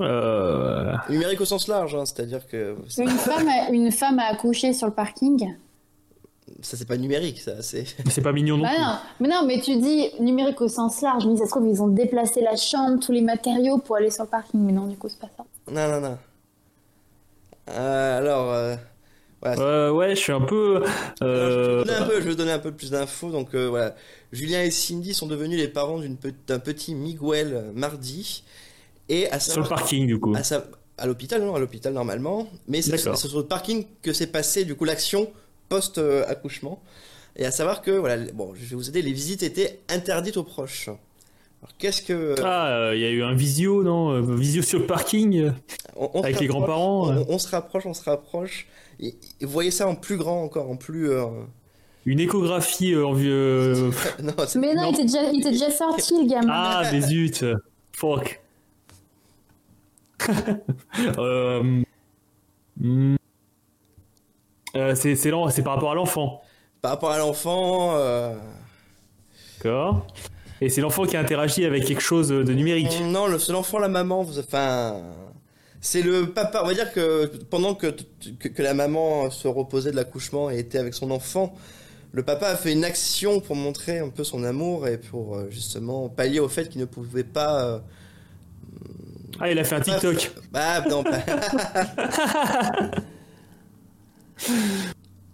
Euh, 0.01 0.93
Numérique 1.09 1.41
au 1.41 1.45
sens 1.45 1.67
large, 1.67 1.95
hein, 1.95 2.05
c'est-à-dire 2.05 2.47
que 2.47 2.75
Une 2.97 3.09
femme, 3.09 3.47
a, 3.47 3.69
une 3.71 3.91
femme 3.91 4.19
a 4.19 4.25
accouché 4.31 4.73
sur 4.73 4.87
le 4.87 4.93
parking. 4.93 5.53
ça, 6.61 6.77
c'est 6.77 6.87
pas 6.87 6.97
numérique, 6.97 7.39
ça. 7.39 7.61
C'est... 7.61 7.85
c'est 8.09 8.21
pas 8.21 8.31
mignon 8.31 8.57
non 8.57 8.63
Bah 8.63 8.69
plus. 8.69 8.81
non, 8.81 8.97
mais 9.19 9.27
non, 9.29 9.45
mais 9.45 9.61
tu 9.61 9.75
dis 9.77 10.09
numérique 10.19 10.61
au 10.61 10.67
sens 10.67 11.01
large. 11.01 11.25
Mais 11.27 11.37
ça 11.37 11.45
se 11.45 11.51
trouve, 11.51 11.67
ils 11.67 11.81
ont 11.81 11.87
déplacé 11.87 12.41
la 12.41 12.55
chambre, 12.55 12.99
tous 12.99 13.11
les 13.11 13.21
matériaux 13.21 13.77
pour 13.77 13.95
aller 13.97 14.09
sur 14.11 14.23
le 14.23 14.29
parking. 14.29 14.59
Mais 14.61 14.71
non, 14.73 14.87
du 14.87 14.95
coup, 14.97 15.09
c'est 15.09 15.19
pas 15.19 15.29
ça. 15.37 15.43
Non, 15.71 15.87
non, 15.89 16.01
non. 16.09 16.17
Euh, 17.69 18.17
alors, 18.17 18.51
euh, 18.51 18.75
voilà, 19.41 19.61
Euh, 19.61 19.91
ouais, 19.91 20.15
je 20.15 20.19
suis 20.21 20.31
un 20.33 20.41
peu. 20.41 20.83
Je, 21.21 21.25
vais 21.25 21.29
euh, 21.31 21.83
te 21.83 21.87
donner 21.87 21.97
un 21.99 22.05
peu, 22.07 22.15
je 22.15 22.25
vais 22.27 22.31
te 22.33 22.37
donner 22.37 22.51
un 22.51 22.59
peu 22.59 22.71
plus 22.71 22.91
d'infos. 22.91 23.29
Donc 23.31 23.53
euh, 23.53 23.67
voilà, 23.69 23.95
Julien 24.31 24.63
et 24.63 24.71
Cindy 24.71 25.13
sont 25.13 25.27
devenus 25.27 25.57
les 25.59 25.67
parents 25.67 25.99
d'une 25.99 26.17
pe- 26.17 26.33
d'un 26.47 26.59
petit 26.59 26.95
Miguel 26.95 27.65
mardi 27.75 28.43
et 29.09 29.29
à 29.31 29.39
sur 29.39 29.57
le 29.57 29.63
savoir- 29.63 29.79
parking, 29.81 30.07
du 30.07 30.19
coup. 30.19 30.33
à, 30.35 30.43
sa- 30.43 30.65
à 30.97 31.05
l'hôpital, 31.07 31.41
non, 31.43 31.55
à 31.55 31.59
l'hôpital 31.59 31.93
normalement, 31.93 32.47
mais 32.67 32.81
c'est 32.81 32.97
sur 32.97 33.37
le 33.37 33.45
parking 33.45 33.85
que 34.01 34.13
s'est 34.13 34.27
passé 34.27 34.65
du 34.65 34.75
coup 34.75 34.85
l'action 34.85 35.29
post 35.69 35.97
euh, 35.97 36.23
accouchement. 36.27 36.81
Et 37.35 37.45
à 37.45 37.51
savoir 37.51 37.81
que 37.81 37.91
voilà, 37.91 38.17
bon, 38.33 38.53
je 38.55 38.65
vais 38.65 38.75
vous 38.75 38.89
aider, 38.89 39.01
les 39.01 39.13
visites 39.13 39.43
étaient 39.43 39.79
interdites 39.89 40.35
aux 40.37 40.43
proches. 40.43 40.87
Alors 41.61 41.75
qu'est-ce 41.77 42.01
que 42.01 42.35
Ah, 42.43 42.67
euh, 42.69 42.95
il 42.95 43.01
y 43.01 43.05
a 43.05 43.09
eu 43.09 43.21
un 43.23 43.33
visio, 43.33 43.83
non 43.83 44.11
Euh, 44.11 44.21
Visio 44.35 44.61
sur 44.61 44.79
le 44.79 44.85
parking 44.87 45.37
euh, 45.43 45.51
on- 45.95 46.09
on 46.13 46.21
se 46.21 46.25
avec 46.27 46.39
les 46.39 46.47
grands-parents, 46.47 47.09
on, 47.09 47.25
on 47.29 47.37
se 47.37 47.49
rapproche, 47.49 47.85
on 47.85 47.93
se 47.93 48.03
rapproche. 48.03 48.67
Et, 48.99 49.15
et 49.39 49.45
vous 49.45 49.51
voyez 49.51 49.71
ça 49.71 49.87
en 49.87 49.95
plus 49.95 50.17
grand 50.17 50.43
encore, 50.43 50.69
en 50.69 50.75
plus. 50.77 51.09
euh, 51.11 51.25
Une 52.05 52.19
échographie 52.19 52.95
en 52.95 53.13
vieux. 53.13 53.73
non, 54.23 54.33
c'est- 54.47 54.59
Mais 54.59 54.73
non, 54.73 54.83
Non. 54.83 54.89
Il, 54.91 54.95
était 54.95 55.03
déjà, 55.05 55.23
il 55.31 55.39
était 55.41 55.51
déjà 55.51 55.69
sorti, 55.71 56.13
le 56.21 56.27
gamin. 56.29 56.47
Ah, 56.49 56.83
mais 56.91 57.01
zut 57.01 57.45
Fuck 57.93 58.41
euh... 61.17 61.81
hmm. 62.79 63.15
Euh, 64.75 64.93
c'est 64.95 65.15
c'est 65.15 65.31
c'est 65.51 65.63
par 65.63 65.73
rapport 65.75 65.91
à 65.91 65.95
l'enfant, 65.95 66.41
par 66.81 66.91
rapport 66.91 67.11
à 67.11 67.17
l'enfant. 67.17 67.95
euh, 67.95 68.35
d'accord 69.57 70.05
Et 70.61 70.69
c'est 70.69 70.81
l'enfant 70.81 71.05
qui 71.05 71.17
a 71.17 71.19
interagi 71.19 71.65
avec 71.65 71.85
quelque 71.85 72.01
chose 72.01 72.29
de 72.29 72.53
numérique. 72.53 72.99
Non, 73.01 73.27
le 73.27 73.39
seul 73.39 73.55
enfant, 73.55 73.79
la 73.79 73.87
maman, 73.87 74.21
vous- 74.21 74.37
enfin, 74.37 75.01
c'est 75.81 76.03
le 76.03 76.27
papa. 76.27 76.61
On 76.63 76.67
va 76.67 76.73
dire 76.73 76.91
que 76.93 77.25
pendant 77.49 77.73
que, 77.73 77.87
que, 78.39 78.47
que 78.47 78.61
la 78.61 78.73
maman 78.75 79.31
se 79.31 79.47
reposait 79.47 79.91
de 79.91 79.95
l'accouchement 79.95 80.51
et 80.51 80.59
était 80.59 80.77
avec 80.77 80.93
son 80.93 81.09
enfant, 81.09 81.55
le 82.11 82.21
papa 82.23 82.49
a 82.49 82.55
fait 82.55 82.73
une 82.73 82.83
action 82.85 83.39
pour 83.39 83.55
montrer 83.55 83.99
un 83.99 84.09
peu 84.09 84.23
son 84.23 84.43
amour 84.43 84.87
et 84.87 84.99
pour 84.99 85.35
euh, 85.35 85.47
justement 85.49 86.09
pallier 86.09 86.39
au 86.39 86.49
fait 86.49 86.69
qu'il 86.69 86.81
ne 86.81 86.85
pouvait 86.85 87.23
pas. 87.23 87.81
Euh, 89.35 89.37
Ah, 89.41 89.51
il 89.51 89.59
a 89.59 89.63
fait 89.63 89.75
un 89.75 89.81
TikTok. 89.81 90.31
Bah 90.51 90.81
non, 90.89 91.03
pas- 91.03 91.19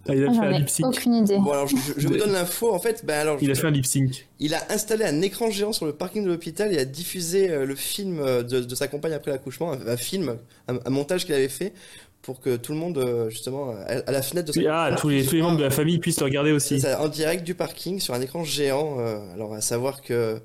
Ah, 0.08 0.14
il 0.14 0.24
a 0.24 0.28
Ah, 0.30 0.34
fait 0.34 0.40
un 0.40 0.52
lip 0.60 0.70
sync. 0.70 0.86
aucune 0.86 1.14
idée. 1.16 1.38
Bon 1.40 1.52
alors 1.52 1.68
je, 1.68 1.76
je- 1.78 1.94
je 2.00 2.08
vous 2.08 2.16
donne 2.18 2.32
l'info 2.34 2.72
en 2.74 2.80
fait. 2.80 3.04
Ben 3.06 3.20
alors 3.22 3.38
Il 3.42 3.50
a 3.50 3.56
fait 3.56 3.66
un 3.66 3.72
lip 3.72 3.86
sync. 3.88 4.28
Il 4.40 4.54
a 4.54 4.62
installé 4.72 5.04
un 5.04 5.20
écran 5.22 5.50
géant 5.50 5.74
sur 5.74 5.88
le 5.88 5.94
parking 5.94 6.24
de 6.24 6.28
l'hôpital 6.30 6.72
et 6.72 6.78
a 6.78 6.86
diffusé 6.86 7.50
euh, 7.50 7.66
le 7.66 7.74
film 7.76 8.20
euh, 8.20 8.44
de, 8.44 8.60
de 8.60 8.76
sa 8.76 8.88
compagne 8.88 9.14
après 9.14 9.32
l'accouchement, 9.32 9.72
un, 9.74 9.88
un 9.88 9.98
film, 9.98 10.38
un, 10.68 10.76
un 10.86 10.90
montage 10.92 11.26
qu'il 11.26 11.34
avait 11.34 11.50
fait 11.50 11.74
pour 12.22 12.40
que 12.40 12.56
tout 12.56 12.72
le 12.72 12.78
monde, 12.80 12.98
euh, 13.00 13.30
justement, 13.32 13.72
à, 13.72 13.94
à 14.08 14.12
la 14.12 14.22
fenêtre 14.22 14.48
de 14.48 14.54
sa 14.54 14.62
Ah, 14.86 14.96
tous 14.96 15.10
les, 15.10 15.24
tous 15.26 15.36
les 15.36 15.42
membres 15.42 15.58
de 15.58 15.64
la 15.64 15.70
famille 15.72 15.98
puissent 16.00 16.20
le 16.20 16.26
regarder 16.26 16.52
aussi. 16.52 16.80
Ça, 16.82 17.02
en 17.02 17.08
direct 17.08 17.44
du 17.44 17.56
parking 17.56 18.00
sur 18.00 18.14
un 18.14 18.22
écran 18.22 18.44
géant. 18.44 18.98
euh, 19.00 19.18
alors 19.34 19.54
à 19.56 19.62
savoir 19.62 20.02
que 20.04 20.40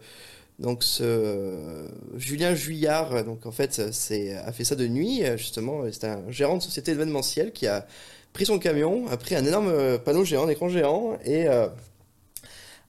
donc 0.61 0.85
ce 0.85 1.89
Julien 2.17 2.55
Juillard, 2.55 3.25
donc 3.25 3.47
en 3.47 3.53
fait, 3.53 3.93
c'est 3.93 4.37
a 4.37 4.53
fait 4.53 4.65
ça 4.65 4.77
de 4.77 4.87
nuit 4.87 5.23
justement. 5.37 5.83
C'est 5.91 6.05
un 6.05 6.23
gérant 6.31 6.59
de 6.59 6.63
société 6.63 6.93
événementielle 6.93 7.53
qui 7.53 7.67
a 7.67 7.87
pris 8.33 8.47
son 8.47 8.59
camion, 8.59 9.07
a 9.09 9.17
pris 9.17 9.35
un 9.35 9.45
énorme 9.45 9.99
panneau 9.99 10.25
géant, 10.25 10.47
un 10.47 10.49
écran 10.49 10.69
géant 10.69 11.19
et 11.25 11.49
euh, 11.49 11.67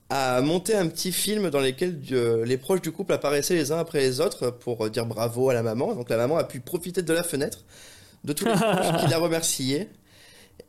a 0.09 0.41
monté 0.41 0.76
un 0.76 0.88
petit 0.88 1.11
film 1.11 1.49
dans 1.49 1.59
lequel 1.59 1.99
euh, 2.11 2.45
les 2.45 2.57
proches 2.57 2.82
du 2.82 2.91
couple 2.91 3.13
apparaissaient 3.13 3.55
les 3.55 3.72
uns 3.72 3.80
après 3.80 3.99
les 3.99 4.19
autres 4.19 4.49
pour 4.51 4.89
dire 4.89 5.05
bravo 5.05 5.49
à 5.49 5.53
la 5.53 5.63
maman. 5.63 5.95
Donc 5.95 6.09
la 6.09 6.17
maman 6.17 6.38
a 6.38 6.43
pu 6.43 6.59
profiter 6.59 7.01
de 7.01 7.13
la 7.13 7.24
fenêtre 7.24 7.63
de 8.24 8.34
tous 8.34 8.45
les 8.45 8.53
proches 8.53 9.01
qui 9.03 9.09
la 9.09 9.17
remerciaient. 9.17 9.89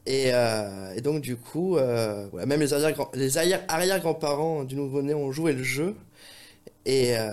Et, 0.07 0.31
euh, 0.33 0.95
et 0.95 1.01
donc 1.01 1.21
du 1.21 1.37
coup, 1.37 1.73
voilà, 1.73 2.47
même 2.47 2.61
les 2.61 2.73
arrière 2.73 3.09
les 3.15 3.39
arrière 3.39 3.63
arrière 3.69 4.01
grands-parents 4.01 4.65
du 4.65 4.77
nouveau-né 4.77 5.15
ont 5.15 5.33
joué 5.33 5.53
le 5.53 5.63
jeu. 5.63 5.95
Et 6.85 7.17
euh, 7.17 7.31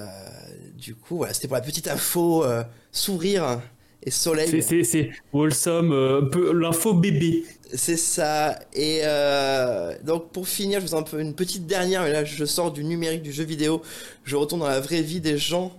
du 0.77 0.95
coup, 0.95 1.17
voilà, 1.17 1.33
c'était 1.33 1.47
pour 1.47 1.55
la 1.55 1.61
petite 1.61 1.87
info 1.87 2.43
euh, 2.43 2.63
sourire 2.91 3.61
et 4.03 4.11
soleil. 4.11 4.61
C'est 4.61 5.11
wholesome, 5.33 5.91
euh, 5.91 6.53
l'info 6.53 6.93
bébé. 6.93 7.43
C'est 7.73 7.97
ça. 7.97 8.59
Et 8.73 9.01
euh, 9.03 9.93
donc 10.03 10.31
pour 10.31 10.47
finir, 10.47 10.79
je 10.79 10.85
vous 10.85 10.93
en 10.93 11.03
peu 11.03 11.19
une 11.19 11.35
petite 11.35 11.67
dernière. 11.67 12.03
Mais 12.03 12.11
là, 12.11 12.23
je 12.25 12.45
sors 12.45 12.71
du 12.71 12.83
numérique 12.83 13.21
du 13.21 13.31
jeu 13.31 13.43
vidéo. 13.43 13.81
Je 14.23 14.35
retourne 14.35 14.61
dans 14.61 14.67
la 14.67 14.79
vraie 14.79 15.01
vie 15.01 15.19
des 15.19 15.37
gens, 15.37 15.73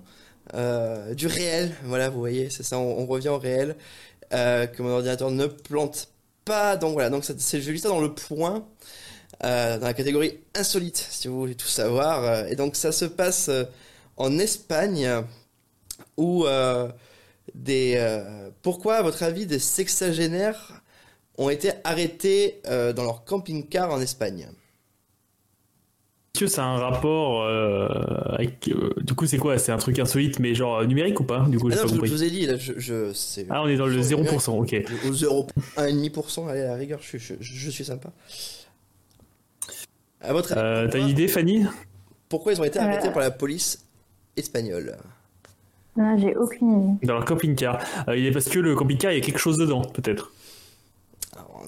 du 0.53 1.27
réel. 1.27 1.73
Voilà, 1.85 2.11
vous 2.11 2.19
voyez, 2.19 2.51
c'est 2.51 2.63
ça. 2.63 2.79
On, 2.79 3.01
on 3.01 3.07
revient 3.07 3.29
au 3.29 3.39
réel. 3.39 3.77
Que 4.31 4.83
mon 4.83 4.91
ordinateur 4.91 5.31
ne 5.31 5.47
plante 5.47 6.09
pas. 6.45 6.77
Donc 6.77 6.93
voilà. 6.93 7.11
Donc 7.11 7.25
c'est 7.25 7.61
je 7.61 7.71
lis 7.73 7.79
ça 7.81 7.89
dans 7.89 8.01
le 8.01 8.13
point. 8.13 8.65
Euh, 9.45 9.79
dans 9.79 9.87
la 9.87 9.95
catégorie 9.95 10.39
insolite, 10.55 11.07
si 11.11 11.29
vous 11.29 11.39
voulez 11.39 11.55
tout 11.55 11.67
savoir. 11.67 12.25
Euh, 12.25 12.45
Et 12.49 12.57
donc 12.57 12.77
ça 12.77 12.93
se 12.93 13.05
passe 13.05 13.49
euh, 13.49 13.65
en 14.17 14.39
Espagne, 14.39 15.09
où 16.17 16.45
des... 17.55 18.17
pourquoi, 18.63 18.97
à 18.97 19.03
votre 19.03 19.23
avis, 19.23 19.47
des 19.47 19.59
sexagénaires 19.59 20.83
ont 21.39 21.49
été 21.49 21.71
arrêtés 21.85 22.61
dans 22.67 23.03
leur 23.05 23.25
camping-car 23.25 23.91
en 23.91 24.01
Espagne? 24.01 24.49
Que 26.39 26.47
ça 26.47 26.63
a 26.63 26.67
un 26.67 26.79
rapport 26.79 27.43
euh, 27.43 27.89
avec. 28.35 28.69
euh, 28.69 28.95
du 28.99 29.15
coup, 29.15 29.27
c'est 29.27 29.39
quoi? 29.39 29.59
C'est 29.59 29.73
un 29.73 29.79
truc 29.79 29.99
insolite, 29.99 30.39
mais 30.39 30.55
genre 30.55 30.85
numérique 30.87 31.19
ou 31.21 31.25
pas? 31.25 31.45
Du 31.49 31.59
coup, 31.59 31.69
Ah 31.73 31.77
non, 31.77 31.83
pas 31.99 32.07
je, 32.07 32.13
vous 32.13 32.23
ai 32.23 32.31
dit, 32.31 32.47
là, 32.47 32.57
je, 32.57 32.73
je, 32.79 33.13
Ah, 33.51 33.63
on 33.63 33.69
est 33.69 33.77
dans 33.77 33.87
le 33.87 34.01
0%, 34.01 34.51
ok. 34.51 34.77
au 35.09 35.13
0, 35.13 35.47
1,5%, 35.77 36.49
allez, 36.49 36.61
à 36.61 36.69
la 36.69 36.75
rigueur, 36.77 37.01
je 37.03 37.71
suis 37.71 37.85
sympa. 37.85 38.13
À 40.21 40.33
votre 40.33 40.53
avis, 40.53 40.61
Euh, 40.61 40.89
T'as 40.91 40.99
une 40.99 41.09
idée, 41.09 41.29
Fanny? 41.29 41.65
Pourquoi 42.29 42.53
ils 42.53 42.61
ont 42.61 42.65
été 42.65 42.79
Euh. 42.79 42.83
arrêtés 42.83 43.11
par 43.11 43.21
la 43.21 43.31
police 43.31 43.85
espagnole? 44.37 44.97
Non, 45.97 46.17
j'ai 46.19 46.37
aucune 46.37 46.95
idée. 46.95 47.07
Dans 47.07 47.15
leur 47.15 47.25
camping-car. 47.25 47.81
Euh, 48.09 48.17
il 48.17 48.27
est 48.27 48.31
parce 48.31 48.49
que 48.49 48.59
le 48.59 48.75
camping-car, 48.75 49.13
il 49.13 49.19
y 49.19 49.23
a 49.23 49.25
quelque 49.25 49.39
chose 49.41 49.59
dedans, 49.59 49.83
peut-être. 49.83 50.33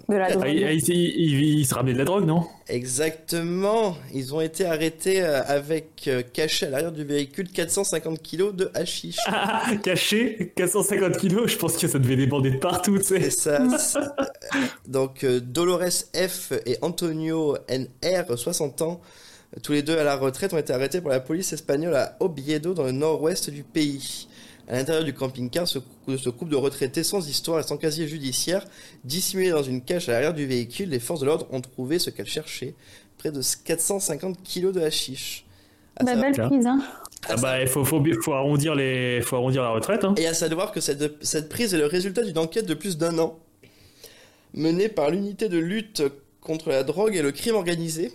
De 0.08 0.16
la 0.16 0.26
Ah, 0.26 0.32
drogue. 0.32 0.48
il, 0.48 0.58
il- 0.58 0.88
il- 0.90 1.58
il 1.60 1.66
se 1.66 1.74
ramenait 1.74 1.92
de 1.94 1.98
la 1.98 2.04
drogue, 2.04 2.24
non? 2.26 2.44
Exactement, 2.68 3.96
ils 4.12 4.34
ont 4.34 4.40
été 4.40 4.64
arrêtés 4.64 5.22
euh, 5.22 5.42
avec 5.46 6.04
euh, 6.08 6.22
caché 6.22 6.66
à 6.66 6.70
l'arrière 6.70 6.92
du 6.92 7.04
véhicule 7.04 7.48
450 7.50 8.20
kilos 8.22 8.54
de 8.54 8.70
hashish. 8.74 9.16
Ah, 9.26 9.62
Caché, 9.82 10.52
450 10.56 11.16
kilos, 11.18 11.50
je 11.52 11.56
pense 11.56 11.76
que 11.76 11.86
ça 11.88 11.98
devait 11.98 12.16
déborder 12.16 12.50
de 12.50 12.58
partout, 12.58 12.98
tu 12.98 13.04
C'est 13.04 13.30
sais. 13.30 13.58
ça. 13.78 14.14
Donc 14.86 15.24
euh, 15.24 15.40
Dolores 15.40 15.82
F 16.14 16.52
et 16.66 16.76
Antonio 16.82 17.56
NR, 17.68 18.36
60 18.36 18.82
ans, 18.82 19.00
tous 19.62 19.72
les 19.72 19.82
deux 19.82 19.96
à 19.98 20.04
la 20.04 20.16
retraite, 20.16 20.52
ont 20.54 20.58
été 20.58 20.72
arrêtés 20.72 21.00
par 21.00 21.12
la 21.12 21.20
police 21.20 21.52
espagnole 21.52 21.94
à 21.94 22.16
Oviedo, 22.20 22.74
dans 22.74 22.84
le 22.84 22.92
nord-ouest 22.92 23.50
du 23.50 23.62
pays. 23.62 24.28
À 24.72 24.76
l'intérieur 24.76 25.04
du 25.04 25.12
camping-car, 25.12 25.68
ce 25.68 25.78
couple 25.78 26.50
de 26.50 26.56
retraités 26.56 27.04
sans 27.04 27.28
histoire 27.28 27.60
et 27.60 27.62
sans 27.62 27.76
casier 27.76 28.08
judiciaire, 28.08 28.64
dissimulés 29.04 29.50
dans 29.50 29.62
une 29.62 29.82
cache 29.82 30.08
à 30.08 30.12
l'arrière 30.12 30.32
du 30.32 30.46
véhicule, 30.46 30.88
les 30.88 30.98
forces 30.98 31.20
de 31.20 31.26
l'ordre 31.26 31.46
ont 31.50 31.60
trouvé 31.60 31.98
ce 31.98 32.08
qu'elles 32.08 32.24
cherchaient, 32.24 32.74
près 33.18 33.30
de 33.30 33.42
450 33.64 34.42
kilos 34.42 34.72
de 34.72 34.80
hashish. 34.80 35.44
À 35.96 36.04
Bah, 36.04 36.16
belle 36.16 36.32
prise, 36.32 36.66
hein. 36.66 36.80
Ah 37.28 37.36
bah, 37.36 37.60
il 37.60 37.68
faut, 37.68 37.84
faut, 37.84 38.02
faut, 38.22 38.32
arrondir 38.32 38.74
les, 38.74 39.20
faut 39.20 39.36
arrondir 39.36 39.62
la 39.62 39.68
retraite. 39.68 40.04
Hein. 40.04 40.14
Et 40.16 40.26
à 40.26 40.32
savoir 40.32 40.72
que 40.72 40.80
cette, 40.80 41.22
cette 41.22 41.50
prise 41.50 41.74
est 41.74 41.78
le 41.78 41.84
résultat 41.84 42.22
d'une 42.22 42.38
enquête 42.38 42.64
de 42.64 42.72
plus 42.72 42.96
d'un 42.96 43.18
an, 43.18 43.38
menée 44.54 44.88
par 44.88 45.10
l'unité 45.10 45.50
de 45.50 45.58
lutte 45.58 46.02
contre 46.40 46.70
la 46.70 46.82
drogue 46.82 47.14
et 47.14 47.20
le 47.20 47.30
crime 47.30 47.56
organisé 47.56 48.10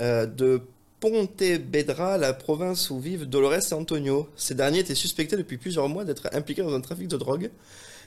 euh, 0.00 0.24
de 0.24 0.62
Pontevedra, 1.00 2.18
la 2.18 2.32
province 2.32 2.90
où 2.90 2.98
vivent 2.98 3.24
Dolores 3.26 3.54
et 3.70 3.74
Antonio. 3.74 4.28
Ces 4.36 4.54
derniers 4.54 4.80
étaient 4.80 4.94
suspectés 4.94 5.36
depuis 5.36 5.56
plusieurs 5.56 5.88
mois 5.88 6.04
d'être 6.04 6.28
impliqués 6.32 6.62
dans 6.62 6.74
un 6.74 6.80
trafic 6.80 7.06
de 7.08 7.16
drogue. 7.16 7.50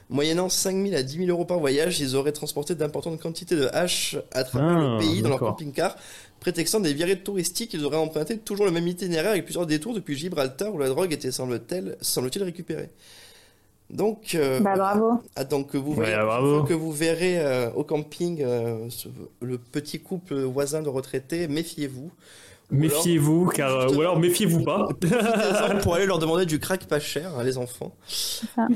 Moyennant 0.10 0.50
5 0.50 0.76
000 0.88 0.96
à 0.98 1.04
10 1.04 1.20
000 1.20 1.30
euros 1.30 1.46
par 1.46 1.60
voyage, 1.60 2.02
ils 2.02 2.18
auraient 2.18 2.34
transporté 2.34 2.76
d'importantes 2.76 3.22
quantités 3.22 3.56
de 3.56 3.70
hash 3.72 4.18
à 4.34 4.44
travers 4.44 4.68
Ah, 4.78 4.94
le 4.96 5.00
pays 5.00 5.22
dans 5.22 5.30
leur 5.30 5.40
camping-car, 5.40 5.96
prétextant 6.42 6.82
des 6.82 6.94
virées 6.94 7.18
touristiques, 7.20 7.74
ils 7.74 7.86
auraient 7.86 7.96
emprunté 7.96 8.38
toujours 8.38 8.66
le 8.66 8.72
même 8.72 8.88
itinéraire 8.88 9.32
avec 9.32 9.46
plusieurs 9.46 9.66
détours 9.68 9.94
depuis 9.94 10.18
Gibraltar 10.18 10.74
où 10.76 10.78
la 10.80 10.90
drogue 10.90 11.14
était 11.14 11.32
semble-t-il 11.32 11.96
semble-t-il 12.02 12.44
récupérée. 12.44 12.90
Donc, 13.90 14.36
euh, 14.36 14.60
Bah, 14.60 14.76
bravo. 14.76 15.22
ah, 15.38 15.46
donc 15.46 15.70
que 15.72 15.78
vous, 15.78 15.92
Ouais, 15.92 15.96
voyez- 15.96 16.16
bravo. 16.18 16.64
que 16.64 16.74
vous 16.74 16.92
verrez 16.92 17.40
euh, 17.40 17.70
au 17.72 17.86
camping 17.86 18.42
euh, 18.42 18.90
ce- 18.90 19.08
le 19.42 19.58
petit 19.58 20.00
couple 20.00 20.42
voisin 20.42 20.82
de 20.82 20.90
retraités, 20.90 21.48
méfiez-vous. 21.48 22.12
Méfiez-vous, 22.72 23.48
car, 23.48 23.72
euh, 23.72 23.94
ou 23.94 24.00
alors 24.02 24.18
méfiez-vous 24.18 24.64
pas. 24.64 24.88
Pour 25.84 25.96
aller 25.96 26.06
leur 26.06 26.20
demander 26.20 26.46
du 26.46 26.60
crack 26.60 26.86
pas 26.86 27.00
cher, 27.00 27.36
hein, 27.38 27.44
les 27.44 27.58
enfants. 27.58 27.94
ça. 28.08 28.68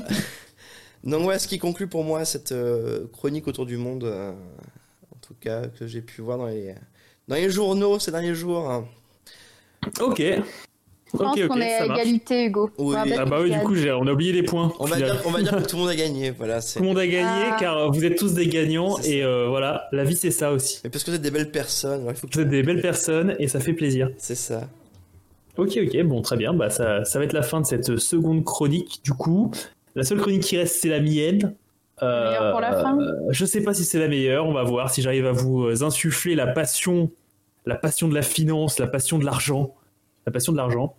Donc 1.04 1.22
voilà 1.22 1.38
ce 1.38 1.46
qui 1.48 1.58
conclut 1.58 1.86
pour 1.86 2.02
moi 2.04 2.24
cette 2.24 2.52
euh, 2.52 3.06
chronique 3.12 3.46
autour 3.46 3.64
du 3.64 3.76
monde, 3.76 4.04
euh, 4.04 4.32
en 4.32 5.18
tout 5.20 5.34
cas 5.40 5.68
que 5.68 5.86
j'ai 5.86 6.02
pu 6.02 6.20
voir 6.20 6.36
dans 6.36 6.46
les, 6.46 6.74
dans 7.28 7.36
les 7.36 7.48
journaux 7.48 7.98
ces 7.98 8.10
derniers 8.10 8.34
jours. 8.34 8.68
hein. 8.70 8.86
ok. 10.00 10.22
Je 11.12 11.18
pense 11.18 11.36
Ok, 11.36 11.40
ok, 11.44 11.48
qu'on 11.48 11.60
est 11.60 11.78
ça 11.78 11.84
à 11.84 11.86
marche. 11.86 12.00
égalité, 12.00 12.44
Hugo. 12.46 12.70
Oui. 12.78 12.96
Ah 13.16 13.24
bah 13.24 13.38
oui, 13.40 13.50
du 13.50 13.58
coup, 13.60 13.74
on 13.76 14.06
a 14.06 14.12
oublié 14.12 14.32
les 14.32 14.42
points. 14.42 14.72
On 14.80 14.86
va, 14.86 14.96
dire, 14.96 15.16
on 15.24 15.30
va 15.30 15.40
dire 15.40 15.56
que 15.56 15.62
tout 15.68 15.76
le 15.76 15.82
monde 15.82 15.90
a 15.90 15.94
gagné, 15.94 16.30
voilà. 16.32 16.60
Tout 16.60 16.80
le 16.80 16.84
monde 16.84 16.98
a 16.98 17.06
gagné, 17.06 17.44
Ah. 17.52 17.56
car 17.60 17.92
vous 17.92 18.04
êtes 18.04 18.16
tous 18.18 18.34
des 18.34 18.48
gagnants, 18.48 18.98
et 19.04 19.22
euh, 19.24 19.46
voilà, 19.48 19.88
la 19.92 20.02
vie 20.04 20.16
c'est 20.16 20.32
ça 20.32 20.50
aussi. 20.52 20.80
Mais 20.84 20.90
parce 20.90 21.04
que 21.04 21.10
vous 21.10 21.16
êtes 21.16 21.22
des 21.22 21.30
belles 21.30 21.50
personnes, 21.52 22.00
alors 22.00 22.12
il 22.12 22.16
faut 22.16 22.26
que... 22.26 22.34
Vous 22.34 22.40
êtes 22.40 22.48
des 22.48 22.62
belles 22.64 22.80
personnes, 22.82 23.36
et 23.38 23.46
ça 23.46 23.60
fait 23.60 23.72
plaisir. 23.72 24.10
C'est 24.18 24.34
ça. 24.34 24.62
Ok, 25.56 25.78
ok, 25.80 26.02
bon, 26.02 26.22
très 26.22 26.36
bien. 26.36 26.52
Bah, 26.52 26.70
ça, 26.70 27.04
ça 27.04 27.18
va 27.18 27.24
être 27.24 27.32
la 27.32 27.42
fin 27.42 27.60
de 27.60 27.66
cette 27.66 27.96
seconde 27.98 28.44
chronique. 28.44 29.00
Du 29.04 29.12
coup, 29.12 29.50
la 29.94 30.02
seule 30.04 30.18
chronique 30.18 30.42
qui 30.42 30.58
reste, 30.58 30.76
c'est 30.82 30.88
la 30.88 31.00
mienne. 31.00 31.54
Euh, 32.02 32.24
Meilleure 32.30 32.50
pour 32.50 32.60
la 32.60 32.72
fin? 32.82 32.98
Je 33.30 33.44
sais 33.46 33.62
pas 33.62 33.72
si 33.72 33.84
c'est 33.84 33.98
la 33.98 34.08
meilleure. 34.08 34.44
On 34.44 34.52
va 34.52 34.64
voir 34.64 34.90
si 34.90 35.00
j'arrive 35.00 35.24
à 35.26 35.32
vous 35.32 35.82
insuffler 35.82 36.34
la 36.34 36.46
passion, 36.48 37.10
la 37.64 37.76
passion 37.76 38.06
de 38.08 38.14
la 38.14 38.20
finance, 38.22 38.78
la 38.78 38.86
passion 38.86 39.18
de 39.18 39.24
l'argent, 39.24 39.72
la 40.26 40.32
passion 40.32 40.52
de 40.52 40.56
l'argent. 40.56 40.96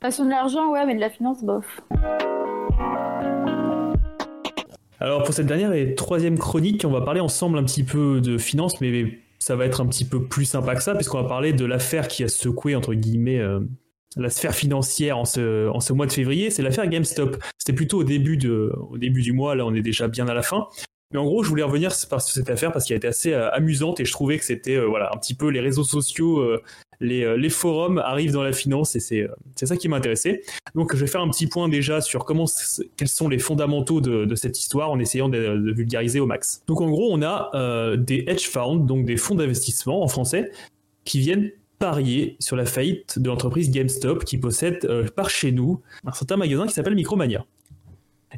Passion 0.00 0.24
de 0.24 0.30
l'argent, 0.30 0.70
ouais, 0.70 0.86
mais 0.86 0.94
de 0.94 1.00
la 1.00 1.10
finance, 1.10 1.42
bof. 1.42 1.80
Alors 5.00 5.22
pour 5.22 5.34
cette 5.34 5.46
dernière 5.46 5.72
et 5.72 5.94
troisième 5.94 6.38
chronique, 6.38 6.84
on 6.84 6.90
va 6.90 7.00
parler 7.00 7.20
ensemble 7.20 7.58
un 7.58 7.64
petit 7.64 7.84
peu 7.84 8.20
de 8.20 8.38
finance, 8.38 8.80
mais 8.80 9.18
ça 9.38 9.56
va 9.56 9.64
être 9.64 9.80
un 9.80 9.86
petit 9.86 10.04
peu 10.04 10.24
plus 10.24 10.44
sympa 10.44 10.74
que 10.74 10.82
ça, 10.82 10.94
puisqu'on 10.94 11.22
va 11.22 11.28
parler 11.28 11.52
de 11.52 11.64
l'affaire 11.64 12.08
qui 12.08 12.24
a 12.24 12.28
secoué, 12.28 12.74
entre 12.74 12.94
guillemets, 12.94 13.38
euh, 13.38 13.60
la 14.16 14.30
sphère 14.30 14.54
financière 14.54 15.18
en 15.18 15.24
ce, 15.24 15.68
en 15.68 15.80
ce 15.80 15.92
mois 15.92 16.06
de 16.06 16.12
février, 16.12 16.50
c'est 16.50 16.62
l'affaire 16.62 16.88
GameStop. 16.88 17.36
C'était 17.58 17.74
plutôt 17.74 17.98
au 17.98 18.04
début, 18.04 18.36
de, 18.36 18.72
au 18.90 18.98
début 18.98 19.22
du 19.22 19.32
mois, 19.32 19.54
là 19.54 19.66
on 19.66 19.74
est 19.74 19.82
déjà 19.82 20.08
bien 20.08 20.28
à 20.28 20.34
la 20.34 20.42
fin. 20.42 20.66
Mais 21.12 21.18
en 21.18 21.24
gros, 21.24 21.42
je 21.42 21.48
voulais 21.48 21.62
revenir 21.62 21.94
sur 21.94 22.20
cette 22.20 22.50
affaire 22.50 22.70
parce 22.70 22.84
qu'elle 22.84 22.98
était 22.98 23.08
assez 23.08 23.32
euh, 23.32 23.50
amusante 23.52 23.98
et 23.98 24.04
je 24.04 24.12
trouvais 24.12 24.38
que 24.38 24.44
c'était 24.44 24.76
euh, 24.76 24.84
voilà, 24.84 25.10
un 25.14 25.16
petit 25.16 25.34
peu 25.34 25.48
les 25.48 25.60
réseaux 25.60 25.84
sociaux, 25.84 26.40
euh, 26.40 26.62
les, 27.00 27.48
forums 27.48 27.96
arrivent 27.96 28.32
dans 28.32 28.42
la 28.42 28.52
finance 28.52 28.94
et 28.94 29.00
c'est 29.00 29.26
ça 29.66 29.76
qui 29.78 29.88
m'intéressait. 29.88 30.42
Donc 30.74 30.94
je 30.94 31.00
vais 31.00 31.06
faire 31.06 31.22
un 31.22 31.30
petit 31.30 31.46
point 31.46 31.70
déjà 31.70 32.02
sur 32.02 32.26
comment 32.26 32.44
quels 32.98 33.08
sont 33.08 33.28
les 33.28 33.38
fondamentaux 33.38 34.02
de, 34.02 34.34
cette 34.34 34.58
histoire 34.58 34.90
en 34.90 34.98
essayant 34.98 35.30
de, 35.30 35.38
de 35.38 35.72
vulgariser 35.72 36.20
au 36.20 36.26
max. 36.26 36.62
Donc 36.66 36.82
en 36.82 36.90
gros, 36.90 37.08
on 37.10 37.22
a 37.22 37.96
des 37.96 38.24
hedge 38.26 38.48
funds, 38.48 38.76
donc 38.76 39.06
des 39.06 39.16
fonds 39.16 39.36
d'investissement 39.36 40.02
en 40.02 40.08
français, 40.08 40.50
qui 41.04 41.20
viennent 41.20 41.52
parier 41.78 42.36
sur 42.40 42.56
la 42.56 42.66
faillite 42.66 43.18
de 43.20 43.28
l'entreprise 43.28 43.70
GameStop 43.70 44.24
qui 44.24 44.36
possède 44.36 45.10
par 45.12 45.30
chez 45.30 45.52
nous 45.52 45.80
un 46.04 46.12
certain 46.12 46.36
magasin 46.36 46.66
qui 46.66 46.74
s'appelle 46.74 46.96
Micromania. 46.96 47.46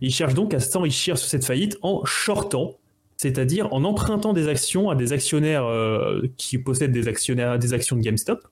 Ils 0.00 0.12
cherchent 0.12 0.34
donc 0.34 0.54
à 0.54 0.60
s'enrichir 0.60 1.18
sur 1.18 1.28
cette 1.28 1.44
faillite 1.44 1.78
en 1.82 2.04
shortant, 2.04 2.78
c'est-à-dire 3.16 3.72
en 3.72 3.84
empruntant 3.84 4.32
des 4.32 4.48
actions 4.48 4.88
à 4.90 4.94
des 4.94 5.12
actionnaires 5.12 5.66
euh, 5.66 6.22
qui 6.36 6.58
possèdent 6.58 6.92
des, 6.92 7.08
actions 7.08 7.34
de 7.34 8.00
GameStop 8.00 8.46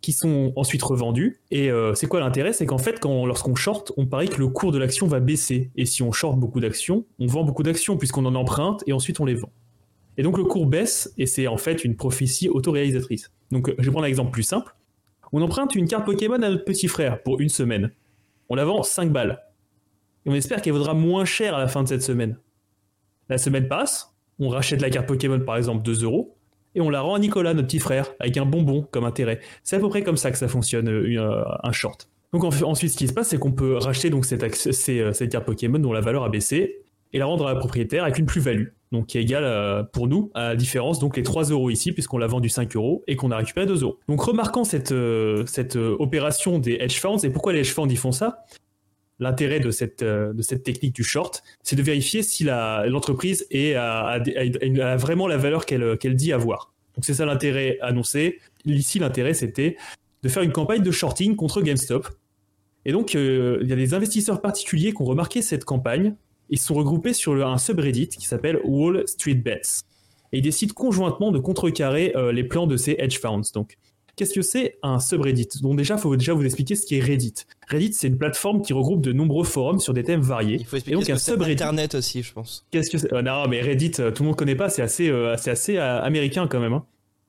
qui 0.00 0.12
sont 0.12 0.52
ensuite 0.54 0.82
revendus. 0.82 1.40
Et 1.50 1.70
euh, 1.70 1.94
c'est 1.94 2.06
quoi 2.06 2.20
l'intérêt? 2.20 2.52
C'est 2.52 2.66
qu'en 2.66 2.78
fait, 2.78 3.04
lorsqu'on 3.04 3.56
short, 3.56 3.92
on 3.96 4.06
parie 4.06 4.28
que 4.28 4.38
le 4.38 4.48
cours 4.48 4.70
de 4.70 4.78
l'action 4.78 5.06
va 5.06 5.18
baisser. 5.18 5.70
Et 5.76 5.86
si 5.86 6.02
on 6.02 6.12
short 6.12 6.38
beaucoup 6.38 6.60
d'actions, 6.60 7.04
on 7.18 7.26
vend 7.26 7.42
beaucoup 7.42 7.64
d'actions 7.64 7.96
puisqu'on 7.96 8.24
en 8.24 8.34
emprunte 8.34 8.84
et 8.86 8.92
ensuite 8.92 9.18
on 9.20 9.24
les 9.24 9.34
vend. 9.34 9.50
Et 10.16 10.22
donc 10.22 10.36
le 10.38 10.44
cours 10.44 10.66
baisse 10.66 11.12
et 11.18 11.26
c'est 11.26 11.46
en 11.46 11.56
fait 11.56 11.84
une 11.84 11.96
prophétie 11.96 12.48
autoréalisatrice. 12.48 13.30
Donc 13.50 13.72
je 13.78 13.84
vais 13.84 13.90
prendre 13.90 14.04
un 14.04 14.08
exemple 14.08 14.30
plus 14.30 14.42
simple. 14.42 14.74
On 15.32 15.42
emprunte 15.42 15.74
une 15.74 15.88
carte 15.88 16.06
Pokémon 16.06 16.36
à 16.36 16.48
notre 16.50 16.64
petit 16.64 16.88
frère 16.88 17.22
pour 17.22 17.40
une 17.40 17.48
semaine. 17.48 17.92
On 18.48 18.54
la 18.54 18.64
vend 18.64 18.82
5 18.82 19.12
balles. 19.12 19.40
On 20.28 20.34
espère 20.34 20.60
qu'elle 20.60 20.74
vaudra 20.74 20.92
moins 20.92 21.24
cher 21.24 21.54
à 21.54 21.58
la 21.58 21.68
fin 21.68 21.82
de 21.82 21.88
cette 21.88 22.02
semaine. 22.02 22.36
La 23.30 23.38
semaine 23.38 23.66
passe, 23.66 24.14
on 24.38 24.50
rachète 24.50 24.82
la 24.82 24.90
carte 24.90 25.06
Pokémon 25.06 25.40
par 25.40 25.56
exemple 25.56 25.82
2 25.82 26.04
euros, 26.04 26.36
et 26.74 26.82
on 26.82 26.90
la 26.90 27.00
rend 27.00 27.14
à 27.14 27.18
Nicolas, 27.18 27.54
notre 27.54 27.68
petit 27.68 27.78
frère, 27.78 28.12
avec 28.20 28.36
un 28.36 28.44
bonbon 28.44 28.86
comme 28.90 29.04
intérêt. 29.04 29.40
C'est 29.64 29.76
à 29.76 29.78
peu 29.78 29.88
près 29.88 30.02
comme 30.02 30.18
ça 30.18 30.30
que 30.30 30.36
ça 30.36 30.46
fonctionne, 30.46 30.86
euh, 30.90 31.44
un 31.62 31.72
short. 31.72 32.10
Donc 32.34 32.44
ensuite, 32.44 32.90
ce 32.90 32.98
qui 32.98 33.08
se 33.08 33.14
passe, 33.14 33.28
c'est 33.28 33.38
qu'on 33.38 33.52
peut 33.52 33.78
racheter 33.78 34.10
donc 34.10 34.26
cette, 34.26 34.42
euh, 34.42 35.12
cette 35.14 35.32
carte 35.32 35.46
Pokémon 35.46 35.78
dont 35.78 35.94
la 35.94 36.02
valeur 36.02 36.24
a 36.24 36.28
baissé 36.28 36.82
et 37.14 37.18
la 37.18 37.24
rendre 37.24 37.46
à 37.46 37.54
la 37.54 37.58
propriétaire 37.58 38.04
avec 38.04 38.18
une 38.18 38.26
plus-value, 38.26 38.66
donc 38.92 39.06
qui 39.06 39.16
est 39.16 39.22
égale 39.22 39.44
euh, 39.44 39.82
pour 39.82 40.08
nous 40.08 40.30
à 40.34 40.48
la 40.48 40.56
différence, 40.56 40.98
donc 40.98 41.16
les 41.16 41.22
3 41.22 41.44
euros 41.44 41.70
ici, 41.70 41.92
puisqu'on 41.92 42.18
l'a 42.18 42.26
vendu 42.26 42.50
5 42.50 42.76
euros 42.76 43.02
et 43.06 43.16
qu'on 43.16 43.30
a 43.30 43.38
récupéré 43.38 43.64
2 43.64 43.80
euros. 43.82 43.98
Donc 44.08 44.20
remarquant 44.20 44.64
cette, 44.64 44.92
opération 45.98 46.58
des 46.58 46.74
hedge 46.74 47.00
funds, 47.00 47.16
et 47.16 47.30
pourquoi 47.30 47.54
les 47.54 47.60
hedge 47.60 47.72
funds 47.72 47.88
ils 47.88 47.96
font 47.96 48.12
ça? 48.12 48.44
L'intérêt 49.20 49.58
de 49.58 49.70
cette, 49.70 50.04
de 50.04 50.42
cette 50.42 50.62
technique 50.62 50.94
du 50.94 51.02
short, 51.02 51.42
c'est 51.62 51.74
de 51.74 51.82
vérifier 51.82 52.22
si 52.22 52.44
l'entreprise 52.44 53.46
a, 53.52 54.18
vraiment 54.96 55.26
la 55.26 55.36
valeur 55.36 55.66
qu'elle 55.66 56.14
dit 56.14 56.32
avoir. 56.32 56.72
Donc 56.94 57.04
c'est 57.04 57.14
ça 57.14 57.24
l'intérêt 57.26 57.78
annoncé. 57.80 58.38
Ici, 58.64 58.98
l'intérêt, 58.98 59.34
c'était 59.34 59.76
de 60.22 60.28
faire 60.28 60.42
une 60.42 60.52
campagne 60.52 60.82
de 60.82 60.90
shorting 60.90 61.36
contre 61.36 61.62
GameStop. 61.62 62.08
Et 62.84 62.92
donc, 62.92 63.14
euh, 63.14 63.58
il 63.62 63.68
y 63.68 63.72
a 63.72 63.76
des 63.76 63.94
investisseurs 63.94 64.40
particuliers 64.40 64.92
qui 64.92 65.02
ont 65.02 65.04
remarqué 65.04 65.42
cette 65.42 65.64
campagne. 65.64 66.14
Ils 66.50 66.58
sont 66.58 66.74
regroupés 66.74 67.12
sur 67.12 67.46
un 67.46 67.58
subreddit 67.58 68.08
qui 68.08 68.26
s'appelle 68.26 68.60
Wall 68.64 69.06
Street 69.06 69.34
Bets. 69.34 69.82
Et 70.32 70.38
ils 70.38 70.42
décident 70.42 70.74
conjointement 70.74 71.30
de 71.30 71.38
contrecarrer 71.38 72.12
euh, 72.16 72.32
les 72.32 72.44
plans 72.44 72.66
de 72.66 72.76
ces 72.76 72.96
hedge 72.98 73.18
funds. 73.18 73.42
Donc, 73.54 73.76
qu'est-ce 74.18 74.34
que 74.34 74.42
c'est 74.42 74.78
un 74.82 74.98
subreddit? 74.98 75.48
Donc 75.62 75.76
déjà, 75.76 75.94
il 75.94 76.00
faut 76.00 76.14
déjà 76.16 76.34
vous 76.34 76.44
expliquer 76.44 76.74
ce 76.74 76.86
qu'est 76.86 77.00
Reddit. 77.00 77.34
Reddit, 77.68 77.92
c'est 77.94 78.08
une 78.08 78.18
plateforme 78.18 78.60
qui 78.60 78.72
regroupe 78.72 79.00
de 79.00 79.12
nombreux 79.12 79.44
forums 79.44 79.78
sur 79.78 79.94
des 79.94 80.04
thèmes 80.04 80.20
variés. 80.20 80.56
Il 80.60 80.66
faut 80.66 80.76
expliquer 80.76 80.98
et 80.98 81.00
donc 81.00 81.10
un 81.10 81.16
subreddit. 81.16 81.52
Internet 81.52 81.94
aussi, 81.94 82.22
je 82.22 82.32
pense. 82.32 82.66
Qu'est-ce 82.70 82.90
que 82.90 82.98
c'est? 82.98 83.12
Euh, 83.14 83.22
Non, 83.22 83.48
mais 83.48 83.60
Reddit, 83.60 83.92
tout 83.92 84.22
le 84.22 84.24
monde 84.24 84.36
connaît 84.36 84.56
pas. 84.56 84.68
C'est 84.68 84.82
assez, 84.82 85.10
assez 85.10 85.78
américain 85.78 86.46
quand 86.46 86.60
même. 86.60 86.74
Hein. 86.74 86.84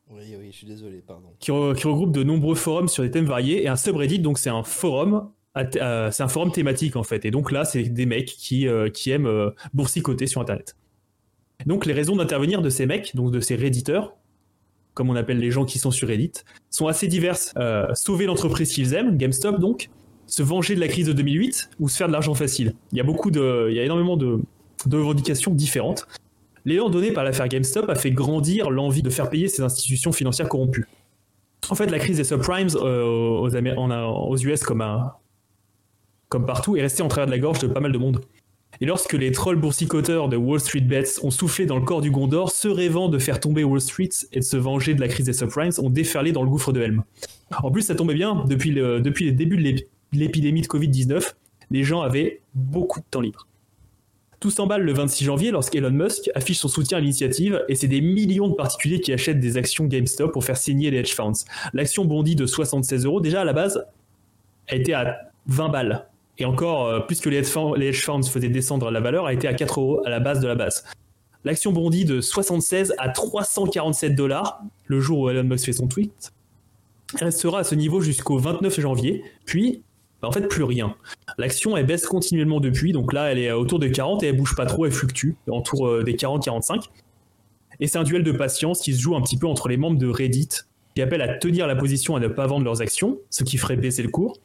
Oui, 0.10 0.36
oui, 0.40 0.48
je 0.52 0.58
suis 0.58 0.68
désolé, 0.68 1.04
pardon. 1.06 1.28
Qui, 1.40 1.52
regroupe 1.52 2.12
de 2.12 2.24
nombreux 2.24 2.56
forums 2.56 2.88
sur 2.88 3.04
des 3.04 3.12
thèmes 3.12 3.26
variés 3.26 3.64
et 3.64 3.68
un 3.68 3.76
subreddit, 3.76 4.20
donc 4.20 4.40
c'est 4.40 4.50
un 4.50 4.64
forum, 4.64 5.30
euh, 5.58 6.10
c'est 6.12 6.24
un 6.24 6.28
forum 6.28 6.52
thématique 6.52 6.96
en 6.96 7.04
fait. 7.04 7.26
Et 7.26 7.32
donc 7.32 7.52
là, 7.52 7.64
c'est 7.64 7.84
des 7.84 8.06
mecs 8.06 8.26
qui, 8.26 8.68
euh, 8.68 8.90
qui 8.90 9.12
aiment 9.12 9.28
euh, 9.28 9.52
boursicoter 9.74 10.26
sur 10.26 10.42
Internet. 10.42 10.76
Donc 11.66 11.86
les 11.86 11.94
raisons 11.94 12.16
d'intervenir 12.16 12.62
de 12.62 12.70
ces 12.70 12.86
mecs, 12.86 13.16
donc 13.16 13.32
de 13.32 13.40
ces 13.40 13.56
redditeurs, 13.56 14.16
comme 15.00 15.10
on 15.10 15.16
appelle 15.16 15.40
les 15.40 15.50
gens 15.50 15.64
qui 15.64 15.80
sont 15.80 15.92
sur 15.92 16.10
Reddit, 16.10 16.34
sont 16.70 16.88
assez 16.88 17.08
diverses. 17.08 17.54
sauver 17.94 18.26
l'entreprise 18.26 18.74
qu'ils 18.74 18.94
aiment, 18.94 19.16
GameStop 19.16 19.58
donc, 19.58 19.90
se 20.28 20.44
venger 20.44 20.76
de 20.76 20.82
la 20.82 20.90
crise 20.90 21.08
de 21.08 21.14
2008 21.14 21.70
ou 21.80 21.88
se 21.88 21.96
faire 21.96 22.08
de 22.08 22.12
l'argent 22.12 22.34
facile. 22.34 22.74
Il 22.92 22.98
y 22.98 23.02
a 23.02 23.06
beaucoup 23.06 23.32
de, 23.32 23.68
il 23.70 23.78
y 23.78 23.80
a 23.80 23.86
énormément 23.86 24.18
de, 24.18 24.42
de 24.86 24.98
revendications 24.98 25.54
différentes. 25.54 26.06
L'élan 26.66 26.90
donné 26.90 27.14
par 27.14 27.24
l'affaire 27.24 27.48
GameStop 27.48 27.90
a 27.90 27.96
fait 27.96 28.12
grandir 28.12 28.72
l'envie 28.72 29.02
de 29.02 29.10
faire 29.10 29.30
payer 29.30 29.48
ces 29.48 29.62
institutions 29.62 30.12
financières 30.12 30.50
corrompues. 30.50 30.86
En 31.70 31.76
fait, 31.76 31.86
la 31.88 32.00
crise 32.00 32.18
des 32.18 32.26
subprimes 32.26 32.68
euh, 32.76 33.06
aux, 33.06 33.48
aux, 33.48 34.38
US 34.38 34.64
comme, 34.64 34.84
comme 36.28 36.46
partout 36.46 36.76
est 36.76 36.82
restée 36.82 37.04
en 37.04 37.08
travers 37.08 37.28
de 37.28 37.32
la 37.32 37.40
gorge 37.40 37.60
de 37.60 37.68
pas 37.68 37.80
mal 37.80 37.94
de 37.94 37.98
monde. 37.98 38.20
Et 38.82 38.86
lorsque 38.86 39.14
les 39.14 39.32
trolls 39.32 39.60
boursicoteurs 39.60 40.30
de 40.30 40.38
Wall 40.38 40.60
Street 40.60 40.82
Bets 40.82 41.20
ont 41.24 41.32
soufflé 41.32 41.66
dans 41.66 41.78
le 41.78 41.84
corps 41.84 42.02
du 42.02 42.12
Gondor, 42.12 42.52
se 42.52 42.68
rêvant 42.68 43.10
de 43.10 43.20
faire 43.20 43.40
tomber 43.40 43.64
Wall 43.64 43.82
Street 43.82 44.10
et 44.32 44.40
de 44.40 44.46
se 44.46 44.58
venger 44.58 44.94
de 44.94 45.02
la 45.02 45.08
crise 45.08 45.26
des 45.26 45.34
subprimes, 45.34 45.72
ont 45.80 45.90
déferlé 45.90 46.32
dans 46.32 46.44
le 46.44 46.50
gouffre 46.50 46.72
de 46.72 46.82
Helm. 46.82 47.04
En 47.62 47.72
plus, 47.72 47.82
ça 47.82 47.96
tombait 47.96 48.14
bien, 48.14 48.46
depuis, 48.48 48.72
le, 48.72 49.02
débuts 49.02 49.58
de 49.58 49.84
l'épidémie 50.14 50.62
de 50.62 50.68
Covid-19, 50.68 51.34
les 51.72 51.84
gens 51.84 52.02
avaient 52.02 52.42
beaucoup 52.54 53.00
de 53.00 53.06
temps 53.10 53.22
libre. 53.22 53.48
Tout 54.40 54.52
s'emballe 54.52 54.84
le 54.84 54.94
26 54.94 55.26
janvier 55.26 55.52
lorsqu'Elon 55.52 55.92
Musk 55.92 56.30
affiche 56.34 56.60
son 56.60 56.70
soutien 56.70 57.00
à 57.00 57.02
l'initiative 57.02 57.62
et 57.68 57.76
c'est 57.76 57.90
des 57.90 58.00
millions 58.00 58.48
de 58.48 58.54
particuliers 58.54 59.02
qui 59.02 59.12
achètent 59.12 59.42
des 59.42 59.58
actions 59.58 59.84
GameStop 59.86 60.32
pour 60.32 60.46
faire 60.46 60.56
signer 60.56 60.92
les 60.92 61.00
hedge 61.00 61.14
funds. 61.14 61.34
L'action 61.74 62.06
bondit 62.06 62.38
de 62.38 62.46
76 62.46 63.04
euros. 63.04 63.20
Déjà 63.20 63.42
à 63.42 63.44
la 63.44 63.52
base, 63.52 63.86
elle 64.68 64.80
était 64.80 64.94
à 64.94 65.18
20 65.48 65.70
balles. 65.70 66.08
Et 66.40 66.46
encore, 66.46 66.88
euh, 66.88 67.00
plus 67.02 67.20
que 67.20 67.30
les 67.30 67.38
hedge 67.38 68.02
funds 68.02 68.24
faisaient 68.24 68.50
descendre 68.50 68.90
la 68.92 69.02
valeur, 69.02 69.30
elle 69.30 69.36
était 69.36 69.48
à 69.48 69.54
4 69.54 69.80
euros 69.80 70.02
à 70.06 70.10
la 70.10 70.20
base 70.20 70.40
de 70.40 70.48
la 70.48 70.56
base. 70.56 70.86
L'action 71.44 71.72
bondit 71.72 72.06
de 72.06 72.22
76 72.22 72.94
à 72.98 73.10
347 73.10 74.16
dollars 74.16 74.62
le 74.88 75.00
jour 75.00 75.20
où 75.20 75.30
Elon 75.30 75.44
Musk 75.44 75.66
fait 75.66 75.74
son 75.74 75.88
tweet. 75.88 76.34
Elle 77.18 77.26
restera 77.26 77.60
à 77.60 77.64
ce 77.64 77.76
niveau 77.76 78.02
jusqu'au 78.02 78.38
29 78.38 78.80
janvier, 78.80 79.24
puis 79.46 79.84
bah, 80.22 80.28
en 80.28 80.32
fait 80.32 80.48
plus 80.48 80.64
rien. 80.64 80.96
L'action 81.38 81.76
elle 81.78 81.86
baisse 81.86 82.06
continuellement 82.06 82.60
depuis, 82.60 82.92
donc 82.92 83.14
là 83.14 83.32
elle 83.32 83.40
est 83.40 83.52
autour 83.52 83.80
de 83.80 83.88
40 83.88 84.24
et 84.24 84.28
elle 84.28 84.38
bouge 84.38 84.56
pas 84.56 84.66
trop, 84.66 84.86
elle 84.86 84.92
fluctue 84.92 85.32
autour 85.48 85.88
euh, 85.88 86.04
des 86.04 86.14
40-45. 86.14 86.84
Et 87.80 87.88
c'est 87.88 87.98
un 87.98 88.04
duel 88.04 88.24
de 88.24 88.32
patience 88.32 88.82
qui 88.82 88.94
se 88.94 89.02
joue 89.02 89.16
un 89.16 89.22
petit 89.22 89.38
peu 89.38 89.48
entre 89.48 89.70
les 89.70 89.78
membres 89.78 89.98
de 89.98 90.08
Reddit 90.08 90.50
qui 90.96 91.02
appellent 91.02 91.22
à 91.22 91.38
tenir 91.38 91.68
la 91.68 91.76
position 91.76 92.16
à 92.16 92.20
ne 92.20 92.28
pas 92.28 92.48
vendre 92.48 92.66
leurs 92.66 92.82
actions, 92.82 93.20
ce 93.30 93.44
qui 93.44 93.58
ferait 93.58 93.78
baisser 93.78 94.04
le 94.04 94.10
cours. 94.10 94.38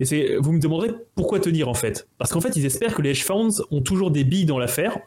Et 0.00 0.36
vous 0.38 0.52
me 0.52 0.60
demanderez 0.60 0.90
pourquoi 1.14 1.40
tenir 1.40 1.68
en 1.68 1.74
fait 1.74 2.08
Parce 2.18 2.32
qu'en 2.32 2.40
fait 2.40 2.56
ils 2.56 2.66
espèrent 2.66 2.94
que 2.94 3.02
les 3.02 3.10
hedge 3.10 3.22
funds 3.22 3.62
ont 3.70 3.82
toujours 3.82 4.10
des 4.10 4.24
billes 4.24 4.46
dans 4.46 4.58
l'affaire 4.58 4.98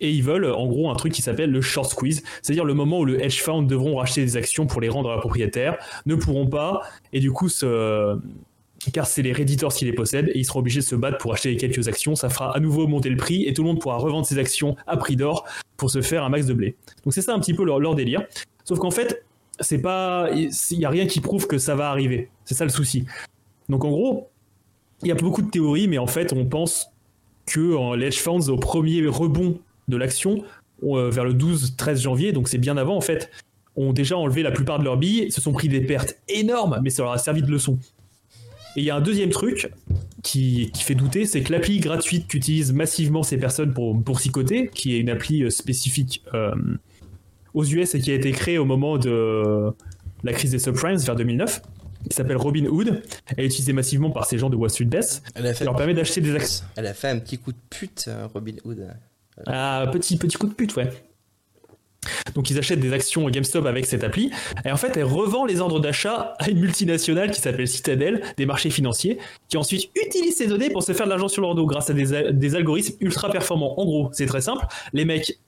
et 0.00 0.10
ils 0.10 0.22
veulent 0.22 0.46
en 0.46 0.66
gros 0.66 0.90
un 0.90 0.94
truc 0.94 1.12
qui 1.12 1.22
s'appelle 1.22 1.50
le 1.50 1.60
short 1.60 1.90
squeeze, 1.90 2.22
c'est-à-dire 2.42 2.64
le 2.64 2.74
moment 2.74 3.00
où 3.00 3.04
le 3.04 3.22
hedge 3.22 3.40
fund 3.40 3.62
devront 3.62 3.96
racheter 3.96 4.22
des 4.22 4.36
actions 4.36 4.66
pour 4.66 4.80
les 4.80 4.88
rendre 4.88 5.10
à 5.10 5.14
la 5.14 5.20
propriétaire, 5.20 5.78
ne 6.04 6.14
pourront 6.14 6.46
pas 6.46 6.82
et 7.12 7.20
du 7.20 7.32
coup 7.32 7.48
car 8.92 9.06
c'est 9.06 9.22
les 9.22 9.32
Redditors 9.32 9.72
qui 9.72 9.84
les 9.84 9.92
possèdent 9.92 10.28
et 10.28 10.38
ils 10.38 10.44
seront 10.44 10.60
obligés 10.60 10.80
de 10.80 10.84
se 10.84 10.94
battre 10.94 11.18
pour 11.18 11.32
acheter 11.32 11.56
quelques 11.56 11.88
actions. 11.88 12.14
Ça 12.14 12.28
fera 12.28 12.56
à 12.56 12.60
nouveau 12.60 12.86
monter 12.86 13.08
le 13.08 13.16
prix 13.16 13.44
et 13.44 13.52
tout 13.52 13.62
le 13.62 13.68
monde 13.68 13.80
pourra 13.80 13.96
revendre 13.96 14.26
ses 14.26 14.38
actions 14.38 14.76
à 14.86 14.96
prix 14.96 15.16
d'or 15.16 15.44
pour 15.76 15.90
se 15.90 16.02
faire 16.02 16.24
un 16.24 16.28
max 16.28 16.46
de 16.46 16.54
blé. 16.54 16.76
Donc 17.04 17.12
c'est 17.12 17.22
ça 17.22 17.34
un 17.34 17.40
petit 17.40 17.54
peu 17.54 17.64
leur, 17.64 17.94
délire. 17.94 18.22
Sauf 18.64 18.78
qu'en 18.78 18.90
fait, 18.90 19.24
c'est 19.60 19.80
pas, 19.80 20.28
il 20.32 20.78
y 20.78 20.84
a 20.84 20.90
rien 20.90 21.06
qui 21.06 21.20
prouve 21.20 21.46
que 21.46 21.58
ça 21.58 21.74
va 21.74 21.90
arriver. 21.90 22.30
C'est 22.44 22.54
ça 22.54 22.64
le 22.64 22.70
souci. 22.70 23.06
Donc 23.68 23.84
en 23.84 23.90
gros, 23.90 24.28
il 25.02 25.08
y 25.08 25.12
a 25.12 25.14
beaucoup 25.14 25.42
de 25.42 25.50
théories, 25.50 25.88
mais 25.88 25.98
en 25.98 26.06
fait, 26.06 26.32
on 26.32 26.46
pense 26.46 26.88
que 27.46 27.76
en 27.76 27.94
hedge 27.98 28.18
funds, 28.18 28.48
au 28.48 28.56
premier 28.56 29.06
rebond 29.06 29.58
de 29.88 29.96
l'action, 29.96 30.42
euh, 30.82 31.10
vers 31.10 31.24
le 31.24 31.32
12-13 31.32 32.02
janvier, 32.02 32.32
donc 32.32 32.48
c'est 32.48 32.58
bien 32.58 32.76
avant 32.76 32.96
en 32.96 33.00
fait, 33.00 33.30
ont 33.76 33.92
déjà 33.92 34.16
enlevé 34.16 34.42
la 34.42 34.50
plupart 34.50 34.78
de 34.78 34.84
leurs 34.84 34.96
billes, 34.96 35.30
se 35.30 35.40
sont 35.40 35.52
pris 35.52 35.68
des 35.68 35.80
pertes 35.80 36.18
énormes, 36.28 36.80
mais 36.82 36.90
ça 36.90 37.02
leur 37.02 37.12
a 37.12 37.18
servi 37.18 37.42
de 37.42 37.50
leçon. 37.50 37.78
Et 38.76 38.80
il 38.80 38.84
y 38.84 38.90
a 38.90 38.96
un 38.96 39.00
deuxième 39.00 39.30
truc 39.30 39.70
qui, 40.22 40.70
fait 40.74 40.94
douter, 40.94 41.24
c'est 41.24 41.42
que 41.42 41.52
l'appli 41.52 41.78
gratuite 41.78 42.26
qu'utilisent 42.26 42.72
massivement 42.72 43.22
ces 43.22 43.38
personnes 43.38 43.72
pour 43.72 43.94
boursicoter, 43.94 44.68
qui 44.68 44.94
est 44.94 44.98
une 44.98 45.08
appli 45.08 45.44
euh, 45.44 45.50
spécifique 45.50 46.22
euh, 46.34 46.54
aux 47.54 47.64
US 47.64 47.94
et 47.94 48.00
qui 48.00 48.10
a 48.10 48.14
été 48.14 48.32
créée 48.32 48.58
au 48.58 48.66
moment 48.66 48.98
de 48.98 49.72
la 50.24 50.32
crise 50.32 50.50
des 50.50 50.58
subprimes 50.58 50.98
vers 50.98 51.16
2009, 51.16 51.62
qui 52.08 52.14
s'appelle 52.14 52.36
Robinhood. 52.36 53.02
Elle 53.36 53.44
est 53.44 53.46
utilisée 53.46 53.72
massivement 53.72 54.10
par 54.10 54.26
ces 54.26 54.38
gens 54.38 54.50
de 54.50 54.56
Wall 54.56 54.70
Street 54.70 54.84
Bets. 54.84 55.22
Elle, 55.34 55.54
leur 55.64 55.76
permet 55.76 55.94
d'acheter 55.94 56.20
des 56.20 56.34
actions. 56.34 56.64
Elle 56.76 56.86
a 56.86 56.94
fait 56.94 57.08
un 57.08 57.18
petit 57.18 57.38
coup 57.38 57.52
de 57.52 57.58
pute, 57.70 58.06
euh, 58.08 58.26
Robinhood. 58.32 58.88
Ah, 59.46 59.86
petit, 59.92 60.16
petit 60.16 60.36
coup 60.36 60.46
de 60.46 60.54
pute, 60.54 60.76
ouais. 60.76 60.90
Donc 62.34 62.50
ils 62.50 62.58
achètent 62.58 62.80
des 62.80 62.92
actions 62.92 63.28
GameStop 63.28 63.66
avec 63.66 63.86
cette 63.86 64.04
appli, 64.04 64.30
et 64.64 64.70
en 64.70 64.76
fait 64.76 64.96
elle 64.96 65.04
revend 65.04 65.44
les 65.44 65.60
ordres 65.60 65.80
d'achat 65.80 66.34
à 66.38 66.48
une 66.48 66.60
multinationale 66.60 67.32
qui 67.32 67.40
s'appelle 67.40 67.66
Citadel, 67.66 68.22
des 68.36 68.46
marchés 68.46 68.70
financiers, 68.70 69.18
qui 69.48 69.56
ensuite 69.56 69.90
utilise 69.96 70.36
ces 70.36 70.46
données 70.46 70.70
pour 70.70 70.84
se 70.84 70.92
faire 70.92 71.06
de 71.06 71.10
l'argent 71.10 71.26
sur 71.26 71.42
leur 71.42 71.56
dos 71.56 71.66
grâce 71.66 71.90
à 71.90 71.94
des, 71.94 72.54
algorithmes 72.54 72.94
ultra 73.00 73.30
performants. 73.30 73.80
En 73.80 73.84
gros, 73.84 74.10
c'est 74.12 74.26
très 74.26 74.40
simple, 74.40 74.64
les 74.92 75.04
mecs, 75.04 75.38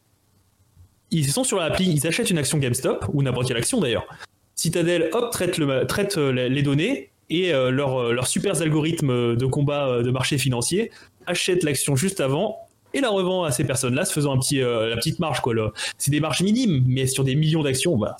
ils 1.11 1.31
sont 1.31 1.45
sur 1.45 1.59
l'appli, 1.59 1.89
ils 1.91 2.07
achètent 2.07 2.31
une 2.31 2.39
action 2.39 2.59
GameStop, 2.59 3.07
ou 3.13 3.23
n'importe 3.23 3.47
quelle 3.47 3.57
action 3.57 3.81
d'ailleurs. 3.81 4.07
Citadel, 4.59 5.09
hop, 5.13 5.31
traite, 5.31 5.61
euh, 5.61 6.33
les 6.33 6.63
données, 6.63 7.11
et 7.31 7.55
euh, 7.55 7.71
leurs 7.71 8.01
euh, 8.01 8.23
super 8.25 8.61
algorithmes 8.61 9.37
de 9.37 9.47
combat 9.47 10.03
de 10.03 10.11
marché 10.11 10.37
financier 10.37 10.91
achètent 11.27 11.63
l'action 11.63 11.95
juste 11.95 12.21
avant 12.21 12.59
et 12.93 13.01
la 13.01 13.09
revend 13.09 13.45
à 13.45 13.53
ces 13.53 13.63
personnes-là, 13.63 14.05
se 14.05 14.13
faisant 14.13 14.35
un 14.35 14.39
petit, 14.39 14.59
la 14.59 14.97
petite 14.97 15.21
marge. 15.21 15.43
Quoi, 15.43 15.55
C'est 15.97 16.11
des 16.11 16.19
marges 16.19 16.43
minimes, 16.43 16.83
mais 16.89 17.07
sur 17.07 17.23
des 17.23 17.37
millions 17.37 17.63
d'actions, 17.63 17.97
bah, 17.97 18.17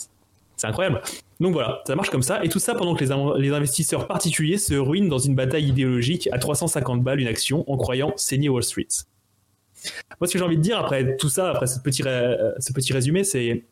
c'est 0.57 0.69
incroyable. 0.69 1.01
Donc 1.41 1.55
voilà, 1.55 1.83
ça 1.85 1.97
marche 1.97 2.11
comme 2.11 2.23
ça, 2.23 2.45
et 2.45 2.49
tout 2.49 2.61
ça 2.61 2.77
pendant 2.77 2.95
que 2.95 3.05
les, 3.05 3.49
les, 3.49 3.53
investisseurs 3.53 4.07
particuliers 4.07 4.59
se 4.59 4.75
ruinent 4.75 5.09
dans 5.09 5.19
une 5.19 5.35
bataille 5.35 5.67
idéologique 5.67 6.29
à 6.31 6.39
350 6.39 7.03
balles 7.03 7.19
une 7.19 7.27
action 7.27 7.69
en 7.69 7.77
croyant 7.77 8.13
saigner 8.17 8.49
Wall 8.49 8.63
Street. 8.63 8.87
Moi, 10.21 10.29
ce 10.29 10.35
que 10.35 10.39
j'ai 10.39 10.45
envie 10.45 10.59
de 10.59 10.63
dire 10.63 10.79
après 10.79 11.17
tout 11.17 11.31
ça, 11.31 11.51
après 11.51 11.67
ce 11.67 11.81
petit, 11.81 12.03
ce 12.03 12.73
petit 12.73 12.93
résumé, 12.93 13.25
c'est 13.25 13.65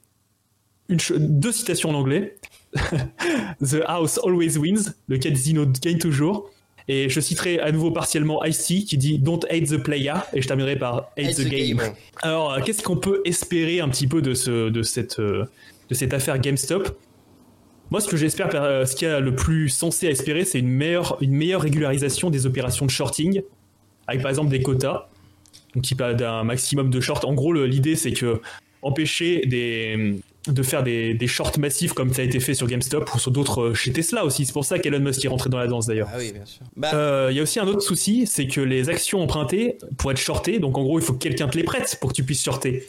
une 0.88 0.98
deux 1.18 1.52
citations 1.52 1.90
en 1.90 1.94
anglais. 1.94 2.36
the 3.60 3.82
house 3.86 4.18
always 4.24 4.58
wins, 4.58 4.94
le 5.08 5.18
casino 5.18 5.66
gagne 5.82 5.98
toujours. 5.98 6.50
Et 6.88 7.08
je 7.08 7.18
citerai 7.18 7.58
à 7.58 7.72
nouveau 7.72 7.90
partiellement 7.90 8.44
Icy 8.44 8.84
qui 8.84 8.96
dit 8.96 9.18
Don't 9.18 9.40
hate 9.50 9.66
the 9.66 9.76
player 9.76 10.14
et 10.32 10.40
je 10.40 10.46
terminerai 10.46 10.76
par 10.76 11.10
hate, 11.18 11.34
the, 11.34 11.48
game. 11.48 11.80
Alors, 12.22 12.62
qu'est-ce 12.62 12.82
qu'on 12.82 12.96
peut 12.96 13.22
espérer 13.24 13.80
un 13.80 13.88
petit 13.88 14.06
peu 14.06 14.22
de, 14.22 14.34
ce, 14.34 14.68
de, 14.68 14.82
cette, 14.82 15.20
de 15.20 15.48
cette 15.90 16.14
affaire 16.14 16.38
GameStop? 16.38 16.96
Moi, 17.90 18.00
ce 18.00 18.08
que 18.08 18.16
j'espère, 18.16 18.50
ce 18.52 18.94
qu'il 18.94 19.08
y 19.08 19.10
a 19.10 19.20
le 19.20 19.34
plus 19.34 19.68
censé 19.68 20.06
à 20.06 20.10
espérer, 20.10 20.44
c'est 20.44 20.58
une 20.58 20.68
meilleure, 20.68 21.18
une 21.20 21.32
meilleure 21.32 21.62
régularisation 21.62 22.30
des 22.30 22.46
opérations 22.46 22.86
de 22.86 22.90
shorting, 22.90 23.42
avec 24.06 24.22
par 24.22 24.30
exemple 24.30 24.50
des 24.50 24.62
quotas, 24.62 25.08
donc 25.74 25.84
d'un 26.16 26.44
maximum 26.44 26.90
de 26.90 27.00
short. 27.00 27.24
En 27.24 27.34
gros, 27.34 27.52
l'idée, 27.52 27.96
c'est 27.96 28.12
que 28.12 28.40
empêcher 28.86 29.44
des, 29.46 30.16
de 30.46 30.62
faire 30.62 30.82
des, 30.82 31.14
des, 31.14 31.26
shorts 31.26 31.58
massifs 31.58 31.92
comme 31.92 32.12
ça 32.12 32.22
a 32.22 32.24
été 32.24 32.40
fait 32.40 32.54
sur 32.54 32.66
GameStop 32.66 33.14
ou 33.14 33.18
sur 33.18 33.30
d'autres 33.30 33.62
euh, 33.62 33.74
chez 33.74 33.92
Tesla 33.92 34.24
aussi. 34.24 34.46
C'est 34.46 34.52
pour 34.52 34.64
ça 34.64 34.78
qu'Elon 34.78 35.00
Musk 35.00 35.24
est 35.24 35.28
rentré 35.28 35.50
dans 35.50 35.58
la 35.58 35.66
danse 35.66 35.86
d'ailleurs. 35.86 36.08
Ah 36.12 36.18
oui, 36.18 36.32
bien 36.32 36.44
sûr. 36.44 36.62
Bah- 36.76 36.90
euh, 36.94 37.28
il 37.30 37.36
y 37.36 37.40
a 37.40 37.42
aussi 37.42 37.58
un 37.58 37.66
autre 37.66 37.82
souci, 37.82 38.26
c'est 38.26 38.46
que 38.46 38.60
les 38.60 38.88
actions 38.88 39.20
empruntées, 39.20 39.78
pour 39.98 40.10
être 40.10 40.18
shortées, 40.18 40.58
donc 40.58 40.78
en 40.78 40.82
gros, 40.82 40.98
il 40.98 41.04
faut 41.04 41.12
que 41.12 41.18
quelqu'un 41.18 41.48
te 41.48 41.56
les 41.56 41.64
prête 41.64 41.98
pour 42.00 42.10
que 42.10 42.14
tu 42.14 42.24
puisses 42.24 42.44
shorter. 42.44 42.88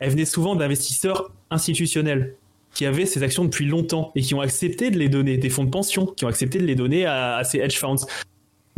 Elles 0.00 0.10
venaient 0.10 0.24
souvent 0.24 0.54
d'investisseurs 0.54 1.32
institutionnels 1.50 2.34
qui 2.74 2.86
avaient 2.86 3.06
ces 3.06 3.22
actions 3.22 3.44
depuis 3.44 3.66
longtemps 3.66 4.12
et 4.14 4.20
qui 4.20 4.34
ont 4.34 4.40
accepté 4.40 4.90
de 4.90 4.98
les 4.98 5.08
donner, 5.08 5.38
des 5.38 5.50
fonds 5.50 5.64
de 5.64 5.70
pension, 5.70 6.06
qui 6.06 6.24
ont 6.24 6.28
accepté 6.28 6.58
de 6.58 6.66
les 6.66 6.74
donner 6.74 7.06
à, 7.06 7.36
à 7.36 7.44
ces 7.44 7.58
hedge 7.58 7.76
funds 7.78 8.06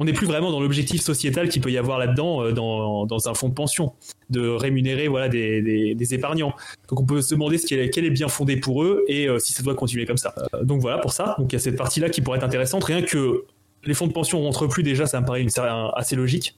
on 0.00 0.04
n'est 0.04 0.14
plus 0.14 0.26
vraiment 0.26 0.50
dans 0.50 0.60
l'objectif 0.60 1.02
sociétal 1.02 1.50
qu'il 1.50 1.60
peut 1.60 1.70
y 1.70 1.76
avoir 1.76 1.98
là-dedans 1.98 2.42
euh, 2.42 2.52
dans, 2.52 3.28
un 3.28 3.34
fonds 3.34 3.50
de 3.50 3.54
pension, 3.54 3.92
de 4.30 4.48
rémunérer 4.48 5.08
voilà 5.08 5.28
des, 5.28 6.14
épargnants. 6.14 6.54
Donc 6.88 7.00
on 7.00 7.04
peut 7.04 7.20
se 7.20 7.34
demander 7.34 7.58
ce 7.58 7.66
qui 7.66 7.74
est, 7.74 7.90
quel 7.90 8.06
est 8.06 8.10
bien 8.10 8.28
fondé 8.28 8.56
pour 8.56 8.82
eux 8.82 9.04
et 9.08 9.28
euh, 9.28 9.38
si 9.38 9.52
ça 9.52 9.62
doit 9.62 9.74
continuer 9.74 10.06
comme 10.06 10.16
ça. 10.16 10.34
Euh, 10.54 10.64
donc 10.64 10.80
voilà 10.80 10.98
pour 10.98 11.12
ça. 11.12 11.36
Donc 11.38 11.52
il 11.52 11.56
y 11.56 11.58
a 11.58 11.60
cette 11.60 11.76
partie-là 11.76 12.08
qui 12.08 12.22
pourrait 12.22 12.38
être 12.38 12.44
intéressante. 12.44 12.82
Rien 12.82 13.02
que 13.02 13.44
les 13.84 13.92
fonds 13.92 14.06
de 14.06 14.12
pension 14.12 14.42
rentrent 14.42 14.66
plus 14.66 14.82
déjà, 14.82 15.06
ça 15.06 15.20
me 15.20 15.26
paraît 15.26 15.46
assez 15.94 16.16
logique. 16.16 16.56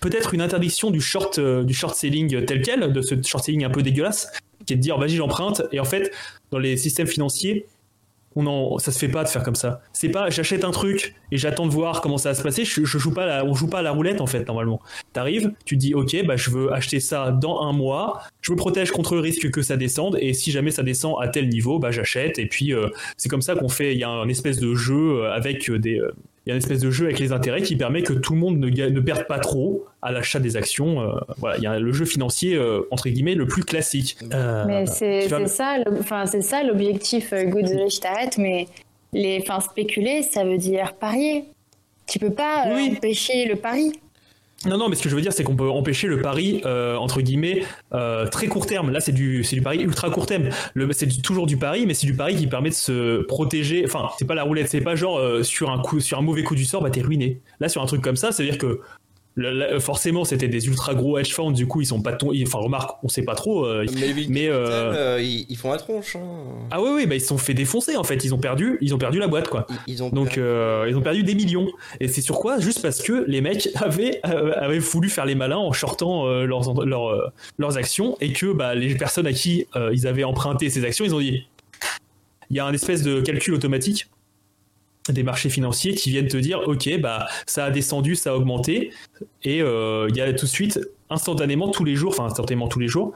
Peut-être 0.00 0.32
une 0.32 0.40
interdiction 0.40 0.90
du 0.90 1.02
short, 1.02 1.38
du 1.38 1.74
short 1.74 1.94
selling 1.94 2.46
tel 2.46 2.62
quel, 2.62 2.92
de 2.92 3.02
ce 3.02 3.14
short 3.22 3.44
selling 3.44 3.64
un 3.64 3.70
peu 3.70 3.82
dégueulasse, 3.82 4.32
qui 4.64 4.72
est 4.72 4.76
de 4.76 4.80
dire 4.80 4.96
vas-y 4.96 5.16
j'emprunte 5.16 5.62
et 5.72 5.80
en 5.80 5.84
fait 5.84 6.12
dans 6.50 6.58
les 6.58 6.78
systèmes 6.78 7.08
financiers 7.08 7.66
on 8.46 8.78
ça 8.78 8.92
se 8.92 8.98
fait 8.98 9.08
pas 9.08 9.24
de 9.24 9.28
faire 9.28 9.42
comme 9.42 9.54
ça. 9.54 9.80
C'est 9.92 10.08
pas, 10.08 10.30
j'achète 10.30 10.64
un 10.64 10.70
truc 10.70 11.14
et 11.32 11.36
j'attends 11.36 11.66
de 11.66 11.72
voir 11.72 12.00
comment 12.00 12.18
ça 12.18 12.30
va 12.30 12.34
se 12.34 12.42
passer. 12.42 12.64
Je, 12.64 12.84
joue 12.84 13.12
pas 13.12 13.26
la, 13.26 13.44
on 13.44 13.54
joue 13.54 13.68
pas 13.68 13.78
à 13.78 13.82
la 13.82 13.90
roulette 13.90 14.20
en 14.20 14.26
fait 14.26 14.46
normalement. 14.46 14.80
T'arrives, 15.12 15.52
tu 15.64 15.76
dis 15.76 15.94
ok, 15.94 16.24
bah 16.26 16.36
je 16.36 16.50
veux 16.50 16.72
acheter 16.72 17.00
ça 17.00 17.30
dans 17.30 17.62
un 17.62 17.72
mois. 17.72 18.22
Je 18.40 18.52
me 18.52 18.56
protège 18.56 18.90
contre 18.90 19.14
le 19.14 19.20
risque 19.20 19.50
que 19.50 19.62
ça 19.62 19.76
descende 19.76 20.18
et 20.20 20.32
si 20.32 20.50
jamais 20.50 20.70
ça 20.70 20.82
descend 20.82 21.16
à 21.20 21.28
tel 21.28 21.48
niveau, 21.48 21.78
bah 21.78 21.90
j'achète 21.90 22.38
et 22.38 22.46
puis 22.46 22.72
euh, 22.72 22.88
c'est 23.16 23.28
comme 23.28 23.42
ça 23.42 23.54
qu'on 23.54 23.68
fait. 23.68 23.92
Il 23.92 23.98
y 23.98 24.04
a 24.04 24.10
un 24.10 24.28
espèce 24.28 24.60
de 24.60 24.74
jeu 24.74 25.22
euh, 25.22 25.32
avec 25.32 25.68
euh, 25.70 25.78
des 25.78 26.00
il 26.48 26.52
y 26.52 26.54
a 26.54 26.54
une 26.54 26.62
espèce 26.62 26.80
de 26.80 26.90
jeu 26.90 27.04
avec 27.04 27.18
les 27.18 27.32
intérêts 27.32 27.60
qui 27.60 27.76
permet 27.76 28.02
que 28.02 28.14
tout 28.14 28.32
le 28.32 28.38
monde 28.38 28.58
ne, 28.58 28.70
ne 28.70 29.00
perde 29.00 29.26
pas 29.26 29.38
trop 29.38 29.84
à 30.00 30.10
l'achat 30.10 30.40
des 30.40 30.56
actions. 30.56 31.02
Euh, 31.02 31.20
voilà, 31.36 31.58
il 31.58 31.62
y 31.62 31.66
a 31.66 31.78
le 31.78 31.92
jeu 31.92 32.06
financier 32.06 32.54
euh, 32.54 32.88
entre 32.90 33.10
guillemets 33.10 33.34
le 33.34 33.46
plus 33.46 33.64
classique. 33.64 34.16
Euh, 34.32 34.64
mais 34.66 34.86
c'est 34.86 35.28
ça, 35.46 35.76
enfin 36.00 36.24
c'est 36.24 36.40
ça 36.40 36.62
l'objectif 36.62 37.34
Good 37.34 37.66
Rich 37.66 38.00
mais 38.38 38.66
les, 39.12 39.40
enfin 39.42 39.60
spéculer, 39.60 40.22
ça 40.22 40.42
veut 40.42 40.56
dire 40.56 40.94
parier. 40.94 41.44
Tu 42.06 42.18
peux 42.18 42.32
pas 42.32 42.64
empêcher 42.64 43.44
le 43.44 43.56
pari. 43.56 43.92
Non, 44.66 44.76
non, 44.76 44.88
mais 44.88 44.96
ce 44.96 45.02
que 45.02 45.08
je 45.08 45.14
veux 45.14 45.22
dire, 45.22 45.32
c'est 45.32 45.44
qu'on 45.44 45.54
peut 45.54 45.70
empêcher 45.70 46.08
le 46.08 46.20
pari, 46.20 46.60
euh, 46.64 46.96
entre 46.96 47.20
guillemets, 47.20 47.62
euh, 47.92 48.26
très 48.26 48.48
court 48.48 48.66
terme. 48.66 48.90
Là, 48.90 48.98
c'est 48.98 49.12
du, 49.12 49.42
du 49.42 49.62
pari 49.62 49.78
ultra 49.78 50.10
court 50.10 50.26
terme. 50.26 50.48
c'est 50.90 51.22
toujours 51.22 51.46
du 51.46 51.56
pari, 51.56 51.86
mais 51.86 51.94
c'est 51.94 52.06
du 52.06 52.14
pari 52.14 52.34
qui 52.34 52.48
permet 52.48 52.70
de 52.70 52.74
se 52.74 53.22
protéger. 53.22 53.84
Enfin, 53.84 54.08
c'est 54.18 54.24
pas 54.26 54.34
la 54.34 54.42
roulette, 54.42 54.68
c'est 54.68 54.80
pas 54.80 54.96
genre 54.96 55.18
euh, 55.18 55.44
sur, 55.44 55.70
un 55.70 55.80
coup, 55.80 56.00
sur 56.00 56.18
un 56.18 56.22
mauvais 56.22 56.42
coup 56.42 56.56
du 56.56 56.64
sort, 56.64 56.82
bah 56.82 56.90
t'es 56.90 57.02
ruiné. 57.02 57.40
Là, 57.60 57.68
sur 57.68 57.82
un 57.82 57.86
truc 57.86 58.02
comme 58.02 58.16
ça, 58.16 58.32
c'est-à-dire 58.32 58.58
que 58.58 58.80
forcément, 59.80 60.24
c'était 60.24 60.48
des 60.48 60.66
ultra 60.66 60.94
gros 60.94 61.18
hedge 61.18 61.32
funds, 61.32 61.52
du 61.52 61.66
coup, 61.66 61.80
ils 61.80 61.86
sont 61.86 62.00
pas 62.00 62.12
ton... 62.12 62.32
Enfin, 62.42 62.58
remarque, 62.58 62.98
on 63.02 63.08
sait 63.08 63.22
pas 63.22 63.34
trop. 63.34 63.64
Euh, 63.64 63.86
mais, 64.28 64.48
euh, 64.48 65.16
euh, 65.18 65.22
ils, 65.22 65.56
font 65.56 65.70
la 65.70 65.78
tronche. 65.78 66.16
Hein. 66.16 66.20
Ah 66.70 66.80
oui, 66.80 66.90
oui, 66.94 67.06
bah, 67.06 67.14
ils 67.14 67.20
se 67.20 67.28
sont 67.28 67.38
fait 67.38 67.54
défoncer 67.54 67.96
en 67.96 68.04
fait. 68.04 68.24
Ils 68.24 68.34
ont 68.34 68.38
perdu, 68.38 68.78
ils 68.80 68.94
ont 68.94 68.98
perdu 68.98 69.18
la 69.18 69.28
boîte 69.28 69.48
quoi. 69.48 69.66
Ils, 69.86 70.02
ont 70.02 70.10
Donc, 70.10 70.36
ils 70.36 70.96
ont 70.96 71.02
perdu 71.02 71.22
des 71.22 71.34
millions. 71.34 71.68
Et 72.00 72.08
c'est 72.08 72.20
sur 72.20 72.38
quoi? 72.38 72.58
Juste 72.58 72.82
parce 72.82 73.02
que 73.02 73.24
les 73.26 73.40
mecs 73.40 73.68
avaient, 73.76 74.20
avaient 74.22 74.78
voulu 74.78 75.08
faire 75.08 75.26
les 75.26 75.34
malins 75.34 75.58
en 75.58 75.72
shortant 75.72 76.26
leurs, 76.26 76.84
leurs, 76.84 77.32
leurs 77.58 77.76
actions 77.76 78.16
et 78.20 78.32
que 78.32 78.52
bah, 78.52 78.74
les 78.74 78.94
personnes 78.94 79.26
à 79.26 79.32
qui 79.32 79.66
ils 79.92 80.06
avaient 80.06 80.24
emprunté 80.24 80.70
ces 80.70 80.84
actions, 80.84 81.04
ils 81.04 81.14
ont 81.14 81.20
dit. 81.20 81.46
Il 82.50 82.56
y 82.56 82.60
a 82.60 82.64
un 82.64 82.72
espèce 82.72 83.02
de 83.02 83.20
calcul 83.20 83.52
automatique 83.52 84.06
des 85.12 85.22
marchés 85.22 85.50
financiers 85.50 85.94
qui 85.94 86.10
viennent 86.10 86.28
te 86.28 86.36
dire 86.36 86.60
ok 86.66 87.00
bah 87.00 87.26
ça 87.46 87.66
a 87.66 87.70
descendu 87.70 88.14
ça 88.14 88.30
a 88.30 88.34
augmenté. 88.34 88.90
Et 89.42 89.62
euh, 89.62 90.06
il 90.08 90.16
y 90.16 90.20
a 90.20 90.32
tout 90.32 90.46
de 90.46 90.50
suite 90.50 90.80
instantanément 91.10 91.70
tous 91.70 91.84
les 91.84 91.94
jours 91.94 92.12
enfin 92.12 92.26
instantanément 92.26 92.68
tous 92.68 92.78
les 92.78 92.88
jours 92.88 93.14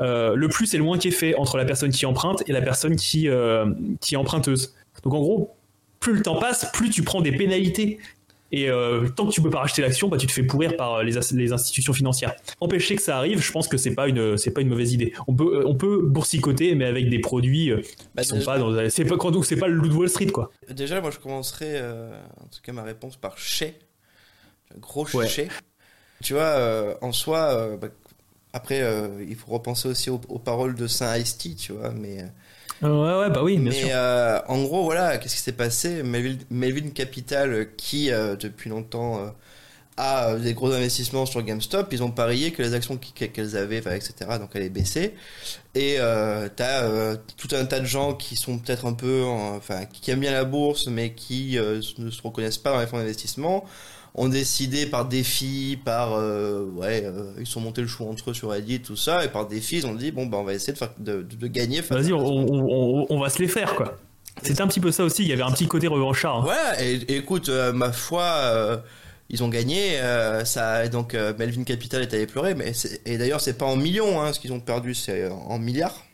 euh, 0.00 0.34
le 0.34 0.48
plus 0.48 0.72
et 0.72 0.78
le 0.78 0.84
moins 0.84 0.98
qui 0.98 1.08
est 1.08 1.12
fait 1.12 1.34
entre 1.34 1.56
la 1.58 1.64
personne 1.64 1.90
qui 1.90 2.06
emprunte 2.06 2.42
et 2.48 2.52
la 2.52 2.62
personne 2.62 2.96
qui, 2.96 3.28
euh, 3.28 3.66
qui 4.00 4.14
est 4.14 4.16
emprunteuse. 4.16 4.74
Donc 5.02 5.14
en 5.14 5.20
gros 5.20 5.56
plus 5.98 6.14
le 6.14 6.22
temps 6.22 6.38
passe 6.38 6.70
plus 6.72 6.88
tu 6.88 7.02
prends 7.02 7.20
des 7.20 7.32
pénalités 7.32 7.98
et 8.52 8.68
euh, 8.68 9.08
tant 9.08 9.26
que 9.26 9.32
tu 9.32 9.40
peux 9.40 9.50
pas 9.50 9.60
racheter 9.60 9.80
l'action, 9.80 10.08
bah, 10.08 10.16
tu 10.16 10.26
te 10.26 10.32
fais 10.32 10.42
pourrir 10.42 10.76
par 10.76 11.04
les, 11.04 11.12
les, 11.32 11.52
institutions 11.52 11.92
financières. 11.92 12.34
Empêcher 12.60 12.96
que 12.96 13.02
ça 13.02 13.16
arrive, 13.16 13.40
je 13.40 13.52
pense 13.52 13.68
que 13.68 13.76
c'est 13.76 13.94
pas 13.94 14.08
une 14.08 14.36
c'est 14.36 14.50
pas 14.50 14.60
une 14.60 14.68
mauvaise 14.68 14.92
idée. 14.92 15.12
On 15.28 15.34
peut 15.34 15.64
on 15.66 15.74
peut 15.74 16.02
boursicoter, 16.02 16.74
mais 16.74 16.84
avec 16.84 17.08
des 17.08 17.20
produits 17.20 17.70
euh, 17.70 17.80
bah, 18.14 18.22
qui 18.22 18.28
sont 18.28 18.40
pas 18.40 18.58
dans 18.58 18.90
c'est 18.90 19.04
pas 19.04 19.16
donc 19.16 19.46
c'est 19.46 19.56
pas 19.56 19.68
le 19.68 19.74
loup 19.74 19.88
de 19.88 19.94
Wall 19.94 20.08
Street 20.08 20.26
quoi. 20.26 20.50
Déjà, 20.68 21.00
moi 21.00 21.10
je 21.10 21.18
commencerai 21.18 21.76
euh, 21.76 22.10
en 22.40 22.46
tout 22.46 22.60
cas 22.62 22.72
ma 22.72 22.82
réponse 22.82 23.16
par 23.16 23.38
chais, 23.38 23.78
gros 24.78 25.06
chais. 25.06 25.48
Tu 26.22 26.34
vois, 26.34 26.98
en 27.00 27.12
soi, 27.12 27.76
bah, 27.80 27.88
après 28.52 28.82
il 29.28 29.36
faut 29.36 29.52
repenser 29.52 29.88
aussi 29.88 30.10
aux, 30.10 30.18
paroles 30.18 30.74
de 30.74 30.88
Saint 30.88 31.16
Ice 31.16 31.38
tu 31.38 31.72
vois, 31.72 31.90
mais 31.90 32.24
Ouais, 32.82 32.88
ouais, 32.88 33.30
bah 33.30 33.42
oui, 33.42 33.58
bien 33.58 33.70
Mais 33.70 33.92
euh, 33.92 34.40
en 34.48 34.62
gros, 34.62 34.84
voilà, 34.84 35.18
qu'est-ce 35.18 35.36
qui 35.36 35.42
s'est 35.42 35.52
passé? 35.52 36.02
Melvin, 36.02 36.90
Capital, 36.94 37.74
qui 37.76 38.10
euh, 38.10 38.36
depuis 38.36 38.70
longtemps 38.70 39.18
euh, 39.18 39.28
a 39.98 40.36
des 40.36 40.54
gros 40.54 40.72
investissements 40.72 41.26
sur 41.26 41.42
GameStop, 41.42 41.92
ils 41.92 42.02
ont 42.02 42.10
parié 42.10 42.52
que 42.52 42.62
les 42.62 42.72
actions 42.72 42.96
qu'elles 42.96 43.56
avaient, 43.56 43.78
etc., 43.78 44.12
donc 44.38 44.56
allaient 44.56 44.70
baisser. 44.70 45.14
Et 45.74 45.98
t'as 46.56 47.16
tout 47.36 47.48
un 47.52 47.66
tas 47.66 47.80
de 47.80 47.84
gens 47.84 48.14
qui 48.14 48.36
sont 48.36 48.58
peut-être 48.58 48.86
un 48.86 48.94
peu, 48.94 49.24
enfin, 49.24 49.84
qui 49.84 50.10
aiment 50.10 50.20
bien 50.20 50.32
la 50.32 50.44
bourse, 50.44 50.86
mais 50.86 51.12
qui 51.12 51.58
ne 51.58 52.10
se 52.10 52.22
reconnaissent 52.22 52.58
pas 52.58 52.72
dans 52.72 52.80
les 52.80 52.86
fonds 52.86 52.98
d'investissement 52.98 53.66
ont 54.14 54.28
décidé 54.28 54.86
par 54.86 55.06
défi, 55.06 55.78
par 55.84 56.14
euh, 56.14 56.64
ouais, 56.74 57.02
euh, 57.04 57.32
ils 57.38 57.46
sont 57.46 57.60
montés 57.60 57.82
le 57.82 57.86
chou 57.86 58.08
entre 58.08 58.30
eux 58.30 58.34
sur 58.34 58.50
Reddit, 58.50 58.80
tout 58.80 58.96
ça, 58.96 59.24
et 59.24 59.28
par 59.28 59.46
défi, 59.46 59.78
ils 59.78 59.86
ont 59.86 59.94
dit 59.94 60.10
bon 60.10 60.26
bah 60.26 60.38
on 60.38 60.44
va 60.44 60.54
essayer 60.54 60.72
de 60.72 60.78
faire 60.78 60.92
de, 60.98 61.22
de, 61.22 61.46
gagner. 61.46 61.80
Vas-y, 61.80 62.12
on, 62.12 63.12
on, 63.12 63.20
va 63.20 63.30
se 63.30 63.38
les 63.38 63.48
faire 63.48 63.74
quoi. 63.76 63.98
C'était 64.42 64.62
un 64.62 64.68
petit 64.68 64.80
peu 64.80 64.90
ça 64.90 65.04
aussi. 65.04 65.22
Il 65.22 65.28
y 65.28 65.32
avait 65.32 65.42
un 65.42 65.52
petit 65.52 65.66
côté 65.66 65.86
revanchard. 65.86 66.36
Hein. 66.36 66.48
Ouais, 66.48 66.84
et, 66.84 67.16
écoute, 67.16 67.48
euh, 67.48 67.72
ma 67.72 67.92
foi. 67.92 68.82
ils 69.28 69.44
ont 69.44 69.48
gagné, 69.48 69.98
ça 70.44 70.88
donc 70.88 71.14
Melvin 71.38 71.64
Capital 71.64 72.02
est 72.02 72.12
allé 72.12 72.26
pleurer, 72.26 72.54
mais 72.54 72.72
et 73.06 73.16
d'ailleurs 73.16 73.40
c'est 73.40 73.58
pas 73.58 73.66
en 73.66 73.76
millions, 73.76 74.20
hein, 74.20 74.32
ce 74.32 74.40
qu'ils 74.40 74.52
ont 74.52 74.60
perdu, 74.60 74.94
c'est 74.94 75.28
en 75.28 75.58
milliards. 75.58 76.04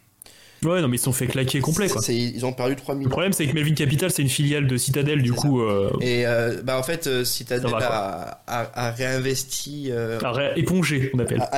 Ouais, 0.63 0.81
non, 0.81 0.89
mais 0.89 0.97
ils 0.97 0.99
se 0.99 1.05
sont 1.05 1.13
fait 1.13 1.27
claquer 1.27 1.61
complet, 1.61 1.89
quoi. 1.89 2.01
Ils 2.09 2.45
ont 2.47 2.53
perdu 2.53 2.77
3 2.77 2.95
millions. 2.95 3.09
Le 3.09 3.11
problème, 3.11 3.33
c'est 3.33 3.47
que 3.47 3.53
Melvin 3.53 3.75
Capital, 3.75 4.11
c'est 4.11 4.23
une 4.23 4.29
filiale 4.29 4.67
de 4.67 4.77
Citadel, 4.77 5.23
du 5.23 5.33
coup. 5.33 5.61
Euh, 5.61 5.93
Et 6.01 6.27
euh, 6.27 6.63
bah, 6.63 6.79
en 6.79 6.83
fait, 6.83 7.07
euh, 7.07 7.25
Citadel 7.25 7.71
a, 7.75 8.41
a, 8.47 8.91
réinvesti. 8.91 9.93
A 9.93 10.57
épongé, 10.57 11.11
on 11.15 11.19
appelle. 11.19 11.43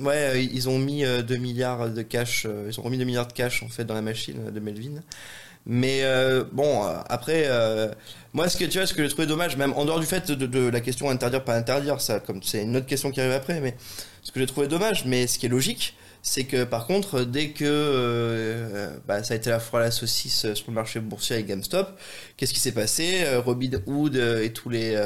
ouais, 0.00 0.44
ils 0.44 0.68
ont 0.68 0.78
mis 0.78 1.04
2 1.04 1.36
milliards 1.36 1.88
de 1.88 2.02
cash. 2.02 2.46
ils 2.68 2.78
ont 2.78 2.82
remis 2.82 2.98
2 2.98 3.04
milliards 3.04 3.28
de 3.28 3.32
cash, 3.32 3.62
en 3.62 3.68
fait, 3.68 3.84
dans 3.84 3.94
la 3.94 4.02
machine 4.02 4.50
de 4.52 4.60
Melvin. 4.60 5.02
Mais 5.64 6.02
bon, 6.52 6.82
après, 7.08 7.48
moi, 8.34 8.48
ce 8.50 8.58
que 8.58 8.64
tu 8.66 8.76
vois, 8.76 8.86
ce 8.86 8.92
que 8.92 9.02
j'ai 9.02 9.08
trouvé 9.08 9.26
dommage, 9.26 9.56
même 9.56 9.72
en 9.72 9.86
dehors 9.86 9.98
du 9.98 10.06
fait 10.06 10.30
de, 10.30 10.46
de 10.46 10.68
la 10.68 10.80
question 10.80 11.08
interdire, 11.08 11.42
pas 11.42 11.56
interdire, 11.56 12.02
ça, 12.02 12.20
comme 12.20 12.42
c'est 12.42 12.62
une 12.62 12.76
autre 12.76 12.86
question 12.86 13.10
qui 13.10 13.20
arrive 13.20 13.32
après, 13.32 13.60
mais 13.60 13.74
ce 14.22 14.30
que 14.30 14.40
j'ai 14.40 14.46
trouvé 14.46 14.68
dommage, 14.68 15.04
mais 15.06 15.26
ce 15.26 15.38
qui 15.38 15.46
est 15.46 15.48
logique, 15.48 15.94
c'est 16.28 16.42
que 16.44 16.64
par 16.64 16.88
contre, 16.88 17.22
dès 17.22 17.50
que 17.50 17.64
euh, 17.64 18.90
bah, 19.06 19.22
ça 19.22 19.34
a 19.34 19.36
été 19.36 19.48
la 19.48 19.60
fois 19.60 19.78
la 19.78 19.92
saucisse 19.92 20.52
sur 20.54 20.64
le 20.68 20.74
marché 20.74 20.98
boursier 20.98 21.36
avec 21.36 21.46
GameStop, 21.46 21.96
qu'est-ce 22.36 22.52
qui 22.52 22.58
s'est 22.58 22.72
passé 22.72 23.22
euh, 23.24 23.40
Robinhood 23.40 24.16
euh, 24.16 24.42
et 24.42 24.52
tous 24.52 24.68
les 24.68 25.00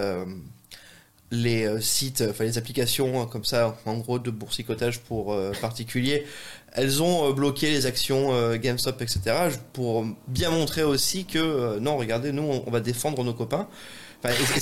les 1.30 1.80
sites, 1.80 2.24
enfin 2.28 2.42
les 2.42 2.58
applications 2.58 3.26
comme 3.26 3.44
ça, 3.44 3.78
en 3.84 3.98
gros 3.98 4.18
de 4.18 4.30
boursicotage 4.30 4.98
pour 5.00 5.38
particuliers, 5.60 6.26
elles 6.72 7.02
ont 7.04 7.30
bloqué 7.32 7.70
les 7.70 7.86
actions 7.86 8.56
GameStop, 8.56 9.00
etc. 9.00 9.20
pour 9.72 10.04
bien 10.26 10.50
montrer 10.50 10.82
aussi 10.82 11.26
que 11.26 11.78
non, 11.78 11.98
regardez, 11.98 12.32
nous 12.32 12.42
on 12.66 12.70
va 12.70 12.80
défendre 12.80 13.22
nos 13.22 13.34
copains 13.34 13.68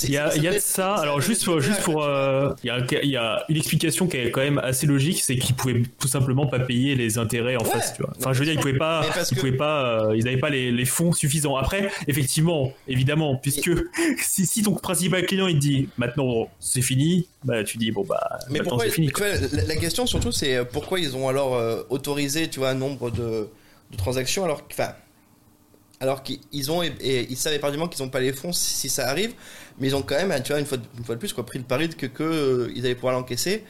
il 0.05 0.11
y 0.11 0.17
a, 0.17 0.37
il 0.37 0.43
y 0.43 0.49
a 0.49 0.55
de 0.55 0.59
ça. 0.59 0.95
Alors 0.95 1.21
juste, 1.21 1.59
juste 1.61 1.83
pour, 1.83 2.05
euh, 2.05 2.53
il, 2.63 2.69
y 2.69 2.71
a, 2.71 2.79
il 3.03 3.11
y 3.11 3.17
a 3.17 3.45
une 3.49 3.57
explication 3.57 4.07
qui 4.07 4.17
est 4.17 4.31
quand 4.31 4.41
même 4.41 4.59
assez 4.59 4.87
logique, 4.87 5.21
c'est 5.21 5.37
qu'ils 5.37 5.57
pouvaient 5.57 5.83
tout 5.99 6.09
simplement 6.09 6.47
pas 6.47 6.61
payer 6.61 6.95
les 6.95 7.19
intérêts 7.19 7.57
en 7.57 7.65
face. 7.65 7.95
Tu 7.95 8.03
vois. 8.03 8.13
Enfin, 8.19 8.33
je 8.33 8.39
veux 8.39 8.45
dire, 8.45 8.55
ils 8.55 8.61
pouvaient 8.61 8.79
pas, 8.79 9.05
ils 9.31 9.37
pouvaient 9.37 9.53
pas, 9.53 10.07
euh, 10.11 10.17
ils 10.17 10.25
n'avaient 10.25 10.37
pas 10.37 10.51
les, 10.51 10.71
les, 10.71 10.85
fonds 10.85 11.13
suffisants. 11.13 11.57
Après, 11.57 11.91
effectivement, 12.07 12.73
évidemment, 12.87 13.37
puisque 13.37 13.71
si, 14.23 14.47
si 14.47 14.63
ton 14.63 14.75
principal 14.75 15.27
client 15.27 15.49
il 15.49 15.55
te 15.55 15.61
dit 15.61 15.89
maintenant 15.99 16.49
c'est 16.61 16.83
fini, 16.83 17.27
bah 17.45 17.65
tu 17.65 17.79
dis 17.79 17.91
bon 17.91 18.05
bah 18.05 18.39
mais 18.51 18.59
maintenant 18.59 18.79
c'est 18.79 18.91
fini. 18.91 19.11
la, 19.53 19.65
la, 19.65 19.77
question 19.77 20.07
surtout 20.07 20.33
c'est 20.33 20.57
euh, 20.57 20.65
pourquoi 20.65 21.01
ils 21.01 21.17
ont 21.17 21.29
alors 21.29 21.61
autorisé 21.91 22.49
tu 22.49 22.59
vois 22.59 22.71
un 22.71 22.75
nombre 22.75 23.11
de, 23.11 23.49
de 23.91 23.97
transactions 23.97 24.45
alors, 24.45 24.63
enfin 24.71 24.93
alors 26.01 26.23
qu'ils 26.23 26.71
ont 26.71 26.83
et, 26.83 27.27
ils 27.29 27.37
savent 27.37 27.55
éperdument 27.55 27.89
qu'ils 27.89 28.05
n'ont 28.05 28.11
pas 28.11 28.21
les 28.21 28.33
fonds 28.33 28.53
si, 28.53 28.89
ça 28.89 29.09
arrive, 29.09 29.33
mais 29.79 29.89
ils 29.89 29.97
ont 29.97 30.03
quand 30.03 30.15
même, 30.15 30.43
tu 30.43 30.53
vois, 30.53 30.61
une 30.61 30.67
fois, 30.67 30.79
une 30.97 31.05
fois 31.05 31.15
de 31.15 31.21
plus, 31.21 31.33
quoi, 31.33 31.45
pris 31.45 31.59
le 31.59 31.65
pari 31.65 31.89
que, 31.89 32.07
que 32.07 32.23
euh, 32.23 32.73
ils 32.75 32.85
allaient 32.85 32.95
pouvoir 32.95 33.15
l'encaisser. 33.15 33.65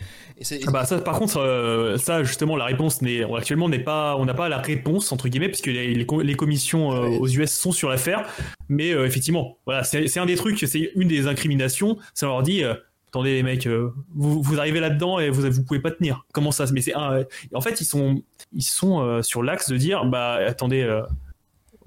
Ah 0.68 0.70
bah 0.70 0.84
ça, 0.84 0.98
par 0.98 1.18
contre, 1.18 1.38
euh, 1.38 1.98
ça 1.98 2.22
justement, 2.22 2.54
la 2.54 2.66
réponse 2.66 3.02
n'est 3.02 3.24
actuellement 3.34 3.68
n'est 3.68 3.80
pas, 3.80 4.14
on 4.16 4.24
n'a 4.24 4.34
pas 4.34 4.48
la 4.48 4.58
réponse 4.58 5.10
entre 5.10 5.28
guillemets, 5.28 5.48
puisque 5.48 5.66
les, 5.66 5.94
les, 5.94 6.34
commissions 6.36 6.92
euh, 6.92 7.08
aux 7.08 7.26
US 7.26 7.50
sont 7.50 7.72
sur 7.72 7.88
l'affaire. 7.88 8.24
Mais 8.68 8.90
effectivement, 8.90 9.58
voilà, 9.66 9.82
c'est 9.82 10.18
un 10.18 10.26
des 10.26 10.36
trucs, 10.36 10.58
c'est 10.58 10.92
une 10.94 11.08
des 11.08 11.26
incriminations. 11.26 11.98
Ça 12.14 12.26
leur 12.26 12.44
dit, 12.44 12.62
attendez 13.08 13.34
les 13.34 13.42
mecs, 13.42 13.66
vous, 14.14 14.40
vous 14.40 14.60
arrivez 14.60 14.78
là-dedans 14.78 15.18
et 15.18 15.28
vous 15.28 15.50
vous 15.50 15.64
pouvez 15.64 15.80
pas 15.80 15.90
tenir. 15.90 16.24
Comment 16.32 16.52
ça 16.52 16.66
Mais 16.72 16.82
c'est 16.82 16.94
en 16.94 17.60
fait 17.60 17.80
ils 17.80 17.86
sont 17.86 18.22
ils 18.52 18.62
sont 18.62 19.20
sur 19.24 19.42
l'axe 19.42 19.68
de 19.68 19.76
dire, 19.76 20.04
bah 20.04 20.38
attendez 20.46 20.86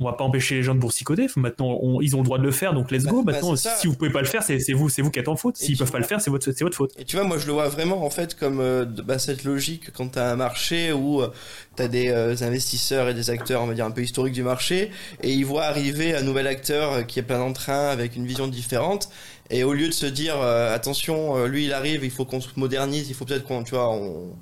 on 0.02 0.06
va 0.06 0.14
pas 0.14 0.24
empêcher 0.24 0.56
les 0.56 0.64
gens 0.64 0.74
de 0.74 0.80
boursicoter. 0.80 1.28
Maintenant, 1.36 1.80
ils 2.02 2.16
ont 2.16 2.20
le 2.20 2.26
droit 2.26 2.40
de 2.40 2.44
le 2.44 2.52
faire, 2.52 2.74
donc 2.74 2.90
let's 2.90 3.06
go. 3.06 3.22
Bah, 3.22 3.34
Maintenant, 3.34 3.52
bah, 3.52 3.58
si, 3.58 3.86
vous 3.86 3.94
pouvez 3.94 4.10
pas 4.10 4.22
le 4.22 4.28
faire, 4.28 4.42
c'est 4.42 4.58
vous, 4.74 4.90
c'est 4.90 5.04
vous 5.04 5.12
qui 5.12 5.20
êtes 5.20 5.28
en 5.28 5.36
faute. 5.36 5.58
S'ils 5.58 5.78
peuvent 5.78 5.92
pas 5.92 6.00
le 6.00 6.06
faire, 6.06 6.20
c'est 6.20 6.32
votre, 6.32 6.52
c'est 6.52 6.64
votre 6.64 6.76
faute. 6.76 6.92
Et 6.98 7.06
tu 7.06 7.18
vois, 7.18 7.26
moi, 7.26 7.38
je 7.38 7.46
le 7.46 7.54
vois 7.54 7.70
vraiment 7.70 8.04
en 8.04 8.10
fait 8.10 8.36
comme 8.36 8.60
euh, 8.60 8.84
bah, 8.86 9.20
cette 9.20 9.44
logique 9.44 9.92
quand 9.94 10.14
tu 10.14 10.20
as 10.20 10.32
un 10.32 10.36
marché 10.36 10.92
où 10.92 11.22
euh, 11.22 11.30
tu 11.76 11.84
as 11.84 11.88
des 11.88 12.10
euh, 12.10 12.36
investisseurs 12.42 13.10
et 13.10 13.14
des 13.14 13.30
acteurs, 13.30 13.62
on 13.62 13.68
va 13.68 13.76
dire 13.76 13.86
un 13.86 13.92
peu 13.92 14.02
historiques 14.02 14.34
du 14.34 14.44
marché, 14.44 14.90
et 15.22 15.32
ils 15.32 15.46
voient 15.46 15.66
arriver 15.66 16.16
un 16.16 16.24
nouvel 16.24 16.48
acteur 16.48 17.06
qui 17.06 17.20
est 17.20 17.24
plein 17.24 17.40
d'entrain 17.40 17.90
avec 17.90 18.16
une 18.16 18.26
vision 18.26 18.48
différente. 18.48 19.10
Et 19.52 19.64
au 19.64 19.74
lieu 19.74 19.88
de 19.88 19.94
se 19.94 20.06
dire 20.06 20.42
attention, 20.42 21.46
lui 21.46 21.66
il 21.66 21.74
arrive, 21.74 22.06
il 22.06 22.10
faut 22.10 22.24
qu'on 22.24 22.40
se 22.40 22.48
modernise, 22.56 23.10
il 23.10 23.16
faut 23.16 23.26
peut-être 23.26 23.44
qu'on, 23.44 23.64
tu 23.64 23.76
vois, 23.76 23.90
on 23.90 24.34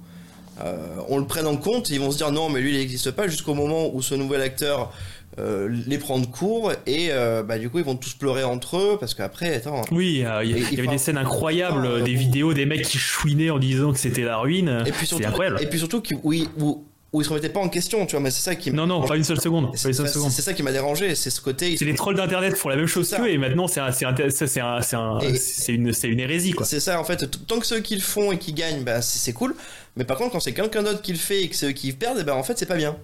on 1.08 1.18
le 1.18 1.26
prenne 1.26 1.48
en 1.48 1.58
compte, 1.58 1.90
ils 1.90 2.00
vont 2.00 2.12
se 2.12 2.18
dire 2.18 2.32
non 2.32 2.50
mais 2.50 2.60
lui 2.60 2.72
il 2.72 2.78
n'existe 2.78 3.12
pas 3.12 3.28
jusqu'au 3.28 3.54
moment 3.54 3.94
où 3.94 4.02
ce 4.02 4.16
nouvel 4.16 4.42
acteur 4.42 4.92
euh, 5.38 5.70
les 5.86 6.00
prendre 6.00 6.30
court 6.30 6.72
et 6.88 7.10
euh, 7.12 7.44
bah, 7.44 7.60
du 7.60 7.70
coup 7.70 7.78
ils 7.78 7.86
vont 7.86 7.96
tous 7.96 8.14
pleurer 8.16 8.44
entre 8.44 8.78
eux 8.78 8.98
parce 9.00 9.14
qu'après 9.14 9.54
attends. 9.54 9.84
Oui 9.92 10.26
il 10.44 10.52
y, 10.74 10.80
avait 10.80 10.88
des 10.88 10.98
scènes 10.98 11.20
incroyables 11.20 12.04
des 12.04 12.16
vidéos 12.16 12.54
des 12.54 12.66
mecs 12.66 12.82
qui 12.82 12.98
chouinaient 12.98 13.52
en 13.52 13.60
disant 13.60 13.92
que 13.94 14.00
c'était 14.00 14.24
la 14.24 14.38
ruine. 14.38 14.84
Et 14.88 14.92
puis 14.92 15.06
surtout, 15.06 15.28
incroyable. 15.28 15.60
et 15.62 15.68
puis 15.68 15.78
surtout 15.78 16.02
oui 16.24 16.50
où, 16.58 16.84
où 17.14 17.22
ils 17.22 17.24
se 17.24 17.30
remettaient 17.30 17.50
pas 17.50 17.60
en 17.60 17.70
question 17.70 18.08
tu 18.08 18.14
vois 18.14 18.22
mais 18.22 18.32
c'est 18.32 18.42
ça 18.42 18.56
qui 18.56 18.72
non 18.72 18.88
non 18.88 19.06
pas 19.06 19.18
une 19.18 19.24
seule 19.24 19.40
seconde 19.40 19.70
c'est 19.76 19.94
ça 19.94 20.54
qui 20.54 20.64
m'a 20.64 20.72
dérangé 20.72 21.14
c'est 21.14 21.30
ce 21.30 21.42
côté 21.42 21.78
c'est 21.78 21.86
les 21.86 21.94
trolls 21.94 22.16
d'internet 22.16 22.58
font 22.58 22.70
la 22.70 22.76
même 22.76 22.88
chose 22.88 23.10
qu'eux 23.12 23.30
et 23.30 23.38
maintenant 23.38 23.68
c'est 23.68 23.82
c'est 23.92 25.74
une 25.74 25.94
c'est 25.94 26.08
une 26.08 26.20
hérésie 26.20 26.54
quoi. 26.54 26.66
C'est 26.66 26.80
ça 26.80 27.00
en 27.00 27.04
fait 27.04 27.30
tant 27.46 27.60
que 27.60 27.68
ceux 27.68 27.82
qui 27.82 27.94
le 27.94 28.02
font 28.02 28.32
et 28.32 28.40
qui 28.40 28.52
gagnent 28.52 28.84
bah, 28.84 29.04
c'est 29.04 29.34
cool. 29.34 29.56
Mais 29.96 30.06
par 30.06 30.18
contre 30.18 30.32
quand 30.32 30.40
c'est 30.40 30.54
quelqu'un 30.54 30.82
d'autre 30.82 31.04
qui 31.04 31.12
le 31.12 31.20
fait 31.20 31.44
et 31.44 31.50
que 31.50 31.56
ceux 31.56 31.72
qui 31.72 31.94
perdent 31.94 32.24
bah, 32.26 32.36
en 32.36 32.42
fait 32.42 32.58
c'est 32.58 32.66
pas 32.66 32.76
bien 32.76 32.98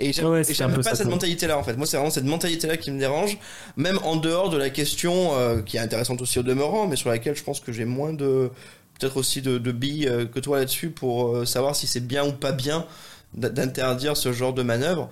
et 0.00 0.12
j'aime 0.12 0.74
pas 0.82 0.94
cette 0.94 1.08
mentalité-là 1.08 1.58
en 1.58 1.62
fait. 1.62 1.76
Moi, 1.76 1.86
c'est 1.86 1.96
vraiment 1.96 2.10
cette 2.10 2.24
mentalité-là 2.24 2.76
qui 2.76 2.90
me 2.90 2.98
dérange, 2.98 3.38
même 3.76 3.98
en 4.02 4.16
dehors 4.16 4.50
de 4.50 4.56
la 4.56 4.70
question 4.70 5.34
euh, 5.34 5.62
qui 5.62 5.76
est 5.76 5.80
intéressante 5.80 6.22
aussi 6.22 6.38
au 6.38 6.42
demeurant, 6.42 6.86
mais 6.86 6.96
sur 6.96 7.10
laquelle 7.10 7.36
je 7.36 7.42
pense 7.42 7.60
que 7.60 7.72
j'ai 7.72 7.84
moins 7.84 8.12
de 8.12 8.50
peut-être 8.98 9.16
aussi 9.16 9.42
de, 9.42 9.58
billes 9.72 10.08
euh, 10.08 10.26
que 10.26 10.40
toi 10.40 10.58
là-dessus 10.58 10.90
pour 10.90 11.36
euh, 11.36 11.44
savoir 11.44 11.76
si 11.76 11.86
c'est 11.86 12.06
bien 12.06 12.26
ou 12.26 12.32
pas 12.32 12.52
bien 12.52 12.86
d'interdire 13.34 14.16
ce 14.16 14.32
genre 14.32 14.52
de 14.52 14.62
manœuvre. 14.62 15.08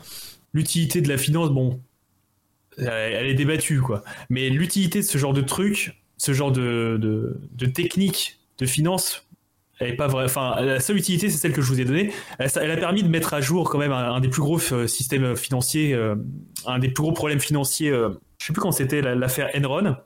L'utilité 0.53 1.01
de 1.01 1.09
la 1.09 1.19
finance, 1.19 1.51
bon, 1.51 1.81
elle 2.79 3.27
est 3.27 3.35
débattue 3.35 3.81
quoi. 3.81 4.03
Mais 4.31 4.49
l'utilité 4.49 5.01
de 5.01 5.05
ce 5.05 5.19
genre 5.19 5.35
de 5.35 5.43
truc, 5.43 6.03
ce 6.17 6.33
genre 6.33 6.51
de, 6.51 6.99
de, 7.01 7.41
de 7.53 7.67
technique 7.67 8.39
de 8.59 8.67
finance, 8.67 9.25
elle 9.81 9.91
est 9.91 9.97
pas 9.97 10.09
vraie. 10.09 10.25
Enfin, 10.25 10.61
la 10.61 10.81
seule 10.81 10.97
utilité, 10.97 11.31
c'est 11.31 11.39
celle 11.39 11.53
que 11.53 11.63
je 11.63 11.69
vous 11.69 11.81
ai 11.81 11.85
donnée. 11.85 12.13
Elle, 12.39 12.71
a 12.71 12.77
permis 12.77 13.03
de 13.03 13.09
mettre 13.09 13.35
à 13.35 13.41
jour 13.41 13.71
quand 13.71 13.79
même 13.79 13.93
un, 13.93 14.21
des 14.21 14.29
plus 14.29 14.43
gros 14.43 14.61
euh, 14.73 14.87
systèmes 14.87 15.37
financiers, 15.37 15.95
euh, 15.95 16.17
un 16.67 16.79
des 16.79 16.89
plus 16.89 17.03
gros 17.03 17.13
problèmes 17.13 17.41
financiers. 17.41 17.91
Euh, 17.91 18.11
je 18.39 18.47
sais 18.47 18.53
plus 18.53 18.61
quand 18.61 18.73
c'était 18.73 19.03
l'affaire 19.03 19.51
Enron. 19.57 19.97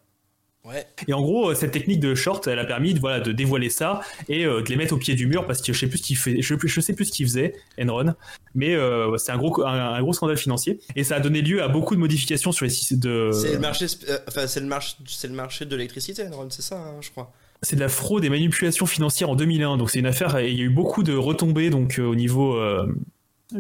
Ouais. 0.65 0.87
Et 1.09 1.13
en 1.13 1.21
gros, 1.21 1.55
cette 1.55 1.73
technique 1.73 1.99
de 1.99 2.15
short, 2.15 2.47
elle 2.47 2.61
a 2.61 2.65
permis 2.65 2.95
de, 2.95 3.01
voilà, 3.01 3.19
de 3.19 3.33
dévoiler 3.33 3.69
ça 3.69 4.01
et 4.29 4.45
de 4.45 4.69
les 4.69 4.77
mettre 4.77 4.95
au 4.95 4.97
pied 4.97 5.17
du 5.17 5.27
mur 5.27 5.45
parce 5.45 5.61
que 5.61 5.73
je 5.73 5.81
sais 5.81 5.89
plus 5.89 5.99
ce 5.99 6.05
qu'il 6.05 6.17
fait, 6.17 6.41
je, 6.41 6.55
je, 6.57 6.81
sais 6.81 6.93
plus 6.93 7.07
ce 7.07 7.13
qu'il 7.13 7.27
faisait, 7.27 7.55
Enron, 7.81 8.15
mais 8.55 8.77
c'est 9.19 9.33
un 9.33 9.39
gros, 9.39 9.67
un, 9.67 10.01
gros 10.01 10.13
scandale 10.13 10.37
financier 10.37 10.79
et 10.95 11.03
ça 11.03 11.17
a 11.17 11.21
donné 11.21 11.43
lieu 11.43 11.65
à 11.65 11.69
beaucoup 11.69 11.97
de 11.97 12.01
modifications 12.01 12.53
sur 12.53 12.65
les 12.65 12.97
de. 12.97 13.31
C'est 13.33 13.55
le 13.55 13.59
marché, 13.59 13.87
enfin 14.29 14.47
c'est 14.47 14.61
le 14.61 14.67
marché, 14.67 14.95
c'est 15.05 15.27
le 15.27 15.35
marché 15.35 15.65
de 15.65 15.75
l'électricité, 15.75 16.29
Enron, 16.29 16.49
c'est 16.49 16.63
ça, 16.63 16.77
hein, 16.77 16.95
je 17.01 17.11
crois 17.11 17.33
c'est 17.63 17.77
de 17.77 17.81
la 17.81 17.89
fraude 17.89 18.25
et 18.25 18.29
manipulation 18.29 18.87
financière 18.87 19.31
en 19.31 19.37
2001. 19.37 19.77
Donc 19.77 19.91
c'est 19.91 20.01
une 20.01 20.07
affaire, 20.07 20.41
il 20.41 20.55
y 20.55 20.61
a 20.61 20.65
eu 20.65 20.71
beaucoup 20.71 21.03
de 21.03 21.15
retombées 21.15 21.71
donc 21.71 21.99
euh, 21.99 22.05
au 22.05 22.15
niveau 22.15 22.57
euh, 22.57 22.87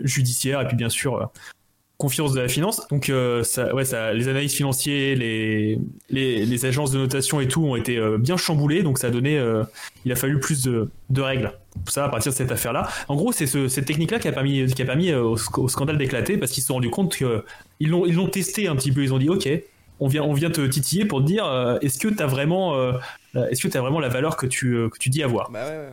judiciaire 0.03 0.61
et 0.61 0.67
puis 0.67 0.77
bien 0.77 0.89
sûr 0.89 1.17
euh, 1.17 1.25
confiance 1.99 2.33
de 2.33 2.41
la 2.41 2.49
finance. 2.49 2.89
Donc 2.89 3.07
les 3.07 4.29
analyses 4.29 4.55
financiers, 4.55 5.15
les, 5.15 6.65
agences 6.65 6.91
de 6.91 6.99
notation 6.99 7.41
et 7.41 7.47
tout 7.47 7.63
ont 7.65 7.77
été 7.77 8.01
bien 8.19 8.37
chamboulées. 8.37 8.83
Donc 8.83 8.99
ça 8.99 9.07
a 9.07 9.11
donné, 9.11 9.41
il 10.05 10.11
a 10.11 10.17
fallu 10.17 10.41
plus 10.41 10.65
de, 10.65 10.89
règles. 11.17 11.53
Ça 11.89 12.07
à 12.07 12.09
partir 12.09 12.33
de 12.33 12.37
cette 12.37 12.51
affaire-là. 12.51 12.89
En 13.07 13.15
gros, 13.15 13.31
c'est 13.31 13.47
ce, 13.47 13.69
cette 13.69 13.85
technique-là 13.85 14.19
qui 14.19 14.27
a 14.27 14.33
permis, 14.33 15.15
au, 15.15 15.37
scandale 15.37 15.97
d'éclater 15.97 16.39
parce 16.39 16.51
qu'ils 16.51 16.65
se 16.65 16.67
sont 16.67 16.75
rendus 16.75 16.91
compte 16.91 17.15
qu'ils 17.15 17.89
l'ont, 17.89 18.05
ils 18.05 18.17
l'ont 18.17 18.29
testé 18.29 18.67
un 18.67 18.75
petit 18.75 18.91
peu. 18.91 19.05
Ils 19.05 19.15
ont 19.15 19.19
dit, 19.19 19.29
ok, 19.29 19.49
on 20.03 20.09
vient, 20.09 20.23
on 20.23 20.33
vient 20.33 20.51
te 20.51 20.67
titiller 20.67 21.05
pour 21.05 21.21
te 21.21 21.27
dire, 21.27 21.79
est-ce 21.81 21.99
que 21.99 22.09
tu 22.09 22.23
as 22.23 22.27
vraiment 22.27 22.75
euh, 23.37 23.47
est-ce 23.49 23.67
que 23.67 23.77
as 23.77 23.81
vraiment 23.81 24.01
la 24.01 24.09
valeur 24.09 24.37
que 24.37 24.47
tu, 24.47 24.75
euh, 24.75 24.89
que 24.89 24.99
tu 24.99 25.09
dis 25.09 25.23
avoir 25.23 25.51
bah 25.51 25.65
ouais, 25.67 25.77
ouais. 25.77 25.93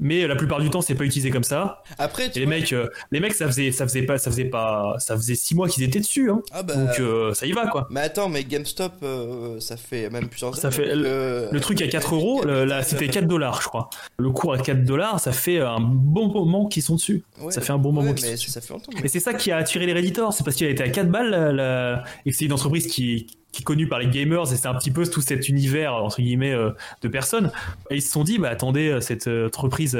Mais 0.00 0.26
la 0.26 0.34
plupart 0.34 0.60
du 0.60 0.70
temps 0.70 0.80
c'est 0.80 0.96
pas 0.96 1.04
utilisé 1.04 1.30
comme 1.30 1.44
ça. 1.44 1.82
Après 1.98 2.30
les 2.34 2.46
mecs 2.46 2.72
euh, 2.72 2.88
les 3.12 3.20
mecs 3.20 3.34
ça 3.34 3.46
faisait 3.46 3.70
ça 3.70 3.86
faisait 3.86 4.02
pas 4.02 4.18
ça 4.18 4.30
faisait 4.30 4.44
pas 4.46 4.96
ça 4.98 5.16
faisait 5.16 5.36
six 5.36 5.54
mois 5.54 5.68
qu'ils 5.68 5.84
étaient 5.84 6.00
dessus 6.00 6.30
hein. 6.30 6.42
ah 6.50 6.64
bah, 6.64 6.74
donc 6.74 6.98
euh, 6.98 7.32
ça 7.32 7.46
y 7.46 7.52
va 7.52 7.68
quoi. 7.68 7.86
Mais 7.90 8.00
attends 8.00 8.28
mais 8.28 8.42
GameStop 8.42 8.92
euh, 9.04 9.60
ça 9.60 9.76
fait 9.76 10.10
même 10.10 10.28
plusieurs 10.28 10.56
ça 10.56 10.72
fait 10.72 10.96
le, 10.96 11.58
truc 11.60 11.80
à 11.80 11.86
4 11.86 12.14
euros 12.14 12.44
là 12.44 12.82
c'était 12.82 13.08
4 13.08 13.26
dollars 13.26 13.62
je 13.62 13.68
crois. 13.68 13.88
Le 14.18 14.30
cours 14.30 14.52
à 14.52 14.58
4 14.58 14.84
dollars 14.84 15.20
ça 15.20 15.30
fait 15.30 15.60
un 15.60 15.80
bon 15.80 16.26
moment 16.28 16.66
qu'ils 16.66 16.82
sont 16.82 16.96
dessus. 16.96 17.22
Ça 17.50 17.60
fait 17.60 17.72
un 17.72 17.78
bon 17.78 17.92
moment 17.92 18.12
qu'ils 18.14 18.26
sont 18.26 18.32
dessus. 18.32 18.50
ça 18.50 18.60
fait 18.60 18.72
longtemps, 18.72 18.92
et 19.02 19.08
c'est 19.08 19.20
ça 19.20 19.32
qui 19.32 19.52
a 19.52 19.58
attiré 19.58 19.86
les 19.86 19.92
Redditors 19.92 20.32
c'est 20.32 20.42
parce 20.42 20.56
qu'il 20.56 20.66
a 20.66 20.70
été 20.70 20.82
à 20.82 20.88
4 20.88 21.08
balles 21.08 22.04
et 22.26 22.30
que 22.32 22.36
c'est 22.36 22.46
une 22.46 22.52
entreprise 22.52 22.88
qui 22.88 23.28
qui 23.54 23.62
est 23.62 23.64
connue 23.64 23.88
par 23.88 23.98
les 23.98 24.08
gamers 24.08 24.52
et 24.52 24.56
c'est 24.56 24.68
un 24.68 24.74
petit 24.74 24.90
peu 24.90 25.06
tout 25.06 25.20
cet 25.20 25.48
univers 25.48 25.94
entre 25.94 26.20
guillemets 26.20 26.54
de 27.02 27.08
personnes 27.08 27.52
et 27.90 27.96
ils 27.96 28.02
se 28.02 28.10
sont 28.10 28.24
dit 28.24 28.38
bah 28.38 28.50
attendez 28.50 28.98
cette 29.00 29.28
entreprise 29.28 29.98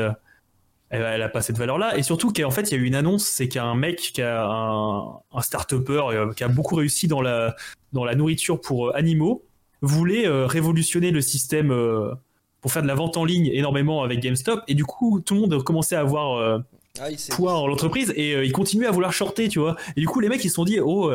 elle, 0.90 1.22
a 1.22 1.28
pas 1.28 1.42
cette 1.42 1.58
valeur-là. 1.58 1.96
Et 1.96 2.02
surtout 2.02 2.32
qu'en 2.32 2.50
fait, 2.50 2.70
il 2.70 2.74
y 2.74 2.80
a 2.80 2.82
eu 2.82 2.86
une 2.86 2.94
annonce, 2.94 3.24
c'est 3.24 3.48
qu'il 3.48 3.56
y 3.56 3.64
a 3.64 3.66
un 3.66 3.74
mec 3.74 3.96
qui 3.96 4.22
a 4.22 4.44
un, 4.44 5.20
un 5.32 5.40
start-upper 5.40 6.02
euh, 6.08 6.32
qui 6.32 6.44
a 6.44 6.48
beaucoup 6.48 6.76
réussi 6.76 7.08
dans 7.08 7.20
la, 7.20 7.56
dans 7.92 8.04
la 8.04 8.14
nourriture 8.14 8.60
pour 8.60 8.88
euh, 8.88 8.96
animaux, 8.96 9.44
voulait 9.80 10.26
euh, 10.26 10.46
révolutionner 10.46 11.10
le 11.10 11.20
système 11.20 11.68
pour 12.60 12.72
faire 12.72 12.82
de 12.82 12.88
la 12.88 12.94
vente 12.94 13.16
en 13.16 13.24
ligne 13.24 13.50
énormément 13.52 14.02
avec 14.02 14.20
GameStop. 14.20 14.62
Et 14.68 14.74
du 14.74 14.84
coup, 14.84 15.20
tout 15.20 15.34
le 15.34 15.40
monde 15.40 15.62
commençait 15.62 15.96
à 15.96 16.00
avoir 16.00 16.62
ah, 16.98 17.08
poids 17.30 17.54
en 17.54 17.66
l'entreprise 17.66 18.12
et 18.16 18.42
il 18.44 18.52
continuait 18.52 18.86
à 18.86 18.90
vouloir 18.90 19.12
shorter, 19.12 19.48
tu 19.48 19.58
vois. 19.58 19.76
Et 19.96 20.00
du 20.00 20.06
coup, 20.06 20.20
les 20.20 20.28
mecs, 20.28 20.42
ils 20.44 20.48
se 20.48 20.54
sont 20.54 20.64
dit, 20.64 20.80
oh, 20.80 21.12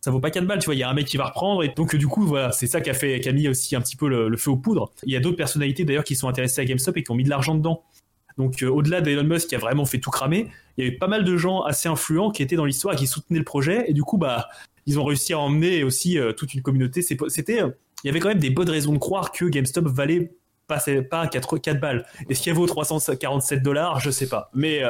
ça 0.00 0.10
vaut 0.10 0.20
pas 0.20 0.30
4 0.30 0.46
balles, 0.46 0.60
tu 0.60 0.66
vois, 0.66 0.74
il 0.74 0.78
y 0.78 0.82
a 0.82 0.88
un 0.88 0.94
mec 0.94 1.06
qui 1.06 1.16
va 1.16 1.26
reprendre 1.26 1.62
et 1.64 1.68
donc 1.68 1.96
du 1.96 2.06
coup 2.06 2.24
voilà, 2.24 2.52
c'est 2.52 2.66
ça 2.66 2.80
qui 2.80 2.90
a 2.90 2.94
fait 2.94 3.20
qui 3.20 3.32
mis 3.32 3.48
aussi 3.48 3.74
un 3.74 3.80
petit 3.80 3.96
peu 3.96 4.08
le, 4.08 4.36
feu 4.36 4.50
aux 4.50 4.56
poudres. 4.56 4.92
Il 5.04 5.12
y 5.12 5.16
a 5.16 5.20
d'autres 5.20 5.36
personnalités 5.36 5.84
d'ailleurs 5.84 6.04
qui 6.04 6.14
sont 6.14 6.28
intéressées 6.28 6.60
à 6.60 6.64
GameStop 6.64 6.96
et 6.96 7.02
qui 7.02 7.10
ont 7.10 7.16
mis 7.16 7.24
de 7.24 7.30
l'argent 7.30 7.54
dedans. 7.54 7.82
Donc 8.36 8.62
euh, 8.62 8.68
au-delà 8.68 9.00
d'Elon 9.00 9.24
Musk 9.24 9.48
qui 9.48 9.56
a 9.56 9.58
vraiment 9.58 9.84
fait 9.84 9.98
tout 9.98 10.10
cramer, 10.10 10.46
il 10.76 10.84
y 10.84 10.86
avait 10.86 10.96
pas 10.96 11.08
mal 11.08 11.24
de 11.24 11.36
gens 11.36 11.62
assez 11.62 11.88
influents 11.88 12.30
qui 12.30 12.42
étaient 12.42 12.54
dans 12.54 12.64
l'histoire 12.64 12.94
et 12.94 12.96
qui 12.96 13.08
soutenaient 13.08 13.40
le 13.40 13.44
projet. 13.44 13.84
Et 13.88 13.92
du 13.92 14.02
coup, 14.02 14.16
bah, 14.16 14.48
ils 14.86 15.00
ont 15.00 15.04
réussi 15.04 15.32
à 15.32 15.40
emmener 15.40 15.82
aussi 15.82 16.18
euh, 16.18 16.32
toute 16.32 16.54
une 16.54 16.62
communauté. 16.62 17.02
C'était, 17.02 17.60
euh, 17.60 17.70
il 18.04 18.06
y 18.06 18.10
avait 18.10 18.20
quand 18.20 18.28
même 18.28 18.38
des 18.38 18.50
bonnes 18.50 18.70
raisons 18.70 18.92
de 18.92 18.98
croire 18.98 19.32
que 19.32 19.46
GameStop 19.46 19.88
valait 19.88 20.30
pas, 20.68 20.78
pas 21.10 21.26
4, 21.26 21.58
4 21.58 21.80
balles. 21.80 22.06
Est-ce 22.28 22.42
qu'il 22.42 22.54
vaut 22.54 22.66
347 22.66 23.62
dollars? 23.62 23.98
Je 23.98 24.10
sais 24.10 24.28
pas. 24.28 24.50
Mais 24.54 24.82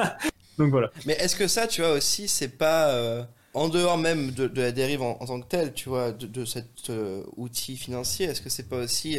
donc 0.58 0.70
voilà. 0.70 0.90
Mais 1.06 1.12
est-ce 1.14 1.36
que 1.36 1.46
ça, 1.46 1.68
tu 1.68 1.82
vois 1.82 1.92
aussi, 1.92 2.26
c'est 2.26 2.58
pas 2.58 3.28
en 3.56 3.68
dehors 3.68 3.96
même 3.96 4.32
de, 4.32 4.50
la 4.60 4.70
dérive 4.70 5.00
en, 5.00 5.14
tant 5.14 5.40
que 5.40 5.46
telle, 5.46 5.72
tu 5.72 5.88
vois, 5.88 6.12
de, 6.12 6.44
cet 6.44 6.92
outil 7.36 7.78
financier, 7.78 8.26
est-ce 8.26 8.42
que 8.42 8.50
c'est 8.50 8.68
pas 8.68 8.76
aussi 8.76 9.18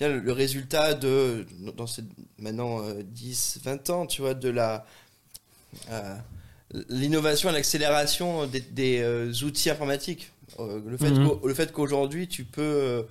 le, 0.00 0.32
résultat 0.32 0.94
de, 0.94 1.46
dans 1.76 1.86
ces 1.86 2.02
maintenant 2.38 2.80
10, 3.04 3.58
euh, 3.58 3.70
20 3.70 3.90
ans, 3.90 4.06
tu 4.06 4.20
vois, 4.22 4.34
de 4.34 4.48
la. 4.48 4.84
Euh, 5.90 6.16
l'innovation 6.88 7.50
et 7.50 7.52
l'accélération 7.52 8.46
des, 8.46 9.00
euh, 9.00 9.32
outils 9.44 9.70
informatiques? 9.70 10.32
le 10.58 10.96
fait 10.98 11.10
mhm. 11.10 11.38
le 11.44 11.54
fait 11.54 11.72
qu'aujourd'hui 11.72 12.28
tu 12.28 12.44
peux 12.44 13.06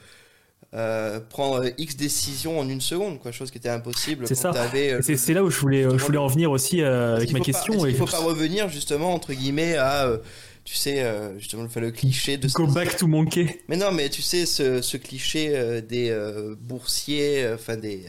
euh, 0.73 1.19
prendre 1.29 1.65
X 1.77 1.97
décisions 1.97 2.59
en 2.59 2.69
une 2.69 2.79
seconde, 2.81 3.19
quoi, 3.19 3.31
chose 3.31 3.51
qui 3.51 3.57
était 3.57 3.69
impossible. 3.69 4.25
C'est 4.27 4.35
ça. 4.35 4.51
euh, 4.53 5.01
C'est 5.03 5.33
là 5.33 5.43
où 5.43 5.49
je 5.49 5.59
voulais, 5.59 5.83
je 5.83 6.03
voulais 6.03 6.17
en 6.17 6.27
venir 6.27 6.49
aussi 6.51 6.81
euh, 6.81 7.17
avec 7.17 7.31
ma 7.33 7.39
pas- 7.39 7.45
question. 7.45 7.73
est-ce 7.73 7.85
qu'il 7.87 7.95
et- 7.95 7.97
faut 7.97 8.05
pas 8.05 8.19
revenir 8.23 8.69
justement 8.69 9.13
entre 9.13 9.33
guillemets 9.33 9.75
à, 9.75 10.05
euh, 10.05 10.17
tu 10.71 10.77
sais, 10.77 11.03
euh, 11.03 11.37
justement 11.37 11.63
le, 11.63 11.81
le 11.81 11.91
cliché 11.91 12.37
de. 12.37 12.47
Go 12.47 12.65
back 12.65 12.95
to 12.95 13.05
monkey. 13.05 13.59
Mais 13.67 13.75
non, 13.75 13.91
mais 13.91 14.07
tu 14.09 14.21
sais 14.21 14.45
ce, 14.45 14.81
ce 14.81 14.95
cliché 14.95 15.51
euh, 15.53 15.81
des 15.81 16.09
euh, 16.09 16.55
boursiers, 16.57 17.45
enfin 17.53 17.75
des 17.75 18.05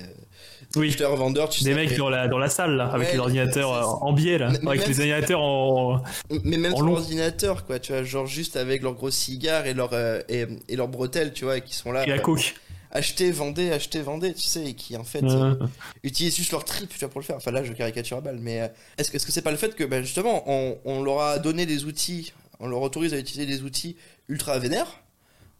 Oui. 0.76 0.90
acheteurs 0.90 1.16
vendeurs, 1.16 1.48
tu 1.48 1.64
Des 1.64 1.70
sais. 1.70 1.74
mecs 1.76 1.90
mais- 1.90 1.96
dans 1.96 2.08
la, 2.08 2.28
dans 2.28 2.38
la 2.38 2.48
salle, 2.48 2.76
là, 2.76 2.86
avec 2.86 3.12
les 3.12 3.18
ordinateurs 3.18 3.74
c'est- 3.82 4.04
en 4.04 4.12
biais, 4.12 4.38
là. 4.38 4.52
Mais- 4.62 4.68
avec 4.70 4.86
les 4.86 5.00
ordinateurs 5.00 5.40
en. 5.42 6.02
Mais 6.44 6.56
même 6.56 6.72
En 6.74 6.76
sur 6.76 6.86
l'ordinateur, 6.86 7.66
quoi, 7.66 7.80
tu 7.80 7.90
vois, 7.92 8.04
genre 8.04 8.26
juste 8.26 8.56
avec 8.56 8.80
leurs 8.82 8.94
gros 8.94 9.10
cigares 9.10 9.66
et 9.66 9.74
leurs 9.74 9.92
et, 10.28 10.46
bretelles, 10.88 11.32
tu 11.32 11.44
vois, 11.44 11.58
qui 11.58 11.74
sont 11.74 11.90
là. 11.90 12.04
et 12.06 12.10
la 12.10 12.20
coke. 12.20 12.54
acheter, 12.92 13.32
vendez, 13.32 13.72
acheter, 13.72 14.02
vendez, 14.02 14.34
tu 14.34 14.42
sais, 14.46 14.64
et 14.66 14.74
qui 14.74 14.96
en 14.96 15.02
fait 15.04 15.24
Euh, 15.24 15.56
utilisent 16.04 16.36
juste 16.36 16.52
leur 16.52 16.64
trip, 16.64 16.90
tu 16.90 16.98
vois, 17.00 17.08
pour 17.08 17.20
le 17.20 17.26
faire. 17.26 17.36
Enfin 17.36 17.50
là, 17.50 17.64
je 17.64 17.72
caricature 17.72 18.18
à 18.18 18.20
balle, 18.20 18.38
mais 18.40 18.70
est-ce 18.98 19.10
que 19.10 19.16
est-ce 19.16 19.26
que 19.26 19.32
c'est 19.32 19.42
pas 19.42 19.50
le 19.50 19.56
fait 19.56 19.74
que, 19.74 19.82
ben, 19.82 20.02
justement, 20.04 20.44
on, 20.46 20.78
on 20.84 21.02
leur 21.02 21.20
a 21.22 21.38
donné 21.40 21.66
des 21.66 21.84
outils, 21.86 22.32
on 22.62 22.68
leur 22.68 22.80
autorise 22.80 23.12
à 23.12 23.18
utiliser 23.18 23.44
des 23.46 23.62
outils 23.62 23.96
ultra 24.28 24.58
vénères 24.58 25.02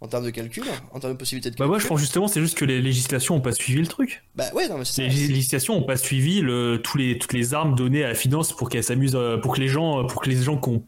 en 0.00 0.08
termes 0.08 0.24
de 0.24 0.30
calcul, 0.30 0.64
en 0.92 0.98
termes 0.98 1.12
de 1.12 1.18
possibilités 1.18 1.50
de 1.50 1.54
Bah 1.54 1.58
calcul. 1.58 1.70
moi 1.70 1.78
je 1.78 1.86
pense 1.86 2.00
justement 2.00 2.26
c'est 2.28 2.40
juste 2.40 2.56
que 2.56 2.64
les 2.64 2.80
législations 2.80 3.36
ont 3.36 3.40
pas 3.40 3.52
suivi 3.52 3.80
le 3.80 3.86
truc. 3.86 4.24
Bah 4.34 4.44
ouais, 4.54 4.68
non 4.68 4.78
mais 4.78 4.84
c'est 4.84 5.02
Les 5.08 5.10
ça. 5.10 5.28
législations 5.28 5.74
ont 5.76 5.82
pas 5.84 5.96
suivi 5.96 6.40
le, 6.40 6.80
tous 6.82 6.96
les, 6.98 7.18
toutes 7.18 7.34
les 7.34 7.52
armes 7.54 7.74
données 7.74 8.02
à 8.04 8.08
la 8.08 8.14
finance 8.14 8.52
pour 8.56 8.68
qu'elles 8.68 8.82
s'amusent, 8.84 9.14
euh, 9.14 9.36
pour 9.36 9.54
que 9.54 9.60
les 9.60 9.68
gens, 9.68 10.04
pour 10.06 10.22
que 10.22 10.30
les 10.30 10.36
gens 10.42 10.56
qui 10.56 10.70
ont 10.70 10.84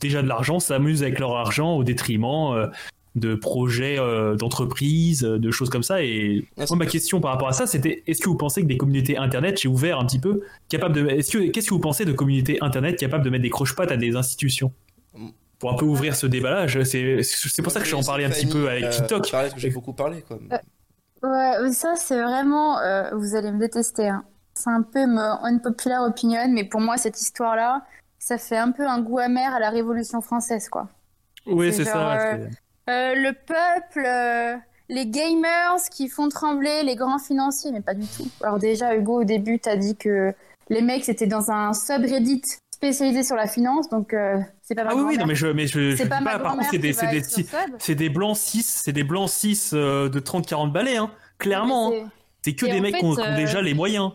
déjà 0.00 0.22
de 0.22 0.28
l'argent 0.28 0.58
s'amusent 0.60 1.02
avec 1.02 1.18
leur 1.18 1.36
argent 1.36 1.76
au 1.76 1.84
détriment 1.84 2.52
euh, 2.54 2.66
de 3.14 3.34
projets 3.34 3.98
euh, 3.98 4.36
d'entreprise, 4.36 5.24
euh, 5.24 5.38
de 5.38 5.50
choses 5.50 5.70
comme 5.70 5.82
ça. 5.82 6.02
Et 6.04 6.46
moi, 6.56 6.66
ma 6.76 6.86
question 6.86 7.20
par 7.20 7.32
rapport 7.32 7.48
à 7.48 7.52
ça, 7.52 7.66
c'était 7.66 8.02
est-ce 8.06 8.20
que 8.20 8.28
vous 8.28 8.36
pensez 8.36 8.62
que 8.62 8.66
des 8.66 8.76
communautés 8.76 9.16
internet, 9.16 9.60
j'ai 9.60 9.68
ouvert 9.68 9.98
un 9.98 10.04
petit 10.06 10.20
peu, 10.20 10.42
capables 10.68 10.94
de, 10.94 11.06
est-ce 11.08 11.30
que 11.30 11.48
qu'est-ce 11.50 11.68
que 11.68 11.74
vous 11.74 11.80
pensez 11.80 12.04
de 12.04 12.12
communautés 12.12 12.58
internet 12.60 12.96
capables 12.98 13.24
de 13.24 13.30
mettre 13.30 13.42
des 13.42 13.50
croche-pattes 13.50 13.90
à 13.92 13.96
des 13.96 14.14
institutions? 14.16 14.72
Pour 15.58 15.72
un 15.72 15.76
peu 15.76 15.84
ouvrir 15.84 16.14
ce 16.14 16.26
débat-là, 16.26 16.66
c'est 16.84 17.22
c'est 17.22 17.62
pour 17.62 17.72
ça 17.72 17.80
que 17.80 17.86
je 17.86 17.90
vais 17.94 18.00
en 18.00 18.04
parler 18.04 18.24
un 18.24 18.30
petit 18.30 18.46
peu 18.46 18.68
avec 18.68 18.84
Euh, 18.84 18.90
TikTok. 18.90 19.30
que 19.54 19.58
j'ai 19.60 19.70
beaucoup 19.70 19.92
parlé, 19.92 20.22
quoi. 20.22 20.38
Ouais, 21.22 21.62
mais 21.62 21.72
ça 21.72 21.94
c'est 21.96 22.20
vraiment, 22.22 22.78
euh, 22.78 23.10
vous 23.14 23.34
allez 23.34 23.50
me 23.50 23.58
détester. 23.58 24.08
hein. 24.08 24.24
C'est 24.54 24.70
un 24.70 24.82
peu 24.82 25.06
me 25.06 25.20
unpopular 25.44 26.02
opinion, 26.04 26.48
mais 26.50 26.64
pour 26.64 26.80
moi 26.80 26.96
cette 26.96 27.20
histoire-là, 27.20 27.82
ça 28.18 28.38
fait 28.38 28.56
un 28.56 28.70
peu 28.72 28.86
un 28.86 29.00
goût 29.00 29.18
amer 29.18 29.52
à 29.54 29.58
la 29.60 29.70
Révolution 29.70 30.20
française, 30.20 30.68
quoi. 30.68 30.88
Oui, 31.46 31.72
c'est 31.72 31.84
ça. 31.84 32.12
euh, 32.20 32.36
c'est- 32.48 32.58
Euh, 32.90 33.14
le 33.16 33.32
peuple, 33.32 34.04
euh, 34.06 34.56
les 34.88 35.06
gamers 35.06 35.76
qui 35.90 36.08
font 36.08 36.28
trembler 36.28 36.82
les 36.84 36.96
grands 36.96 37.18
financiers, 37.18 37.70
mais 37.72 37.80
pas 37.82 37.94
du 37.94 38.06
tout. 38.06 38.26
Alors 38.42 38.58
déjà, 38.58 38.94
Hugo, 38.96 39.20
au 39.20 39.24
début, 39.24 39.58
t'as 39.58 39.76
dit 39.76 39.94
que 39.96 40.32
les 40.70 40.82
mecs 40.82 41.04
c'était 41.04 41.26
dans 41.26 41.50
un 41.50 41.72
subreddit 41.74 42.42
spécialisé 42.74 43.22
sur 43.24 43.36
la 43.36 43.46
finance, 43.46 43.88
donc 43.90 44.14
euh, 44.14 44.38
c'est 44.68 44.74
pas 44.74 44.84
ma 44.84 44.90
Ah 44.90 44.94
oui, 44.94 45.02
oui, 45.06 45.16
non, 45.16 45.24
mais 45.24 45.34
je, 45.34 45.46
mais 45.46 45.66
je, 45.66 45.92
je 45.92 46.02
dis 46.02 46.08
pas 46.10 46.20
pas, 46.20 46.38
par 46.38 46.52
contre, 46.52 46.68
c'est 46.70 46.76
des, 46.76 46.92
c'est 46.92 47.06
des, 47.06 47.22
c'est 47.78 47.94
des 47.94 48.10
blancs 48.10 48.36
6, 48.36 48.82
c'est 48.84 48.92
des 48.92 49.02
blancs 49.02 49.30
6 49.30 49.70
euh, 49.72 50.10
de 50.10 50.20
30-40 50.20 50.70
balais, 50.70 50.98
hein. 50.98 51.10
Clairement, 51.38 51.90
hein. 51.94 52.10
c'est- 52.42 52.54
que 52.54 52.66
et 52.66 52.72
des 52.72 52.80
mecs 52.82 52.98
qui 52.98 53.04
ont, 53.06 53.18
euh, 53.18 53.34
déjà 53.34 53.62
les 53.62 53.72
moyens. 53.72 54.12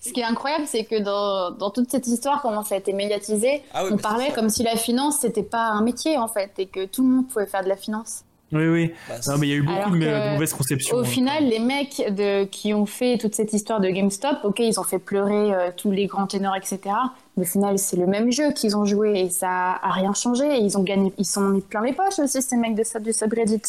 Ce 0.00 0.12
qui 0.12 0.20
est 0.20 0.24
incroyable, 0.24 0.66
c'est 0.68 0.84
que 0.84 1.00
dans, 1.02 1.50
dans 1.50 1.70
toute 1.70 1.90
cette 1.90 2.06
histoire, 2.06 2.40
comment 2.40 2.62
ça 2.62 2.76
a 2.76 2.78
été 2.78 2.92
médiatisé, 2.92 3.62
Ah 3.74 3.84
oui, 3.84 3.90
on 3.92 3.96
parlait 3.98 4.30
comme 4.30 4.48
si 4.48 4.62
la 4.62 4.76
finance, 4.76 5.18
c'était 5.18 5.42
pas 5.42 5.64
un 5.70 5.82
métier, 5.82 6.16
en 6.18 6.28
fait, 6.28 6.52
et 6.58 6.66
que 6.66 6.86
tout 6.86 7.02
le 7.02 7.08
monde 7.08 7.28
pouvait 7.28 7.46
faire 7.46 7.64
de 7.64 7.68
la 7.68 7.76
finance. 7.76 8.22
Oui, 8.52 8.66
oui. 8.66 8.92
Bah, 9.08 9.14
Non, 9.28 9.38
mais 9.38 9.46
il 9.46 9.50
y 9.50 9.52
a 9.52 9.56
eu 9.56 9.62
beaucoup 9.62 9.78
Alors 9.78 9.90
de, 9.90 9.98
de 9.98 10.32
mauvaises 10.34 10.52
conceptions. 10.52 10.96
Au 10.96 11.00
hein. 11.00 11.04
final, 11.04 11.48
les 11.48 11.60
mecs 11.60 12.02
de, 12.08 12.44
qui 12.44 12.74
ont 12.74 12.86
fait 12.86 13.16
toute 13.18 13.34
cette 13.34 13.52
histoire 13.52 13.80
de 13.80 13.88
GameStop, 13.88 14.38
ok, 14.44 14.58
ils 14.58 14.80
ont 14.80 14.84
fait 14.84 14.98
pleurer 14.98 15.54
euh, 15.54 15.70
tous 15.76 15.90
les 15.90 16.06
grands 16.06 16.26
ténors, 16.26 16.56
etc. 16.56 16.80
Mais 17.36 17.44
au 17.44 17.46
final, 17.46 17.78
c'est 17.78 17.96
le 17.96 18.06
même 18.06 18.32
jeu 18.32 18.52
qu'ils 18.52 18.76
ont 18.76 18.84
joué 18.84 19.20
et 19.20 19.30
ça 19.30 19.78
a 19.82 19.92
rien 19.92 20.12
changé. 20.14 20.44
Et 20.44 20.58
ils 20.58 20.76
ont 20.76 20.82
gagné, 20.82 21.12
ils 21.16 21.26
sont 21.26 21.42
mis 21.42 21.60
plein 21.60 21.82
les 21.82 21.92
poches 21.92 22.18
aussi, 22.18 22.42
ces 22.42 22.56
mecs 22.56 22.74
de 22.74 22.82
sub 22.82 23.02
du 23.02 23.12
subreddit. 23.12 23.62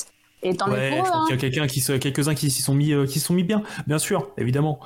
Et 0.44 0.56
tant 0.56 0.68
mieux 0.68 0.90
pour 0.90 1.06
eux. 1.06 1.26
qu'il 1.28 1.36
y 1.36 1.38
a 1.38 1.42
quelqu'un 1.42 1.68
qui 1.68 1.82
quelques-uns 2.00 2.34
qui 2.34 2.50
s'y 2.50 2.64
sont 2.64 2.74
mis, 2.74 2.94
euh, 2.94 3.06
qui 3.06 3.20
sont 3.20 3.34
mis 3.34 3.44
bien, 3.44 3.62
bien 3.86 4.00
sûr, 4.00 4.30
évidemment. 4.38 4.80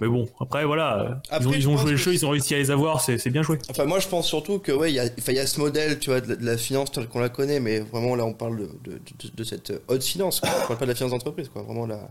Mais 0.00 0.08
bon, 0.08 0.28
après 0.40 0.64
voilà, 0.64 1.00
euh, 1.00 1.14
Après, 1.30 1.58
ils 1.58 1.68
ont, 1.68 1.72
ils 1.74 1.78
joué 1.78 1.90
le 1.92 1.96
jeu, 1.96 2.14
ils 2.14 2.24
ont 2.24 2.30
réussi 2.30 2.54
à 2.54 2.58
les 2.58 2.70
avoir, 2.70 3.00
c'est 3.00 3.28
bien 3.30 3.42
joué. 3.42 3.58
Enfin, 3.70 3.84
moi, 3.84 3.98
je 4.00 4.08
pense 4.08 4.26
surtout 4.26 4.58
que, 4.58 4.72
ouais, 4.72 4.90
il 4.90 4.94
y 4.94 5.00
a, 5.00 5.04
y 5.06 5.46
ce 5.46 5.60
modèle, 5.60 5.98
tu 5.98 6.10
vois, 6.10 6.20
de 6.20 6.28
la, 6.30 6.36
de 6.36 6.44
la 6.46 6.56
finance 6.56 6.90
telle 6.92 7.06
qu'on 7.06 7.20
la 7.20 7.28
connaît, 7.28 7.60
mais 7.60 7.80
vraiment, 7.80 8.14
là, 8.16 8.24
on 8.24 8.32
parle 8.32 8.58
de, 8.58 8.64
de, 8.84 8.92
de- 8.92 9.30
de 9.34 9.44
cette 9.44 9.72
haute 9.88 10.02
finance, 10.02 10.40
quoi. 10.40 10.48
On 10.64 10.66
parle 10.68 10.78
pas 10.78 10.84
de 10.86 10.90
la 10.90 10.94
finance 10.96 11.12
d'entreprise, 11.12 11.48
quoi. 11.48 11.62
Vraiment, 11.62 11.86
la, 11.86 12.08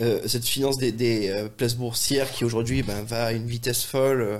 euh, 0.00 0.20
cette 0.26 0.44
finance 0.44 0.78
des, 0.78 0.92
des 0.92 1.28
euh, 1.30 1.48
places 1.48 1.74
boursières 1.76 2.30
qui, 2.30 2.44
aujourd'hui, 2.44 2.82
ben, 2.82 3.02
va 3.02 3.24
à 3.26 3.32
une 3.32 3.46
vitesse 3.46 3.84
folle. 3.84 4.20
euh. 4.22 4.38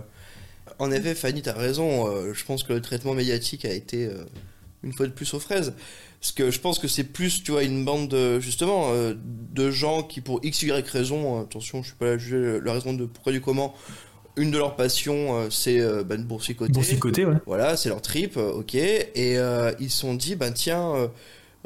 En 0.78 0.90
effet, 0.90 1.14
Fanny, 1.14 1.42
t'as 1.42 1.52
raison. 1.54 2.06
euh, 2.08 2.32
je 2.34 2.44
pense 2.44 2.62
que 2.62 2.72
le 2.72 2.80
traitement 2.80 3.14
médiatique 3.14 3.64
a 3.64 3.72
été, 3.72 4.06
euh, 4.06 4.24
une 4.82 4.92
fois 4.92 5.06
de 5.06 5.12
plus, 5.12 5.32
aux 5.34 5.40
fraises. 5.40 5.74
Parce 6.22 6.32
que 6.32 6.50
je 6.52 6.60
pense 6.60 6.78
que 6.78 6.86
c'est 6.88 7.02
plus, 7.04 7.42
tu 7.42 7.50
vois, 7.50 7.64
une 7.64 7.84
bande 7.84 8.06
de, 8.08 8.38
justement, 8.38 8.90
euh, 8.92 9.12
de 9.16 9.70
gens 9.72 10.02
qui, 10.04 10.20
pour 10.20 10.38
x, 10.44 10.62
y 10.62 10.70
raison, 10.70 11.40
euh, 11.40 11.42
attention, 11.42 11.82
je 11.82 11.88
suis 11.88 11.96
pas 11.96 12.06
là 12.06 12.12
à 12.12 12.18
juger 12.18 12.60
la 12.64 12.72
raison 12.72 12.92
de 12.94 13.06
pourquoi 13.06 13.32
du 13.32 13.40
comment, 13.40 13.74
une 14.36 14.52
de 14.52 14.56
leurs 14.56 14.76
passions, 14.76 15.36
euh, 15.36 15.46
c'est 15.50 15.80
euh, 15.80 16.04
ben, 16.04 16.18
de 16.18 16.24
boursicoter. 16.24 16.72
Boursicoté, 16.72 17.26
ouais. 17.26 17.34
Voilà, 17.44 17.76
c'est 17.76 17.88
leur 17.88 18.00
trip, 18.00 18.36
ok. 18.36 18.76
Et 18.76 19.10
euh, 19.16 19.72
ils 19.80 19.90
se 19.90 19.98
sont 19.98 20.14
dit, 20.14 20.36
ben 20.36 20.52
tiens, 20.52 20.94
euh, 20.94 21.08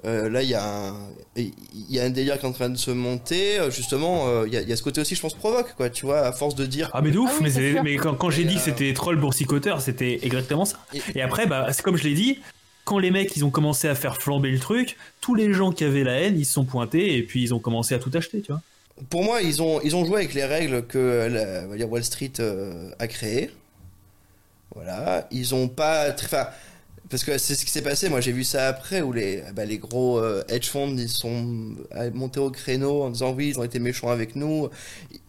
euh, 0.06 0.30
là 0.30 0.42
il 0.42 0.48
y, 0.48 0.54
a 0.54 0.64
un- 0.88 0.94
il 1.36 1.52
y 1.90 2.00
a 2.00 2.04
un 2.04 2.10
délire 2.10 2.38
qui 2.38 2.46
est 2.46 2.48
en 2.48 2.52
train 2.52 2.70
de 2.70 2.78
se 2.78 2.90
monter. 2.90 3.58
Justement, 3.70 4.26
euh, 4.26 4.44
il 4.46 4.54
y, 4.54 4.56
a, 4.56 4.62
il 4.62 4.68
y 4.70 4.72
a 4.72 4.76
ce 4.76 4.82
côté 4.82 5.02
aussi, 5.02 5.14
je 5.14 5.20
pense, 5.20 5.34
provoque, 5.34 5.74
quoi. 5.76 5.90
Tu 5.90 6.06
vois, 6.06 6.20
à 6.20 6.32
force 6.32 6.54
de 6.54 6.64
dire. 6.64 6.88
Ah 6.94 7.02
mais 7.02 7.10
de 7.10 7.18
ouf, 7.18 7.30
Ah 7.30 7.42
oui, 7.44 7.50
mais, 7.54 7.82
mais 7.82 7.96
quand, 7.96 8.14
quand 8.14 8.30
j'ai 8.30 8.44
dit 8.44 8.54
que 8.54 8.60
euh, 8.60 8.64
c'était 8.64 8.92
troll 8.94 9.16
boursicoteur, 9.20 9.82
c'était 9.82 10.18
exactement 10.22 10.64
ça. 10.64 10.78
Et- 10.94 11.02
Et 11.18 11.20
après, 11.22 11.46
bah, 11.46 11.66
c'est 11.74 11.82
comme 11.82 11.96
je 11.98 12.04
l'ai 12.04 12.14
dit, 12.14 12.38
quand 12.86 12.98
les 12.98 13.10
mecs 13.10 13.36
ils 13.36 13.44
ont 13.44 13.50
commencé 13.50 13.88
à 13.88 13.94
faire 13.94 14.16
flamber 14.22 14.50
le 14.50 14.58
truc, 14.60 14.96
tous 15.20 15.34
les 15.34 15.52
gens 15.52 15.72
qui 15.72 15.84
avaient 15.84 16.04
la 16.04 16.20
haine, 16.20 16.38
ils 16.38 16.46
se 16.46 16.52
sont 16.54 16.64
pointés 16.64 17.16
et 17.18 17.22
puis 17.24 17.42
ils 17.42 17.52
ont 17.52 17.58
commencé 17.58 17.94
à 17.94 17.98
tout 17.98 18.10
acheter, 18.14 18.40
tu 18.40 18.52
vois. 18.52 18.62
Pour 19.10 19.24
moi, 19.24 19.42
ils 19.42 19.60
ont, 19.60 19.80
ils 19.82 19.94
ont 19.94 20.04
joué 20.06 20.16
avec 20.20 20.32
les 20.32 20.44
règles 20.46 20.86
que 20.86 21.28
la- 21.30 21.76
dire 21.76 21.90
Wall 21.90 22.02
Street 22.04 22.32
euh, 22.40 22.90
a 22.98 23.06
créées. 23.08 23.50
Voilà, 24.74 25.26
ils 25.30 25.54
ont 25.54 25.68
pas. 25.68 26.10
Enfin, 26.12 26.46
parce 27.10 27.24
que 27.24 27.38
c'est 27.38 27.54
ce 27.54 27.64
qui 27.64 27.70
s'est 27.70 27.82
passé. 27.82 28.08
Moi, 28.08 28.20
j'ai 28.20 28.32
vu 28.32 28.44
ça 28.44 28.68
après 28.68 29.02
où 29.02 29.12
les, 29.12 29.42
bah, 29.54 29.64
les 29.64 29.78
gros 29.78 30.18
euh, 30.18 30.42
hedge 30.48 30.68
funds 30.68 30.96
ils 30.96 31.08
sont 31.08 31.74
euh, 31.94 32.10
montés 32.14 32.40
au 32.40 32.50
créneau 32.50 33.02
en 33.02 33.10
disant 33.10 33.32
oui, 33.32 33.48
ils 33.48 33.58
ont 33.58 33.64
été 33.64 33.78
méchants 33.78 34.10
avec 34.10 34.36
nous. 34.36 34.68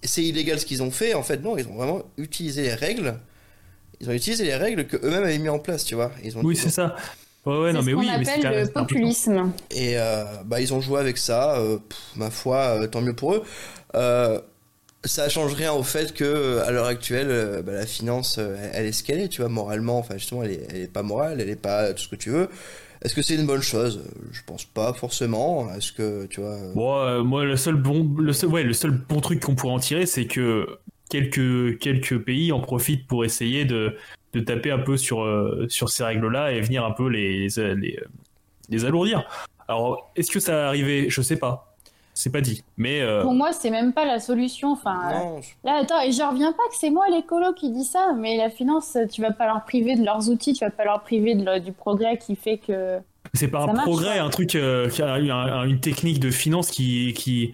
C'est 0.03 0.23
illégal 0.23 0.59
ce 0.59 0.65
qu'ils 0.65 0.81
ont 0.83 0.91
fait. 0.91 1.13
En 1.13 1.23
fait, 1.23 1.37
non, 1.43 1.57
ils 1.57 1.67
ont 1.67 1.75
vraiment 1.75 2.03
utilisé 2.17 2.61
les 2.63 2.73
règles. 2.73 3.15
Ils 3.99 4.09
ont 4.09 4.13
utilisé 4.13 4.43
les 4.45 4.55
règles 4.55 4.85
que 4.87 4.97
eux-mêmes 4.97 5.23
avaient 5.23 5.39
mis 5.39 5.49
en 5.49 5.59
place, 5.59 5.83
tu 5.83 5.95
vois. 5.95 6.11
Ils 6.23 6.37
ont 6.37 6.41
Oui, 6.43 6.55
c'est 6.55 6.69
ça. 6.69 6.95
Ouais, 7.47 7.59
ouais, 7.59 7.73
non, 7.73 7.81
mais 7.81 7.93
oui, 7.93 8.09
mais 8.19 8.25
c'est 8.25 8.45
appelle 8.45 8.63
le 8.63 8.67
populisme. 8.69 9.53
Et 9.71 9.97
euh, 9.97 10.25
bah, 10.45 10.59
ils 10.59 10.73
ont 10.73 10.81
joué 10.81 10.99
avec 10.99 11.17
ça, 11.17 11.57
euh, 11.57 11.77
pff, 11.77 11.97
ma 12.17 12.29
foi, 12.29 12.57
euh, 12.57 12.87
tant 12.87 12.99
mieux 12.99 13.13
pour 13.13 13.35
eux. 13.35 13.43
Euh, 13.95 14.41
ça 15.05 15.29
change 15.29 15.53
rien 15.53 15.71
au 15.71 15.83
fait 15.83 16.13
que 16.13 16.59
à 16.59 16.71
l'heure 16.71 16.87
actuelle, 16.87 17.27
euh, 17.29 17.61
bah, 17.61 17.71
la 17.71 17.85
finance, 17.85 18.35
euh, 18.37 18.57
elle, 18.73 18.81
elle 18.81 18.85
est 18.87 18.91
ce 18.91 19.01
qu'elle 19.01 19.21
est, 19.21 19.29
tu 19.29 19.39
vois, 19.41 19.49
moralement. 19.49 19.97
Enfin, 19.97 20.17
justement, 20.17 20.43
elle 20.43 20.51
est, 20.51 20.67
elle 20.69 20.81
est 20.81 20.91
pas 20.91 21.03
morale, 21.03 21.39
elle 21.39 21.49
est 21.49 21.55
pas 21.55 21.93
tout 21.93 22.03
ce 22.03 22.09
que 22.09 22.17
tu 22.17 22.31
veux. 22.31 22.49
Est-ce 23.01 23.15
que 23.15 23.21
c'est 23.21 23.35
une 23.35 23.45
bonne 23.45 23.61
chose? 23.61 24.01
Je 24.33 24.41
pense 24.45 24.65
pas 24.65 24.91
forcément. 24.91 25.73
Est-ce 25.73 25.93
que 25.93 26.25
tu 26.25 26.41
vois 26.41 26.49
euh, 26.49 26.73
Bon, 26.73 26.99
euh, 26.99 27.23
moi, 27.23 27.45
le 27.45 27.55
seul 27.55 27.75
bon, 27.75 28.13
le 28.17 28.33
seul, 28.33 28.49
ouais, 28.49 28.63
le 28.63 28.73
seul 28.73 28.91
bon 28.91 29.21
truc 29.21 29.39
qu'on 29.39 29.55
pourrait 29.55 29.73
en 29.73 29.79
tirer, 29.79 30.05
c'est 30.05 30.25
que 30.25 30.67
quelques, 31.09 31.79
quelques 31.79 32.17
pays 32.17 32.51
en 32.51 32.59
profitent 32.59 33.07
pour 33.07 33.23
essayer 33.23 33.63
de, 33.63 33.95
de 34.33 34.39
taper 34.41 34.71
un 34.71 34.79
peu 34.79 34.97
sur, 34.97 35.21
euh, 35.23 35.65
sur 35.69 35.89
ces 35.89 36.03
règles-là 36.03 36.51
et 36.51 36.61
venir 36.61 36.83
un 36.85 36.91
peu 36.91 37.07
les, 37.07 37.47
les, 37.57 37.99
les 38.69 38.85
alourdir. 38.85 39.23
Alors, 39.67 40.11
est-ce 40.15 40.31
que 40.31 40.39
ça 40.39 40.53
va 40.53 40.67
arriver? 40.67 41.09
Je 41.09 41.21
sais 41.21 41.37
pas. 41.37 41.73
C'est 42.13 42.31
pas 42.31 42.41
dit. 42.41 42.63
Mais 42.77 43.01
euh, 43.01 43.21
Pour 43.21 43.33
moi, 43.33 43.51
c'est 43.53 43.69
même 43.69 43.93
pas 43.93 44.03
la 44.03 44.19
solution. 44.19 44.71
Enfin, 44.71 44.99
euh, 45.11 45.13
Non, 45.19 45.41
je- 45.41 45.49
Là, 45.63 45.75
attends, 45.81 46.01
et 46.01 46.11
je 46.11 46.23
reviens 46.23 46.51
pas 46.51 46.63
que 46.69 46.75
c'est 46.79 46.89
moi 46.89 47.05
l'écolo 47.11 47.53
qui 47.53 47.71
dit 47.71 47.83
ça, 47.83 48.13
mais 48.17 48.37
la 48.37 48.49
finance, 48.49 48.97
tu 49.11 49.21
vas 49.21 49.31
pas 49.31 49.45
leur 49.45 49.63
priver 49.65 49.95
de 49.95 50.03
leurs 50.03 50.27
outils, 50.29 50.53
tu 50.53 50.65
vas 50.65 50.71
pas 50.71 50.83
leur 50.83 51.01
priver 51.03 51.35
de 51.35 51.59
du 51.59 51.71
progrès 51.73 52.17
qui 52.17 52.35
fait 52.35 52.57
que. 52.57 52.97
c'est 53.35 53.49
pas 53.49 53.59
ça 53.65 53.69
un 53.69 53.73
marche, 53.73 53.85
progrès, 53.85 54.13
ouais. 54.13 54.17
un 54.19 54.29
truc, 54.29 54.55
euh, 54.55 54.89
qui 54.89 55.03
a 55.03 55.19
eu 55.19 55.29
un- 55.29 55.35
un- 55.35 55.63
une 55.65 55.79
technique 55.79 56.19
de 56.19 56.31
finance 56.31 56.71
qui, 56.71 57.13
qui, 57.13 57.53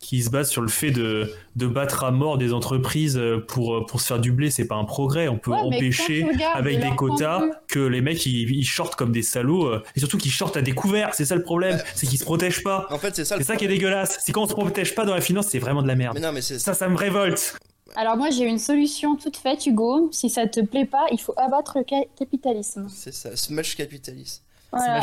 qui 0.00 0.22
se 0.22 0.30
base 0.30 0.48
sur 0.48 0.62
le 0.62 0.68
fait 0.68 0.90
de, 0.92 1.30
de 1.56 1.66
battre 1.66 2.04
à 2.04 2.10
mort 2.12 2.38
des 2.38 2.52
entreprises 2.52 3.16
euh, 3.18 3.44
pour, 3.46 3.84
pour 3.86 4.00
se 4.00 4.06
faire 4.06 4.20
du 4.20 4.30
blé. 4.32 4.50
C'est 4.50 4.66
pas 4.66 4.76
un 4.76 4.84
progrès. 4.84 5.26
On 5.28 5.38
peut 5.38 5.50
Ouais, 5.50 5.58
empêcher 5.58 6.24
avec 6.54 6.78
de 6.78 6.82
des 6.88 6.94
quotas 6.96 7.42
que 7.68 7.80
les 7.80 8.00
mecs 8.00 8.24
ils, 8.26 8.48
ils 8.50 8.64
shortent 8.64 8.94
comme 8.94 9.10
des 9.12 9.22
salauds 9.22 9.66
euh, 9.66 9.82
et 9.96 10.00
surtout 10.00 10.18
qu'ils 10.18 10.30
shortent 10.30 10.56
à 10.56 10.62
découvert. 10.62 11.14
C'est 11.14 11.24
ça 11.24 11.34
le 11.34 11.42
problème, 11.42 11.76
Ouais. 11.76 11.82
c'est 11.94 12.06
qu'ils 12.06 12.18
se 12.18 12.24
protègent 12.24 12.62
pas. 12.62 12.86
En 12.90 12.98
fait, 12.98 13.14
c'est 13.16 13.24
ça. 13.24 13.36
C'est 13.38 13.44
ça 13.44 13.56
qui 13.56 13.64
est 13.64 13.68
dégueulasse. 13.68 14.18
C'est 14.24 14.32
quand 14.32 14.42
on 14.44 14.48
se 14.48 14.54
protège 14.54 14.94
pas 14.94 15.04
dans 15.04 15.14
la 15.14 15.20
finance, 15.20 15.46
c'est 15.48 15.58
vraiment 15.58 15.82
de 15.82 15.88
la 15.88 15.94
Mais 15.96 16.04
merde. 16.04 16.18
non, 16.20 16.30
mais 16.32 16.42
Ça, 16.42 16.74
ça 16.74 16.88
me 16.88 16.96
révolte. 16.96 17.56
Alors, 17.96 18.16
moi, 18.16 18.28
j'ai 18.30 18.44
une 18.44 18.58
solution 18.58 19.16
toute 19.16 19.36
faite, 19.38 19.66
Hugo. 19.66 20.10
Si 20.12 20.28
ça 20.30 20.46
te 20.46 20.60
plaît 20.60 20.84
pas, 20.84 21.06
il 21.10 21.18
faut 21.18 21.32
abattre 21.38 21.78
le 21.78 21.84
ca- 21.88 22.04
capitalisme. 22.18 22.86
c'est 22.88 23.14
ça. 23.14 23.34
Smash 23.34 23.76
capitaliste. 23.76 24.44
Voilà. 24.70 25.00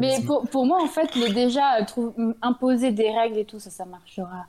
Mais 0.00 0.20
pour, 0.26 0.48
pour, 0.48 0.66
moi, 0.66 0.82
en 0.82 0.88
fait, 0.88 1.14
les 1.14 1.32
déjà 1.32 1.78
imposer 2.42 2.90
des 2.90 3.10
règles 3.10 3.38
et 3.38 3.44
tout, 3.44 3.60
ça, 3.60 3.70
ça 3.70 3.84
marchera 3.84 4.46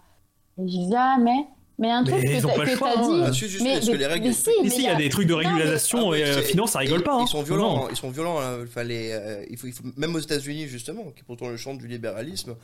jamais. 0.58 1.48
Mais 1.78 1.92
un 1.92 2.06
truc 2.06 2.22
mais 2.24 2.40
que 2.40 2.78
tu 2.78 2.84
as 2.84 3.32
dit. 3.32 3.50
Si, 3.50 3.64
mais, 3.64 3.80
mais, 3.86 3.98
les 3.98 4.06
règles, 4.06 4.34
si, 4.34 4.50
il 4.64 4.82
y 4.82 4.88
a 4.88 4.96
des 4.96 5.10
trucs 5.10 5.28
de 5.28 5.34
régulation 5.34 6.14
et 6.14 6.24
euh, 6.24 6.42
finance, 6.42 6.72
ça 6.72 6.80
rigole 6.80 7.04
pas. 7.04 7.18
Ils 7.20 7.24
hein. 7.24 7.28
sont 7.28 7.44
violents. 7.44 7.90
Ils 7.90 7.98
sont 7.98 8.10
violents. 8.12 8.40
Hein. 8.40 8.66
Fallait, 8.66 9.12
euh, 9.12 9.44
il, 9.50 9.58
faut, 9.58 9.68
il 9.68 9.74
faut, 9.74 9.84
même 9.98 10.16
aux 10.16 10.20
États-Unis 10.20 10.68
justement, 10.68 11.04
qui 11.12 11.20
est 11.20 11.24
pourtant 11.28 11.50
le 11.50 11.58
champ 11.58 11.74
du 11.74 11.86
libéralisme, 11.88 12.56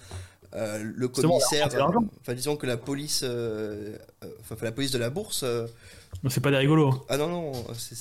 euh, 0.55 0.81
le 0.95 1.07
commissaire, 1.09 1.67
enfin 2.21 2.33
disons 2.33 2.55
que 2.55 2.65
la 2.65 2.77
police, 2.77 3.21
euh, 3.25 3.97
enfin 4.39 4.55
la 4.61 4.71
police 4.71 4.91
de 4.91 4.97
la 4.97 5.09
bourse. 5.09 5.43
c'est 6.29 6.41
pas 6.41 6.51
des 6.51 6.57
rigolos. 6.57 7.05
Ah 7.09 7.17
non 7.17 7.27
non, 7.27 7.51
c'est 7.77 7.95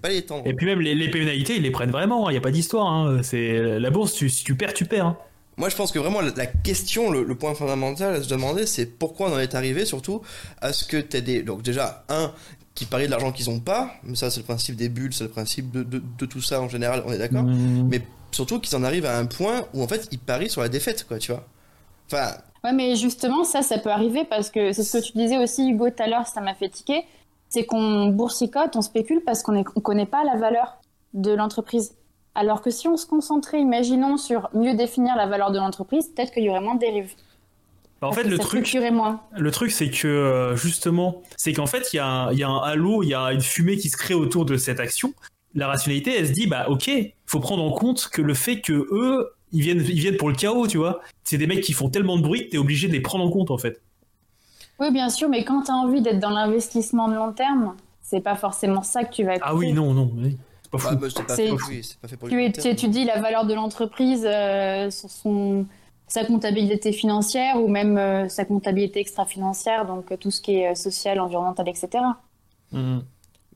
pas 0.00 0.08
les 0.08 0.22
temps. 0.22 0.42
Et 0.44 0.54
puis 0.54 0.66
même 0.66 0.80
les, 0.80 0.94
les, 0.94 1.10
pénalités, 1.10 1.56
ils 1.56 1.62
les 1.62 1.70
prennent 1.70 1.90
vraiment. 1.90 2.28
Il 2.28 2.32
n'y 2.32 2.38
a 2.38 2.42
pas 2.42 2.50
d'histoire. 2.50 2.86
Hein. 2.86 3.22
C'est 3.22 3.78
la 3.78 3.90
bourse. 3.90 4.14
Tu, 4.14 4.28
si 4.28 4.44
tu 4.44 4.54
perds, 4.54 4.74
tu 4.74 4.84
perds. 4.84 5.06
Hein. 5.06 5.16
Moi, 5.58 5.70
je 5.70 5.76
pense 5.76 5.90
que 5.90 5.98
vraiment 5.98 6.20
la 6.20 6.46
question, 6.46 7.10
le, 7.10 7.34
point 7.34 7.54
fondamental 7.54 8.14
à 8.14 8.22
se 8.22 8.28
demander, 8.28 8.66
c'est 8.66 8.86
pourquoi 8.86 9.30
on 9.30 9.34
en 9.34 9.38
est 9.38 9.54
arrivé 9.54 9.86
surtout 9.86 10.20
à 10.60 10.72
ce 10.72 10.84
que 10.84 10.98
tu 10.98 11.16
as 11.16 11.20
des. 11.22 11.42
Donc, 11.42 11.62
déjà, 11.62 12.04
un, 12.10 12.32
qui 12.74 12.84
parient 12.84 13.06
de 13.06 13.10
l'argent 13.10 13.32
qu'ils 13.32 13.50
n'ont 13.50 13.60
pas, 13.60 13.90
mais 14.02 14.16
ça, 14.16 14.30
c'est 14.30 14.40
le 14.40 14.44
principe 14.44 14.76
des 14.76 14.90
bulles, 14.90 15.14
c'est 15.14 15.24
le 15.24 15.30
principe 15.30 15.70
de, 15.70 15.82
de, 15.82 16.26
tout 16.26 16.42
ça 16.42 16.60
en 16.60 16.68
général, 16.68 17.02
on 17.06 17.12
est 17.12 17.18
d'accord. 17.18 17.44
Mmh. 17.44 17.88
Mais 17.90 18.02
surtout 18.32 18.60
qu'ils 18.60 18.76
en 18.76 18.84
arrivent 18.84 19.06
à 19.06 19.16
un 19.16 19.24
point 19.24 19.64
où 19.72 19.82
en 19.82 19.88
fait, 19.88 20.08
ils 20.12 20.18
parient 20.18 20.50
sur 20.50 20.60
la 20.60 20.68
défaite, 20.68 21.06
quoi, 21.08 21.18
tu 21.18 21.32
vois. 21.32 21.46
Enfin. 22.12 22.32
Ouais, 22.62 22.72
mais 22.72 22.94
justement, 22.94 23.44
ça, 23.44 23.62
ça 23.62 23.78
peut 23.78 23.90
arriver 23.90 24.24
parce 24.28 24.50
que 24.50 24.72
c'est 24.72 24.82
ce 24.82 24.98
que 24.98 25.02
tu 25.02 25.12
disais 25.14 25.38
aussi, 25.38 25.70
Hugo, 25.70 25.88
tout 25.88 26.02
à 26.02 26.06
l'heure, 26.06 26.26
ça 26.26 26.42
m'a 26.42 26.54
fait 26.54 26.68
tiquer. 26.68 27.04
C'est 27.48 27.64
qu'on 27.64 28.08
boursicote, 28.08 28.76
on 28.76 28.82
spécule 28.82 29.22
parce 29.24 29.42
qu'on 29.42 29.52
ne 29.52 29.62
connaît 29.62 30.06
pas 30.06 30.24
la 30.24 30.36
valeur 30.36 30.78
de 31.14 31.32
l'entreprise. 31.32 31.96
Alors 32.34 32.60
que 32.60 32.70
si 32.70 32.86
on 32.86 32.96
se 32.96 33.06
concentrait, 33.06 33.60
imaginons, 33.60 34.18
sur 34.18 34.50
mieux 34.52 34.74
définir 34.74 35.16
la 35.16 35.26
valeur 35.26 35.52
de 35.52 35.58
l'entreprise, 35.58 36.08
peut-être 36.14 36.32
qu'il 36.32 36.44
y 36.44 36.50
aurait 36.50 36.60
moins 36.60 36.74
de 36.74 36.80
dérives. 36.80 37.14
Bah, 38.00 38.08
en 38.08 38.12
fait, 38.12 38.24
le 38.24 38.38
truc, 38.38 38.70
le 38.74 39.50
truc, 39.50 39.70
c'est 39.70 39.88
que 39.88 40.06
euh, 40.06 40.54
justement, 40.54 41.22
c'est 41.38 41.54
qu'en 41.54 41.66
fait, 41.66 41.94
il 41.94 41.96
y, 41.96 41.98
a 41.98 42.06
un 42.06 42.58
halo, 42.58 43.02
il 43.02 43.08
y 43.08 43.14
a 43.14 43.32
une 43.32 43.40
fumée 43.40 43.78
qui 43.78 43.88
se 43.88 43.96
crée 43.96 44.12
autour 44.12 44.44
de 44.44 44.58
cette 44.58 44.80
action. 44.80 45.14
La 45.54 45.66
rationalité, 45.68 46.14
elle 46.18 46.26
se 46.26 46.32
dit, 46.32 46.46
bah 46.46 46.66
ok, 46.68 46.90
faut 47.24 47.40
prendre 47.40 47.62
en 47.62 47.70
compte 47.70 48.10
que 48.12 48.20
le 48.20 48.34
fait 48.34 48.60
que 48.60 48.86
eux, 48.92 49.30
ils 49.52 49.62
viennent, 49.62 49.80
ils 49.80 49.98
viennent 49.98 50.18
pour 50.18 50.28
le 50.28 50.34
chaos, 50.34 50.66
tu 50.66 50.76
vois. 50.76 51.00
C'est 51.24 51.38
des 51.38 51.46
mecs 51.46 51.62
qui 51.62 51.72
font 51.72 51.88
tellement 51.88 52.18
de 52.18 52.22
bruit 52.22 52.44
que 52.44 52.50
t'es 52.50 52.58
obligé 52.58 52.86
de 52.86 52.92
les 52.92 53.00
prendre 53.00 53.24
en 53.24 53.30
compte, 53.30 53.50
en 53.50 53.56
fait. 53.56 53.80
Oui, 54.78 54.90
bien 54.90 55.08
sûr, 55.08 55.28
mais 55.28 55.44
quand 55.44 55.62
t'as 55.62 55.72
envie 55.72 56.02
d'être 56.02 56.20
dans 56.20 56.30
l'investissement 56.30 57.08
de 57.08 57.14
long 57.14 57.32
terme, 57.32 57.74
c'est 58.02 58.20
pas 58.20 58.36
forcément 58.36 58.82
ça 58.82 59.04
que 59.04 59.12
tu 59.12 59.24
vas. 59.24 59.34
Ah 59.40 59.54
oui, 59.54 59.72
non, 59.72 59.94
non. 59.94 60.10
Oui 60.14 60.36
tu, 62.76 62.88
dis 62.88 63.04
la 63.04 63.20
valeur 63.20 63.46
de 63.46 63.54
l'entreprise, 63.54 64.24
euh, 64.26 64.90
son, 64.90 65.66
sa 66.06 66.24
comptabilité 66.24 66.92
financière 66.92 67.56
ou 67.56 67.68
même 67.68 67.98
euh, 67.98 68.28
sa 68.28 68.44
comptabilité 68.44 69.00
extra-financière, 69.00 69.86
donc 69.86 70.12
euh, 70.12 70.16
tout 70.16 70.30
ce 70.30 70.40
qui 70.40 70.56
est 70.56 70.74
social, 70.74 71.20
environnemental, 71.20 71.68
etc. 71.68 72.04
Mhm. 72.72 73.02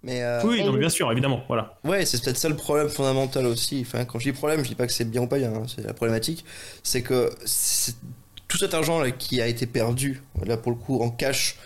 Mais 0.03 0.25
oui, 0.45 0.63
bien 0.79 0.89
sûr, 0.89 1.13
évidemment, 1.13 1.43
voilà. 1.47 1.79
Ouais, 1.85 2.07
c'est 2.07 2.25
peut-être 2.25 2.39
ça 2.39 2.49
le 2.49 2.57
problème 2.57 2.89
fondamental 2.89 3.45
aussi. 3.45 3.85
Enfin, 3.87 4.07
quand 4.07 4.19
je 4.19 4.31
dis 4.31 4.33
problème, 4.33 4.63
je 4.63 4.69
dis 4.69 4.75
pas 4.75 4.87
que 4.87 4.95
c'est 4.95 5.05
bien 5.05 5.21
ou 5.21 5.27
pas 5.27 5.37
bien, 5.37 5.53
hein, 5.53 5.65
c'est 5.67 5.85
la 5.85 5.93
problématique, 5.93 6.43
c'est 6.83 7.03
que 7.03 7.29
tout 8.51 8.59
cet 8.59 8.75
argent 8.75 9.01
là, 9.01 9.11
qui 9.11 9.41
a 9.41 9.47
été 9.47 9.67
perdu, 9.67 10.23
là 10.45 10.57
pour 10.57 10.73
le 10.73 10.77
coup 10.77 11.01
en 11.01 11.11
cash 11.11 11.57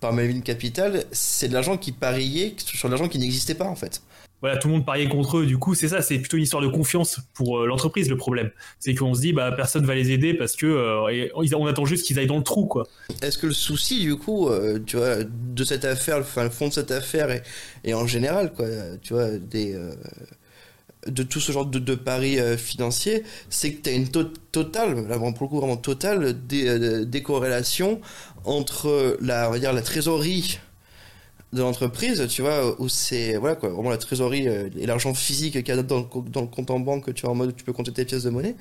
par 0.00 0.12
Melvin 0.12 0.40
Capital, 0.40 1.04
c'est 1.12 1.48
de 1.48 1.54
l'argent 1.54 1.78
qui 1.78 1.92
pariait 1.92 2.54
sur 2.58 2.88
de 2.88 2.92
l'argent 2.94 3.08
qui 3.08 3.18
n'existait 3.18 3.54
pas 3.54 3.66
en 3.66 3.76
fait 3.76 4.02
voilà, 4.42 4.56
tout 4.56 4.66
le 4.66 4.74
monde 4.74 4.84
pariait 4.84 5.08
contre 5.08 5.38
eux. 5.38 5.46
Du 5.46 5.56
coup, 5.56 5.76
c'est 5.76 5.86
ça, 5.86 6.02
c'est 6.02 6.18
plutôt 6.18 6.36
une 6.36 6.42
histoire 6.42 6.62
de 6.62 6.68
confiance 6.68 7.20
pour 7.32 7.60
euh, 7.60 7.66
l'entreprise. 7.66 8.10
Le 8.10 8.16
problème, 8.16 8.50
c'est 8.80 8.92
qu'on 8.92 9.14
se 9.14 9.20
dit, 9.20 9.32
bah, 9.32 9.52
personne 9.52 9.86
va 9.86 9.94
les 9.94 10.10
aider 10.10 10.34
parce 10.34 10.56
que 10.56 10.66
euh, 10.66 11.28
on 11.34 11.66
attend 11.66 11.84
juste 11.84 12.04
qu'ils 12.04 12.18
aillent 12.18 12.26
dans 12.26 12.38
le 12.38 12.42
trou, 12.42 12.66
quoi. 12.66 12.88
Est-ce 13.22 13.38
que 13.38 13.46
le 13.46 13.52
souci, 13.52 14.00
du 14.00 14.16
coup, 14.16 14.48
euh, 14.48 14.80
tu 14.84 14.96
vois, 14.96 15.18
de 15.22 15.64
cette 15.64 15.84
affaire, 15.84 16.18
enfin, 16.18 16.42
le 16.42 16.50
fond 16.50 16.66
de 16.66 16.72
cette 16.72 16.90
affaire 16.90 17.40
et, 17.84 17.94
en 17.94 18.08
général, 18.08 18.52
quoi, 18.52 18.66
tu 19.00 19.14
vois, 19.14 19.30
des 19.30 19.78
de 21.06 21.22
tout 21.22 21.40
ce 21.40 21.52
genre 21.52 21.66
de, 21.66 21.94
paris 21.94 22.38
financiers, 22.56 23.24
c'est 23.50 23.72
que 23.72 23.82
tu 23.82 23.90
as 23.90 23.92
une 23.92 24.08
totale, 24.08 25.06
là, 25.08 25.18
pour 25.18 25.30
le 25.40 25.48
coup, 25.48 25.58
vraiment 25.58 25.76
totale 25.76 26.36
décorrélation 26.46 28.00
entre 28.44 29.16
la, 29.20 29.48
on 29.48 29.52
va 29.52 29.58
dire, 29.58 29.72
la 29.72 29.82
trésorerie 29.82 30.58
de 31.52 31.60
l'entreprise, 31.60 32.26
tu 32.28 32.42
vois, 32.42 32.80
où 32.80 32.88
c'est 32.88 33.36
voilà 33.36 33.56
quoi, 33.56 33.68
vraiment 33.68 33.90
la 33.90 33.98
trésorerie 33.98 34.48
euh, 34.48 34.70
et 34.78 34.86
l'argent 34.86 35.12
physique 35.12 35.62
qu'il 35.62 35.74
y 35.74 35.78
a 35.78 35.82
dans 35.82 35.98
le, 35.98 36.30
dans 36.30 36.40
le 36.40 36.46
compte 36.46 36.70
en 36.70 36.80
banque, 36.80 37.12
tu 37.12 37.22
vois, 37.22 37.32
en 37.32 37.34
mode 37.34 37.54
tu 37.54 37.64
peux 37.64 37.74
compter 37.74 37.92
tes 37.92 38.04
pièces 38.04 38.22
de 38.22 38.30
monnaie, 38.30 38.56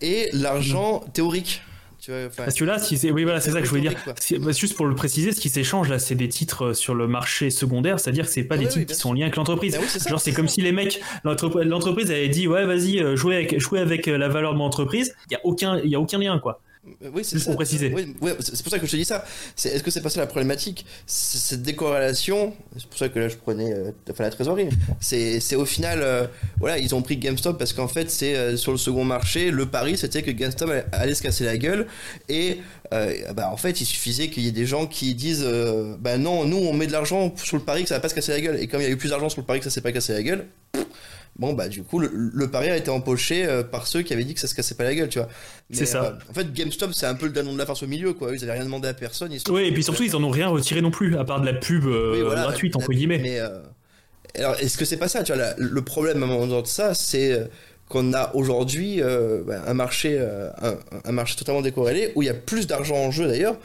et 0.00 0.28
l'argent 0.32 1.02
mhm. 1.04 1.12
théorique. 1.12 1.62
Tu 2.08 2.14
vois, 2.14 2.30
Parce 2.34 2.54
que 2.54 2.64
là, 2.64 2.78
si 2.78 2.96
c'est, 2.96 3.10
oui, 3.10 3.24
voilà, 3.24 3.38
c'est 3.38 3.50
ça 3.50 3.58
que 3.58 3.66
je 3.66 3.70
voulais 3.70 3.82
dire. 3.82 3.92
Bah, 4.06 4.52
juste 4.52 4.76
pour 4.76 4.86
le 4.86 4.94
préciser, 4.94 5.32
ce 5.32 5.40
qui 5.40 5.50
s'échange 5.50 5.90
là, 5.90 5.98
c'est 5.98 6.14
des 6.14 6.28
titres 6.28 6.68
euh, 6.68 6.72
sur 6.72 6.94
le 6.94 7.06
marché 7.06 7.50
secondaire, 7.50 8.00
c'est-à-dire 8.00 8.24
que 8.24 8.30
c'est 8.30 8.44
pas 8.44 8.56
des 8.56 8.66
titres 8.66 8.86
qui 8.86 8.98
sont 8.98 9.12
lien 9.12 9.24
avec 9.24 9.36
l'entreprise. 9.36 9.76
Ben 9.78 10.10
Genre, 10.10 10.18
c'est 10.18 10.32
comme 10.32 10.48
si 10.48 10.62
les 10.62 10.72
mecs, 10.72 11.02
l'entreprise 11.24 12.10
avait 12.10 12.30
dit, 12.30 12.48
ouais, 12.48 12.64
vas-y, 12.64 12.98
euh, 12.98 13.14
jouez 13.14 13.36
avec, 13.36 13.60
jouez 13.60 13.80
avec 13.80 14.06
la 14.06 14.28
valeur 14.28 14.54
de 14.54 14.58
mon 14.58 14.64
entreprise. 14.64 15.14
Il 15.30 15.34
y 15.34 15.36
a 15.36 15.40
aucun, 15.44 15.78
il 15.80 15.90
y 15.90 15.96
a 15.96 16.00
aucun 16.00 16.18
lien, 16.18 16.38
quoi. 16.38 16.62
Oui, 17.12 17.24
c'est 17.24 17.42
pour 17.44 17.56
préciser. 17.56 17.92
c'est 18.40 18.62
pour 18.62 18.72
ça 18.72 18.78
que 18.78 18.86
je 18.86 18.90
te 18.90 18.96
dis 18.96 19.04
ça. 19.04 19.24
Est-ce 19.64 19.82
que 19.82 19.90
c'est 19.90 20.00
pas 20.00 20.10
ça 20.10 20.20
la 20.20 20.26
problématique? 20.26 20.84
Cette 21.06 21.62
décorrélation, 21.62 22.54
c'est 22.76 22.86
pour 22.86 22.98
ça 22.98 23.08
que 23.08 23.18
là 23.18 23.28
je 23.28 23.36
prenais 23.36 23.72
euh, 23.72 23.92
la 24.18 24.30
trésorerie. 24.30 24.68
C'est 25.00 25.56
au 25.56 25.64
final, 25.64 26.00
euh, 26.02 26.26
voilà, 26.58 26.78
ils 26.78 26.94
ont 26.94 27.02
pris 27.02 27.16
GameStop 27.16 27.58
parce 27.58 27.72
qu'en 27.72 27.88
fait, 27.88 28.10
c'est 28.10 28.36
euh, 28.36 28.56
sur 28.56 28.72
le 28.72 28.78
second 28.78 29.04
marché, 29.04 29.50
le 29.50 29.66
pari 29.66 29.96
c'était 29.96 30.22
que 30.22 30.30
GameStop 30.30 30.70
allait 30.92 31.14
se 31.14 31.22
casser 31.22 31.44
la 31.44 31.56
gueule. 31.56 31.86
Et 32.28 32.58
bah, 32.90 33.50
en 33.52 33.56
fait, 33.56 33.80
il 33.80 33.84
suffisait 33.84 34.28
qu'il 34.28 34.44
y 34.44 34.48
ait 34.48 34.52
des 34.52 34.66
gens 34.66 34.86
qui 34.86 35.14
disent 35.14 35.46
Bah 36.00 36.18
non, 36.18 36.44
nous 36.44 36.56
on 36.56 36.72
met 36.72 36.86
de 36.86 36.92
l'argent 36.92 37.34
sur 37.36 37.56
le 37.56 37.62
pari 37.62 37.82
que 37.82 37.88
ça 37.88 37.96
va 37.96 38.00
pas 38.00 38.08
se 38.08 38.14
casser 38.14 38.32
la 38.32 38.40
gueule. 38.40 38.60
Et 38.60 38.66
comme 38.66 38.80
il 38.80 38.84
y 38.84 38.86
a 38.86 38.90
eu 38.90 38.96
plus 38.96 39.10
d'argent 39.10 39.28
sur 39.28 39.40
le 39.40 39.46
pari 39.46 39.58
que 39.58 39.64
ça 39.64 39.70
s'est 39.70 39.80
pas 39.80 39.92
cassé 39.92 40.12
la 40.12 40.22
gueule, 40.22 40.46
bon 41.38 41.52
bah 41.52 41.68
du 41.68 41.82
coup 41.82 42.00
le, 42.00 42.50
pari 42.50 42.68
a 42.68 42.76
été 42.76 42.90
empoché 42.90 43.46
euh, 43.46 43.62
par 43.62 43.86
ceux 43.86 44.02
qui 44.02 44.12
avaient 44.12 44.24
dit 44.24 44.34
que 44.34 44.40
ça 44.40 44.48
se 44.48 44.54
cassait 44.54 44.74
pas 44.74 44.84
la 44.84 44.94
gueule 44.94 45.08
tu 45.08 45.18
vois. 45.18 45.28
C'est 45.70 45.86
ça. 45.86 46.04
euh, 46.04 46.30
en 46.30 46.34
fait 46.34 46.52
GameStop 46.52 46.92
c'est 46.92 47.06
un 47.06 47.14
peu 47.14 47.26
le 47.26 47.32
danon 47.32 47.52
de 47.52 47.58
la 47.58 47.66
farce 47.66 47.82
au 47.82 47.86
milieu 47.86 48.12
quoi. 48.12 48.30
Ils 48.34 48.42
avaient 48.42 48.54
rien 48.54 48.64
demandé 48.64 48.88
à 48.88 48.94
personne 48.94 49.32
oui 49.48 49.62
et 49.62 49.72
puis 49.72 49.84
surtout 49.84 50.02
ils 50.02 50.16
en 50.16 50.24
ont 50.24 50.30
rien 50.30 50.48
retiré 50.48 50.80
non 50.80 50.90
plus 50.90 51.16
à 51.16 51.24
part 51.24 51.40
de 51.40 51.46
la 51.46 51.54
pub 51.54 51.86
euh, 51.86 52.28
gratuite 52.30 52.76
entre 52.76 52.92
guillemets. 52.92 53.18
mais 53.18 53.38
alors 54.38 54.56
est-ce 54.56 54.76
que 54.76 54.84
c'est 54.84 54.98
pas 54.98 55.08
ça 55.08 55.22
tu 55.22 55.32
vois 55.32 55.54
le 55.56 55.82
problème 55.82 56.22
à 56.22 56.26
un 56.26 56.28
moment 56.28 56.46
donné 56.46 56.62
de 56.62 56.66
ça 56.66 56.94
c'est 56.94 57.48
qu'on 57.88 58.12
a 58.12 58.34
aujourd'hui 58.34 59.00
bah, 59.00 59.62
un 59.66 59.74
marché 59.74 60.18
un, 61.04 61.12
marché 61.12 61.36
totalement 61.36 61.62
décorrélé 61.62 62.12
où 62.16 62.22
il 62.22 62.26
y 62.26 62.30
a 62.30 62.34
plus 62.34 62.66
d'argent 62.66 62.96
en 62.96 63.10
jeu 63.10 63.28
d'ailleurs 63.28 63.56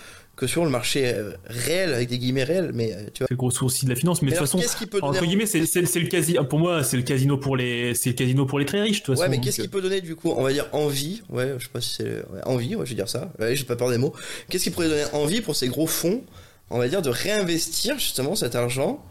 que 0.43 0.47
sur 0.47 0.65
le 0.65 0.69
marché 0.69 1.13
euh, 1.13 1.31
réel 1.45 1.93
avec 1.93 2.09
des 2.09 2.17
guillemets 2.17 2.43
réels 2.43 2.71
mais 2.73 2.93
euh, 2.93 3.03
tu 3.13 3.19
vois. 3.19 3.27
C'est 3.27 3.31
le 3.31 3.37
gros 3.37 3.51
souci 3.51 3.85
de 3.85 3.89
la 3.89 3.95
finance 3.95 4.21
mais, 4.21 4.31
de 4.31 4.37
toute 4.37 4.47
façon 4.47 4.59
entre 5.01 5.25
guillemets 5.25 5.45
c'est 5.45 5.59
le 5.59 6.07
casino 6.07 6.43
pour 6.43 6.59
moi 6.59 6.83
c'est 6.83 6.97
le 6.97 7.03
casino 7.03 7.37
pour 7.37 7.55
les 7.55 7.93
c'est 7.95 8.09
le 8.09 8.15
casino 8.15 8.45
pour 8.45 8.59
les 8.59 8.65
très 8.65 8.81
riches 8.81 9.01
de 9.01 9.05
toute 9.05 9.19
ouais 9.19 9.29
mais 9.29 9.39
qu'est-ce 9.39 9.61
qui 9.61 9.67
peut 9.67 9.81
donner 9.81 10.01
du 10.01 10.15
coup 10.15 10.31
on 10.35 10.43
va 10.43 10.51
dire 10.51 10.67
envie 10.73 11.21
ouais 11.29 11.53
je 11.57 11.63
sais 11.63 11.71
pas 11.71 11.81
si 11.81 11.95
c'est 11.95 12.23
envie 12.45 12.75
ouais, 12.75 12.85
je 12.85 12.91
vais 12.91 12.95
dire 12.95 13.09
ça. 13.09 13.31
Ouais, 13.39 13.55
j'ai 13.55 13.65
pas 13.65 13.75
peur 13.75 13.89
des 13.89 13.97
mots. 13.97 14.13
Qu'est-ce 14.49 14.65
qui 14.65 14.69
pourrait 14.69 14.89
donner 14.89 15.05
envie 15.13 15.41
pour 15.41 15.55
ces 15.55 15.67
gros 15.67 15.87
fonds 15.87 16.21
on 16.69 16.79
va 16.79 16.87
dire 16.87 17.01
de 17.01 17.09
réinvestir 17.09 17.99
justement 17.99 18.35
cet 18.35 18.55
argent 18.55 19.03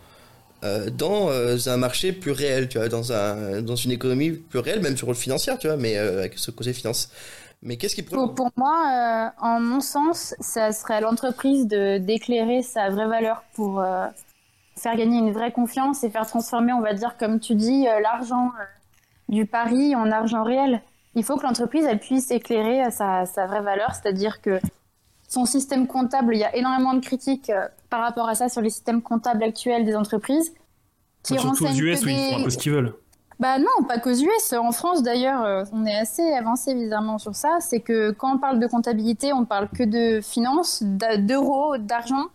euh, 0.65 0.91
dans 0.91 1.31
un 1.69 1.77
marché 1.77 2.13
plus 2.13 2.33
réel, 2.33 2.69
tu 2.69 2.79
vois, 2.79 2.89
dans 2.89 3.13
un 3.13 3.63
dans 3.63 3.77
une 3.77 3.91
économie 3.91 4.31
plus 4.31 4.59
réelle, 4.59 4.81
même 4.81 4.97
sur 4.97 5.09
le 5.09 5.15
financier, 5.15 5.53
tu 5.61 5.67
vois, 5.67 5.77
mais 5.77 5.97
avec 5.97 6.35
ce 6.37 6.51
côté 6.51 6.73
finance. 6.73 7.11
Mais 7.62 7.76
qu'est-ce 7.76 7.94
qui 7.94 8.02
pour, 8.02 8.34
pour 8.34 8.51
moi, 8.56 9.32
euh, 9.40 9.40
en 9.40 9.60
mon 9.60 9.80
sens, 9.80 10.34
ça 10.40 10.72
serait 10.72 10.94
à 10.94 11.01
l'entreprise 11.01 11.68
de 11.68 11.98
d'éclairer 11.98 12.62
sa 12.62 12.90
vraie 12.90 13.06
valeur 13.06 13.44
pour 13.55 13.80
euh, 13.80 14.09
faire 14.76 14.97
gagner 14.97 15.18
une 15.18 15.30
vraie 15.30 15.52
confiance 15.52 16.02
et 16.02 16.10
faire 16.10 16.26
transformer, 16.26 16.72
on 16.72 16.80
va 16.80 16.93
dire, 16.93 17.16
comme 17.16 17.39
tu 17.39 17.55
dis, 17.55 17.86
euh, 17.86 18.01
l'argent 18.01 18.51
du 19.28 19.47
pari 19.47 19.94
en 19.94 20.10
argent 20.10 20.43
réel. 20.43 20.82
Il 21.14 21.22
faut 21.22 21.36
que 21.36 21.44
l'entreprise 21.44 21.84
elle 21.84 22.01
puisse 22.01 22.30
éclairer 22.32 22.90
sa, 22.90 23.26
sa 23.26 23.47
vraie 23.47 23.62
valeur, 23.62 23.94
c'est-à-dire 23.94 24.40
que 24.40 24.59
son 25.28 25.44
système 25.47 25.86
comptable, 25.86 26.34
il 26.34 26.40
y 26.40 26.44
a 26.44 26.55
énormément 26.56 26.94
de 26.94 27.01
critiques 27.01 27.52
par 27.90 28.01
rapport 28.01 28.28
à 28.28 28.34
ça 28.34 28.48
sur 28.48 28.60
les 28.60 28.70
systèmes 28.70 29.02
comptables 29.02 29.43
actuels 29.43 29.84
des 29.84 29.94
entreprises. 29.94 30.52
Qui 31.22 31.39
surtout 31.39 31.64
aux 31.64 31.68
US 31.68 32.05
où 32.05 32.09
ils 32.09 32.30
font 32.30 32.40
un 32.40 32.44
peu 32.44 32.51
ce 32.51 32.59
qu'ils 32.59 32.72
veulent. 32.72 32.94
Bah 33.43 33.59
non, 33.59 33.85
pas 33.89 33.98
qu'aux 33.98 34.14
US. 34.14 34.52
En 34.52 34.70
France, 34.70 35.02
d'ailleurs, 35.02 35.43
euh, 35.43 35.64
on 35.73 35.85
est 35.85 35.98
assez 35.98 36.23
avancé 36.32 36.70
évidemment 36.70 37.19
sur 37.19 37.35
ça. 37.35 37.59
C'est 37.59 37.81
que 37.81 38.12
quand 38.12 38.36
on 38.36 38.39
parle 38.39 38.60
de 38.60 38.69
comptabilité, 38.69 39.32
on 39.32 39.44
parle 39.44 39.69
que 39.69 39.82
de 39.82 40.20
finances, 40.20 40.85
d'euros, 40.85 41.77
d'argent, 41.77 42.27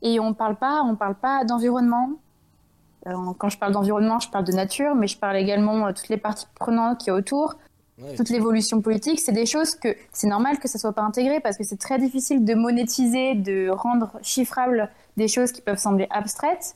et 0.00 0.18
on 0.20 0.32
parle 0.32 0.56
pas, 0.56 0.80
on 0.82 0.96
parle 0.96 1.16
pas 1.16 1.44
d'environnement. 1.44 2.12
Euh, 3.06 3.12
quand 3.36 3.50
je 3.50 3.58
parle 3.58 3.72
d'environnement, 3.72 4.20
je 4.20 4.30
parle 4.30 4.46
de 4.46 4.52
nature, 4.52 4.94
mais 4.94 5.06
je 5.06 5.18
parle 5.18 5.36
également 5.36 5.86
de 5.86 5.92
toutes 5.92 6.08
les 6.08 6.16
parties 6.16 6.46
prenantes 6.54 6.96
qui 6.96 7.08
y 7.08 7.10
a 7.10 7.14
autour, 7.14 7.56
toute 8.16 8.30
l'évolution 8.30 8.80
politique. 8.80 9.20
C'est 9.20 9.32
des 9.32 9.44
choses 9.44 9.74
que 9.74 9.94
c'est 10.14 10.28
normal 10.28 10.58
que 10.60 10.68
ça 10.68 10.78
soit 10.78 10.94
pas 10.94 11.02
intégré 11.02 11.40
parce 11.40 11.58
que 11.58 11.64
c'est 11.64 11.76
très 11.78 11.98
difficile 11.98 12.42
de 12.42 12.54
monétiser, 12.54 13.34
de 13.34 13.68
rendre 13.68 14.12
chiffrable 14.22 14.88
des 15.18 15.28
choses 15.28 15.52
qui 15.52 15.60
peuvent 15.60 15.76
sembler 15.76 16.06
abstraites. 16.08 16.74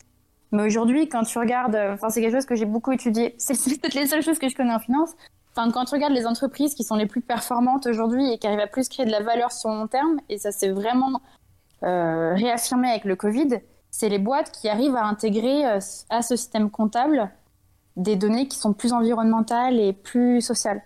Mais 0.53 0.65
aujourd'hui, 0.65 1.09
quand 1.09 1.25
tu 1.25 1.39
regardes, 1.39 1.75
euh, 1.75 1.95
enfin, 1.95 2.09
c'est 2.09 2.21
quelque 2.21 2.35
chose 2.35 2.47
que 2.47 2.55
j'ai 2.55 2.65
beaucoup 2.65 2.93
étudié. 2.93 3.35
C'est 3.39 3.55
peut-être 3.81 3.95
les 3.95 4.07
seules 4.07 4.23
choses 4.23 4.39
que 4.39 4.49
je 4.49 4.55
connais 4.55 4.73
en 4.73 4.79
finance. 4.79 5.11
Enfin, 5.53 5.71
quand 5.71 5.85
tu 5.85 5.95
regardes 5.95 6.13
les 6.13 6.27
entreprises 6.27 6.75
qui 6.75 6.85
sont 6.85 6.95
les 6.95 7.07
plus 7.07 7.21
performantes 7.21 7.87
aujourd'hui 7.87 8.33
et 8.33 8.39
qui 8.39 8.47
arrivent 8.47 8.61
à 8.61 8.67
plus 8.67 8.89
créer 8.89 9.07
de 9.07 9.11
la 9.11 9.23
valeur 9.23 9.53
sur 9.53 9.71
le 9.71 9.77
long 9.77 9.89
terme, 9.89 10.21
et 10.29 10.39
ça 10.39 10.53
s'est 10.53 10.71
vraiment 10.71 11.21
euh, 11.83 12.35
réaffirmé 12.35 12.89
avec 12.89 13.05
le 13.05 13.17
Covid, 13.17 13.61
c'est 13.91 14.09
les 14.09 14.19
boîtes 14.19 14.53
qui 14.53 14.69
arrivent 14.69 14.97
à 14.97 15.05
intégrer 15.05 15.67
euh, 15.67 15.79
à 16.11 16.23
ce 16.23 16.37
système 16.37 16.71
comptable 16.71 17.31
des 17.97 18.17
données 18.17 18.47
qui 18.47 18.57
sont 18.57 18.73
plus 18.73 18.93
environnementales 18.93 19.79
et 19.79 19.93
plus 19.93 20.41
sociales. 20.41 20.83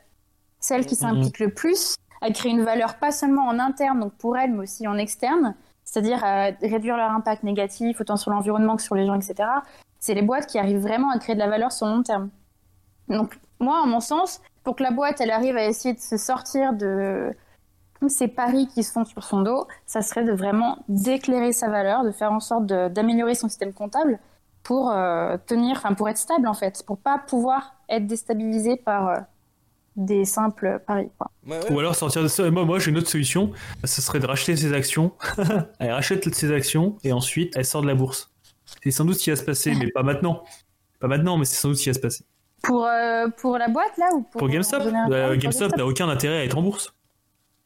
Celles 0.59 0.87
qui 0.87 0.97
s'impliquent 0.97 1.41
le 1.41 1.53
plus 1.53 1.97
à 2.23 2.31
créer 2.31 2.53
une 2.53 2.63
valeur 2.63 2.97
pas 2.97 3.11
seulement 3.11 3.47
en 3.47 3.59
interne, 3.59 4.01
donc 4.01 4.15
pour 4.15 4.39
elles, 4.39 4.53
mais 4.53 4.61
aussi 4.61 4.87
en 4.87 4.97
externe, 4.97 5.55
c'est-à-dire 5.93 6.25
à 6.25 6.45
réduire 6.63 6.97
leur 6.97 7.11
impact 7.11 7.43
négatif 7.43 8.01
autant 8.01 8.17
sur 8.17 8.31
l'environnement 8.31 8.77
que 8.77 8.83
sur 8.83 8.95
les 8.95 9.05
gens, 9.05 9.15
etc. 9.15 9.47
C'est 9.99 10.15
les 10.15 10.23
boîtes 10.23 10.47
qui 10.47 10.59
arrivent 10.59 10.81
vraiment 10.81 11.11
à 11.11 11.19
créer 11.19 11.35
de 11.35 11.41
la 11.41 11.51
valeur 11.51 11.71
sur 11.71 11.87
le 11.87 11.93
long 11.93 12.03
terme. 12.03 12.31
Donc 13.09 13.39
moi, 13.61 13.83
en 13.83 13.87
mon 13.87 14.01
sens, 14.01 14.41
pour 14.65 14.75
que 14.75 14.83
la 14.83 14.91
boîte 14.91 15.21
elle 15.21 15.31
arrive 15.31 15.55
à 15.55 15.67
essayer 15.67 15.95
de 15.95 16.01
se 16.01 16.17
sortir 16.17 16.73
de 16.73 17.37
tous 18.01 18.09
ces 18.09 18.27
paris 18.27 18.69
qui 18.69 18.83
se 18.85 18.91
font 18.91 19.05
sur 19.05 19.23
son 19.23 19.43
dos, 19.43 19.67
ça 19.85 20.01
serait 20.01 20.25
de 20.25 20.33
vraiment 20.33 20.79
d'éclairer 20.89 21.53
sa 21.53 21.69
valeur, 21.69 22.05
de 22.05 22.11
faire 22.11 22.33
en 22.33 22.41
sorte 22.41 22.65
d'améliorer 22.65 23.35
son 23.35 23.51
système 23.51 23.75
comptable 23.75 24.19
pour 24.63 24.93
euh, 24.93 25.37
tenir, 25.47 25.77
enfin 25.77 25.93
pour 25.93 26.09
être 26.09 26.17
stable 26.17 26.49
en 26.49 26.55
fait, 26.55 26.83
pour 26.87 26.97
pas 26.97 27.19
pouvoir 27.19 27.75
être 27.91 28.07
déstabilisé 28.07 28.77
par 28.77 29.09
euh, 29.09 29.21
des 29.97 30.25
simples 30.25 30.81
paris. 30.87 31.09
Quoi. 31.19 31.31
Ouais, 31.47 31.59
ouais. 31.59 31.73
Ou 31.73 31.79
alors 31.81 31.95
sortir 31.95 32.23
de 32.23 32.29
ça. 32.29 32.51
Moi, 32.51 32.65
moi 32.65 32.79
j'ai 32.79 32.91
une 32.91 32.99
autre 32.99 33.11
solution. 33.11 33.53
Ce 33.85 34.01
serait 34.01 34.21
de 34.21 34.27
racheter 34.27 34.57
ses 34.57 34.73
actions. 34.73 35.13
elle 35.79 35.93
rachète 35.93 36.33
ses 36.35 36.53
actions 36.53 36.97
et 37.05 37.13
ensuite 37.13 37.53
elle 37.57 37.65
sort 37.65 37.83
de 37.83 37.87
la 37.87 37.95
bourse. 37.95 38.31
C'est 38.83 38.91
sans 38.91 39.05
doute 39.05 39.17
ce 39.17 39.25
qui 39.25 39.31
va 39.31 39.37
se 39.37 39.45
passer, 39.45 39.75
mais 39.75 39.91
pas 39.91 40.03
maintenant. 40.03 40.45
Pas 40.99 41.09
maintenant, 41.09 41.37
mais 41.37 41.45
c'est 41.45 41.57
sans 41.57 41.69
doute 41.69 41.79
ce 41.79 41.83
qui 41.83 41.89
va 41.91 41.95
se 41.95 42.01
passer. 42.01 42.25
Pour, 42.63 42.87
euh, 42.87 43.27
pour 43.39 43.59
la 43.59 43.69
boîte 43.69 43.97
là 43.99 44.09
ou 44.15 44.23
pour, 44.23 44.39
Pour 44.39 44.49
GameStop, 44.49 44.83
euh, 44.83 45.37
GameStop? 45.37 45.77
n'a 45.77 45.85
aucun 45.85 46.09
intérêt 46.09 46.39
à 46.39 46.45
être 46.45 46.57
en 46.57 46.63
bourse. 46.63 46.95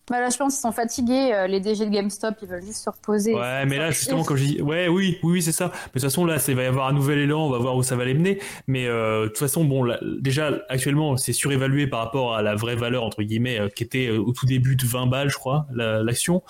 Bah 0.09 0.21
là, 0.21 0.31
je 0.31 0.37
pense 0.37 0.55
qu'ils 0.55 0.61
sont 0.61 0.73
fatigués. 0.73 1.33
euh, 1.35 1.47
les 1.49 1.59
DG 1.61 1.85
de 1.85 1.91
GameStop, 1.91 2.35
ils 2.43 2.49
veulent 2.49 2.63
juste 2.65 2.85
se 2.85 2.91
reposer. 2.91 3.35
Ouais, 3.35 3.67
mais 3.67 3.77
là, 3.79 3.91
justement, 3.91 4.23
comme 4.23 4.37
je 4.37 4.45
dis, 4.45 4.63
ouais, 4.63 4.87
oui, 4.89 5.19
oui, 5.25 5.33
oui, 5.33 5.43
c'est 5.43 5.51
ça. 5.53 5.67
Mais 5.67 5.79
de 5.87 5.93
toute 5.95 6.03
façon, 6.03 6.25
là, 6.25 6.37
il 6.47 6.55
va 6.55 6.63
y 6.63 6.67
avoir 6.67 6.87
un 6.89 6.93
nouvel 6.93 7.19
élan, 7.19 7.47
on 7.47 7.51
va 7.51 7.59
voir 7.59 7.77
où 7.77 7.83
ça 7.83 7.97
va 7.97 8.05
les 8.05 8.15
mener. 8.15 8.39
Mais 8.69 8.87
euh, 8.87 9.23
de 9.25 9.29
toute 9.29 9.39
façon, 9.39 9.65
bon, 9.65 9.83
là, 9.83 9.99
déjà, 10.21 10.53
actuellement, 10.69 11.17
c'est 11.17 11.33
surévalué 11.33 11.87
par 11.89 12.01
rapport 12.01 12.37
à 12.37 12.43
la 12.43 12.55
vraie 12.55 12.77
valeur, 12.77 13.03
entre 13.03 13.23
guillemets, 13.23 13.59
euh, 13.59 13.69
qui 13.69 13.83
était 13.83 14.11
au 14.11 14.33
tout 14.33 14.47
début 14.47 14.77
de 14.77 14.87
20 14.87 15.07
balles, 15.07 15.29
je 15.31 15.37
crois, 15.37 15.67
la- 15.75 16.03
l'action. 16.03 16.43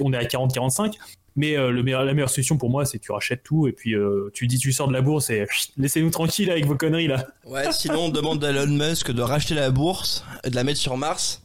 On 0.00 0.12
est 0.12 0.16
à 0.16 0.24
40-45. 0.24 0.94
Mais 1.38 1.56
euh, 1.58 1.70
le 1.70 1.82
meilleur, 1.82 2.02
la 2.04 2.14
meilleure 2.14 2.30
solution 2.30 2.56
pour 2.56 2.70
moi, 2.70 2.86
c'est 2.86 2.98
que 2.98 3.04
tu 3.04 3.12
rachètes 3.12 3.42
tout 3.42 3.68
et 3.68 3.72
puis 3.72 3.94
euh, 3.94 4.30
tu 4.32 4.46
dis 4.46 4.58
tu 4.58 4.72
sors 4.72 4.88
de 4.88 4.94
la 4.94 5.02
bourse 5.02 5.28
et 5.28 5.44
laissez-nous 5.76 6.08
tranquilles 6.08 6.50
avec 6.50 6.64
vos 6.64 6.76
conneries 6.76 7.08
là. 7.08 7.26
Ouais, 7.44 7.70
sinon 7.72 8.04
on 8.06 8.08
demande 8.08 8.42
à 8.42 8.48
Elon 8.52 8.66
Musk 8.68 9.10
de 9.10 9.20
racheter 9.20 9.54
la 9.54 9.70
bourse 9.70 10.24
et 10.44 10.50
de 10.50 10.54
la 10.56 10.64
mettre 10.64 10.78
sur 10.80 10.96
Mars. 10.96 11.42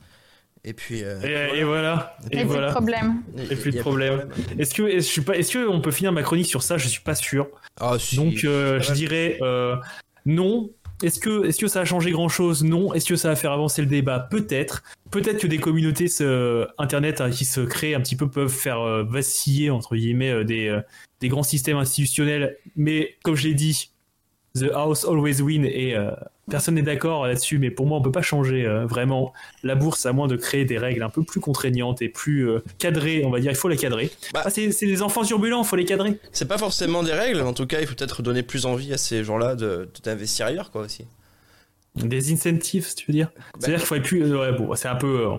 Et 0.64 0.74
puis. 0.74 1.04
euh, 1.04 1.20
Et, 1.54 1.60
et 1.60 1.64
voilà. 1.64 2.16
Et 2.32 2.36
Et 2.36 2.40
plus 2.40 2.44
de 2.44 2.48
voilà. 2.52 2.72
problème. 2.72 3.24
il 3.38 3.52
et 3.52 3.56
plus 3.56 3.72
de 3.72 3.80
problème. 3.80 4.28
Est-ce 4.60 4.74
que, 4.76 4.84
est-ce, 4.84 5.08
je 5.08 5.12
suis 5.12 5.22
pas, 5.22 5.36
est-ce 5.36 5.54
que 5.54 5.68
on 5.68 5.82
peut 5.82 5.92
finir 5.92 6.12
ma 6.12 6.22
chronique 6.24 6.48
sur 6.48 6.62
ça? 6.64 6.78
Je 6.78 6.88
suis 6.88 7.02
pas 7.02 7.16
sûr. 7.16 7.48
Ah, 7.80 7.98
si. 8.00 8.16
Donc 8.16 8.44
euh, 8.44 8.80
je 8.80 8.94
dirais 8.94 9.38
euh, 9.42 9.76
non. 10.26 10.70
Est-ce 11.04 11.20
que, 11.20 11.48
est-ce 11.48 11.60
que 11.60 11.68
ça 11.68 11.82
a 11.82 11.86
changé 11.86 12.12
grand 12.12 12.30
chose 12.30 12.64
Non. 12.64 12.94
Est-ce 12.94 13.08
que 13.08 13.16
ça 13.16 13.30
va 13.30 13.36
faire 13.36 13.52
avancer 13.52 13.82
le 13.82 13.88
débat? 13.88 14.20
Peut-être. 14.20 14.84
Peut-être 15.10 15.40
que 15.40 15.48
des 15.48 15.58
communautés 15.58 16.06
internet 16.78 17.22
hein, 17.22 17.32
qui 17.32 17.44
se 17.44 17.62
créent 17.62 17.96
un 17.96 18.02
petit 18.02 18.16
peu 18.16 18.30
peuvent 18.30 18.54
faire 18.54 18.80
euh, 18.82 19.04
vaciller 19.04 19.72
entre 19.72 19.96
guillemets 19.96 20.30
euh, 20.32 20.44
des, 20.44 20.68
euh, 20.68 20.80
des 21.20 21.28
grands 21.28 21.42
systèmes 21.42 21.78
institutionnels. 21.78 22.56
Mais 22.76 23.16
comme 23.24 23.36
je 23.36 23.48
l'ai 23.48 23.56
dit, 23.56 23.90
the 24.56 24.70
house 24.76 25.04
always 25.04 25.42
win 25.42 25.66
et 25.66 25.96
euh, 25.96 26.12
personne 26.52 26.76
n'est 26.76 26.82
d'accord 26.84 27.26
là-dessus. 27.26 27.58
Mais 27.58 27.72
pour 27.72 27.88
moi, 27.88 27.98
on 27.98 28.02
peut 28.02 28.12
pas 28.12 28.22
changer 28.22 28.66
euh, 28.68 28.86
vraiment 28.86 29.34
la 29.64 29.74
bourse 29.74 30.06
à 30.06 30.14
moins 30.14 30.28
de 30.28 30.36
créer 30.36 30.66
des 30.66 30.78
règles 30.78 31.02
un 31.02 31.10
peu 31.10 31.24
plus 31.24 31.40
contraignantes 31.40 32.02
et 32.04 32.10
plus 32.10 32.48
euh, 32.48 32.60
cadrées. 32.78 33.24
On 33.26 33.32
va 33.32 33.40
dire, 33.40 33.50
il 33.50 33.58
faut 33.58 33.70
les 33.70 33.78
cadrer. 33.78 34.12
Bah. 34.34 34.44
Ah, 34.46 34.50
c'est, 34.52 34.68
des 34.68 35.02
enfants 35.02 35.24
turbulents, 35.24 35.64
il 35.64 35.68
faut 35.68 35.76
les 35.76 35.86
cadrer. 35.86 36.20
C'est 36.32 36.48
pas 36.48 36.60
forcément 36.60 37.02
des 37.02 37.14
règles, 37.14 37.42
en 37.42 37.54
tout 37.54 37.66
cas, 37.66 37.80
il 37.82 37.88
faut 37.88 37.96
peut-être 37.96 38.22
donner 38.22 38.44
plus 38.44 38.66
envie 38.68 38.94
à 38.94 38.98
ces 38.98 39.24
gens-là 39.24 39.56
de- 39.56 39.90
d'investir 40.04 40.46
ailleurs, 40.46 40.70
quoi, 40.70 40.82
aussi. 40.84 41.08
Des 41.96 42.32
incentives, 42.32 42.94
tu 42.96 43.06
veux 43.08 43.14
dire 43.14 43.32
C'est-à-dire 43.60 43.80
qu'il 43.80 43.88
faudrait 43.88 44.04
plus. 44.04 44.24
euh, 44.24 44.40
ouais, 44.52 44.58
bon, 44.58 44.74
c'est 44.76 44.88
un 44.88 44.96
peu. 44.96 45.28
euh, 45.28 45.38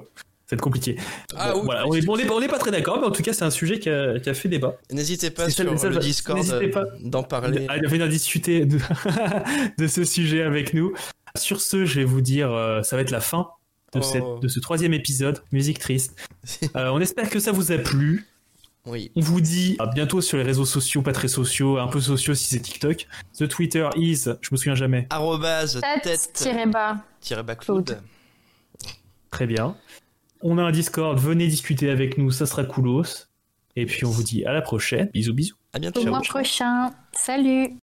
c'est 0.56 0.60
compliqué. 0.60 0.96
Ah 1.36 1.52
Bon, 1.52 1.58
oui, 1.60 1.64
voilà, 1.66 1.86
on 1.86 1.94
est, 1.94 2.08
on 2.08 2.16
est- 2.16 2.30
on 2.30 2.40
est 2.42 2.48
pas 2.48 2.58
très 2.58 2.70
d'accord, 2.70 2.98
mais 3.00 3.06
en 3.06 3.10
tout 3.10 3.22
cas, 3.22 3.32
c'est 3.32 3.44
un 3.44 3.50
sujet 3.50 3.78
qui 3.78 3.88
a, 3.88 4.18
qui 4.20 4.28
a 4.30 4.34
fait 4.34 4.48
débat. 4.48 4.76
N'hésitez 4.90 5.30
pas 5.30 5.48
sur 5.50 5.64
ça, 5.78 5.88
le 5.88 5.94
ça- 5.94 6.00
Discord 6.00 6.38
n'hésitez 6.38 6.68
pas. 6.68 6.80
euh, 6.82 6.86
d'en 7.00 7.22
parler. 7.22 7.66
À 7.68 7.78
venir 7.88 8.08
discuter 8.08 8.64
de, 8.66 8.78
de 9.78 9.86
ce 9.86 10.04
sujet 10.04 10.42
avec 10.42 10.74
nous. 10.74 10.92
Sur 11.36 11.60
ce, 11.60 11.84
je 11.86 12.00
vais 12.00 12.04
vous 12.04 12.20
dire, 12.20 12.52
euh, 12.52 12.82
ça 12.82 12.96
va 12.96 13.02
être 13.02 13.10
la 13.10 13.20
fin 13.20 13.48
de, 13.94 14.00
Oh. 14.00 14.02
cette, 14.02 14.24
de 14.42 14.48
ce 14.48 14.60
troisième 14.60 14.94
épisode, 14.94 15.42
musique 15.52 15.78
triste. 15.78 16.16
Euh, 16.76 16.88
on 16.92 17.00
espère 17.00 17.28
que 17.30 17.38
ça 17.40 17.52
vous 17.52 17.72
a 17.72 17.78
plu. 17.78 18.26
Oui. 18.84 19.12
On 19.14 19.20
vous 19.20 19.40
dit 19.40 19.76
à 19.78 19.86
bientôt 19.86 20.20
sur 20.20 20.36
les 20.38 20.42
réseaux 20.42 20.64
sociaux, 20.64 21.02
pas 21.02 21.12
très 21.12 21.28
sociaux, 21.28 21.78
un 21.78 21.86
peu 21.86 22.00
sociaux 22.00 22.34
si 22.34 22.46
c'est 22.46 22.58
TikTok. 22.60 23.06
The 23.38 23.46
Twitter 23.46 23.88
is, 23.96 24.24
je 24.40 24.48
me 24.50 24.56
souviens 24.56 24.74
jamais. 24.74 25.06
Arrobase 25.10 25.80
Tête 25.80 26.02
tête 26.02 26.30
tiré 26.34 26.66
bas. 26.66 26.96
tiré 27.20 27.42
bas 27.44 27.54
Claude. 27.54 27.84
Claude. 27.84 28.02
Très 29.30 29.46
bien. 29.46 29.76
On 30.42 30.58
a 30.58 30.62
un 30.62 30.72
Discord, 30.72 31.18
venez 31.18 31.46
discuter 31.46 31.90
avec 31.90 32.18
nous, 32.18 32.30
ça 32.30 32.46
sera 32.46 32.64
coolos. 32.64 33.28
Et 33.76 33.86
puis 33.86 34.04
on 34.04 34.10
vous 34.10 34.22
dit 34.22 34.44
à 34.44 34.52
la 34.52 34.60
prochaine. 34.60 35.08
Bisous 35.14 35.34
bisous. 35.34 35.56
À 35.72 35.78
bientôt. 35.78 36.02
Au 36.02 36.06
mois 36.06 36.20
prochain. 36.20 36.90
Salut. 37.12 37.78